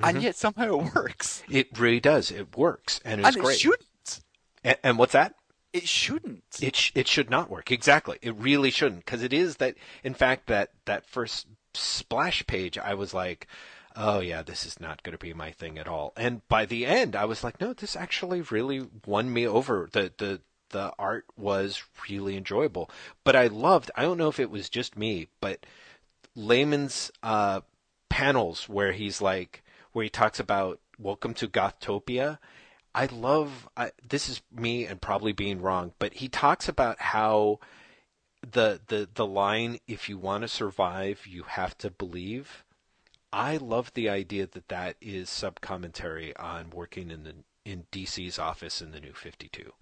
and 0.03 0.23
yet 0.23 0.37
somehow 0.37 0.79
it 0.81 0.95
works. 0.95 1.43
It 1.51 1.79
really 1.79 2.01
does. 2.01 2.31
It 2.31 2.57
works, 2.57 3.01
and 3.05 3.21
it's 3.21 3.37
and 3.37 3.45
great. 3.45 3.59
shouldn't. 3.59 4.21
And, 4.65 4.77
and 4.83 4.99
what's 4.99 5.13
that? 5.13 5.35
It 5.73 5.87
shouldn't. 5.89 6.45
It 6.63 6.77
sh- 6.77 6.93
it 6.95 7.09
should 7.09 7.31
not 7.31 7.51
work 7.51 7.71
exactly. 7.73 8.19
It 8.23 8.35
really 8.37 8.71
shouldn't 8.71 9.05
because 9.05 9.23
it 9.23 9.33
is 9.33 9.57
that. 9.57 9.75
In 10.03 10.15
fact, 10.15 10.47
that 10.47 10.71
that 10.87 11.05
first 11.07 11.47
splash 11.75 12.47
page, 12.47 12.79
I 12.79 12.95
was 12.95 13.13
like, 13.13 13.47
"Oh 13.97 14.21
yeah, 14.21 14.43
this 14.43 14.65
is 14.65 14.79
not 14.81 15.03
going 15.03 15.13
to 15.19 15.19
be 15.25 15.35
my 15.35 15.51
thing 15.51 15.79
at 15.79 15.89
all." 15.89 16.13
And 16.17 16.47
by 16.49 16.65
the 16.65 16.87
end, 16.87 17.15
I 17.17 17.25
was 17.25 17.43
like, 17.45 17.61
"No, 17.61 17.73
this 17.73 17.97
actually 17.97 18.41
really 18.41 18.87
won 19.05 19.33
me 19.33 19.47
over." 19.47 19.89
The 19.93 20.13
the 20.17 20.41
the 20.75 20.93
art 20.99 21.25
was 21.37 21.85
really 22.11 22.37
enjoyable, 22.37 22.91
but 23.23 23.37
I 23.37 23.47
loved. 23.47 23.93
I 23.95 24.03
don't 24.03 24.19
know 24.19 24.29
if 24.29 24.41
it 24.41 24.51
was 24.51 24.69
just 24.69 24.99
me, 24.99 25.29
but 25.41 25.65
Layman's 26.35 27.13
uh, 27.23 27.61
panels 28.09 28.69
where 28.69 28.91
he's 28.91 29.23
like, 29.23 29.63
where 29.93 30.03
he 30.03 30.11
talks 30.11 30.41
about 30.41 30.81
"Welcome 30.99 31.33
to 31.35 31.47
Gothtopia." 31.47 32.39
I 32.93 33.07
love 33.07 33.69
I, 33.77 33.93
this 34.07 34.29
is 34.29 34.43
me 34.53 34.85
and 34.85 35.01
probably 35.01 35.33
being 35.33 35.63
wrong, 35.63 35.93
but 36.01 36.15
he 36.15 36.29
talks 36.29 36.69
about 36.69 37.01
how 37.01 37.61
the 38.43 38.81
the 38.89 39.09
the 39.15 39.27
line 39.27 39.79
"If 39.87 40.09
you 40.09 40.19
want 40.19 40.43
to 40.43 40.49
survive, 40.49 41.25
you 41.25 41.45
have 41.45 41.79
to 41.79 41.91
believe." 41.91 42.65
I 43.33 43.59
love 43.59 43.93
the 43.95 44.09
idea 44.09 44.49
that 44.49 44.69
that 44.69 44.97
is 45.01 45.31
sub 45.31 45.61
commentary 45.61 46.37
on 46.37 46.71
working 46.71 47.13
in 47.13 47.23
the 47.23 47.35
in 47.65 47.87
DC's 47.93 48.41
office 48.41 48.83
in 48.83 48.91
the 48.91 49.01
New 49.01 49.13
Fifty 49.13 49.49
Two. 49.49 49.73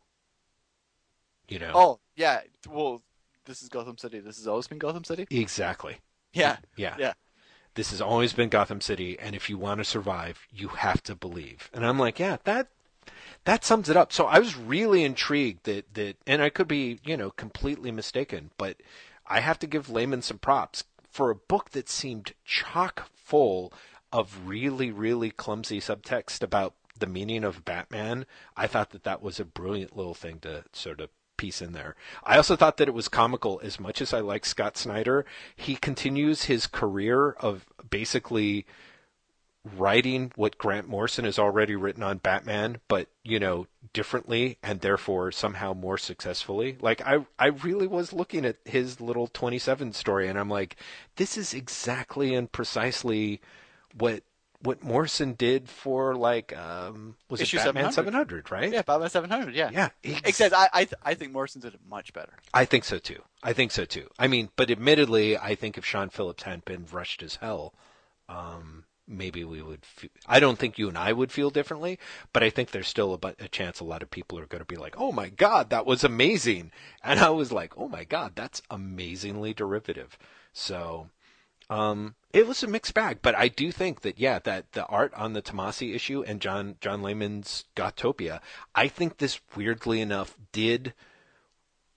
You 1.52 1.58
know 1.60 1.72
Oh 1.74 2.00
yeah. 2.16 2.40
Well, 2.68 3.02
this 3.44 3.62
is 3.62 3.68
Gotham 3.68 3.98
City. 3.98 4.20
This 4.20 4.36
has 4.38 4.46
always 4.46 4.66
been 4.66 4.78
Gotham 4.78 5.04
City. 5.04 5.26
exactly. 5.30 5.98
Yeah. 6.32 6.56
Yeah. 6.76 6.96
Yeah. 6.98 7.12
This 7.74 7.90
has 7.90 8.00
always 8.02 8.34
been 8.34 8.50
Gotham 8.50 8.82
City, 8.82 9.18
and 9.18 9.34
if 9.34 9.48
you 9.48 9.56
want 9.56 9.78
to 9.78 9.84
survive, 9.84 10.46
you 10.50 10.68
have 10.68 11.02
to 11.04 11.14
believe. 11.14 11.70
And 11.72 11.86
I'm 11.86 11.98
like, 11.98 12.18
yeah, 12.18 12.36
that 12.44 12.68
that 13.44 13.64
sums 13.64 13.88
it 13.88 13.96
up. 13.96 14.12
So 14.12 14.26
I 14.26 14.38
was 14.38 14.56
really 14.56 15.04
intrigued 15.04 15.64
that 15.64 15.94
that, 15.94 16.16
and 16.26 16.42
I 16.42 16.50
could 16.50 16.68
be, 16.68 17.00
you 17.04 17.16
know, 17.16 17.30
completely 17.30 17.90
mistaken, 17.90 18.50
but 18.58 18.76
I 19.26 19.40
have 19.40 19.58
to 19.60 19.66
give 19.66 19.88
Layman 19.90 20.22
some 20.22 20.38
props 20.38 20.84
for 21.10 21.30
a 21.30 21.34
book 21.34 21.70
that 21.70 21.88
seemed 21.88 22.32
chock 22.44 23.08
full 23.14 23.72
of 24.12 24.46
really, 24.46 24.90
really 24.90 25.30
clumsy 25.30 25.80
subtext 25.80 26.42
about 26.42 26.74
the 26.98 27.06
meaning 27.06 27.44
of 27.44 27.64
Batman. 27.64 28.26
I 28.56 28.66
thought 28.66 28.90
that 28.90 29.04
that 29.04 29.22
was 29.22 29.40
a 29.40 29.44
brilliant 29.44 29.96
little 29.96 30.14
thing 30.14 30.38
to 30.40 30.64
sort 30.72 31.00
of 31.00 31.08
piece 31.43 31.60
in 31.60 31.73
there. 31.73 31.97
I 32.23 32.36
also 32.36 32.55
thought 32.55 32.77
that 32.77 32.86
it 32.86 32.94
was 32.94 33.09
comical 33.09 33.60
as 33.64 33.81
much 33.81 34.01
as 34.01 34.14
I 34.14 34.20
like 34.20 34.47
Scott 34.47 34.77
Snyder. 34.77 35.27
He 35.56 35.74
continues 35.74 36.44
his 36.44 36.69
career 36.69 37.31
of 37.32 37.66
basically 37.90 38.64
writing 39.77 40.31
what 40.36 40.56
Grant 40.56 40.89
Morrison 40.89 41.24
has 41.24 41.40
already 41.40 41.74
written 41.74 42.05
on 42.05 42.19
Batman, 42.19 42.78
but 42.86 43.09
you 43.24 43.40
know, 43.40 43.66
differently 43.93 44.59
and 44.62 44.82
therefore 44.82 45.32
somehow 45.32 45.73
more 45.73 45.98
successfully. 45.98 46.77
Like 46.81 47.05
I 47.05 47.27
I 47.40 47.47
really 47.47 47.89
was 47.89 48.12
looking 48.12 48.44
at 48.44 48.59
his 48.64 49.01
little 49.01 49.27
27 49.27 49.93
story 49.94 50.28
and 50.28 50.39
I'm 50.39 50.48
like, 50.48 50.77
this 51.16 51.36
is 51.36 51.55
exactly 51.55 52.36
and 52.36 52.52
precisely 52.52 53.40
what 53.98 54.23
what 54.62 54.82
Morrison 54.82 55.34
did 55.34 55.68
for 55.68 56.14
like 56.14 56.56
um 56.56 57.16
was 57.28 57.40
Issue 57.40 57.56
it 57.59 57.64
Batman 57.64 57.93
700. 57.93 57.94
700, 58.44 58.51
right? 58.51 58.72
Yeah, 58.72 58.82
Batman 58.82 59.10
Seven 59.10 59.30
Hundred. 59.30 59.55
Yeah. 59.55 59.70
Yeah, 59.72 59.89
ex- 60.05 60.20
Except 60.24 60.55
I 60.55 60.68
I, 60.72 60.84
th- 60.84 60.94
I 61.02 61.14
think 61.14 61.32
Morrison 61.32 61.60
did 61.60 61.74
it 61.74 61.80
much 61.89 62.12
better. 62.12 62.32
I 62.55 62.64
think 62.64 62.84
so 62.84 62.98
too. 62.98 63.22
I 63.43 63.52
think 63.52 63.72
so 63.72 63.84
too. 63.84 64.09
I 64.18 64.28
mean, 64.28 64.51
but 64.56 64.70
admittedly, 64.70 65.36
I 65.36 65.55
think 65.55 65.76
if 65.76 65.84
Sean 65.84 66.10
Phillips 66.10 66.44
hadn't 66.44 66.64
been 66.64 66.86
rushed 66.93 67.22
as 67.22 67.36
hell, 67.36 67.74
um, 68.28 68.84
maybe 69.09 69.43
we 69.44 69.62
would. 69.62 69.84
Fe- 69.84 70.10
I 70.28 70.39
don't 70.39 70.59
think 70.59 70.78
you 70.78 70.89
and 70.89 70.97
I 70.97 71.12
would 71.12 71.32
feel 71.32 71.51
differently, 71.51 71.98
but 72.32 72.43
I 72.43 72.51
think 72.51 72.70
there's 72.70 72.86
still 72.89 73.12
a, 73.14 73.18
bu- 73.18 73.34
a 73.40 73.48
chance 73.48 73.80
a 73.80 73.84
lot 73.84 74.02
of 74.02 74.10
people 74.10 74.39
are 74.39 74.47
going 74.47 74.60
to 74.60 74.64
be 74.64 74.76
like, 74.76 74.94
"Oh 74.97 75.10
my 75.12 75.28
God, 75.28 75.70
that 75.70 75.86
was 75.86 76.05
amazing," 76.05 76.70
and 77.02 77.18
I 77.20 77.30
was 77.30 77.51
like, 77.52 77.76
"Oh 77.76 77.89
my 77.89 78.05
God, 78.05 78.32
that's 78.36 78.62
amazingly 78.70 79.52
derivative." 79.52 80.16
So, 80.52 81.09
um, 81.73 82.15
it 82.32 82.47
was 82.47 82.62
a 82.62 82.66
mixed 82.66 82.93
bag, 82.93 83.19
but 83.23 83.35
I 83.35 83.49
do 83.49 83.73
think 83.73 84.03
that 84.03 84.19
yeah, 84.19 84.39
that 84.40 84.73
the 84.73 84.85
art 84.86 85.12
on 85.15 85.32
the 85.32 85.43
Tomasi 85.43 85.94
issue 85.94 86.23
and 86.23 86.40
John 86.40 86.77
John 86.81 87.03
Layman's 87.03 87.65
Gothtopia, 87.74 88.40
I 88.74 88.89
think 88.89 89.19
this 89.19 89.40
weirdly 89.57 90.01
enough 90.01 90.36
did 90.53 90.93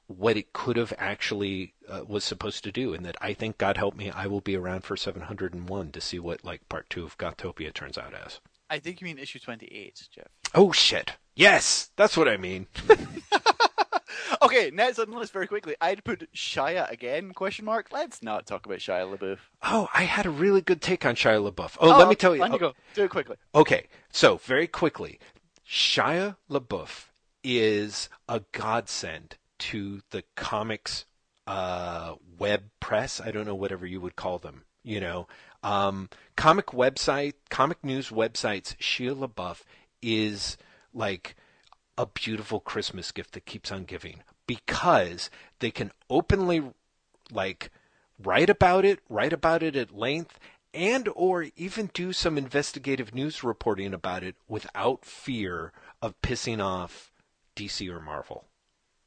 what 0.08 0.38
it 0.38 0.54
could 0.54 0.78
have 0.78 0.94
actually 0.98 1.74
uh, 1.90 2.04
was 2.08 2.24
supposed 2.24 2.64
to 2.64 2.72
do, 2.72 2.94
and 2.94 3.06
that 3.06 3.18
I 3.20 3.34
think 3.34 3.58
God 3.58 3.76
help 3.76 3.96
me, 3.96 4.12
I 4.12 4.28
will 4.28 4.42
be 4.42 4.56
around 4.56 4.84
for 4.84 4.96
701 4.96 5.92
to 5.92 6.02
see 6.02 6.20
what 6.20 6.46
like 6.46 6.68
part 6.70 6.90
two 6.90 7.04
of 7.04 7.18
Gothtopia 7.18 7.74
turns 7.74 7.98
out 7.98 8.14
as. 8.14 8.40
I 8.70 8.80
think 8.80 9.02
you 9.02 9.06
mean 9.06 9.20
issue 9.20 9.40
twenty 9.40 9.68
eight, 9.68 10.08
Jeff. 10.10 10.28
Oh 10.54 10.72
shit! 10.72 11.14
Yes, 11.36 11.92
that's 11.98 12.16
what 12.16 12.30
I 12.30 12.38
mean. 12.38 12.68
Okay, 14.42 14.72
next 14.74 15.00
on 15.00 15.10
the 15.10 15.18
list 15.18 15.34
very 15.34 15.48
quickly. 15.48 15.76
I'd 15.82 16.04
put 16.04 16.32
Shia 16.34 16.90
again? 16.90 17.34
Question 17.34 17.66
mark. 17.66 17.88
Let's 17.92 18.24
not 18.24 18.46
talk 18.46 18.66
about 18.66 18.80
Shia 18.80 19.16
LaBeouf. 19.16 19.40
Oh, 19.64 19.88
I 19.94 20.04
had 20.04 20.26
a 20.26 20.30
really 20.30 20.62
good 20.62 20.82
take 20.82 21.06
on 21.06 21.16
Shia 21.16 21.52
LaBeouf. 21.52 21.78
Oh, 21.80 21.98
let 21.98 22.08
me 22.08 22.16
tell 22.16 22.36
you. 22.36 22.44
On 22.44 22.52
you 22.52 22.60
go. 22.60 22.74
Do 22.94 23.04
it 23.04 23.10
quickly. 23.12 23.36
Okay, 23.54 23.88
so 24.12 24.38
very 24.38 24.68
quickly, 24.68 25.20
Shia 25.68 26.38
LaBeouf 26.50 27.06
is 27.44 28.10
a 28.28 28.42
godsend 28.52 29.38
to 29.58 30.02
the 30.12 30.24
comics 30.36 31.06
uh, 31.48 32.16
web 32.38 32.64
press. 32.80 33.22
I 33.22 33.32
don't 33.32 33.46
know 33.46 33.56
whatever 33.56 33.86
you 33.86 34.02
would 34.02 34.16
call 34.16 34.40
them. 34.40 34.64
You 34.84 35.00
know, 35.00 35.28
um, 35.64 36.10
comic 36.36 36.68
website, 36.68 37.34
comic 37.50 37.84
news 37.84 38.10
websites. 38.10 38.76
Shia 38.78 39.16
LaBeouf 39.16 39.62
is 40.02 40.58
like 40.94 41.36
a 41.98 42.06
beautiful 42.06 42.60
Christmas 42.60 43.12
gift 43.12 43.34
that 43.34 43.46
keeps 43.46 43.72
on 43.72 43.86
giving 43.86 44.24
because 44.48 45.30
they 45.60 45.72
can 45.72 45.92
openly 46.10 46.64
like 47.32 47.72
write 48.22 48.50
about 48.50 48.86
it, 48.86 49.00
write 49.10 49.34
about 49.34 49.64
it 49.64 49.76
at 49.76 49.96
length, 49.96 50.40
and 50.74 51.10
or 51.16 51.48
even 51.56 51.90
do 51.94 52.12
some 52.12 52.38
investigative 52.38 53.16
news 53.16 53.44
reporting 53.44 53.94
about 53.94 54.24
it 54.24 54.36
without 54.48 55.06
fear 55.06 55.72
of 56.02 56.20
pissing 56.22 56.64
off 56.64 57.12
DC 57.56 57.90
or 57.90 58.02
Marvel. 58.02 58.46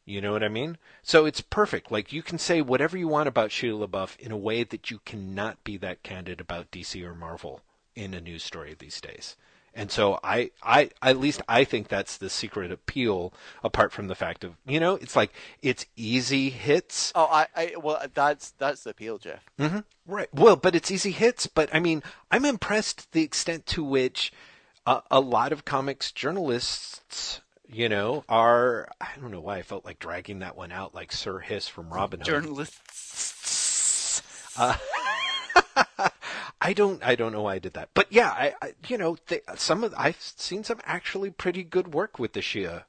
You 0.06 0.23
know 0.23 0.32
what 0.32 0.43
I 0.43 0.48
mean? 0.48 0.78
So 1.02 1.27
it's 1.27 1.43
perfect. 1.43 1.93
Like 1.93 2.15
you 2.15 2.23
can 2.23 2.39
say 2.39 2.62
whatever 2.62 2.97
you 2.97 3.09
want 3.09 3.28
about 3.28 3.51
Shia 3.51 3.86
LaBeouf 3.86 4.19
in 4.19 4.32
a 4.32 4.39
way 4.39 4.65
that 4.65 4.90
you 4.90 5.01
cannot 5.05 5.62
be 5.65 5.77
that 5.77 6.02
candid 6.02 6.40
about 6.40 6.70
DC 6.70 7.05
or 7.05 7.15
Marvel 7.15 7.60
in 7.94 8.15
a 8.15 8.20
news 8.20 8.43
story 8.43 8.74
these 8.78 9.02
days. 9.02 9.36
And 9.74 9.90
so 9.90 10.19
I, 10.24 10.51
I, 10.62 10.90
at 11.03 11.19
least 11.19 11.40
I 11.49 11.65
think 11.65 11.89
that's 11.89 12.16
the 12.16 12.28
secret 12.31 12.73
appeal. 12.73 13.32
Apart 13.62 13.93
from 13.93 14.09
the 14.09 14.15
fact 14.15 14.45
of, 14.45 14.55
you 14.66 14.81
know, 14.81 14.95
it's 14.97 15.15
like 15.15 15.32
it's 15.62 15.86
easy 15.97 16.51
hits. 16.51 17.12
Oh, 17.15 17.28
I, 17.31 17.47
I, 17.55 17.73
well, 17.81 18.05
that's 18.12 18.51
that's 18.59 18.85
the 18.85 18.90
appeal, 18.90 19.19
Jeff. 19.19 19.45
Mm-hmm. 19.59 19.81
Right. 20.07 20.28
Well, 20.32 20.57
but 20.57 20.74
it's 20.74 20.90
easy 20.90 21.12
hits. 21.12 21.47
But 21.47 21.73
I 21.73 21.81
mean, 21.81 22.03
I'm 22.31 22.45
impressed 22.45 23.12
the 23.12 23.23
extent 23.23 23.66
to 23.66 23.85
which 23.85 24.32
uh, 24.86 25.03
a 25.11 25.20
lot 25.20 25.53
of 25.53 25.65
comics 25.65 26.11
journalists, 26.12 27.40
you 27.69 27.89
know, 27.89 28.24
are. 28.28 28.89
I 29.01 29.09
don't 29.20 29.31
know 29.31 29.40
why 29.40 29.59
I 29.59 29.62
felt 29.62 29.85
like 29.85 29.99
dragging 29.99 30.39
that 30.40 30.57
one 30.57 30.73
out, 30.73 30.95
like 30.95 31.12
Sir 31.12 31.39
Hiss 31.40 31.69
from 31.69 31.90
Robin 31.90 32.20
Hood. 32.20 32.27
Journalists. 32.27 34.23
Uh, 34.57 34.77
I 36.60 36.72
don't 36.72 37.02
I 37.05 37.14
don't 37.14 37.32
know 37.32 37.43
why 37.43 37.55
I 37.55 37.59
did 37.59 37.74
that, 37.74 37.90
but 37.94 38.06
yeah, 38.10 38.30
I, 38.30 38.55
I 38.60 38.72
you 38.89 38.98
know 38.98 39.16
they, 39.28 39.40
some 39.56 39.85
of 39.85 39.94
I've 39.97 40.20
seen 40.20 40.64
some 40.64 40.80
actually 40.85 41.30
pretty 41.30 41.62
good 41.62 41.94
work 41.94 42.18
with 42.18 42.32
the 42.32 42.40
Shia, 42.40 42.85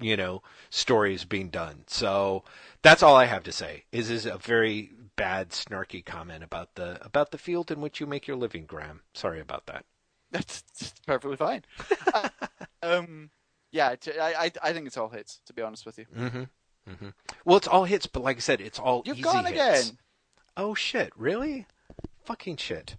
you 0.00 0.16
know, 0.16 0.42
stories 0.70 1.24
being 1.24 1.50
done. 1.50 1.84
So 1.86 2.42
that's 2.80 3.02
all 3.02 3.14
I 3.16 3.26
have 3.26 3.42
to 3.44 3.52
say. 3.52 3.84
Is 3.92 4.08
is 4.10 4.24
a 4.24 4.38
very 4.38 4.92
bad 5.16 5.50
snarky 5.50 6.04
comment 6.04 6.42
about 6.42 6.74
the 6.74 7.04
about 7.04 7.30
the 7.32 7.38
field 7.38 7.70
in 7.70 7.80
which 7.80 8.00
you 8.00 8.06
make 8.06 8.26
your 8.26 8.36
living, 8.36 8.64
Graham. 8.64 9.02
Sorry 9.12 9.40
about 9.40 9.66
that. 9.66 9.84
That's, 10.32 10.64
perfectly 11.06 11.36
fine. 11.36 11.62
uh, 12.14 12.28
um, 12.82 13.28
yeah, 13.70 13.94
I, 14.18 14.34
I 14.34 14.52
I 14.62 14.72
think 14.72 14.86
it's 14.86 14.96
all 14.96 15.10
hits. 15.10 15.40
To 15.46 15.52
be 15.52 15.60
honest 15.60 15.84
with 15.84 15.98
you. 15.98 16.06
Mm-hmm. 16.16 16.42
Mm-hmm. 16.90 17.08
Well, 17.44 17.58
it's 17.58 17.68
all 17.68 17.84
hits, 17.84 18.06
but 18.06 18.22
like 18.22 18.38
I 18.38 18.40
said, 18.40 18.62
it's 18.62 18.78
all 18.78 19.02
You've 19.04 19.18
easy 19.18 19.24
gone 19.24 19.44
hits. 19.44 19.50
again. 19.90 19.98
Oh 20.56 20.74
shit! 20.74 21.12
Really? 21.16 21.66
Fucking 22.24 22.56
shit. 22.56 22.96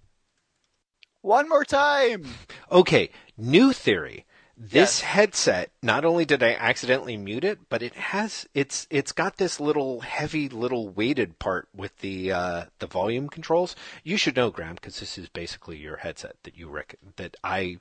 One 1.24 1.48
more 1.48 1.64
time. 1.64 2.26
Okay, 2.70 3.10
new 3.38 3.72
theory. 3.72 4.26
This 4.58 4.74
Yes. 4.74 5.02
headset, 5.02 5.72
not 5.82 6.04
only 6.04 6.26
did 6.26 6.44
I 6.44 6.54
accidentally 6.54 7.16
mute 7.16 7.45
it, 7.45 7.60
but 7.70 7.82
it 7.82 7.94
has 7.95 8.45
it's 8.54 8.88
it's 8.90 9.14
got 9.14 9.38
this 9.38 9.58
little 9.60 10.02
heavy 10.02 10.50
little 10.50 10.90
weighted 10.90 11.40
part 11.40 11.70
with 11.74 11.98
the 12.00 12.32
uh, 12.34 12.66
the 12.80 12.88
volume 12.88 13.30
controls. 13.30 13.74
You 14.04 14.18
should 14.18 14.36
know, 14.36 14.52
Graham, 14.52 14.76
because 14.76 15.00
this 15.00 15.18
is 15.18 15.30
basically 15.30 15.78
your 15.78 15.98
headset 15.98 16.36
that 16.44 16.58
you 16.58 16.68
rec- 16.68 16.98
that 17.16 17.38
I. 17.41 17.78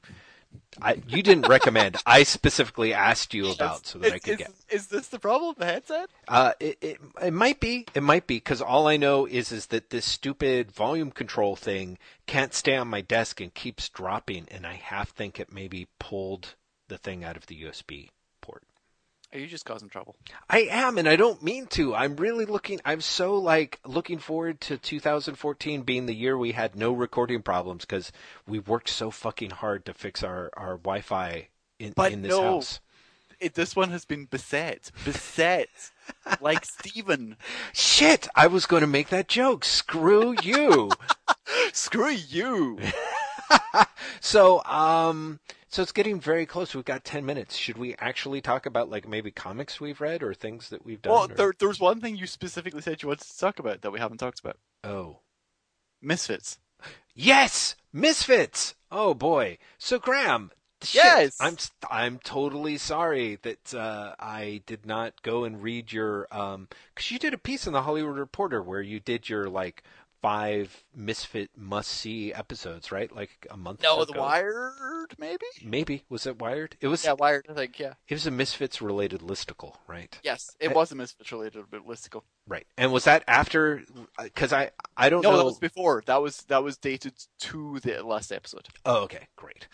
I, 0.80 1.02
you 1.06 1.22
didn't 1.22 1.48
recommend. 1.48 1.96
I 2.06 2.22
specifically 2.22 2.94
asked 2.94 3.34
you 3.34 3.50
about 3.50 3.86
so 3.86 3.98
that 3.98 4.06
is, 4.06 4.12
I 4.12 4.18
could 4.18 4.32
is, 4.32 4.38
get. 4.38 4.50
is 4.70 4.86
this 4.86 5.08
the 5.08 5.18
problem? 5.18 5.54
The 5.58 5.66
headset? 5.66 6.10
Uh, 6.26 6.52
it, 6.58 6.78
it 6.80 7.00
it 7.22 7.32
might 7.32 7.60
be. 7.60 7.86
It 7.94 8.02
might 8.02 8.26
be 8.26 8.36
because 8.36 8.62
all 8.62 8.86
I 8.86 8.96
know 8.96 9.26
is 9.26 9.52
is 9.52 9.66
that 9.66 9.90
this 9.90 10.06
stupid 10.06 10.72
volume 10.72 11.10
control 11.10 11.56
thing 11.56 11.98
can't 12.26 12.54
stay 12.54 12.76
on 12.76 12.88
my 12.88 13.00
desk 13.02 13.40
and 13.40 13.52
keeps 13.52 13.88
dropping, 13.88 14.48
and 14.50 14.66
I 14.66 14.74
half 14.74 15.10
think 15.10 15.38
it 15.38 15.52
maybe 15.52 15.88
pulled 15.98 16.54
the 16.88 16.98
thing 16.98 17.22
out 17.24 17.36
of 17.36 17.46
the 17.46 17.62
USB. 17.62 18.08
Are 19.32 19.38
you 19.38 19.46
just 19.46 19.64
causing 19.64 19.88
trouble? 19.88 20.16
I 20.50 20.68
am, 20.70 20.98
and 20.98 21.08
I 21.08 21.16
don't 21.16 21.42
mean 21.42 21.66
to. 21.68 21.94
I'm 21.94 22.16
really 22.16 22.44
looking. 22.44 22.80
I'm 22.84 23.00
so 23.00 23.36
like 23.36 23.80
looking 23.86 24.18
forward 24.18 24.60
to 24.62 24.76
2014 24.76 25.82
being 25.82 26.04
the 26.04 26.14
year 26.14 26.36
we 26.36 26.52
had 26.52 26.76
no 26.76 26.92
recording 26.92 27.40
problems 27.40 27.86
because 27.86 28.12
we 28.46 28.58
worked 28.58 28.90
so 28.90 29.10
fucking 29.10 29.50
hard 29.50 29.86
to 29.86 29.94
fix 29.94 30.22
our 30.22 30.50
our 30.54 30.76
Wi-Fi 30.76 31.48
in 31.78 31.94
But 31.96 32.12
in 32.12 32.22
this 32.22 32.30
no. 32.30 32.42
house. 32.42 32.80
It, 33.40 33.54
this 33.54 33.74
one 33.74 33.90
has 33.90 34.04
been 34.04 34.26
beset, 34.26 34.92
beset, 35.04 35.68
like 36.40 36.64
Steven. 36.64 37.36
Shit! 37.72 38.28
I 38.36 38.46
was 38.46 38.66
going 38.66 38.82
to 38.82 38.86
make 38.86 39.08
that 39.08 39.28
joke. 39.28 39.64
Screw 39.64 40.36
you. 40.42 40.90
Screw 41.72 42.10
you. 42.10 42.78
So, 44.20 44.62
um, 44.64 45.40
so 45.72 45.80
it's 45.80 45.90
getting 45.90 46.20
very 46.20 46.44
close. 46.44 46.74
We've 46.74 46.84
got 46.84 47.02
10 47.02 47.24
minutes. 47.24 47.56
Should 47.56 47.78
we 47.78 47.94
actually 47.98 48.42
talk 48.42 48.66
about 48.66 48.90
like 48.90 49.08
maybe 49.08 49.30
comics 49.30 49.80
we've 49.80 50.02
read 50.02 50.22
or 50.22 50.34
things 50.34 50.68
that 50.68 50.84
we've 50.84 51.00
done? 51.00 51.12
Well, 51.12 51.24
or- 51.24 51.34
there, 51.34 51.52
there's 51.58 51.80
one 51.80 51.98
thing 51.98 52.14
you 52.14 52.26
specifically 52.26 52.82
said 52.82 53.02
you 53.02 53.08
wanted 53.08 53.26
to 53.26 53.38
talk 53.38 53.58
about 53.58 53.80
that 53.80 53.90
we 53.90 53.98
haven't 53.98 54.18
talked 54.18 54.38
about. 54.38 54.58
Oh. 54.84 55.20
Misfits. 56.02 56.58
Yes! 57.14 57.74
Misfits! 57.90 58.74
Oh 58.90 59.14
boy. 59.14 59.56
So 59.78 59.98
Graham, 59.98 60.50
shit, 60.82 61.04
Yes! 61.04 61.36
I'm 61.40 61.56
I'm 61.90 62.18
totally 62.18 62.76
sorry 62.76 63.38
that 63.42 63.72
uh, 63.72 64.14
I 64.18 64.62
did 64.66 64.84
not 64.84 65.22
go 65.22 65.44
and 65.44 65.62
read 65.62 65.92
your 65.92 66.26
um 66.30 66.68
cuz 66.94 67.10
you 67.10 67.18
did 67.18 67.32
a 67.32 67.38
piece 67.38 67.66
in 67.66 67.72
the 67.72 67.82
Hollywood 67.82 68.18
Reporter 68.18 68.62
where 68.62 68.82
you 68.82 69.00
did 69.00 69.28
your 69.28 69.48
like 69.48 69.82
five 70.22 70.84
Misfit 70.94 71.50
must-see 71.56 72.32
episodes, 72.32 72.92
right? 72.92 73.14
Like 73.14 73.46
a 73.50 73.56
month 73.56 73.82
No, 73.82 74.00
ago. 74.00 74.12
The 74.12 74.18
Wired, 74.20 75.14
maybe? 75.18 75.44
Maybe 75.64 76.04
was 76.08 76.26
it 76.26 76.38
Wired? 76.38 76.76
It 76.80 76.86
was 76.86 77.04
Yeah, 77.04 77.12
Wired, 77.14 77.46
I 77.50 77.54
think, 77.54 77.78
yeah. 77.80 77.94
it 78.08 78.14
was 78.14 78.26
a 78.26 78.30
Misfits 78.30 78.80
related 78.80 79.20
listicle, 79.20 79.74
right? 79.88 80.16
Yes, 80.22 80.56
it 80.60 80.68
Uh, 80.70 80.74
was 80.74 80.92
a 80.92 80.94
Misfits 80.94 81.32
related 81.32 81.64
listicle. 81.72 82.22
Right. 82.46 82.66
And 82.78 82.92
was 82.92 83.04
that 83.04 83.24
after? 83.26 83.82
Because 84.22 84.52
I 84.52 84.70
I 84.96 85.10
don't 85.10 85.22
No, 85.22 85.32
know. 85.32 85.38
that 85.38 85.44
was 85.44 85.58
before. 85.58 86.02
That 86.06 86.22
was 86.22 86.38
that 86.44 86.62
was 86.62 86.76
dated 86.78 87.14
to 87.40 87.80
the 87.80 88.02
last 88.04 88.30
episode. 88.32 88.68
Oh, 88.86 89.02
okay, 89.02 89.26
great. 89.36 89.66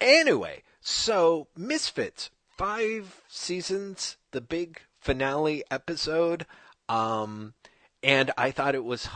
Anyway, 0.00 0.62
so 0.80 1.48
Misfits, 1.56 2.30
five 2.56 3.22
seasons, 3.28 4.16
the 4.30 4.40
big 4.40 4.80
finale 5.00 5.64
episode, 5.70 6.46
um, 6.88 7.54
and 8.02 8.30
I 8.36 8.50
thought 8.50 8.74
it 8.74 8.84
was. 8.84 9.08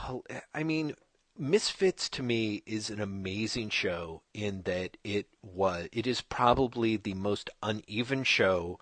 I 0.54 0.62
mean, 0.62 0.94
Misfits 1.38 2.08
to 2.10 2.22
me 2.22 2.62
is 2.66 2.90
an 2.90 3.00
amazing 3.00 3.70
show 3.70 4.22
in 4.34 4.62
that 4.62 4.98
it 5.02 5.28
was. 5.42 5.88
It 5.90 6.06
is 6.06 6.20
probably 6.20 6.96
the 6.96 7.14
most 7.14 7.48
uneven 7.62 8.22
show 8.24 8.78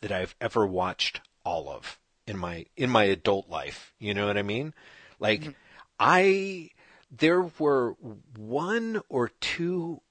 that 0.00 0.12
I've 0.12 0.34
ever 0.40 0.66
watched 0.66 1.22
all 1.44 1.70
of 1.70 1.98
in 2.26 2.36
my 2.38 2.66
in 2.76 2.90
my 2.90 3.04
adult 3.04 3.48
life. 3.48 3.94
You 3.98 4.12
know 4.12 4.26
what 4.26 4.36
I 4.36 4.42
mean? 4.42 4.74
Like 5.18 5.40
mm-hmm. 5.40 5.50
I 5.98 6.70
there 7.10 7.50
were 7.58 7.92
one 8.36 9.00
or 9.08 9.28
two 9.40 10.02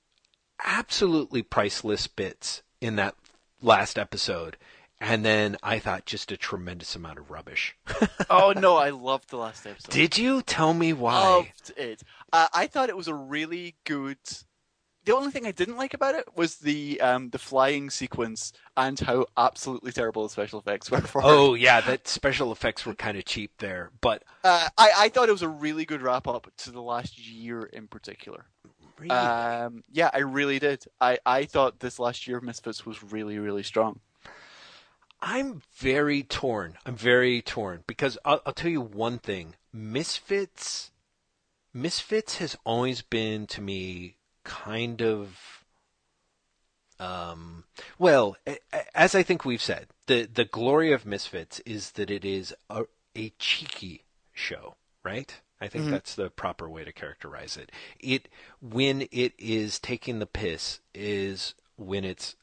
absolutely 0.63 1.43
priceless 1.43 2.07
bits 2.07 2.63
in 2.81 2.95
that 2.95 3.15
last 3.61 3.99
episode 3.99 4.57
and 4.99 5.23
then 5.25 5.57
I 5.61 5.79
thought 5.79 6.05
just 6.05 6.31
a 6.31 6.37
tremendous 6.37 6.95
amount 6.95 7.19
of 7.19 7.29
rubbish. 7.31 7.75
oh 8.29 8.53
no, 8.55 8.77
I 8.77 8.89
loved 8.91 9.29
the 9.29 9.37
last 9.37 9.65
episode. 9.65 9.91
Did 9.91 10.17
you 10.17 10.41
tell 10.41 10.73
me 10.73 10.93
why? 10.93 11.21
Loved 11.21 11.73
it. 11.77 12.01
Uh, 12.31 12.47
I 12.53 12.67
thought 12.67 12.89
it 12.89 12.97
was 12.97 13.07
a 13.07 13.13
really 13.15 13.75
good. 13.85 14.17
The 15.05 15.13
only 15.13 15.31
thing 15.31 15.45
I 15.45 15.51
didn't 15.51 15.75
like 15.75 15.93
about 15.93 16.15
it 16.15 16.25
was 16.37 16.55
the 16.55 17.01
um, 17.01 17.29
the 17.31 17.37
flying 17.37 17.89
sequence 17.89 18.53
and 18.77 18.97
how 19.01 19.25
absolutely 19.35 19.91
terrible 19.91 20.23
the 20.23 20.29
special 20.29 20.59
effects 20.59 20.89
were 20.89 21.01
for. 21.01 21.21
Oh 21.23 21.55
yeah, 21.55 21.81
that 21.81 22.07
special 22.07 22.53
effects 22.53 22.85
were 22.85 22.93
kind 22.95 23.17
of 23.17 23.25
cheap 23.25 23.51
there, 23.57 23.91
but 23.99 24.23
Uh, 24.45 24.69
I, 24.77 24.91
I 24.97 25.09
thought 25.09 25.27
it 25.27 25.33
was 25.33 25.41
a 25.41 25.49
really 25.49 25.83
good 25.83 26.01
wrap 26.01 26.25
up 26.25 26.49
to 26.59 26.71
the 26.71 26.81
last 26.81 27.19
year 27.19 27.63
in 27.63 27.89
particular. 27.89 28.45
really, 28.97 29.09
Um, 29.11 29.83
yeah, 29.91 30.09
I 30.13 30.19
really 30.19 30.57
did. 30.59 30.85
I, 31.01 31.17
I 31.25 31.43
thought 31.43 31.79
this 31.81 31.99
last 31.99 32.25
year 32.25 32.37
of 32.37 32.43
Misfits 32.43 32.85
was 32.85 33.03
really, 33.03 33.37
really 33.39 33.63
strong. 33.63 33.99
I'm 35.25 35.61
very 35.77 36.21
torn. 36.21 36.77
I'm 36.85 36.97
very 36.97 37.41
torn 37.41 37.85
because 37.87 38.17
I'll, 38.25 38.41
I'll 38.45 38.53
tell 38.53 38.69
you 38.69 38.81
one 38.81 39.19
thing: 39.19 39.55
Misfits, 39.71 40.91
Misfits 41.73 42.37
has 42.39 42.57
always 42.65 43.01
been 43.01 43.47
to 43.47 43.61
me 43.61 44.17
kind 44.43 45.01
of, 45.01 45.63
um, 46.99 47.63
well, 47.97 48.35
as 48.93 49.15
I 49.15 49.23
think 49.23 49.45
we've 49.45 49.61
said, 49.61 49.87
the 50.07 50.25
the 50.25 50.43
glory 50.43 50.91
of 50.91 51.05
Misfits 51.05 51.59
is 51.61 51.91
that 51.91 52.11
it 52.11 52.25
is 52.25 52.53
a, 52.69 52.83
a 53.15 53.29
cheeky 53.39 54.03
show, 54.33 54.75
right? 55.03 55.39
I 55.61 55.69
think 55.69 55.85
Mhm. 55.85 55.91
that's 55.91 56.15
the 56.15 56.29
proper 56.29 56.69
way 56.69 56.83
to 56.83 56.91
characterize 56.91 57.55
it. 57.55 57.71
It 57.97 58.27
when 58.61 59.03
it 59.03 59.33
is 59.39 59.79
taking 59.79 60.19
the 60.19 60.25
piss 60.25 60.81
is 60.93 61.55
when 61.77 62.03
it's 62.03 62.35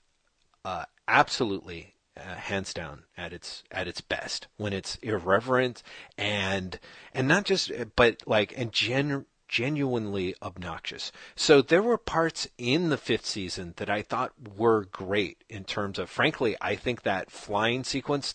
uh, 0.64 0.86
absolutely 1.06 1.94
uh, 2.20 2.34
hands 2.34 2.74
down 2.74 3.04
at 3.16 3.32
its 3.32 3.64
at 3.70 3.88
its 3.88 4.00
best 4.00 4.46
when 4.56 4.72
it's 4.72 4.96
irreverent 4.96 5.82
and 6.18 6.78
and 7.14 7.26
not 7.26 7.44
just 7.44 7.72
but 7.96 8.22
like 8.26 8.52
and 8.56 8.72
gen 8.72 9.26
genuinely 9.48 10.34
obnoxious. 10.40 11.10
So 11.34 11.60
there 11.60 11.82
were 11.82 11.98
parts 11.98 12.46
in 12.56 12.88
the 12.88 12.96
fifth 12.96 13.26
season 13.26 13.74
that 13.78 13.90
I 13.90 14.02
thought 14.02 14.32
were 14.56 14.84
great 14.84 15.42
in 15.48 15.64
terms 15.64 15.98
of 15.98 16.08
frankly 16.08 16.56
I 16.60 16.76
think 16.76 17.02
that 17.02 17.30
flying 17.30 17.84
sequence 17.84 18.34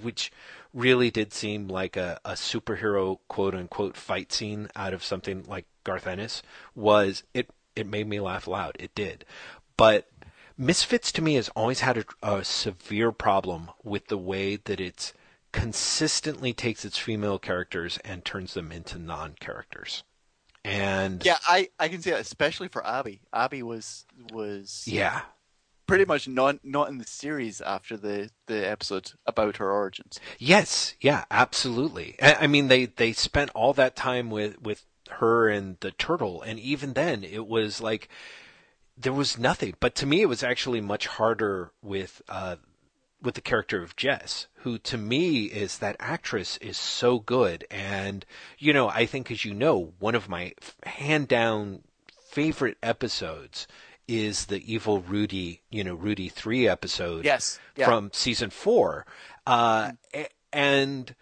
which 0.00 0.32
really 0.72 1.10
did 1.10 1.32
seem 1.32 1.68
like 1.68 1.96
a, 1.96 2.18
a 2.24 2.32
superhero 2.32 3.18
quote 3.28 3.54
unquote 3.54 3.96
fight 3.96 4.32
scene 4.32 4.68
out 4.74 4.94
of 4.94 5.04
something 5.04 5.44
like 5.46 5.66
Garth 5.84 6.06
Ennis 6.06 6.42
was 6.74 7.24
it 7.34 7.50
it 7.76 7.86
made 7.86 8.08
me 8.08 8.20
laugh 8.20 8.46
loud. 8.46 8.76
It 8.78 8.94
did. 8.94 9.24
But 9.76 10.06
Misfits 10.56 11.10
to 11.12 11.22
me 11.22 11.34
has 11.34 11.48
always 11.50 11.80
had 11.80 11.98
a, 11.98 12.04
a 12.22 12.44
severe 12.44 13.10
problem 13.12 13.70
with 13.82 14.06
the 14.06 14.18
way 14.18 14.56
that 14.56 14.80
it's 14.80 15.12
consistently 15.52 16.52
takes 16.52 16.84
its 16.84 16.98
female 16.98 17.38
characters 17.38 17.98
and 18.04 18.24
turns 18.24 18.54
them 18.54 18.72
into 18.72 18.98
non-characters. 18.98 20.02
And 20.64 21.24
Yeah, 21.24 21.38
I, 21.46 21.68
I 21.78 21.88
can 21.88 22.00
see 22.00 22.10
that, 22.10 22.20
especially 22.20 22.68
for 22.68 22.86
Abby. 22.86 23.20
Abby 23.32 23.62
was 23.62 24.06
was 24.32 24.84
yeah, 24.86 25.22
pretty 25.86 26.04
much 26.04 26.26
not 26.26 26.64
not 26.64 26.88
in 26.88 26.98
the 26.98 27.06
series 27.06 27.60
after 27.60 27.96
the, 27.96 28.30
the 28.46 28.68
episode 28.68 29.12
about 29.26 29.58
her 29.58 29.70
origins. 29.70 30.18
Yes, 30.38 30.94
yeah, 31.00 31.24
absolutely. 31.30 32.16
I, 32.22 32.34
I 32.34 32.46
mean, 32.46 32.68
they 32.68 32.86
they 32.86 33.12
spent 33.12 33.50
all 33.54 33.72
that 33.74 33.96
time 33.96 34.30
with 34.30 34.60
with 34.62 34.84
her 35.10 35.48
and 35.48 35.76
the 35.80 35.90
turtle, 35.90 36.42
and 36.42 36.58
even 36.58 36.94
then, 36.94 37.24
it 37.24 37.46
was 37.46 37.80
like 37.80 38.08
there 38.96 39.12
was 39.12 39.38
nothing. 39.38 39.74
But 39.80 39.94
to 39.96 40.06
me, 40.06 40.22
it 40.22 40.28
was 40.28 40.42
actually 40.42 40.80
much 40.80 41.06
harder 41.06 41.72
with 41.82 42.22
uh, 42.28 42.56
with 43.22 43.34
the 43.34 43.40
character 43.40 43.82
of 43.82 43.96
Jess, 43.96 44.46
who 44.56 44.78
to 44.78 44.98
me 44.98 45.44
is 45.44 45.78
that 45.78 45.96
actress 45.98 46.56
is 46.58 46.76
so 46.76 47.18
good, 47.18 47.66
and 47.70 48.24
you 48.58 48.72
know, 48.72 48.88
I 48.88 49.06
think 49.06 49.30
as 49.30 49.44
you 49.44 49.54
know, 49.54 49.94
one 49.98 50.14
of 50.14 50.28
my 50.28 50.52
hand 50.84 51.28
down 51.28 51.82
favorite 52.30 52.76
episodes 52.82 53.66
is 54.06 54.46
the 54.46 54.72
evil 54.72 55.00
Rudy, 55.00 55.62
you 55.70 55.82
know, 55.82 55.94
Rudy 55.94 56.28
three 56.28 56.68
episode 56.68 57.24
Yes. 57.24 57.58
Yeah. 57.76 57.86
from 57.86 58.10
season 58.12 58.50
four, 58.50 59.06
uh, 59.46 59.92
a- 60.14 60.28
and 60.52 61.14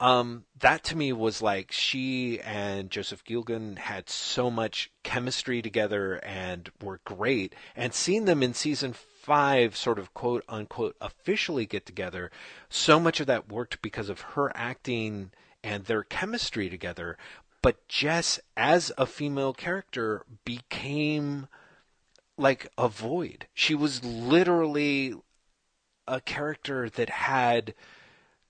um, 0.00 0.44
that 0.58 0.84
to 0.84 0.96
me 0.96 1.12
was 1.12 1.42
like 1.42 1.72
she 1.72 2.40
and 2.40 2.90
Joseph 2.90 3.24
Gilgun 3.24 3.78
had 3.78 4.08
so 4.08 4.50
much 4.50 4.90
chemistry 5.02 5.60
together 5.60 6.14
and 6.24 6.70
were 6.80 7.00
great, 7.04 7.54
and 7.74 7.92
seeing 7.92 8.24
them 8.24 8.42
in 8.42 8.54
season 8.54 8.92
five, 8.92 9.76
sort 9.76 9.98
of 9.98 10.14
quote 10.14 10.44
unquote 10.48 10.96
officially 11.00 11.66
get 11.66 11.84
together, 11.84 12.30
so 12.68 13.00
much 13.00 13.18
of 13.20 13.26
that 13.26 13.50
worked 13.50 13.82
because 13.82 14.08
of 14.08 14.20
her 14.20 14.52
acting 14.54 15.32
and 15.64 15.84
their 15.84 16.04
chemistry 16.04 16.70
together. 16.70 17.18
But 17.60 17.88
Jess, 17.88 18.38
as 18.56 18.92
a 18.96 19.04
female 19.04 19.52
character, 19.52 20.24
became 20.44 21.48
like 22.36 22.68
a 22.78 22.88
void. 22.88 23.48
She 23.52 23.74
was 23.74 24.04
literally 24.04 25.14
a 26.06 26.20
character 26.20 26.88
that 26.88 27.10
had 27.10 27.74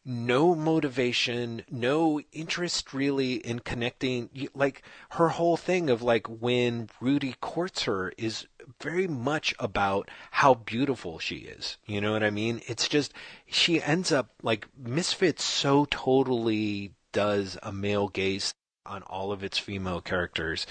no 0.09 0.55
motivation, 0.55 1.63
no 1.71 2.19
interest 2.33 2.95
really 2.95 3.35
in 3.35 3.59
connecting. 3.59 4.49
Like 4.55 4.83
her 5.11 5.29
whole 5.29 5.59
thing 5.59 5.91
of 5.91 6.01
like 6.01 6.27
when 6.27 6.89
Rudy 6.99 7.35
courts 7.43 7.83
her 7.83 8.15
is 8.17 8.47
very 8.81 9.07
much 9.07 9.55
about 9.59 10.09
how 10.31 10.55
beautiful 10.55 11.19
she 11.19 11.37
is. 11.37 11.77
You 11.85 12.01
know 12.01 12.13
what 12.13 12.25
I 12.25 12.31
mean? 12.31 12.63
It's 12.67 12.89
just 12.89 13.13
she 13.47 13.83
ends 13.83 14.11
up 14.11 14.31
like 14.43 14.67
Misfits 14.79 15.45
so 15.45 15.87
totally 15.91 16.95
does 17.13 17.59
a 17.63 17.71
male 17.71 18.09
gaze 18.09 18.55
on 18.87 19.03
all 19.03 19.31
of 19.31 19.45
its 19.45 19.59
female 19.59 20.01
characters, 20.01 20.67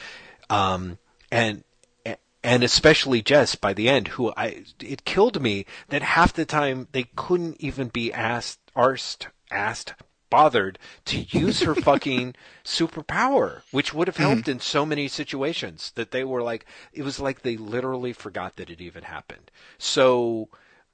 um, 0.49 0.97
and 1.31 1.63
and 2.43 2.63
especially 2.63 3.21
Jess 3.21 3.55
by 3.55 3.73
the 3.73 3.89
end, 3.89 4.07
who 4.09 4.31
I 4.37 4.63
it 4.79 5.05
killed 5.05 5.41
me 5.41 5.65
that 5.89 6.01
half 6.01 6.33
the 6.33 6.45
time 6.45 6.87
they 6.91 7.03
couldn't 7.03 7.57
even 7.59 7.89
be 7.89 8.13
asked, 8.13 8.59
asked, 8.77 9.27
asked, 9.51 9.95
bothered 10.29 10.77
to 11.05 11.19
use 11.19 11.61
her 11.61 11.75
fucking 11.89 12.35
superpower, 12.63 13.61
which 13.71 13.93
would 13.93 14.07
have 14.07 14.17
helped 14.17 14.41
mm-hmm. 14.41 14.51
in 14.51 14.59
so 14.59 14.85
many 14.85 15.07
situations. 15.07 15.91
That 15.95 16.11
they 16.11 16.23
were 16.23 16.43
like, 16.43 16.65
it 16.93 17.03
was 17.03 17.19
like 17.19 17.41
they 17.41 17.57
literally 17.57 18.13
forgot 18.13 18.55
that 18.57 18.69
it 18.69 18.81
even 18.81 19.03
happened. 19.03 19.51
So 19.77 20.49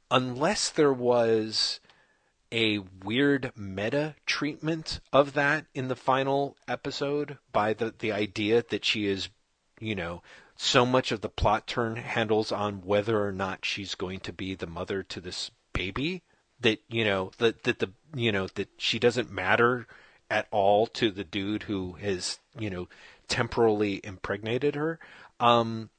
unless 0.10 0.70
there 0.70 0.94
was 0.94 1.80
a 2.52 2.78
weird 3.04 3.52
meta 3.56 4.16
treatment 4.28 5.00
of 5.12 5.34
that 5.34 5.66
in 5.74 5.88
the 5.88 5.96
final 5.96 6.56
episode 6.68 7.40
by 7.52 7.74
the 7.74 7.92
the 7.98 8.12
idea 8.12 8.64
that 8.70 8.86
she 8.86 9.08
is 9.08 9.30
you 9.80 9.96
know 9.96 10.22
so 10.56 10.86
much 10.86 11.12
of 11.12 11.22
the 11.22 11.30
plot 11.30 11.66
turn 11.66 11.96
handles 11.96 12.52
on 12.52 12.82
whether 12.82 13.26
or 13.26 13.32
not 13.32 13.66
she's 13.66 13.96
going 13.96 14.20
to 14.20 14.32
be 14.32 14.54
the 14.54 14.68
mother 14.68 15.02
to 15.02 15.20
this 15.20 15.50
baby 15.74 16.22
that 16.64 16.82
you 16.90 17.06
know 17.06 17.32
that 17.38 17.64
that 17.64 17.80
the 17.80 17.92
you 18.16 18.32
know 18.32 18.48
that 18.56 18.70
she 18.78 19.00
doesn't 19.00 19.32
matter 19.32 19.88
at 20.30 20.48
all 20.52 20.88
to 20.88 21.12
the 21.12 21.24
dude 21.24 21.64
who 21.64 21.94
has 21.94 22.40
you 22.58 22.70
know 22.70 22.88
temporally 23.28 24.02
impregnated 24.04 24.76
her 24.76 25.00
um 25.40 25.90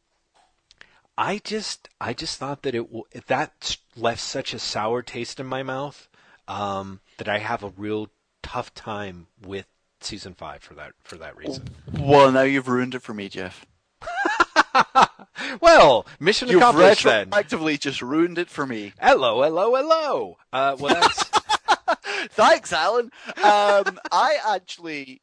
I 1.17 1.39
just 1.39 1.89
I 2.01 2.13
just 2.13 2.39
thought 2.39 2.63
that 2.63 2.75
it 2.75 2.87
w- 2.87 3.05
that 3.27 3.77
left 3.97 4.21
such 4.21 4.53
a 4.53 4.59
sour 4.59 5.01
taste 5.03 5.39
in 5.39 5.47
my 5.47 5.63
mouth 5.63 6.09
um, 6.49 7.01
that 7.19 7.29
I 7.29 7.39
have 7.39 7.63
a 7.63 7.73
real 7.77 8.09
tough 8.43 8.75
time 8.75 9.29
with 9.41 9.67
season 10.01 10.35
five 10.35 10.63
for 10.63 10.75
that 10.75 10.93
for 11.05 11.17
that 11.17 11.37
reason. 11.37 11.69
Well, 11.93 12.33
now 12.33 12.43
you've 12.43 12.69
ruined 12.69 12.95
it 12.97 13.03
for 13.03 13.15
me, 13.15 13.29
Jeff. 13.29 13.65
Well, 15.61 16.07
mission 16.21 16.49
You've 16.49 16.59
accomplished 16.63 17.05
then. 17.05 17.31
just 17.77 18.01
ruined 18.03 18.39
it 18.39 18.49
for 18.49 18.67
me. 18.67 18.93
Hello, 19.01 19.43
hello, 19.43 19.75
hello. 19.75 20.37
Uh, 20.53 20.77
well, 20.79 20.95
that's 20.95 21.25
Thanks, 22.31 22.73
Alan. 22.73 23.11
Um, 23.43 23.99
I 24.13 24.39
actually, 24.47 25.23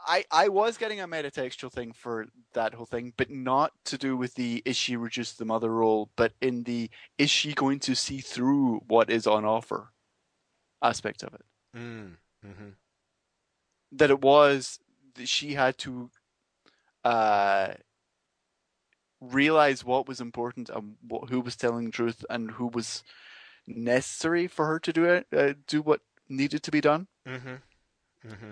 I 0.00 0.24
I 0.30 0.48
was 0.48 0.76
getting 0.76 1.00
a 1.00 1.08
metatextual 1.08 1.72
thing 1.72 1.92
for 1.92 2.26
that 2.52 2.74
whole 2.74 2.86
thing, 2.86 3.12
but 3.16 3.30
not 3.30 3.72
to 3.86 3.96
do 3.98 4.16
with 4.16 4.34
the 4.34 4.62
is 4.64 4.76
she 4.76 4.96
reduced 4.96 5.38
the 5.38 5.44
mother 5.44 5.70
role, 5.70 6.10
but 6.16 6.32
in 6.40 6.64
the 6.64 6.90
is 7.16 7.30
she 7.30 7.54
going 7.54 7.78
to 7.80 7.94
see 7.94 8.18
through 8.20 8.80
what 8.86 9.08
is 9.10 9.26
on 9.26 9.44
offer 9.44 9.90
aspect 10.82 11.22
of 11.22 11.34
it. 11.34 11.44
mm, 11.76 12.16
hmm 12.44 12.68
That 13.92 14.10
it 14.10 14.20
was 14.20 14.78
that 15.14 15.28
she 15.28 15.54
had 15.54 15.78
to 15.78 16.10
uh, 17.04 17.74
realize 19.30 19.84
what 19.84 20.08
was 20.08 20.20
important 20.20 20.68
and 20.70 20.96
what, 21.06 21.30
who 21.30 21.40
was 21.40 21.56
telling 21.56 21.86
the 21.86 21.90
truth 21.92 22.24
and 22.30 22.52
who 22.52 22.66
was 22.66 23.02
necessary 23.66 24.46
for 24.46 24.66
her 24.66 24.78
to 24.80 24.92
do 24.92 25.04
it, 25.04 25.26
uh, 25.36 25.54
do 25.66 25.82
what 25.82 26.00
needed 26.28 26.62
to 26.62 26.70
be 26.70 26.80
done. 26.80 27.06
hmm 27.26 27.56
hmm 28.22 28.50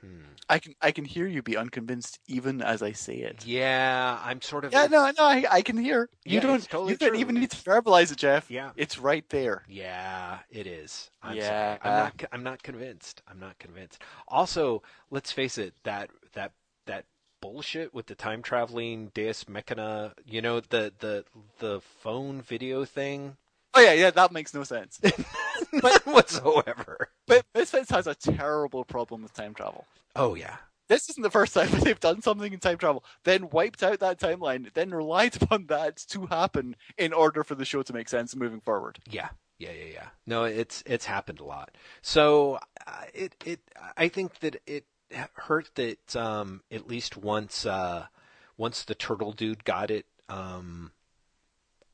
Hmm. 0.00 0.20
I 0.48 0.60
can 0.60 0.74
I 0.80 0.92
can 0.92 1.04
hear 1.04 1.26
you 1.26 1.42
be 1.42 1.56
unconvinced 1.56 2.20
even 2.28 2.62
as 2.62 2.82
I 2.82 2.92
say 2.92 3.16
it. 3.16 3.44
Yeah, 3.44 4.18
I'm 4.24 4.40
sort 4.40 4.64
of. 4.64 4.72
Yeah, 4.72 4.86
no, 4.86 5.10
no, 5.18 5.24
I, 5.24 5.44
I 5.50 5.62
can 5.62 5.76
hear. 5.76 6.08
You 6.24 6.36
Yeah, 6.36 6.40
don't. 6.40 6.70
totally 6.70 6.92
you 6.92 6.98
don't 6.98 7.10
true. 7.10 7.18
even 7.20 7.34
need 7.34 7.50
to 7.50 7.56
verbalize 7.56 8.12
it, 8.12 8.18
Jeff. 8.18 8.48
Yeah. 8.50 8.70
it's 8.76 8.98
right 8.98 9.28
there. 9.30 9.64
Yeah, 9.68 10.38
it 10.50 10.66
is. 10.68 11.10
I'm 11.20 11.36
Yeah. 11.36 11.48
sorry. 11.48 11.78
I'm 11.82 11.96
not. 11.96 12.24
I'm 12.32 12.42
not 12.44 12.62
convinced. 12.62 13.22
I'm 13.26 13.40
not 13.40 13.58
convinced. 13.58 14.00
Also, 14.28 14.82
let's 15.10 15.32
face 15.32 15.58
it. 15.58 15.74
That 15.82 16.10
that 16.34 16.52
that 16.86 17.04
bullshit 17.40 17.94
with 17.94 18.06
the 18.06 18.14
time 18.14 18.42
traveling 18.42 19.10
Deus 19.14 19.48
Machina. 19.48 20.14
You 20.26 20.42
know 20.42 20.60
the 20.60 20.92
the 20.98 21.24
the 21.58 21.80
phone 21.80 22.42
video 22.42 22.84
thing. 22.84 23.36
Oh 23.74 23.80
yeah, 23.80 23.92
yeah, 23.92 24.10
that 24.10 24.32
makes 24.32 24.54
no 24.54 24.64
sense. 24.64 25.00
None 25.72 26.00
whatsoever. 26.04 27.10
but 27.26 27.44
Misfits 27.54 27.90
has 27.90 28.06
a 28.06 28.14
terrible 28.14 28.84
problem 28.84 29.22
with 29.22 29.34
time 29.34 29.54
travel. 29.54 29.86
Oh 30.16 30.34
yeah. 30.34 30.56
This 30.88 31.10
isn't 31.10 31.22
the 31.22 31.30
first 31.30 31.52
time 31.52 31.68
they've 31.82 32.00
done 32.00 32.22
something 32.22 32.52
in 32.52 32.60
time 32.60 32.78
travel, 32.78 33.04
then 33.24 33.50
wiped 33.50 33.82
out 33.82 34.00
that 34.00 34.18
timeline, 34.18 34.72
then 34.72 34.90
relied 34.90 35.40
upon 35.40 35.66
that 35.66 35.98
to 36.08 36.26
happen 36.26 36.76
in 36.96 37.12
order 37.12 37.44
for 37.44 37.54
the 37.54 37.66
show 37.66 37.82
to 37.82 37.92
make 37.92 38.08
sense 38.08 38.34
moving 38.34 38.60
forward. 38.60 38.98
Yeah, 39.10 39.28
yeah, 39.58 39.72
yeah, 39.72 39.92
yeah. 39.92 40.06
No, 40.26 40.44
it's 40.44 40.82
it's 40.86 41.04
happened 41.04 41.40
a 41.40 41.44
lot. 41.44 41.76
So 42.00 42.58
uh, 42.86 43.04
it 43.12 43.34
it 43.44 43.60
I 43.96 44.08
think 44.08 44.38
that 44.40 44.56
it 44.66 44.84
hurt 45.34 45.70
that 45.74 46.16
um, 46.16 46.62
at 46.70 46.88
least 46.88 47.16
once 47.16 47.66
uh, 47.66 48.06
once 48.56 48.84
the 48.84 48.94
turtle 48.94 49.32
dude 49.32 49.64
got 49.64 49.90
it, 49.90 50.06
um, 50.28 50.92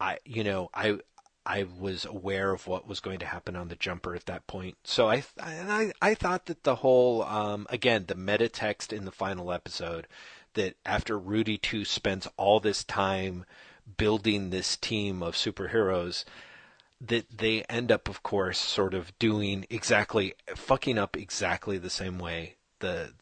I 0.00 0.18
you 0.24 0.44
know 0.44 0.70
I 0.74 0.98
I 1.46 1.64
was 1.78 2.04
aware 2.04 2.52
of 2.52 2.66
what 2.66 2.88
was 2.88 3.00
going 3.00 3.18
to 3.18 3.26
happen 3.26 3.54
on 3.54 3.68
the 3.68 3.76
jumper 3.76 4.14
at 4.14 4.26
that 4.26 4.46
point. 4.46 4.76
So 4.84 5.08
I 5.08 5.24
I 5.40 5.92
I 6.00 6.14
thought 6.14 6.46
that 6.46 6.64
the 6.64 6.76
whole 6.76 7.22
um, 7.22 7.66
again 7.70 8.04
the 8.06 8.14
meta 8.14 8.48
text 8.48 8.92
in 8.92 9.04
the 9.04 9.12
final 9.12 9.52
episode 9.52 10.06
that 10.54 10.76
after 10.86 11.18
Rudy 11.18 11.58
two 11.58 11.84
spends 11.84 12.28
all 12.36 12.60
this 12.60 12.84
time 12.84 13.44
building 13.96 14.50
this 14.50 14.76
team 14.76 15.22
of 15.22 15.34
superheroes 15.34 16.24
that 17.00 17.38
they 17.38 17.62
end 17.64 17.92
up 17.92 18.08
of 18.08 18.22
course 18.22 18.58
sort 18.58 18.94
of 18.94 19.16
doing 19.18 19.66
exactly 19.68 20.32
fucking 20.54 20.96
up 20.96 21.16
exactly 21.16 21.76
the 21.76 21.90
same 21.90 22.18
way 22.18 22.56
the 22.80 23.12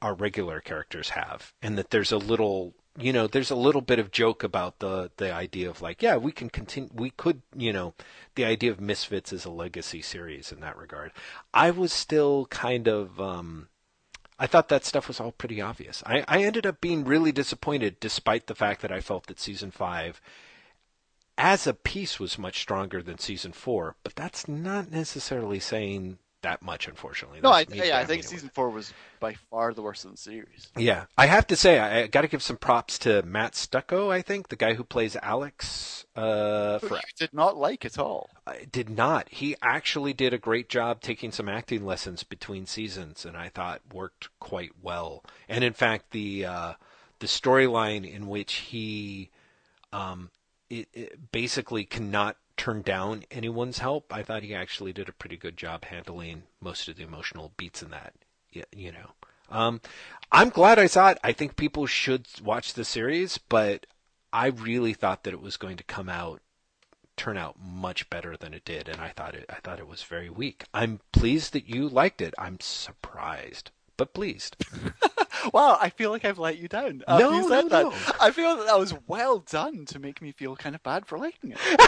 our 0.00 0.14
regular 0.14 0.60
characters 0.60 1.10
have 1.10 1.52
and 1.60 1.76
that 1.76 1.90
there's 1.90 2.12
a 2.12 2.18
little 2.18 2.74
you 2.98 3.12
know 3.12 3.26
there's 3.26 3.50
a 3.50 3.56
little 3.56 3.80
bit 3.80 3.98
of 3.98 4.10
joke 4.10 4.42
about 4.42 4.78
the 4.78 5.10
the 5.16 5.32
idea 5.32 5.68
of 5.68 5.82
like 5.82 6.02
yeah 6.02 6.16
we 6.16 6.32
can 6.32 6.48
continue 6.48 6.90
we 6.94 7.10
could 7.10 7.42
you 7.56 7.72
know 7.72 7.94
the 8.34 8.44
idea 8.44 8.70
of 8.70 8.80
misfits 8.80 9.32
is 9.32 9.44
a 9.44 9.50
legacy 9.50 10.00
series 10.00 10.52
in 10.52 10.60
that 10.60 10.76
regard 10.76 11.12
i 11.52 11.70
was 11.70 11.92
still 11.92 12.46
kind 12.46 12.86
of 12.88 13.20
um 13.20 13.68
I 14.40 14.46
thought 14.46 14.68
that 14.68 14.84
stuff 14.84 15.08
was 15.08 15.18
all 15.18 15.32
pretty 15.32 15.60
obvious. 15.60 16.00
I, 16.06 16.24
I 16.28 16.44
ended 16.44 16.64
up 16.64 16.80
being 16.80 17.04
really 17.04 17.32
disappointed 17.32 17.98
despite 17.98 18.46
the 18.46 18.54
fact 18.54 18.82
that 18.82 18.92
I 18.92 19.00
felt 19.00 19.26
that 19.26 19.40
season 19.40 19.72
five 19.72 20.20
as 21.36 21.66
a 21.66 21.74
piece 21.74 22.18
was 22.18 22.38
much 22.38 22.60
stronger 22.60 23.02
than 23.02 23.18
season 23.18 23.52
four, 23.52 23.96
but 24.02 24.14
that's 24.14 24.48
not 24.48 24.90
necessarily 24.90 25.60
saying 25.60 26.18
that 26.42 26.62
much, 26.62 26.88
unfortunately. 26.88 27.40
No, 27.42 27.50
I, 27.50 27.66
yeah, 27.72 27.98
I 27.98 28.04
think 28.04 28.24
season 28.24 28.50
four 28.54 28.70
was 28.70 28.92
by 29.20 29.34
far 29.50 29.74
the 29.74 29.82
worst 29.82 30.04
of 30.04 30.12
the 30.12 30.16
series. 30.16 30.68
Yeah, 30.76 31.06
I 31.16 31.26
have 31.26 31.46
to 31.48 31.56
say, 31.56 31.78
I, 31.78 32.02
I 32.02 32.06
got 32.06 32.22
to 32.22 32.28
give 32.28 32.42
some 32.42 32.56
props 32.56 32.98
to 33.00 33.22
Matt 33.22 33.52
Stokoe. 33.52 34.10
I 34.10 34.22
think 34.22 34.48
the 34.48 34.56
guy 34.56 34.74
who 34.74 34.84
plays 34.84 35.16
Alex. 35.22 36.06
Uh, 36.14 36.78
for 36.78 36.96
you 36.96 37.00
did 37.16 37.32
not 37.32 37.56
like 37.56 37.84
at 37.84 37.98
all. 37.98 38.30
I 38.46 38.66
did 38.70 38.90
not. 38.90 39.28
He 39.30 39.56
actually 39.62 40.12
did 40.12 40.32
a 40.32 40.38
great 40.38 40.68
job 40.68 41.00
taking 41.00 41.32
some 41.32 41.48
acting 41.48 41.84
lessons 41.84 42.22
between 42.22 42.66
seasons, 42.66 43.24
and 43.24 43.36
I 43.36 43.48
thought 43.48 43.80
worked 43.92 44.28
quite 44.40 44.72
well. 44.82 45.24
And 45.48 45.64
in 45.64 45.72
fact, 45.72 46.10
the 46.10 46.44
uh, 46.44 46.72
the 47.18 47.26
storyline 47.26 48.10
in 48.10 48.28
which 48.28 48.54
he 48.54 49.30
um, 49.92 50.30
it, 50.70 50.88
it 50.92 51.32
basically 51.32 51.84
cannot 51.84 52.36
turn 52.58 52.82
down 52.82 53.24
anyone's 53.30 53.78
help, 53.78 54.12
I 54.12 54.22
thought 54.22 54.42
he 54.42 54.54
actually 54.54 54.92
did 54.92 55.08
a 55.08 55.12
pretty 55.12 55.36
good 55.36 55.56
job 55.56 55.86
handling 55.86 56.42
most 56.60 56.88
of 56.88 56.96
the 56.96 57.04
emotional 57.04 57.52
beats 57.56 57.82
in 57.82 57.90
that. 57.90 58.12
You 58.74 58.92
know, 58.92 59.10
um, 59.50 59.80
I'm 60.32 60.48
glad 60.50 60.78
I 60.78 60.86
saw 60.86 61.10
it. 61.10 61.18
I 61.22 61.32
think 61.32 61.56
people 61.56 61.86
should 61.86 62.26
watch 62.42 62.74
the 62.74 62.84
series, 62.84 63.38
but 63.38 63.86
I 64.32 64.48
really 64.48 64.92
thought 64.94 65.24
that 65.24 65.32
it 65.34 65.40
was 65.40 65.56
going 65.56 65.76
to 65.78 65.84
come 65.84 66.08
out 66.08 66.42
turn 67.16 67.36
out 67.36 67.56
much 67.60 68.08
better 68.10 68.36
than 68.36 68.54
it 68.54 68.64
did, 68.64 68.88
and 68.88 69.00
I 69.00 69.08
thought 69.08 69.34
it 69.34 69.44
I 69.48 69.56
thought 69.60 69.78
it 69.80 69.88
was 69.88 70.02
very 70.02 70.30
weak. 70.30 70.64
I'm 70.74 71.00
pleased 71.12 71.52
that 71.52 71.68
you 71.68 71.88
liked 71.88 72.20
it. 72.20 72.32
I'm 72.38 72.58
surprised, 72.60 73.70
but 73.96 74.12
pleased. 74.14 74.56
Wow, 75.52 75.78
I 75.80 75.90
feel 75.90 76.10
like 76.10 76.24
I've 76.24 76.38
let 76.38 76.58
you 76.58 76.66
down. 76.66 77.02
Uh, 77.06 77.18
No, 77.18 77.30
you 77.32 77.48
said 77.48 77.62
no, 77.66 77.68
that. 77.68 77.82
no. 77.84 77.94
I 78.20 78.32
feel 78.32 78.56
that 78.56 78.66
that 78.66 78.78
was 78.78 78.92
well 79.06 79.38
done 79.38 79.84
to 79.86 79.98
make 79.98 80.20
me 80.20 80.32
feel 80.32 80.56
kind 80.56 80.74
of 80.74 80.82
bad 80.82 81.06
for 81.06 81.16
liking 81.16 81.52
it. 81.52 81.58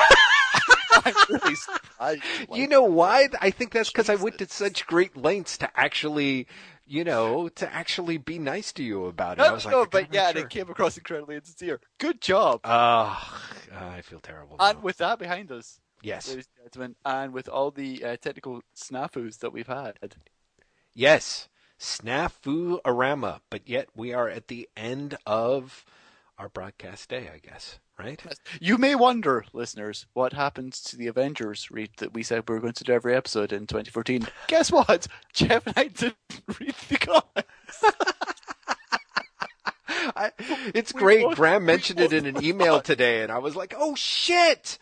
I'm 1.05 1.15
really 1.29 1.55
surprised. 1.55 2.23
you 2.55 2.67
know 2.69 2.83
why? 2.83 3.29
I 3.41 3.51
think 3.51 3.73
that's 3.73 3.91
because 3.91 4.09
I 4.09 4.15
went 4.17 4.39
to 4.39 4.49
such 4.49 4.87
great 4.87 5.17
lengths 5.17 5.57
to 5.59 5.71
actually, 5.79 6.47
you 6.87 7.05
know, 7.05 7.49
to 7.49 7.73
actually 7.73 8.19
be 8.19 8.39
nice 8.39 8.73
to 8.73 8.83
you 8.83 9.07
about 9.07 9.39
it. 9.39 9.43
I 9.43 9.49
No, 9.49 9.55
was 9.55 9.67
no, 9.67 9.81
like, 9.81 9.91
but 9.91 10.15
yeah, 10.15 10.31
sure. 10.33 10.43
it 10.43 10.51
came 10.51 10.69
across 10.71 10.97
incredibly 10.97 11.37
insincere. 11.37 11.81
Good 11.99 12.21
job. 12.21 12.61
Ah, 12.65 13.43
I 13.79 14.01
feel 14.03 14.21
terrible. 14.21 14.57
now. 14.59 14.71
and 14.71 14.83
with 14.83 14.99
that 14.99 15.19
behind 15.19 15.51
us, 15.53 15.81
yes, 16.03 16.29
ladies 16.29 16.49
and 16.57 16.65
gentlemen, 16.73 16.97
and 17.05 17.33
with 17.33 17.49
all 17.49 17.71
the 17.71 18.05
uh, 18.05 18.17
technical 18.17 18.63
snafus 18.77 19.39
that 19.39 19.53
we've 19.53 19.67
had, 19.67 19.97
yes, 20.95 21.49
snafu 21.79 22.81
arama. 22.83 23.41
But 23.51 23.69
yet 23.69 23.89
we 23.95 24.13
are 24.13 24.29
at 24.29 24.49
the 24.49 24.69
end 24.77 25.17
of 25.27 25.85
our 26.39 26.49
broadcast 26.49 27.09
day, 27.09 27.31
I 27.33 27.39
guess. 27.39 27.79
Right? 28.01 28.23
you 28.61 28.79
may 28.79 28.95
wonder, 28.95 29.45
listeners, 29.53 30.07
what 30.15 30.33
happens 30.33 30.81
to 30.85 30.97
the 30.97 31.07
Avengers 31.07 31.71
read 31.71 31.91
that 31.99 32.15
we 32.15 32.23
said 32.23 32.49
we 32.49 32.55
were 32.55 32.61
going 32.61 32.73
to 32.73 32.85
do 32.85 32.93
every 32.93 33.15
episode 33.15 33.53
in 33.53 33.67
2014. 33.67 34.27
Guess 34.49 34.73
what? 34.73 35.07
Jeff 35.35 35.67
and 35.67 35.77
I 35.77 35.89
didn't 35.89 36.17
read 36.61 36.75
the 36.89 36.97
comics. 36.97 37.85
I, 40.17 40.31
it's 40.75 40.95
We 40.95 41.01
great. 41.01 41.23
both- 41.25 41.37
Graham 41.37 41.65
mentioned 41.67 42.01
it 42.01 42.13
in 42.13 42.27
an 42.27 42.43
email 42.45 42.75
forgot. 42.77 42.85
today, 42.85 43.23
and 43.23 43.33
I 43.33 43.39
was 43.39 43.57
like, 43.57 43.75
"Oh 43.77 43.95
shit!" 43.95 44.79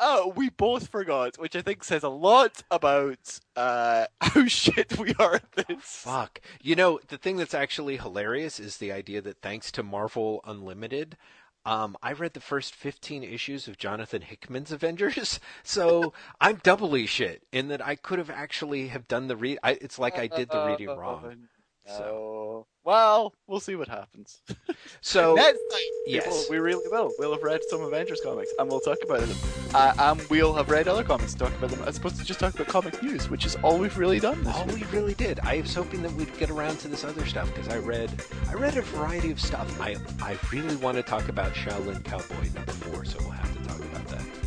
Oh, 0.00 0.32
we 0.34 0.50
both 0.50 0.88
forgot, 0.88 1.36
which 1.38 1.54
I 1.54 1.62
think 1.62 1.84
says 1.84 2.02
a 2.02 2.08
lot 2.08 2.62
about 2.70 3.38
uh, 3.54 4.06
how 4.20 4.46
shit 4.46 4.98
we 4.98 5.14
are 5.20 5.36
at 5.36 5.52
this. 5.52 5.76
Fuck. 5.80 6.40
You 6.60 6.74
know, 6.74 6.98
the 7.08 7.16
thing 7.16 7.36
that's 7.36 7.54
actually 7.54 7.96
hilarious 7.96 8.58
is 8.58 8.78
the 8.78 8.90
idea 8.90 9.20
that 9.22 9.40
thanks 9.40 9.70
to 9.72 9.84
Marvel 9.84 10.40
Unlimited, 10.44 11.16
um, 11.66 11.96
I 12.02 12.12
read 12.12 12.34
the 12.34 12.40
first 12.40 12.74
15 12.74 13.22
issues 13.22 13.68
of 13.68 13.78
Jonathan 13.78 14.22
Hickman's 14.22 14.72
Avengers, 14.72 15.40
so 15.62 16.12
I'm 16.40 16.56
doubly 16.56 17.06
shit 17.06 17.42
in 17.52 17.68
that 17.68 17.84
I 17.84 17.94
could 17.94 18.18
have 18.18 18.30
actually 18.30 18.88
have 18.88 19.08
done 19.08 19.28
the 19.28 19.36
read. 19.36 19.58
It's 19.64 19.98
like 19.98 20.18
I 20.18 20.26
did 20.26 20.50
the 20.50 20.66
reading 20.66 20.88
wrong. 20.88 21.48
So, 21.86 21.94
So, 21.96 22.66
well, 22.84 23.34
we'll 23.46 23.60
see 23.60 23.76
what 23.76 23.88
happens. 23.88 24.40
so 25.00 25.34
Next 25.34 25.58
time, 25.70 25.80
yes. 26.06 26.24
people, 26.24 26.44
we 26.50 26.58
really 26.58 26.88
will. 26.88 27.12
We'll 27.18 27.32
have 27.32 27.42
read 27.42 27.60
some 27.68 27.82
Avengers 27.82 28.20
comics, 28.22 28.50
and 28.58 28.68
we'll 28.68 28.80
talk 28.80 28.98
about 29.02 29.20
them. 29.20 29.36
Uh, 29.74 29.92
and 29.98 30.28
we'll 30.30 30.54
have 30.54 30.70
read 30.70 30.88
other 30.88 31.04
comics, 31.04 31.34
talk 31.34 31.54
about 31.56 31.70
them, 31.70 31.82
as 31.86 31.98
opposed 31.98 32.16
to 32.16 32.24
just 32.24 32.40
talk 32.40 32.54
about 32.54 32.68
comic 32.68 33.02
news, 33.02 33.28
which 33.28 33.44
is 33.44 33.56
all 33.56 33.78
we've 33.78 33.98
really 33.98 34.20
done 34.20 34.46
all 34.46 34.64
week. 34.66 34.90
we 34.90 34.98
really 34.98 35.14
did. 35.14 35.40
I 35.40 35.60
was 35.60 35.74
hoping 35.74 36.02
that 36.02 36.12
we'd 36.12 36.36
get 36.38 36.50
around 36.50 36.78
to 36.80 36.88
this 36.88 37.04
other 37.04 37.26
stuff 37.26 37.52
because 37.54 37.68
I 37.68 37.78
read, 37.78 38.10
I 38.48 38.54
read 38.54 38.76
a 38.76 38.82
variety 38.82 39.30
of 39.30 39.40
stuff. 39.40 39.80
I, 39.80 39.96
I 40.20 40.38
really 40.52 40.76
want 40.76 40.96
to 40.96 41.02
talk 41.02 41.28
about 41.28 41.52
Shaolin 41.54 42.02
Cowboy 42.04 42.48
number 42.54 42.72
four, 42.72 43.04
so 43.04 43.18
we'll 43.20 43.30
have 43.30 43.52
to 43.56 43.68
talk 43.68 43.78
about 43.80 44.06
that. 44.08 44.43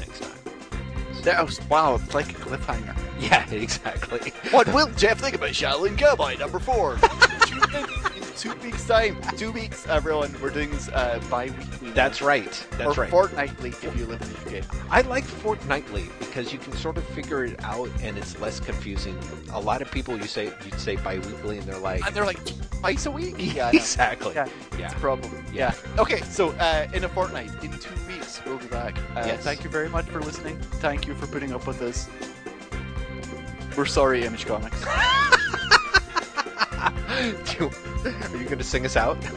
That 1.23 1.45
was, 1.45 1.59
wow, 1.69 1.95
it's 1.95 2.13
like 2.13 2.29
a 2.31 2.35
cliffhanger. 2.35 2.95
Yeah, 3.19 3.49
exactly. 3.49 4.31
What 4.51 4.71
will 4.71 4.91
Jeff 4.91 5.19
think 5.19 5.33
about 5.35 5.49
Shaolin 5.49 5.97
Cowboy 5.97 6.35
number 6.37 6.59
four? 6.59 6.97
Tune 7.47 7.63
in 7.73 7.83
in 8.15 8.23
two 8.37 8.53
weeks' 8.57 8.85
time. 8.87 9.17
Two 9.35 9.51
weeks, 9.51 9.87
everyone. 9.87 10.35
We're 10.39 10.51
doing 10.51 10.69
this 10.69 10.87
uh, 10.89 11.19
bi-weekly. 11.27 11.91
That's 11.91 12.21
right. 12.21 12.51
That's 12.73 12.95
or 12.95 13.01
right. 13.01 13.09
fortnightly 13.09 13.69
if 13.69 13.97
you 13.97 14.05
live 14.05 14.21
in 14.21 14.51
the 14.51 14.59
UK. 14.59 14.65
I 14.91 15.01
like 15.01 15.23
fortnightly 15.23 16.09
because 16.19 16.53
you 16.53 16.59
can 16.59 16.73
sort 16.73 16.97
of 16.97 17.05
figure 17.05 17.43
it 17.43 17.59
out 17.63 17.89
and 18.03 18.19
it's 18.19 18.39
less 18.39 18.59
confusing. 18.59 19.17
A 19.51 19.59
lot 19.59 19.81
of 19.81 19.89
people 19.89 20.15
you 20.15 20.27
say 20.27 20.53
you'd 20.63 20.79
say 20.79 20.95
biweekly 20.97 21.57
and 21.57 21.65
they're 21.65 21.79
like 21.79 22.05
And 22.05 22.15
they're 22.15 22.23
like 22.25 22.45
twice 22.79 23.07
a 23.07 23.11
week. 23.11 23.35
Yeah, 23.57 23.71
exactly. 23.73 24.35
Yeah. 24.35 24.47
Yeah. 24.77 24.85
It's 24.85 24.93
a 24.93 24.97
problem. 24.97 25.43
Yeah. 25.51 25.73
Okay, 25.97 26.21
so 26.21 26.49
uh, 26.51 26.87
in 26.93 27.03
a 27.03 27.09
fortnight, 27.09 27.49
in 27.63 27.71
two 27.71 27.89
weeks, 28.06 28.06
we'll 28.47 28.57
be 28.59 28.67
back. 28.67 28.97
Uh, 29.15 29.23
Yes. 29.25 29.43
Thank 29.43 29.63
you 29.63 29.69
very 29.69 29.89
much 29.89 30.05
for 30.05 30.21
listening. 30.21 30.57
Thank 30.59 31.07
you 31.07 31.15
for 31.15 31.27
putting 31.27 31.53
up 31.53 31.65
with 31.67 31.81
us. 31.81 32.07
We're 33.77 33.85
sorry, 33.85 34.23
Image 34.25 34.45
Comics. 34.45 34.83
Are 35.17 35.31
you 38.37 38.45
going 38.45 38.57
to 38.57 38.63
sing 38.63 38.85
us 38.85 38.95
out? 38.95 39.17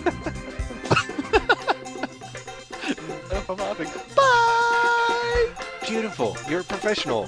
Of 3.49 3.59
laughing. 3.59 3.89
Bye! 4.15 5.49
Beautiful. 5.89 6.37
You're 6.49 6.61
a 6.61 6.65
professional. 6.65 7.27